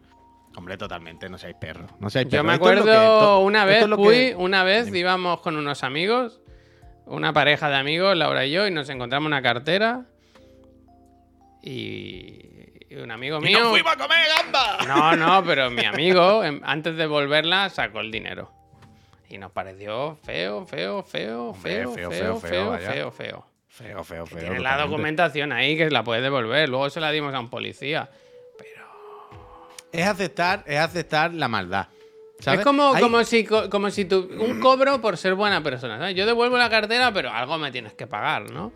Hombre, 0.57 0.77
totalmente, 0.77 1.29
no 1.29 1.39
seáis 1.39 1.57
perros. 1.61 1.91
No 2.01 2.11
seáis 2.11 2.27
Yo 2.29 2.31
perros. 2.43 2.47
me 2.47 2.53
es 2.55 2.59
lo 2.59 2.65
acuerdo 2.65 2.85
que- 2.85 2.93
esto- 2.93 3.39
una 3.41 3.65
vez 3.65 3.83
es 3.85 3.91
fui, 3.95 4.15
que- 4.15 4.35
una 4.37 4.65
vez 4.65 4.95
íbamos 4.95 5.41
con 5.41 5.57
unos 5.57 5.83
amigos, 5.85 6.41
una 7.05 7.33
pareja 7.33 7.69
de 7.69 7.77
amigos, 7.77 8.17
Laura 8.17 8.45
y 8.47 8.51
yo, 8.53 8.67
y 8.67 8.71
nos 8.71 8.89
encontramos 8.89 9.27
una 9.27 9.43
cartera 9.43 10.07
y, 11.71 12.85
y 12.89 12.97
un 12.97 13.11
amigo 13.11 13.39
¡Y 13.39 13.47
mío. 13.47 13.61
nos 13.61 13.71
fuimos 13.71 13.93
a 13.93 13.97
comer 13.97 14.19
gamba! 14.37 14.79
No, 14.87 15.17
no, 15.17 15.45
pero 15.45 15.71
mi 15.71 15.85
amigo, 15.85 16.45
em, 16.45 16.61
antes 16.65 16.95
de 16.97 17.03
devolverla, 17.03 17.69
sacó 17.71 18.01
el 18.01 18.11
dinero. 18.11 18.51
Y 19.29 19.39
nos 19.39 19.51
pareció 19.51 20.17
feo, 20.25 20.65
feo, 20.67 21.03
feo, 21.03 21.49
Hombre, 21.51 21.73
feo, 21.73 21.93
feo, 21.93 22.11
feo, 22.11 22.41
feo, 22.41 22.41
feo, 22.41 22.79
feo, 22.79 22.79
feo, 22.79 23.11
feo. 23.11 23.47
Feo, 23.69 24.05
feo, 24.05 24.27
feo. 24.27 24.39
Tiene 24.39 24.61
la 24.61 24.79
documentación 24.79 25.53
ahí 25.53 25.77
que 25.77 25.91
la 25.91 26.03
puedes 26.05 26.23
devolver. 26.23 26.69
Luego 26.69 26.89
se 26.89 27.01
la 27.01 27.11
dimos 27.11 27.35
a 27.35 27.41
un 27.41 27.51
policía. 27.51 28.09
Es 29.93 30.07
aceptar, 30.07 30.63
es 30.67 30.79
aceptar 30.79 31.33
la 31.35 31.49
maldad. 31.49 31.89
¿sabes? 32.41 32.61
Es 32.61 32.67
como, 32.67 32.95
Hay- 32.95 33.03
como 33.03 33.25
si, 33.25 33.45
co- 33.45 33.69
como 33.71 33.91
si 33.91 34.05
tu, 34.05 34.29
un 34.41 34.61
cobro 34.61 35.01
por 35.01 35.17
ser 35.17 35.35
buena 35.35 35.63
persona. 35.63 35.99
¿sabes? 35.99 36.15
Yo 36.15 36.27
devuelvo 36.27 36.57
la 36.59 36.69
cartera, 36.71 37.13
pero 37.13 37.31
algo 37.31 37.57
me 37.59 37.71
tienes 37.73 37.95
que 37.95 38.07
pagar, 38.07 38.51
¿no? 38.51 38.73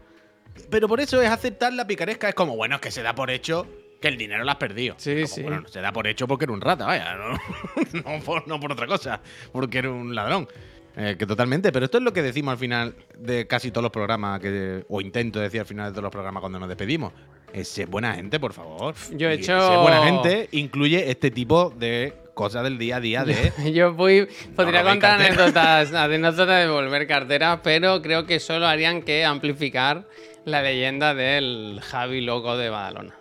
Pero 0.68 0.88
por 0.88 1.00
eso 1.00 1.20
es 1.22 1.30
aceptar 1.30 1.72
la 1.72 1.86
picaresca. 1.86 2.28
Es 2.28 2.34
como, 2.34 2.56
bueno, 2.56 2.76
es 2.76 2.80
que 2.80 2.90
se 2.90 3.02
da 3.02 3.14
por 3.14 3.30
hecho 3.30 3.66
que 4.00 4.08
el 4.08 4.16
dinero 4.16 4.44
lo 4.44 4.50
has 4.50 4.56
perdido. 4.56 4.94
Sí, 4.98 5.14
Como, 5.14 5.26
sí. 5.26 5.42
Bueno, 5.42 5.68
se 5.68 5.80
da 5.80 5.92
por 5.92 6.06
hecho 6.06 6.26
porque 6.26 6.44
era 6.44 6.52
un 6.52 6.60
rata, 6.60 6.86
vaya. 6.86 7.14
No, 7.16 7.32
no, 8.18 8.24
por, 8.24 8.48
no 8.48 8.58
por 8.60 8.72
otra 8.72 8.86
cosa. 8.86 9.20
Porque 9.52 9.78
era 9.78 9.90
un 9.90 10.14
ladrón. 10.14 10.48
Eh, 10.96 11.16
que 11.18 11.26
totalmente. 11.26 11.70
Pero 11.70 11.84
esto 11.84 11.98
es 11.98 12.04
lo 12.04 12.12
que 12.12 12.22
decimos 12.22 12.52
al 12.52 12.58
final 12.58 12.94
de 13.16 13.46
casi 13.46 13.70
todos 13.70 13.82
los 13.82 13.92
programas, 13.92 14.40
que, 14.40 14.84
o 14.88 15.00
intento 15.00 15.38
decir 15.38 15.60
al 15.60 15.66
final 15.66 15.86
de 15.86 15.92
todos 15.92 16.02
los 16.02 16.12
programas 16.12 16.40
cuando 16.40 16.58
nos 16.58 16.68
despedimos. 16.68 17.12
Es 17.52 17.80
buena 17.88 18.14
gente, 18.14 18.38
por 18.38 18.52
favor. 18.52 18.94
Yo 19.12 19.28
he 19.28 19.34
hecho- 19.34 19.60
Ser 19.68 19.78
buena 19.78 20.04
gente 20.04 20.48
incluye 20.52 21.10
este 21.10 21.30
tipo 21.30 21.70
de 21.70 22.12
cosas 22.34 22.62
del 22.62 22.78
día 22.78 22.96
a 22.96 23.00
día 23.00 23.24
de. 23.24 23.52
Yo 23.72 23.92
fui, 23.94 24.26
podría 24.56 24.82
robéis 24.82 24.94
contar 24.94 25.20
anécdotas, 25.20 25.92
anécdotas 25.94 26.46
de 26.46 26.54
devolver 26.54 27.06
cartera, 27.06 27.60
pero 27.62 28.00
creo 28.02 28.24
que 28.24 28.38
solo 28.40 28.66
harían 28.66 29.02
que 29.02 29.24
amplificar 29.24 30.06
la 30.44 30.62
leyenda 30.62 31.14
del 31.14 31.80
Javi 31.82 32.20
loco 32.20 32.56
de 32.56 32.70
Badalona. 32.70 33.14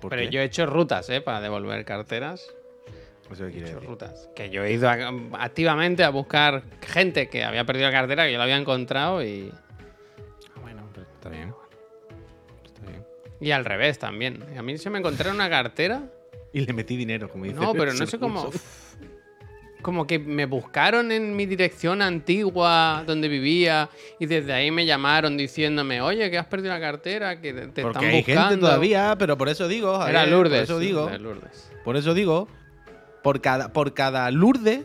¿Por 0.00 0.10
Pero 0.10 0.22
qué? 0.22 0.28
yo 0.30 0.40
he 0.40 0.44
hecho 0.44 0.66
rutas, 0.66 1.08
¿eh? 1.10 1.20
Para 1.20 1.40
devolver 1.40 1.84
carteras. 1.84 2.46
He 3.28 3.58
hecho 3.58 3.80
rutas. 3.80 4.28
Que 4.36 4.50
yo 4.50 4.62
he 4.64 4.72
ido 4.72 4.88
a- 4.88 5.10
activamente 5.40 6.04
a 6.04 6.10
buscar 6.10 6.62
gente 6.80 7.28
que 7.28 7.42
había 7.44 7.64
perdido 7.64 7.86
la 7.86 7.92
cartera, 7.92 8.24
que 8.26 8.32
yo 8.32 8.38
la 8.38 8.44
había 8.44 8.56
encontrado 8.56 9.22
y, 9.24 9.52
Ah, 10.54 10.60
Bueno, 10.60 10.88
pero 10.94 11.06
está 11.12 11.28
bien. 11.28 11.52
Está 12.64 12.82
bien. 12.88 13.04
y 13.40 13.50
al 13.50 13.64
revés 13.64 13.98
también. 13.98 14.44
A 14.56 14.62
mí 14.62 14.78
se 14.78 14.90
me 14.90 14.98
encontraron 14.98 15.34
una 15.36 15.50
cartera. 15.50 16.02
Y 16.52 16.60
le 16.60 16.72
metí 16.72 16.96
dinero, 16.96 17.28
como 17.28 17.44
dice. 17.44 17.56
No, 17.60 17.72
pero 17.74 17.92
no 17.94 18.06
sé 18.06 18.18
cómo. 18.18 18.50
Como 19.86 20.04
que 20.04 20.18
me 20.18 20.46
buscaron 20.46 21.12
en 21.12 21.36
mi 21.36 21.46
dirección 21.46 22.02
antigua 22.02 23.04
donde 23.06 23.28
vivía 23.28 23.88
y 24.18 24.26
desde 24.26 24.52
ahí 24.52 24.72
me 24.72 24.84
llamaron 24.84 25.36
diciéndome, 25.36 26.00
oye, 26.00 26.28
que 26.28 26.38
has 26.38 26.46
perdido 26.46 26.74
la 26.74 26.80
cartera, 26.80 27.40
que 27.40 27.52
te 27.52 27.82
Porque 27.82 27.82
están 27.82 28.04
hay 28.04 28.16
buscando. 28.16 28.48
gente 28.48 28.60
todavía, 28.62 29.14
pero 29.16 29.38
por 29.38 29.48
eso 29.48 29.68
digo. 29.68 30.04
Era 30.04 30.26
Lourdes. 30.26 30.62
Por 30.62 30.64
eso 30.64 30.78
digo. 30.80 31.08
era 31.08 31.18
Lourdes. 31.18 31.70
Por 31.84 31.96
eso 31.96 32.14
digo. 32.14 32.48
Por 33.22 33.40
cada, 33.40 33.72
por 33.72 33.94
cada 33.94 34.28
Lourdes 34.32 34.80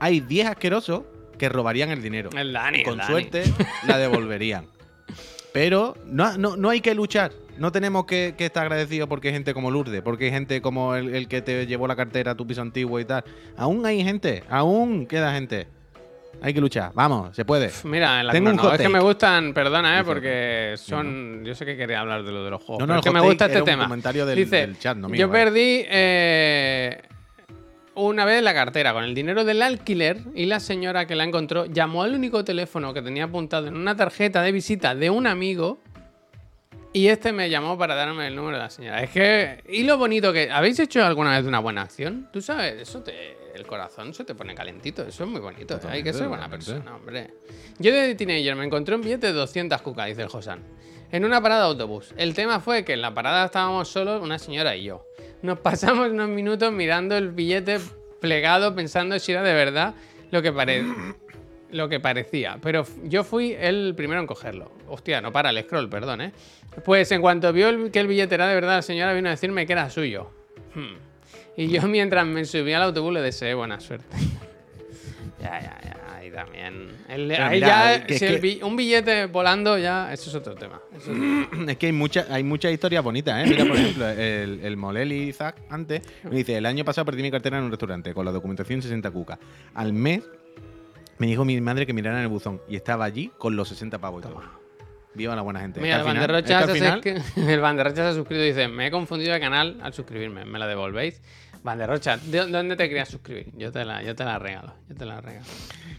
hay 0.00 0.20
10 0.20 0.46
asquerosos 0.46 1.02
que 1.36 1.50
robarían 1.50 1.90
el 1.90 2.00
dinero. 2.00 2.30
El 2.34 2.54
Dani. 2.54 2.84
Con 2.84 2.94
el 2.94 2.98
Dani. 3.00 3.10
suerte 3.10 3.44
la 3.86 3.98
devolverían. 3.98 4.64
Pero 5.52 5.94
no, 6.06 6.38
no, 6.38 6.56
no 6.56 6.70
hay 6.70 6.80
que 6.80 6.94
luchar. 6.94 7.32
No 7.58 7.72
tenemos 7.72 8.06
que, 8.06 8.34
que 8.38 8.46
estar 8.46 8.62
agradecidos 8.64 9.08
porque 9.08 9.28
hay 9.28 9.34
gente 9.34 9.52
como 9.54 9.70
Lourdes, 9.70 10.02
porque 10.02 10.26
hay 10.26 10.30
gente 10.30 10.60
como 10.62 10.94
el, 10.94 11.14
el 11.14 11.28
que 11.28 11.42
te 11.42 11.66
llevó 11.66 11.86
la 11.86 11.96
cartera 11.96 12.32
a 12.32 12.34
tu 12.34 12.46
piso 12.46 12.62
antiguo 12.62 12.98
y 13.00 13.04
tal. 13.04 13.24
Aún 13.56 13.84
hay 13.84 14.02
gente, 14.04 14.44
aún 14.48 15.06
queda 15.06 15.32
gente. 15.32 15.66
Hay 16.40 16.54
que 16.54 16.60
luchar. 16.60 16.92
Vamos, 16.94 17.34
se 17.34 17.44
puede. 17.44 17.70
Mira, 17.82 18.20
en 18.20 18.26
la 18.28 18.32
Tengo 18.32 18.50
un 18.50 18.56
no, 18.56 18.62
hot 18.62 18.74
es 18.74 18.80
que 18.82 18.88
me 18.88 19.00
gustan, 19.00 19.52
perdona, 19.52 19.98
eh, 19.98 20.04
porque 20.04 20.74
son. 20.76 21.42
Yo 21.44 21.52
sé 21.56 21.66
que 21.66 21.76
quería 21.76 21.98
hablar 22.00 22.22
de 22.22 22.30
lo 22.30 22.44
de 22.44 22.50
los 22.50 22.62
juegos. 22.62 22.78
No, 22.80 22.86
pero 22.86 22.94
no, 22.94 23.00
es 23.00 23.04
que 23.04 23.10
me 23.10 23.20
gusta 23.20 23.46
este 23.46 23.62
tema. 23.62 23.84
comentario 23.84 24.24
del- 24.24 24.36
Dice, 24.38 24.56
del 24.58 24.78
chat, 24.78 24.96
no 24.96 25.08
mío, 25.08 25.18
yo 25.18 25.30
perdí 25.32 25.82
eh, 25.88 27.02
una 27.96 28.24
vez 28.24 28.40
la 28.42 28.54
cartera 28.54 28.92
con 28.92 29.02
el 29.02 29.14
dinero 29.16 29.44
del 29.44 29.60
alquiler 29.62 30.18
y 30.36 30.46
la 30.46 30.60
señora 30.60 31.06
que 31.08 31.16
la 31.16 31.24
encontró 31.24 31.66
llamó 31.66 32.04
al 32.04 32.14
único 32.14 32.44
teléfono 32.44 32.94
que 32.94 33.02
tenía 33.02 33.24
apuntado 33.24 33.66
en 33.66 33.76
una 33.76 33.96
tarjeta 33.96 34.40
de 34.42 34.52
visita 34.52 34.94
de 34.94 35.10
un 35.10 35.26
amigo 35.26 35.80
y 36.98 37.08
este 37.08 37.32
me 37.32 37.48
llamó 37.50 37.76
para 37.78 37.94
darme 37.94 38.26
el 38.26 38.34
número 38.36 38.56
de 38.56 38.62
la 38.62 38.70
señora. 38.70 39.02
Es 39.02 39.10
que, 39.10 39.62
y 39.68 39.82
lo 39.84 39.98
bonito 39.98 40.32
que... 40.32 40.50
¿Habéis 40.50 40.78
hecho 40.80 41.04
alguna 41.04 41.36
vez 41.36 41.46
una 41.46 41.58
buena 41.60 41.82
acción? 41.82 42.28
Tú 42.32 42.40
sabes, 42.42 42.80
eso 42.80 43.02
te... 43.02 43.36
El 43.54 43.66
corazón 43.66 44.14
se 44.14 44.24
te 44.24 44.34
pone 44.36 44.54
calentito, 44.54 45.02
eso 45.02 45.24
es 45.24 45.30
muy 45.30 45.40
bonito. 45.40 45.74
¿eh? 45.76 45.80
Hay 45.88 46.02
que 46.04 46.12
ser 46.12 46.28
buena 46.28 46.48
persona, 46.48 46.94
hombre. 46.94 47.32
Yo 47.78 47.92
de 47.92 48.14
teenager 48.14 48.54
me 48.54 48.64
encontré 48.64 48.94
un 48.94 49.00
billete 49.02 49.26
de 49.28 49.32
200 49.32 49.82
cucas, 49.82 50.06
dice 50.06 50.22
el 50.22 50.28
Josan, 50.28 50.62
en 51.10 51.24
una 51.24 51.42
parada 51.42 51.62
de 51.62 51.66
autobús. 51.70 52.14
El 52.16 52.34
tema 52.34 52.60
fue 52.60 52.84
que 52.84 52.92
en 52.92 53.02
la 53.02 53.12
parada 53.14 53.46
estábamos 53.46 53.88
solos, 53.88 54.22
una 54.22 54.38
señora 54.38 54.76
y 54.76 54.84
yo. 54.84 55.04
Nos 55.42 55.58
pasamos 55.58 56.08
unos 56.10 56.28
minutos 56.28 56.72
mirando 56.72 57.16
el 57.16 57.30
billete 57.30 57.80
plegado, 58.20 58.74
pensando 58.76 59.18
si 59.18 59.32
era 59.32 59.42
de 59.42 59.54
verdad 59.54 59.94
lo 60.30 60.40
que, 60.40 60.52
pare- 60.52 60.84
lo 61.70 61.88
que 61.88 62.00
parecía. 62.00 62.58
Pero 62.62 62.84
yo 63.04 63.24
fui 63.24 63.52
el 63.58 63.94
primero 63.96 64.20
en 64.20 64.26
cogerlo. 64.26 64.70
Hostia, 64.88 65.20
no 65.20 65.32
para 65.32 65.50
el 65.50 65.62
scroll, 65.62 65.88
perdón, 65.88 66.20
¿eh? 66.22 66.32
Pues 66.84 67.10
en 67.12 67.20
cuanto 67.20 67.52
vio 67.52 67.68
el- 67.68 67.90
que 67.90 68.00
el 68.00 68.06
billete 68.06 68.34
era 68.34 68.46
de 68.48 68.54
verdad, 68.54 68.76
la 68.76 68.82
señora 68.82 69.12
vino 69.12 69.28
a 69.28 69.32
decirme 69.32 69.66
que 69.66 69.72
era 69.72 69.90
suyo. 69.90 70.30
Hmm. 70.74 70.96
Y 71.56 71.68
yo 71.68 71.82
mientras 71.88 72.26
me 72.26 72.44
subí 72.44 72.72
al 72.72 72.82
autobús 72.82 73.12
le 73.12 73.20
deseé 73.20 73.54
buena 73.54 73.80
suerte. 73.80 74.06
ya, 75.40 75.60
ya, 75.60 75.78
ya. 75.84 75.94
Ahí 76.16 76.30
también. 76.30 76.88
El- 77.08 77.30
ahí 77.32 77.60
mira, 77.60 78.06
ya, 78.06 78.18
si 78.18 78.24
el 78.24 78.40
que- 78.40 78.64
un 78.64 78.76
billete 78.76 79.26
volando, 79.26 79.78
ya, 79.78 80.12
eso 80.12 80.30
es 80.30 80.36
otro 80.36 80.54
tema. 80.54 80.80
Eso 80.96 81.12
es- 81.12 81.18
Es 81.68 81.76
que 81.76 81.86
hay, 81.86 81.92
mucha, 81.92 82.26
hay 82.30 82.44
muchas 82.44 82.72
historias 82.72 83.02
bonitas, 83.02 83.44
¿eh? 83.44 83.48
Mira, 83.50 83.64
por 83.64 83.76
ejemplo, 83.76 84.08
el, 84.08 84.60
el 84.62 84.76
Moleli 84.76 85.28
Isaac 85.28 85.56
antes 85.70 86.02
me 86.24 86.36
dice: 86.36 86.56
El 86.56 86.66
año 86.66 86.84
pasado 86.84 87.04
perdí 87.04 87.22
mi 87.22 87.30
cartera 87.30 87.58
en 87.58 87.64
un 87.64 87.70
restaurante 87.70 88.12
con 88.14 88.24
la 88.24 88.32
documentación 88.32 88.82
60 88.82 89.10
cucas. 89.10 89.38
Al 89.74 89.92
mes 89.92 90.22
me 91.18 91.26
dijo 91.26 91.44
mi 91.44 91.60
madre 91.60 91.86
que 91.86 91.92
mirara 91.92 92.16
en 92.18 92.22
el 92.22 92.28
buzón 92.28 92.60
y 92.68 92.76
estaba 92.76 93.04
allí 93.04 93.30
con 93.38 93.56
los 93.56 93.68
60 93.68 93.98
pavos 93.98 94.22
y 94.24 94.28
todo. 94.28 94.42
Viva 95.14 95.34
la 95.34 95.42
buena 95.42 95.60
gente. 95.60 95.80
Mira, 95.80 95.96
el 95.96 96.02
final- 96.02 96.16
Banderrocha 96.16 96.66
se, 96.66 96.74
final- 96.74 97.02
el 97.36 97.60
Banderrocha 97.60 97.96
se 97.96 98.02
ha 98.02 98.12
suscrito 98.14 98.42
y 98.44 98.48
dice, 98.48 98.68
me 98.68 98.86
he 98.86 98.90
confundido 98.90 99.32
de 99.32 99.40
canal 99.40 99.78
al 99.82 99.92
suscribirme, 99.92 100.44
¿me 100.44 100.58
la 100.58 100.66
devolvéis? 100.66 101.20
Banderrocha, 101.68 102.16
¿de 102.16 102.46
dónde 102.46 102.76
te 102.76 102.88
querías 102.88 103.08
suscribir? 103.08 103.52
Yo 103.56 103.70
te 103.70 103.84
la, 103.84 104.02
yo 104.02 104.14
te 104.16 104.24
la 104.24 104.38
regalo, 104.38 104.72
yo 104.88 104.94
te 104.96 105.04
la 105.04 105.20
regalo. 105.20 105.44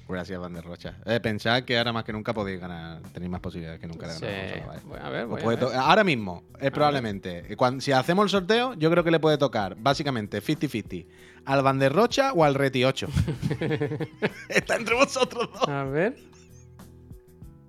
Gracias, 0.08 0.40
Banderrocha. 0.40 0.96
Eh, 1.06 1.20
pensad 1.20 1.62
que 1.64 1.78
ahora 1.78 1.94
más 1.94 2.04
que 2.04 2.12
nunca 2.12 2.34
podéis 2.34 2.60
ganar, 2.60 3.00
tenéis 3.14 3.30
más 3.32 3.40
posibilidades 3.42 3.80
que 3.80 3.86
nunca 3.88 4.08
de 4.08 4.14
Sí. 4.16 4.26
ganar. 4.60 4.82
Bueno, 4.84 5.06
a 5.06 5.10
ver, 5.10 5.26
voy 5.28 5.42
a 5.44 5.48
ver. 5.48 5.64
ahora 5.76 6.04
mismo, 6.04 6.44
es 6.60 6.72
probablemente. 6.72 7.46
eh, 7.54 7.56
cuan- 7.56 7.80
si 7.82 7.92
hacemos 7.92 8.24
el 8.24 8.30
sorteo, 8.30 8.74
yo 8.74 8.90
creo 8.90 9.04
que 9.04 9.12
le 9.12 9.20
puede 9.20 9.38
tocar 9.38 9.76
básicamente 9.78 10.42
50-50 10.42 11.06
al 11.46 11.62
Banderrocha 11.62 12.34
o 12.34 12.44
al 12.44 12.56
Reti 12.56 12.84
8. 12.84 13.08
Está 14.50 14.76
entre 14.78 14.96
vosotros 14.96 15.50
dos. 15.54 15.70
A 15.70 15.84
ver. 15.84 16.16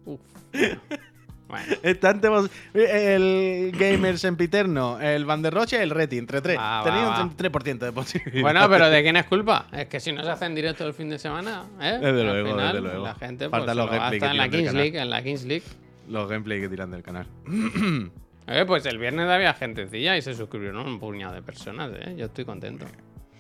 Uf. 0.06 0.20
Bueno, 1.50 1.66
Está 1.82 2.10
entre 2.10 2.30
vos- 2.30 2.50
El 2.72 3.72
Gamer 3.76 4.18
Sempiterno, 4.18 5.00
el 5.00 5.24
Banderrocha 5.24 5.78
y 5.78 5.82
el 5.82 5.90
Reti, 5.90 6.16
entre 6.18 6.40
tres. 6.40 6.58
Tenéis 6.84 7.04
va. 7.06 7.22
un 7.24 7.36
33% 7.36 7.78
de 7.86 7.92
posibilidades. 7.92 8.42
Bueno, 8.42 8.68
pero 8.68 8.88
¿de 8.88 9.02
quién 9.02 9.16
es 9.16 9.26
culpa? 9.26 9.66
Es 9.72 9.86
que 9.88 10.00
si 10.00 10.12
no 10.12 10.22
se 10.22 10.30
hacen 10.30 10.54
directo 10.54 10.86
el 10.86 10.94
fin 10.94 11.08
de 11.10 11.18
semana, 11.18 11.64
¿eh? 11.80 11.98
Desde 12.00 12.22
luego, 12.24 12.48
final, 12.50 12.66
desde 12.74 12.80
luego. 12.80 13.04
La 13.04 13.14
gente 13.16 13.48
pues, 13.50 13.66
los 13.66 13.76
lo 13.76 13.86
gameplay 13.88 14.30
en 14.30 14.36
la 14.36 14.48
Kings. 14.48 14.72
League, 14.72 14.98
en 15.00 15.10
la 15.10 15.22
Kings 15.22 15.44
League. 15.44 15.64
Los 16.08 16.28
gameplay 16.28 16.60
que 16.60 16.68
tiran 16.68 16.90
del 16.90 17.02
canal. 17.02 17.26
Eh, 18.52 18.64
pues 18.66 18.84
el 18.86 18.98
viernes 18.98 19.28
había 19.28 19.54
gentecilla 19.54 20.16
y 20.16 20.22
se 20.22 20.34
suscribieron 20.34 20.84
un 20.84 20.98
puñado 20.98 21.34
de 21.34 21.40
personas, 21.42 21.92
¿eh? 22.00 22.16
Yo 22.16 22.24
estoy 22.26 22.44
contento. 22.44 22.84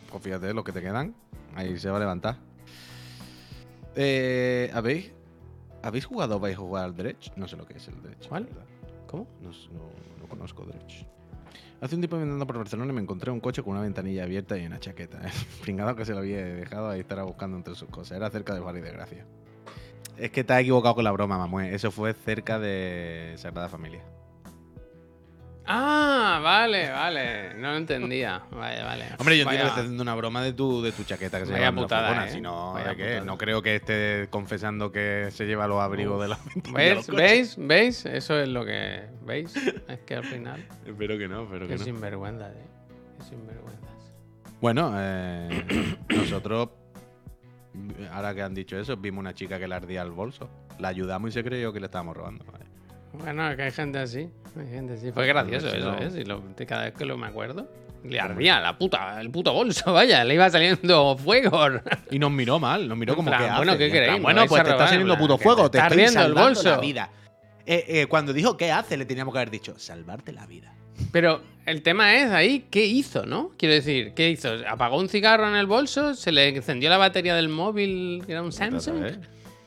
Pues 0.08 0.22
fíjate, 0.22 0.54
los 0.54 0.62
que 0.62 0.70
te 0.70 0.80
quedan, 0.80 1.16
ahí 1.56 1.76
se 1.78 1.90
va 1.90 1.96
a 1.96 2.00
levantar. 2.00 2.36
Eh, 3.96 4.70
¿Habéis 4.72 5.10
¿habéis 5.82 6.04
jugado 6.04 6.36
o 6.36 6.40
vais 6.40 6.56
a 6.56 6.60
jugar 6.60 6.84
al 6.84 6.96
Dredge? 6.96 7.32
No 7.36 7.48
sé 7.48 7.56
lo 7.56 7.66
que 7.66 7.76
es 7.76 7.88
el 7.88 8.00
Dredge. 8.02 8.28
¿Cuál? 8.28 8.48
¿Cómo? 9.06 9.26
No, 9.40 9.50
no, 9.50 9.90
no 10.20 10.28
conozco 10.28 10.64
Dredge. 10.64 11.06
Hace 11.80 11.94
un 11.94 12.02
tiempo 12.02 12.16
andando 12.16 12.46
por 12.46 12.58
Barcelona 12.58 12.92
y 12.92 12.94
me 12.94 13.00
encontré 13.00 13.30
un 13.30 13.40
coche 13.40 13.62
con 13.62 13.72
una 13.72 13.80
ventanilla 13.80 14.24
abierta 14.24 14.58
y 14.58 14.66
una 14.66 14.78
chaqueta. 14.78 15.20
El 15.22 15.32
pringado 15.62 15.96
que 15.96 16.04
se 16.04 16.12
lo 16.12 16.18
había 16.18 16.44
dejado 16.44 16.90
ahí 16.90 17.00
estará 17.00 17.22
buscando 17.22 17.56
entre 17.56 17.74
sus 17.74 17.88
cosas. 17.88 18.16
Era 18.16 18.30
cerca 18.30 18.52
del 18.52 18.62
barrio 18.62 18.82
de 18.82 18.92
Gracia. 18.92 19.26
Es 20.18 20.30
que 20.30 20.44
te 20.44 20.52
has 20.52 20.60
equivocado 20.60 20.96
con 20.96 21.04
la 21.04 21.12
broma, 21.12 21.38
Mamué. 21.38 21.74
Eso 21.74 21.90
fue 21.90 22.12
cerca 22.12 22.58
de 22.58 23.34
Sagrada 23.38 23.70
Familia. 23.70 24.02
Ah, 25.72 26.40
vale, 26.42 26.90
vale. 26.90 27.54
No 27.54 27.70
lo 27.70 27.76
entendía. 27.76 28.42
Vale, 28.50 28.82
vale. 28.82 29.04
Hombre, 29.18 29.36
yo 29.38 29.42
entiendo 29.44 29.64
que 29.64 29.68
estás 29.68 29.78
haciendo 29.84 30.02
una 30.02 30.14
broma 30.16 30.42
de 30.42 30.52
tu, 30.52 30.82
de 30.82 30.90
tu 30.90 31.04
chaqueta 31.04 31.38
que 31.38 31.46
se 31.46 31.52
Vaya 31.52 31.66
lleva 31.66 31.76
la 31.76 31.82
putada, 31.82 32.08
furgona, 32.08 32.26
¿eh? 32.26 32.32
Si 32.32 32.40
no, 33.24 33.38
creo 33.38 33.62
que 33.62 33.76
esté 33.76 34.26
confesando 34.30 34.90
que 34.90 35.28
se 35.30 35.46
lleva 35.46 35.68
los 35.68 35.80
abrigos 35.80 36.20
de 36.22 36.28
la 36.28 36.38
¿Ves? 36.74 37.06
¿Veis? 37.06 37.56
¿Veis? 37.56 38.04
Eso 38.04 38.38
es 38.40 38.48
lo 38.48 38.64
que. 38.64 39.04
¿Veis? 39.22 39.54
Es 39.56 40.00
que 40.00 40.16
al 40.16 40.24
final. 40.24 40.66
Espero 40.84 41.16
que 41.16 41.28
no, 41.28 41.44
espero 41.44 41.68
que 41.68 41.74
Qué 41.74 41.78
no. 41.78 41.84
sinvergüenza, 41.84 42.48
eh. 42.50 42.66
Qué 43.18 43.24
sinvergüenzas. 43.24 44.12
Bueno, 44.60 44.92
eh, 44.96 45.96
nosotros, 46.08 46.70
ahora 48.12 48.34
que 48.34 48.42
han 48.42 48.54
dicho 48.54 48.76
eso, 48.76 48.96
vimos 48.96 49.20
una 49.20 49.34
chica 49.34 49.58
que 49.60 49.68
le 49.68 49.74
ardía 49.76 50.02
el 50.02 50.10
bolso. 50.10 50.50
La 50.80 50.88
ayudamos 50.88 51.30
y 51.30 51.32
se 51.34 51.44
creyó 51.44 51.72
que 51.72 51.78
le 51.78 51.86
estábamos 51.86 52.16
robando. 52.16 52.44
Bueno, 53.12 53.50
es 53.50 53.56
que 53.56 53.62
hay 53.62 53.70
gente 53.70 53.98
así. 53.98 54.28
Hay 54.58 54.66
gente 54.70 54.94
así. 54.94 55.12
Fue 55.12 55.26
gracioso 55.26 55.68
eso, 55.68 55.92
no. 55.92 55.98
¿eh? 55.98 56.10
Si 56.10 56.24
lo- 56.24 56.40
de 56.56 56.66
cada 56.66 56.84
vez 56.84 56.94
que 56.94 57.04
lo 57.04 57.16
me 57.16 57.26
acuerdo. 57.26 57.68
Le 58.02 58.18
ardía 58.18 58.60
la 58.60 58.78
puta, 58.78 59.20
el 59.20 59.30
puto 59.30 59.52
bolso, 59.52 59.92
vaya. 59.92 60.24
Le 60.24 60.34
iba 60.34 60.48
saliendo 60.48 61.16
fuego. 61.18 61.60
Y 62.10 62.18
nos 62.18 62.30
miró 62.30 62.58
mal, 62.58 62.88
nos 62.88 62.96
miró 62.96 63.12
En 63.12 63.16
como 63.16 63.30
plan, 63.30 63.42
que 63.50 63.56
bueno, 63.56 63.72
hace? 63.72 63.78
¿qué 63.78 63.90
queréis? 63.92 64.12
¿Me 64.14 64.20
Bueno, 64.20 64.46
pues 64.46 64.60
a 64.60 64.64
te 64.64 64.70
está 64.70 64.88
saliendo 64.88 65.18
puto 65.18 65.36
fuego, 65.36 65.64
te 65.70 65.72
te 65.72 65.78
está 65.78 65.86
ardiendo 65.86 66.22
el 66.24 66.32
bolso. 66.34 66.70
la 66.70 66.78
vida. 66.78 67.10
Eh, 67.66 67.84
eh, 67.88 68.06
cuando 68.06 68.32
dijo 68.32 68.56
¿qué 68.56 68.72
hace? 68.72 68.96
Le 68.96 69.04
teníamos 69.04 69.32
que 69.34 69.38
haber 69.38 69.50
dicho 69.50 69.78
salvarte 69.78 70.32
la 70.32 70.46
vida. 70.46 70.72
Pero 71.12 71.42
el 71.66 71.82
tema 71.82 72.14
es 72.16 72.30
ahí, 72.30 72.66
¿qué 72.70 72.84
hizo, 72.86 73.26
no? 73.26 73.50
Quiero 73.58 73.74
decir, 73.74 74.12
¿qué 74.14 74.30
hizo? 74.30 74.50
¿Apagó 74.68 74.98
un 74.98 75.08
cigarro 75.08 75.46
en 75.48 75.56
el 75.56 75.66
bolso? 75.66 76.14
¿Se 76.14 76.32
le 76.32 76.48
encendió 76.48 76.88
la 76.90 76.96
batería 76.98 77.34
del 77.34 77.48
móvil, 77.48 78.24
era 78.28 78.42
un 78.42 78.52
Samsung? 78.52 79.04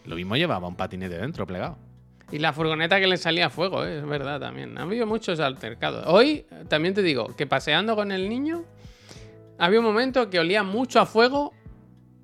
Lo 0.05 0.15
mismo 0.15 0.35
llevaba 0.35 0.67
un 0.67 0.75
patinete 0.75 1.17
dentro 1.17 1.45
plegado. 1.47 1.77
Y 2.31 2.39
la 2.39 2.51
furgoneta 2.53 2.99
que 2.99 3.07
le 3.07 3.17
salía 3.17 3.49
fuego, 3.49 3.85
¿eh? 3.85 3.99
es 3.99 4.05
verdad 4.05 4.39
también. 4.39 4.77
Ha 4.77 4.83
habido 4.83 5.05
muchos 5.05 5.39
altercados. 5.39 6.05
Hoy, 6.07 6.45
también 6.67 6.93
te 6.93 7.01
digo, 7.03 7.35
que 7.35 7.45
paseando 7.45 7.95
con 7.95 8.11
el 8.11 8.27
niño, 8.27 8.63
había 9.59 9.79
un 9.79 9.85
momento 9.85 10.29
que 10.29 10.39
olía 10.39 10.63
mucho 10.63 10.99
a 10.99 11.05
fuego, 11.05 11.53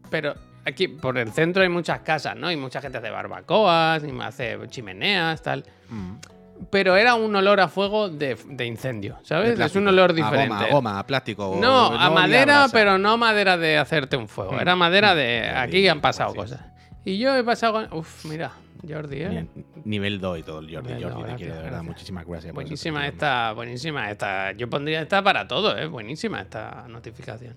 pero 0.10 0.34
aquí 0.66 0.88
por 0.88 1.18
el 1.20 1.32
centro 1.32 1.62
hay 1.62 1.70
muchas 1.70 2.00
casas, 2.00 2.36
¿no? 2.36 2.52
Y 2.52 2.56
mucha 2.58 2.82
gente 2.82 2.98
hace 2.98 3.10
barbacoas, 3.12 4.04
y 4.04 4.12
hace 4.22 4.58
chimeneas, 4.70 5.44
tal. 5.44 5.64
Mm. 5.90 6.14
Pero 6.72 6.98
era 6.98 7.14
un 7.16 7.34
olor 7.36 7.60
a 7.62 7.68
fuego 7.70 8.10
de, 8.10 8.36
de 8.48 8.66
incendio, 8.66 9.18
¿sabes? 9.24 9.58
De 9.58 9.64
Es 9.64 9.76
un 9.76 9.88
olor 9.88 10.10
A 10.10 10.14
diferente. 10.14 10.48
goma, 10.50 10.66
a 10.66 10.70
goma, 10.72 11.00
a 11.00 11.06
plástico. 11.08 11.58
No, 11.62 11.86
a 11.98 12.10
madera, 12.10 12.68
pero 12.72 12.98
no 12.98 13.16
madera 13.18 13.58
de 13.58 13.78
hacerte 13.78 14.18
un 14.18 14.28
fuego. 14.28 14.54
Mm. 14.54 14.60
Era 14.60 14.76
madera 14.76 15.14
Mm. 15.14 15.18
de. 15.18 15.42
Ya 15.46 15.62
Aquí 15.62 15.88
han 15.88 16.02
pasado 16.02 16.34
cosas. 16.36 16.62
Y 17.06 17.18
yo 17.18 17.34
he 17.36 17.44
pasado. 17.46 17.88
Uf, 17.96 18.26
mira, 18.26 18.52
Jordi, 18.88 19.22
¿eh? 19.22 19.30
Bien, 19.30 19.50
Nivel 19.84 20.20
2 20.20 20.40
y 20.40 20.44
todo 20.44 20.60
el 20.60 20.74
Jordi. 20.74 20.94
Nivel 20.94 21.04
Jordi 21.04 21.16
te 21.16 21.28
gracias, 21.28 21.38
quiere, 21.38 21.54
de 21.54 21.58
verdad. 21.58 21.72
gracias. 21.72 21.84
Muchísimas 21.86 22.26
gracias. 22.28 22.54
Buenísima 22.54 23.08
esta, 23.08 23.52
buenísima 23.54 24.12
esta. 24.12 24.52
Yo 24.54 24.70
pondría 24.70 25.02
esta 25.02 25.22
para 25.24 25.48
todo, 25.48 25.78
¿eh? 25.78 25.88
Buenísima 25.88 26.42
esta 26.42 26.86
notificación. 26.88 27.56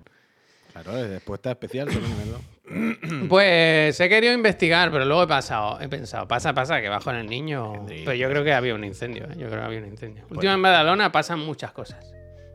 Claro, 0.73 0.97
es 0.97 1.11
respuesta 1.11 1.51
especial 1.51 1.91
solo 1.91 2.07
nivel 2.09 2.31
2. 2.31 2.41
Pues 3.29 4.01
he 4.01 4.09
querido 4.09 4.33
investigar, 4.33 4.91
pero 4.91 5.05
luego 5.05 5.25
he 5.25 5.27
pasado, 5.27 5.79
he 5.81 5.89
pensado, 5.89 6.27
pasa, 6.27 6.55
pasa, 6.55 6.81
que 6.81 6.89
bajo 6.89 7.11
en 7.11 7.17
el 7.17 7.27
niño. 7.29 7.85
Pero 7.87 8.15
yo 8.15 8.29
creo 8.31 8.43
que 8.45 8.53
había 8.55 8.75
un 8.75 8.85
incendio, 8.85 9.25
¿eh? 9.25 9.35
Yo 9.37 9.49
creo 9.49 9.61
que 9.61 9.67
había 9.67 9.79
un 9.81 9.87
incendio. 9.87 10.25
Última 10.31 10.55
en 10.55 10.63
Badalona 10.63 11.13
pasan 11.13 11.41
muchas 11.41 11.73
cosas. 11.73 12.13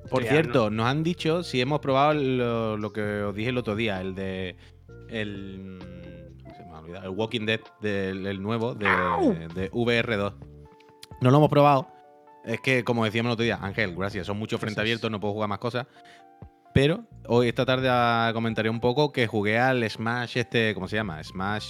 Por 0.10 0.24
Ya, 0.24 0.32
cierto, 0.32 0.70
nos 0.70 0.88
han 0.88 1.04
dicho 1.04 1.44
si 1.44 1.62
hemos 1.62 1.80
probado 1.80 2.14
lo, 2.16 2.78
lo 2.78 2.92
que 2.94 3.02
os 3.02 3.36
dije 3.36 3.50
el 3.50 3.58
otro 3.58 3.76
día, 3.76 4.02
el 4.02 4.16
de. 4.16 4.56
El. 5.10 5.80
Olvidado. 6.88 7.10
El 7.10 7.18
Walking 7.18 7.46
Dead 7.46 7.60
del 7.82 8.26
el 8.26 8.42
nuevo 8.42 8.74
de, 8.74 8.88
de 9.54 9.72
VR2. 9.72 10.34
No 11.22 11.32
lo 11.32 11.38
hemos 11.38 11.50
probado. 11.50 11.88
Es 12.46 12.62
que, 12.62 12.84
como 12.84 13.04
decíamos 13.04 13.30
el 13.30 13.34
otro 13.34 13.44
día, 13.44 13.60
Ángel, 13.62 13.94
gracias. 13.96 14.26
Son 14.26 14.40
muchos 14.40 14.60
frente 14.60 14.80
abiertos, 14.80 15.12
no 15.12 15.20
puedo 15.20 15.34
jugar 15.34 15.50
más 15.50 15.60
cosas. 15.60 15.86
Pero 16.74 17.06
hoy, 17.26 17.50
esta 17.50 17.66
tarde, 17.66 17.90
ah, 17.92 18.32
comentaré 18.34 18.70
un 18.70 18.80
poco 18.80 19.12
que 19.12 19.28
jugué 19.28 19.60
al 19.60 19.88
Smash 19.90 20.38
este. 20.38 20.74
¿Cómo 20.74 20.88
se 20.88 20.96
llama? 20.96 21.22
Smash 21.24 21.68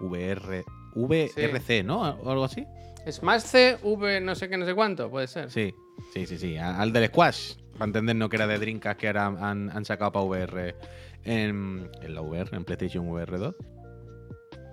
VR. 0.00 0.64
VRC, 0.94 1.84
¿no? 1.84 2.02
O 2.02 2.30
algo 2.30 2.44
así. 2.44 2.66
Smash 3.10 3.40
C, 3.42 3.78
V, 3.82 4.20
no 4.20 4.34
sé 4.34 4.48
qué, 4.48 4.58
no 4.58 4.66
sé 4.66 4.74
cuánto, 4.74 5.10
puede 5.10 5.26
ser. 5.26 5.50
Sí, 5.50 5.72
sí, 6.12 6.26
sí, 6.26 6.36
sí. 6.36 6.58
Al 6.58 6.92
del 6.92 7.06
Squash. 7.06 7.54
Para 7.74 7.86
entendernos 7.86 8.28
que 8.28 8.36
era 8.36 8.46
de 8.46 8.58
Dreamcast 8.58 9.00
que 9.00 9.06
ahora 9.06 9.26
han, 9.26 9.70
han 9.70 9.84
sacado 9.86 10.12
para 10.12 10.26
VR 10.26 10.76
en, 11.24 11.90
en 12.02 12.14
la 12.14 12.20
VR, 12.20 12.54
en 12.54 12.64
PlayStation 12.64 13.08
VR 13.08 13.38
2. 13.38 13.54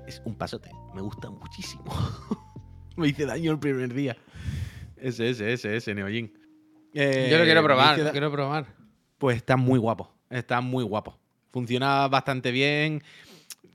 Es 0.07 0.21
un 0.23 0.35
pasote. 0.35 0.71
Me 0.95 1.01
gusta 1.01 1.29
muchísimo. 1.29 1.83
me 2.95 3.09
hice 3.09 3.25
daño 3.25 3.51
el 3.51 3.59
primer 3.59 3.93
día. 3.93 4.15
Ese, 4.95 5.29
ese, 5.29 5.51
ese, 5.51 5.75
ese, 5.75 5.93
Neojin. 5.93 6.33
Eh, 6.93 7.27
Yo 7.29 7.37
lo 7.37 7.43
quiero 7.43 7.61
me 7.61 7.67
probar, 7.67 7.99
lo 7.99 8.11
quiero 8.11 8.31
probar. 8.31 8.65
Pues 9.17 9.35
está 9.35 9.57
muy 9.57 9.77
guapo. 9.77 10.09
Está 10.29 10.61
muy 10.61 10.85
guapo. 10.85 11.19
Funciona 11.51 12.07
bastante 12.07 12.51
bien. 12.51 13.03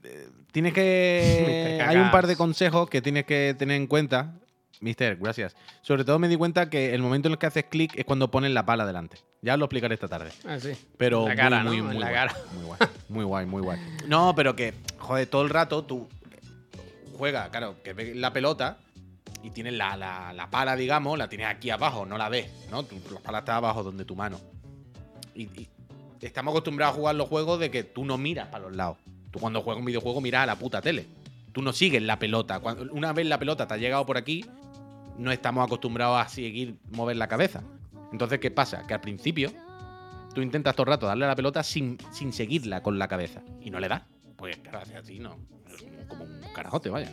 Eh, 0.03 0.27
Tienes 0.51 0.73
que. 0.73 1.79
Hay 1.87 1.97
un 1.97 2.09
par 2.09 2.25
de 2.25 2.35
consejos 2.35 2.89
que 2.89 3.01
tienes 3.01 3.25
que 3.25 3.55
tener 3.57 3.77
en 3.77 3.85
cuenta. 3.85 4.33
Mister, 4.81 5.15
gracias. 5.15 5.55
Sobre 5.81 6.03
todo 6.03 6.19
me 6.19 6.27
di 6.27 6.35
cuenta 6.35 6.69
que 6.69 6.93
el 6.93 7.01
momento 7.01 7.27
en 7.27 7.33
el 7.33 7.37
que 7.37 7.45
haces 7.45 7.65
clic 7.65 7.93
es 7.95 8.05
cuando 8.05 8.29
pones 8.31 8.51
la 8.51 8.65
pala 8.65 8.85
delante. 8.85 9.17
Ya 9.41 9.53
os 9.53 9.59
lo 9.59 9.65
explicaré 9.65 9.93
esta 9.93 10.07
tarde. 10.07 10.31
Ah, 10.45 10.59
sí. 10.59 10.71
Pero 10.97 11.27
la 11.27 11.35
cara, 11.35 11.63
muy, 11.63 11.77
¿no? 11.77 11.83
muy, 11.83 11.93
muy 11.93 12.01
la 12.01 12.09
guay. 12.09 12.13
cara. 12.13 12.35
Muy 12.53 12.65
guay. 12.65 12.79
Muy 13.07 13.23
guay, 13.23 13.45
muy 13.45 13.61
guay. 13.61 13.79
No, 14.07 14.33
pero 14.35 14.55
que, 14.55 14.73
joder, 14.97 15.27
todo 15.27 15.43
el 15.43 15.49
rato 15.49 15.85
tú 15.85 16.09
juegas, 17.17 17.49
claro, 17.49 17.75
que 17.83 17.93
ves 17.93 18.15
la 18.15 18.31
pelota 18.33 18.77
y 19.41 19.49
tienes 19.51 19.73
la, 19.73 19.95
la, 19.97 20.33
la 20.33 20.49
pala, 20.49 20.75
digamos, 20.75 21.17
la 21.17 21.27
tienes 21.29 21.47
aquí 21.47 21.69
abajo, 21.69 22.05
no 22.05 22.17
la 22.17 22.29
ves, 22.29 22.49
¿no? 22.71 22.83
Tu- 22.83 22.95
la 23.13 23.19
pala 23.19 23.39
está 23.39 23.55
abajo 23.57 23.83
donde 23.83 24.05
tu 24.05 24.15
mano. 24.15 24.39
Y, 25.35 25.49
estamos 26.21 26.51
acostumbrados 26.53 26.93
a 26.95 26.97
jugar 26.97 27.15
los 27.15 27.27
juegos 27.27 27.59
de 27.59 27.69
que 27.69 27.83
tú 27.83 28.05
no 28.05 28.17
miras 28.17 28.47
para 28.47 28.65
los 28.65 28.75
lados. 28.75 28.97
Tú 29.31 29.39
cuando 29.39 29.61
juegas 29.61 29.79
un 29.79 29.85
videojuego 29.85 30.21
miras 30.21 30.43
a 30.43 30.45
la 30.45 30.55
puta 30.57 30.81
tele. 30.81 31.05
Tú 31.51 31.61
no 31.61 31.73
sigues 31.73 32.01
la 32.01 32.17
pelota. 32.19 32.59
Cuando, 32.59 32.91
una 32.93 33.11
vez 33.13 33.25
la 33.27 33.37
pelota 33.39 33.67
te 33.67 33.73
ha 33.73 33.77
llegado 33.77 34.05
por 34.05 34.17
aquí, 34.17 34.45
no 35.17 35.31
estamos 35.31 35.65
acostumbrados 35.65 36.17
a 36.25 36.29
seguir 36.29 36.77
mover 36.91 37.17
la 37.17 37.27
cabeza. 37.27 37.61
Entonces, 38.11 38.39
¿qué 38.39 38.51
pasa? 38.51 38.85
Que 38.87 38.93
al 38.93 39.01
principio 39.01 39.51
tú 40.33 40.41
intentas 40.41 40.75
todo 40.75 40.83
el 40.85 40.89
rato 40.91 41.07
darle 41.07 41.25
a 41.25 41.29
la 41.29 41.35
pelota 41.35 41.61
sin, 41.63 41.97
sin 42.11 42.31
seguirla 42.31 42.81
con 42.81 42.97
la 42.97 43.07
cabeza. 43.07 43.41
Y 43.61 43.69
no 43.69 43.79
le 43.79 43.87
das. 43.89 44.03
Pues 44.37 44.57
claro, 44.57 44.79
así, 44.97 45.19
no. 45.19 45.37
Es 45.99 46.05
como 46.07 46.23
un 46.25 46.41
carajote, 46.53 46.89
vaya. 46.89 47.09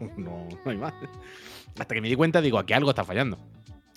No, 0.00 0.10
no, 0.16 0.48
no 0.64 0.70
hay 0.70 0.76
más. 0.76 0.94
Hasta 1.78 1.94
que 1.94 2.00
me 2.00 2.08
di 2.08 2.14
cuenta, 2.16 2.40
digo, 2.40 2.58
aquí 2.58 2.72
algo 2.72 2.90
está 2.90 3.04
fallando. 3.04 3.38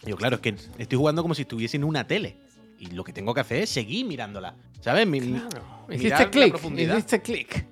Digo, 0.03 0.17
claro, 0.17 0.35
es 0.35 0.41
que 0.41 0.55
estoy 0.77 0.97
jugando 0.97 1.21
como 1.21 1.33
si 1.35 1.43
estuviese 1.43 1.77
en 1.77 1.83
una 1.83 2.05
tele. 2.07 2.37
Y 2.79 2.87
lo 2.87 3.03
que 3.03 3.13
tengo 3.13 3.33
que 3.33 3.39
hacer 3.41 3.63
es 3.63 3.69
seguir 3.69 4.05
mirándola. 4.05 4.55
¿Sabes? 4.81 5.07
Mi- 5.07 5.19
Claro. 5.21 5.85
Hiciste 5.89 6.29
clic, 6.29 6.55
hiciste 6.77 7.21
clic. 7.21 7.65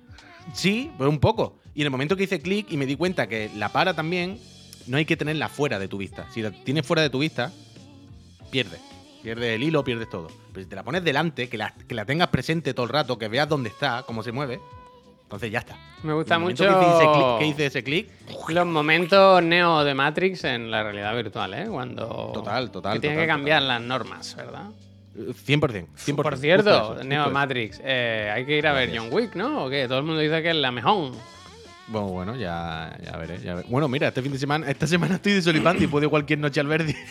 Sí, 0.54 0.92
pues 0.98 1.10
un 1.10 1.20
poco. 1.20 1.60
Y 1.76 1.82
en 1.82 1.86
el 1.88 1.92
momento 1.92 2.16
que 2.16 2.24
hice 2.24 2.40
clic 2.40 2.72
y 2.72 2.78
me 2.78 2.86
di 2.86 2.96
cuenta 2.96 3.28
que 3.28 3.50
la 3.56 3.70
para 3.70 3.94
también, 3.96 4.40
no 4.88 4.98
hay 4.98 5.06
que 5.06 5.16
tenerla 5.18 5.50
fuera 5.50 5.80
de 5.80 5.88
tu 5.88 5.98
vista. 5.98 6.28
Si 6.32 6.42
la 6.42 6.52
tienes 6.52 6.86
fuera 6.86 7.02
de 7.02 7.10
tu 7.10 7.20
vista, 7.20 7.52
pierdes. 8.52 8.80
Pierdes 9.22 9.56
el 9.56 9.64
hilo, 9.64 9.84
pierdes 9.84 10.10
todo. 10.10 10.28
Pero 10.52 10.64
si 10.64 10.70
te 10.70 10.76
la 10.76 10.84
pones 10.84 11.04
delante, 11.04 11.48
que 11.50 11.58
la, 11.58 11.74
que 11.88 11.96
la 11.96 12.06
tengas 12.06 12.28
presente 12.28 12.74
todo 12.74 12.86
el 12.86 12.92
rato, 12.92 13.18
que 13.18 13.28
veas 13.30 13.48
dónde 13.48 13.70
está, 13.70 14.04
cómo 14.06 14.22
se 14.24 14.32
mueve, 14.32 14.60
entonces 15.24 15.52
ya 15.52 15.60
está. 15.60 15.76
Me 16.04 16.14
gusta 16.14 16.38
mucho 16.38 16.66
Que 17.40 17.48
hice, 17.48 17.66
ese 17.68 17.84
clic- 17.84 18.08
los 18.50 18.66
momentos 18.68 19.42
neo 19.44 19.84
de 19.84 19.94
Matrix 19.94 20.44
en 20.44 20.70
la 20.70 20.84
realidad 20.84 21.16
virtual, 21.16 21.54
¿eh? 21.54 21.66
Cuando 21.70 22.32
Total, 22.34 22.70
total, 22.72 22.94
que 22.94 23.00
tiene 23.00 23.16
total, 23.16 23.26
que 23.28 23.32
cambiar 23.32 23.62
total. 23.62 23.68
las 23.80 23.82
normas, 23.82 24.36
¿verdad? 24.36 24.66
100%. 25.16 25.88
100% 25.96 26.16
Por 26.16 26.38
cierto, 26.38 26.96
eso, 26.96 27.04
Neo. 27.04 27.30
Matrix, 27.30 27.80
eh, 27.84 28.32
hay 28.34 28.46
que 28.46 28.58
ir 28.58 28.66
a 28.66 28.74
ver. 28.74 28.92
John 28.96 29.10
Wick, 29.12 29.36
¿no? 29.36 29.66
¿O 29.66 29.70
qué? 29.70 29.88
Todo 29.88 30.00
el 30.00 30.04
mundo 30.06 30.20
dice 30.22 30.42
que 30.42 30.50
es 30.50 30.56
la 30.56 30.72
mejor. 30.72 31.12
Bueno, 31.88 32.08
bueno, 32.08 32.36
ya, 32.36 32.98
ya 33.04 33.18
veré, 33.18 33.40
ya 33.40 33.56
veré. 33.56 33.68
Bueno, 33.70 33.88
mira, 33.88 34.08
este 34.08 34.22
fin 34.24 34.32
de 34.32 34.40
semana, 34.40 34.70
esta 34.72 34.88
semana 34.88 35.16
estoy 35.16 35.34
de 35.34 35.42
solipante 35.42 35.84
y 35.84 35.88
puedo 35.88 36.06
ir 36.06 36.10
cualquier 36.10 36.40
noche 36.40 36.60
al 36.60 36.68
Verdi. 36.68 36.96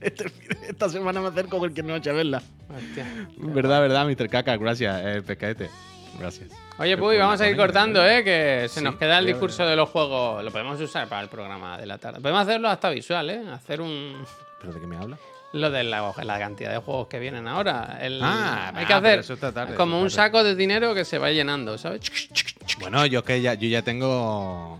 Este 0.00 0.26
esta 0.68 0.88
semana 0.88 1.20
me 1.20 1.28
acerco 1.28 1.58
cualquier 1.58 1.86
noche 1.86 2.10
a 2.10 2.12
verla. 2.12 2.42
Hostia. 2.68 3.06
Verdad, 3.38 3.80
verdad, 3.80 4.04
Mr. 4.04 4.28
Caca, 4.28 4.56
gracias, 4.56 5.00
eh, 5.04 5.22
pescadete. 5.22 5.70
Gracias. 6.18 6.50
Oye, 6.78 6.96
Puy, 6.96 7.16
vamos 7.18 7.40
a 7.40 7.48
ir 7.48 7.56
cortando, 7.56 8.04
¿eh? 8.04 8.24
Que 8.24 8.66
se 8.68 8.80
Sí, 8.80 8.84
nos 8.84 8.96
queda 8.96 9.18
el 9.18 9.26
discurso 9.26 9.64
de 9.66 9.76
los 9.76 9.88
juegos. 9.90 10.42
Lo 10.42 10.50
podemos 10.50 10.80
usar 10.80 11.08
para 11.08 11.22
el 11.22 11.28
programa 11.28 11.76
de 11.78 11.86
la 11.86 11.98
tarde. 11.98 12.20
Podemos 12.20 12.42
hacerlo 12.42 12.68
hasta 12.68 12.90
visual, 12.90 13.30
¿eh? 13.30 13.42
Hacer 13.52 13.80
un. 13.80 14.24
¿Pero 14.60 14.72
de 14.72 14.80
qué 14.80 14.86
me 14.86 14.96
habla? 14.96 15.18
Lo 15.52 15.70
de 15.70 15.84
la, 15.84 16.12
la 16.24 16.38
cantidad 16.38 16.72
de 16.72 16.78
juegos 16.78 17.08
que 17.08 17.18
vienen 17.18 17.46
ahora. 17.46 17.98
El- 18.00 18.20
Ah, 18.22 18.72
hay 18.74 18.86
que 18.86 18.92
ah, 18.94 18.98
hacer 18.98 19.18
eso 19.18 19.34
esta 19.34 19.52
tarde, 19.52 19.74
como 19.74 20.00
un 20.00 20.10
saco 20.10 20.42
de 20.42 20.54
dinero 20.56 20.94
que 20.94 21.04
se 21.04 21.18
va 21.18 21.30
llenando, 21.30 21.76
¿sabes? 21.76 22.00
Bueno, 22.80 23.04
yo 23.06 23.18
es 23.20 23.24
que 23.26 23.40
ya, 23.42 23.54
yo 23.54 23.68
ya 23.68 23.82
tengo. 23.82 24.78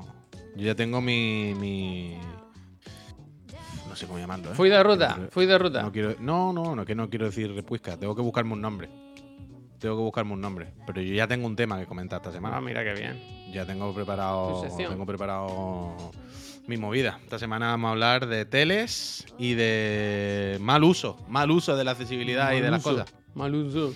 Yo 0.56 0.66
ya 0.66 0.74
tengo 0.74 1.00
mi. 1.00 1.54
mi 1.54 2.16
no 3.88 3.94
sé 3.96 4.06
cómo 4.06 4.18
llamarlo, 4.18 4.52
¿eh? 4.52 4.54
Fui 4.54 4.70
de 4.70 4.82
ruta, 4.82 5.16
No, 5.18 5.28
fui 5.28 5.44
de 5.44 5.58
ruta. 5.58 5.82
No, 5.82 5.92
quiero, 5.92 6.14
no, 6.20 6.52
no, 6.54 6.74
no, 6.74 6.86
que 6.86 6.94
no 6.94 7.10
quiero 7.10 7.26
decir 7.26 7.54
repuisca. 7.54 7.98
Tengo 7.98 8.16
que 8.16 8.22
buscarme 8.22 8.54
un 8.54 8.62
nombre. 8.62 8.88
Tengo 9.82 9.96
que 9.96 10.02
buscarme 10.02 10.32
un 10.32 10.40
nombre. 10.40 10.68
Pero 10.86 11.02
yo 11.02 11.14
ya 11.14 11.26
tengo 11.28 11.46
un 11.46 11.56
tema 11.56 11.78
que 11.78 11.84
comentar 11.86 12.18
esta 12.20 12.30
Ah, 12.30 12.32
semana. 12.32 12.60
mira 12.60 12.82
qué 12.84 12.94
bien. 12.94 13.20
Ya 13.52 13.66
tengo 13.66 13.92
preparado, 13.92 14.64
tengo 14.76 15.04
preparado 15.04 15.94
mi 16.66 16.76
movida. 16.78 17.18
Esta 17.24 17.38
semana 17.38 17.66
vamos 17.72 17.88
a 17.88 17.92
hablar 17.92 18.26
de 18.26 18.46
teles 18.46 19.26
y 19.38 19.54
de 19.54 20.56
mal 20.60 20.84
uso, 20.84 21.18
mal 21.28 21.50
uso 21.50 21.76
de 21.76 21.84
la 21.84 21.90
accesibilidad 21.90 22.52
y 22.54 22.60
de 22.60 22.70
las 22.70 22.82
cosas. 22.82 23.12
Maluso. 23.34 23.94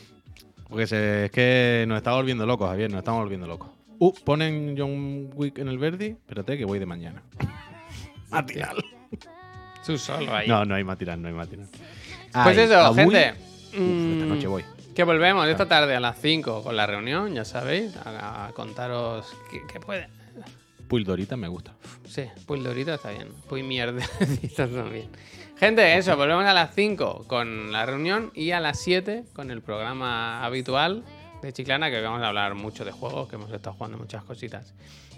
Porque 0.69 0.87
se- 0.87 1.27
es 1.27 1.31
que 1.31 1.85
nos 1.89 1.97
estamos 1.99 2.19
volviendo 2.19 2.45
locos, 2.45 2.69
Javier, 2.69 2.91
nos 2.91 2.99
estamos 2.99 3.21
volviendo 3.21 3.47
locos. 3.47 3.71
Uh, 3.99 4.13
ponen 4.25 4.75
John 4.77 5.31
Wick 5.35 5.59
en 5.59 5.69
el 5.69 5.79
Verdi. 5.79 6.07
Espérate 6.07 6.59
que 6.59 6.65
voy 6.67 6.79
de 6.79 6.87
mañana. 6.87 7.23
Matinal. 8.31 8.77
Tú 9.87 9.97
solo 9.97 10.35
ahí. 10.35 10.49
No, 10.49 10.65
no 10.65 10.75
hay 10.75 10.83
matinal, 10.85 11.23
no 11.23 11.29
hay 11.29 11.35
matinal. 11.35 11.69
pues 11.71 12.59
Ay, 12.59 12.59
eso, 12.59 12.95
gente. 12.95 13.35
Uf, 13.69 13.75
esta 13.75 13.81
mm, 13.81 14.29
noche 14.29 14.47
voy. 14.49 14.65
Que 14.97 15.05
volvemos 15.05 15.47
esta 15.47 15.69
tarde 15.69 15.95
a 15.95 16.01
las 16.01 16.19
5 16.23 16.63
con 16.63 16.75
la 16.75 16.87
reunión, 16.87 17.35
ya 17.35 17.45
sabéis, 17.45 17.95
a, 17.99 18.47
a 18.47 18.53
contaros 18.53 19.27
que, 19.51 19.61
que 19.71 19.79
puede. 19.79 20.09
Pildorita 20.89 21.37
me 21.37 21.49
gusta. 21.49 21.75
Sí, 22.09 22.23
Puildorita 22.47 22.95
está 22.95 23.11
bien. 23.11 23.29
Puy 23.47 23.63
mierdecita 23.63 24.67
también. 24.75 25.11
Gente, 25.59 25.99
eso, 25.99 26.17
volvemos 26.17 26.47
a 26.47 26.55
las 26.55 26.75
5 26.75 27.27
con 27.27 27.73
la 27.73 27.85
reunión 27.85 28.31
y 28.35 28.53
a 28.53 28.61
las 28.61 28.81
7 28.81 29.25
con 29.35 29.51
el 29.51 29.61
programa 29.61 30.43
habitual 30.43 31.05
de 31.43 31.53
Chiclana, 31.53 31.91
que 31.91 32.01
vamos 32.01 32.23
a 32.23 32.29
hablar 32.29 32.55
mucho 32.55 32.87
de 32.87 32.93
juegos, 32.93 33.29
que 33.29 33.37
hemos 33.37 33.53
estado 33.53 33.77
jugando 33.77 33.99
muchas 33.99 34.25
cositas. 34.25 34.73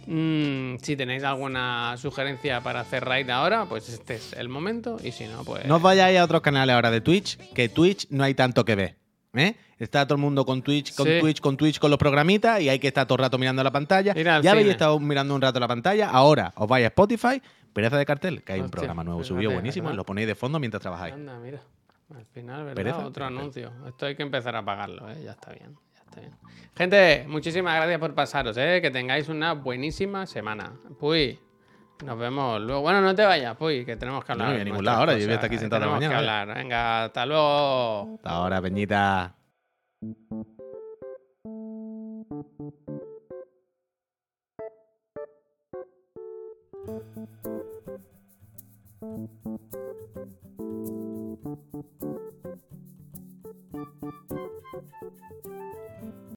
Mm, 0.09 0.79
si 0.83 0.97
tenéis 0.97 1.23
alguna 1.23 1.97
sugerencia 1.99 2.63
para 2.63 2.81
hacer 2.81 3.05
raid 3.05 3.31
ahora, 3.31 3.67
pues 3.67 3.89
este 3.91 4.17
es 4.17 4.33
el 4.33 4.49
momento. 4.49 4.97
Y 5.05 5.13
si 5.13 5.29
no, 5.29 5.45
pues. 5.45 5.67
No 5.67 5.77
os 5.77 5.83
vayáis 5.83 6.19
a 6.19 6.25
otros 6.25 6.41
canales 6.41 6.75
ahora 6.75 6.91
de 6.91 7.01
Twitch, 7.01 7.37
que 7.53 7.69
Twitch 7.69 8.09
no 8.11 8.25
hay 8.25 8.35
tanto 8.35 8.65
que 8.65 8.75
ver. 8.75 9.08
¿Eh? 9.35 9.55
Está 9.79 10.07
todo 10.07 10.17
el 10.17 10.21
mundo 10.21 10.45
con 10.45 10.63
Twitch, 10.63 10.95
con 10.95 11.07
Sí. 11.07 11.19
Twitch, 11.21 11.41
con 11.41 11.57
Twitch, 11.57 11.79
con 11.79 11.91
los 11.91 11.99
programitas 11.99 12.61
y 12.61 12.69
hay 12.69 12.79
que 12.79 12.89
estar 12.89 13.07
todo 13.07 13.17
el 13.17 13.23
rato 13.23 13.39
mirando 13.39 13.63
la 13.63 13.71
pantalla. 13.71 14.15
Ya 14.15 14.51
habéis 14.53 14.69
estado 14.69 14.99
mirando 14.99 15.35
un 15.35 15.41
rato 15.43 15.61
la 15.61 15.69
pantalla, 15.69 16.11
ahora 16.11 16.53
os 16.57 16.67
vais 16.69 16.85
a 16.85 16.89
Spotify, 16.89 17.41
pereza 17.73 17.97
de 17.99 18.07
cartel, 18.07 18.43
que 18.43 18.55
hay 18.55 18.61
un 18.61 18.71
programa 18.71 19.05
nuevo 19.05 19.23
subido 19.25 19.53
buenísimo, 19.53 19.91
lo 19.93 20.05
ponéis 20.05 20.27
de 20.29 20.35
fondo 20.35 20.59
mientras 20.59 20.81
trabajáis. 20.83 21.15
Anda, 21.15 21.39
mira. 21.39 21.61
Al 22.15 22.25
final, 22.25 22.61
¿verdad? 22.65 22.75
Pereza, 22.75 22.99
Otro 23.07 23.25
pereza. 23.27 23.27
anuncio. 23.41 23.73
Esto 23.87 24.07
hay 24.07 24.17
que 24.17 24.23
empezar 24.23 24.57
a 24.57 24.65
pagarlo, 24.65 25.11
¿eh? 25.11 25.21
Ya 25.25 25.33
está 25.33 25.53
bien. 25.53 25.77
Ya 25.95 26.01
está 26.01 26.21
bien. 26.21 26.33
Gente, 26.75 27.27
muchísimas 27.29 27.77
gracias 27.77 27.99
por 27.99 28.15
pasaros, 28.15 28.57
¿eh? 28.57 28.81
Que 28.81 28.91
tengáis 28.91 29.29
una 29.29 29.53
buenísima 29.53 30.25
semana. 30.27 30.73
Puy, 30.99 31.39
nos 32.05 32.19
vemos 32.19 32.61
luego. 32.61 32.81
Bueno, 32.81 33.01
no 33.01 33.15
te 33.15 33.25
vayas, 33.25 33.57
pues, 33.57 33.85
que 33.85 33.97
tenemos 33.97 34.25
que 34.25 34.33
hablar. 34.33 34.49
No, 34.49 34.53
voy 34.55 34.61
a 34.61 34.65
ningún 34.65 34.85
lado 34.85 34.99
ahora, 34.99 35.19
yo 35.19 35.27
voy 35.27 35.35
a 35.35 35.39
aquí 35.39 35.59
sentado 35.59 35.81
tenemos 35.81 36.01
mañana. 36.01 36.15
Que 36.15 36.19
hablar. 36.19 36.57
Venga, 36.57 37.05
hasta 37.05 37.27
luego. 37.27 38.15
Hasta 38.17 38.31
ahora, 38.31 38.63
Peñita. 38.63 39.35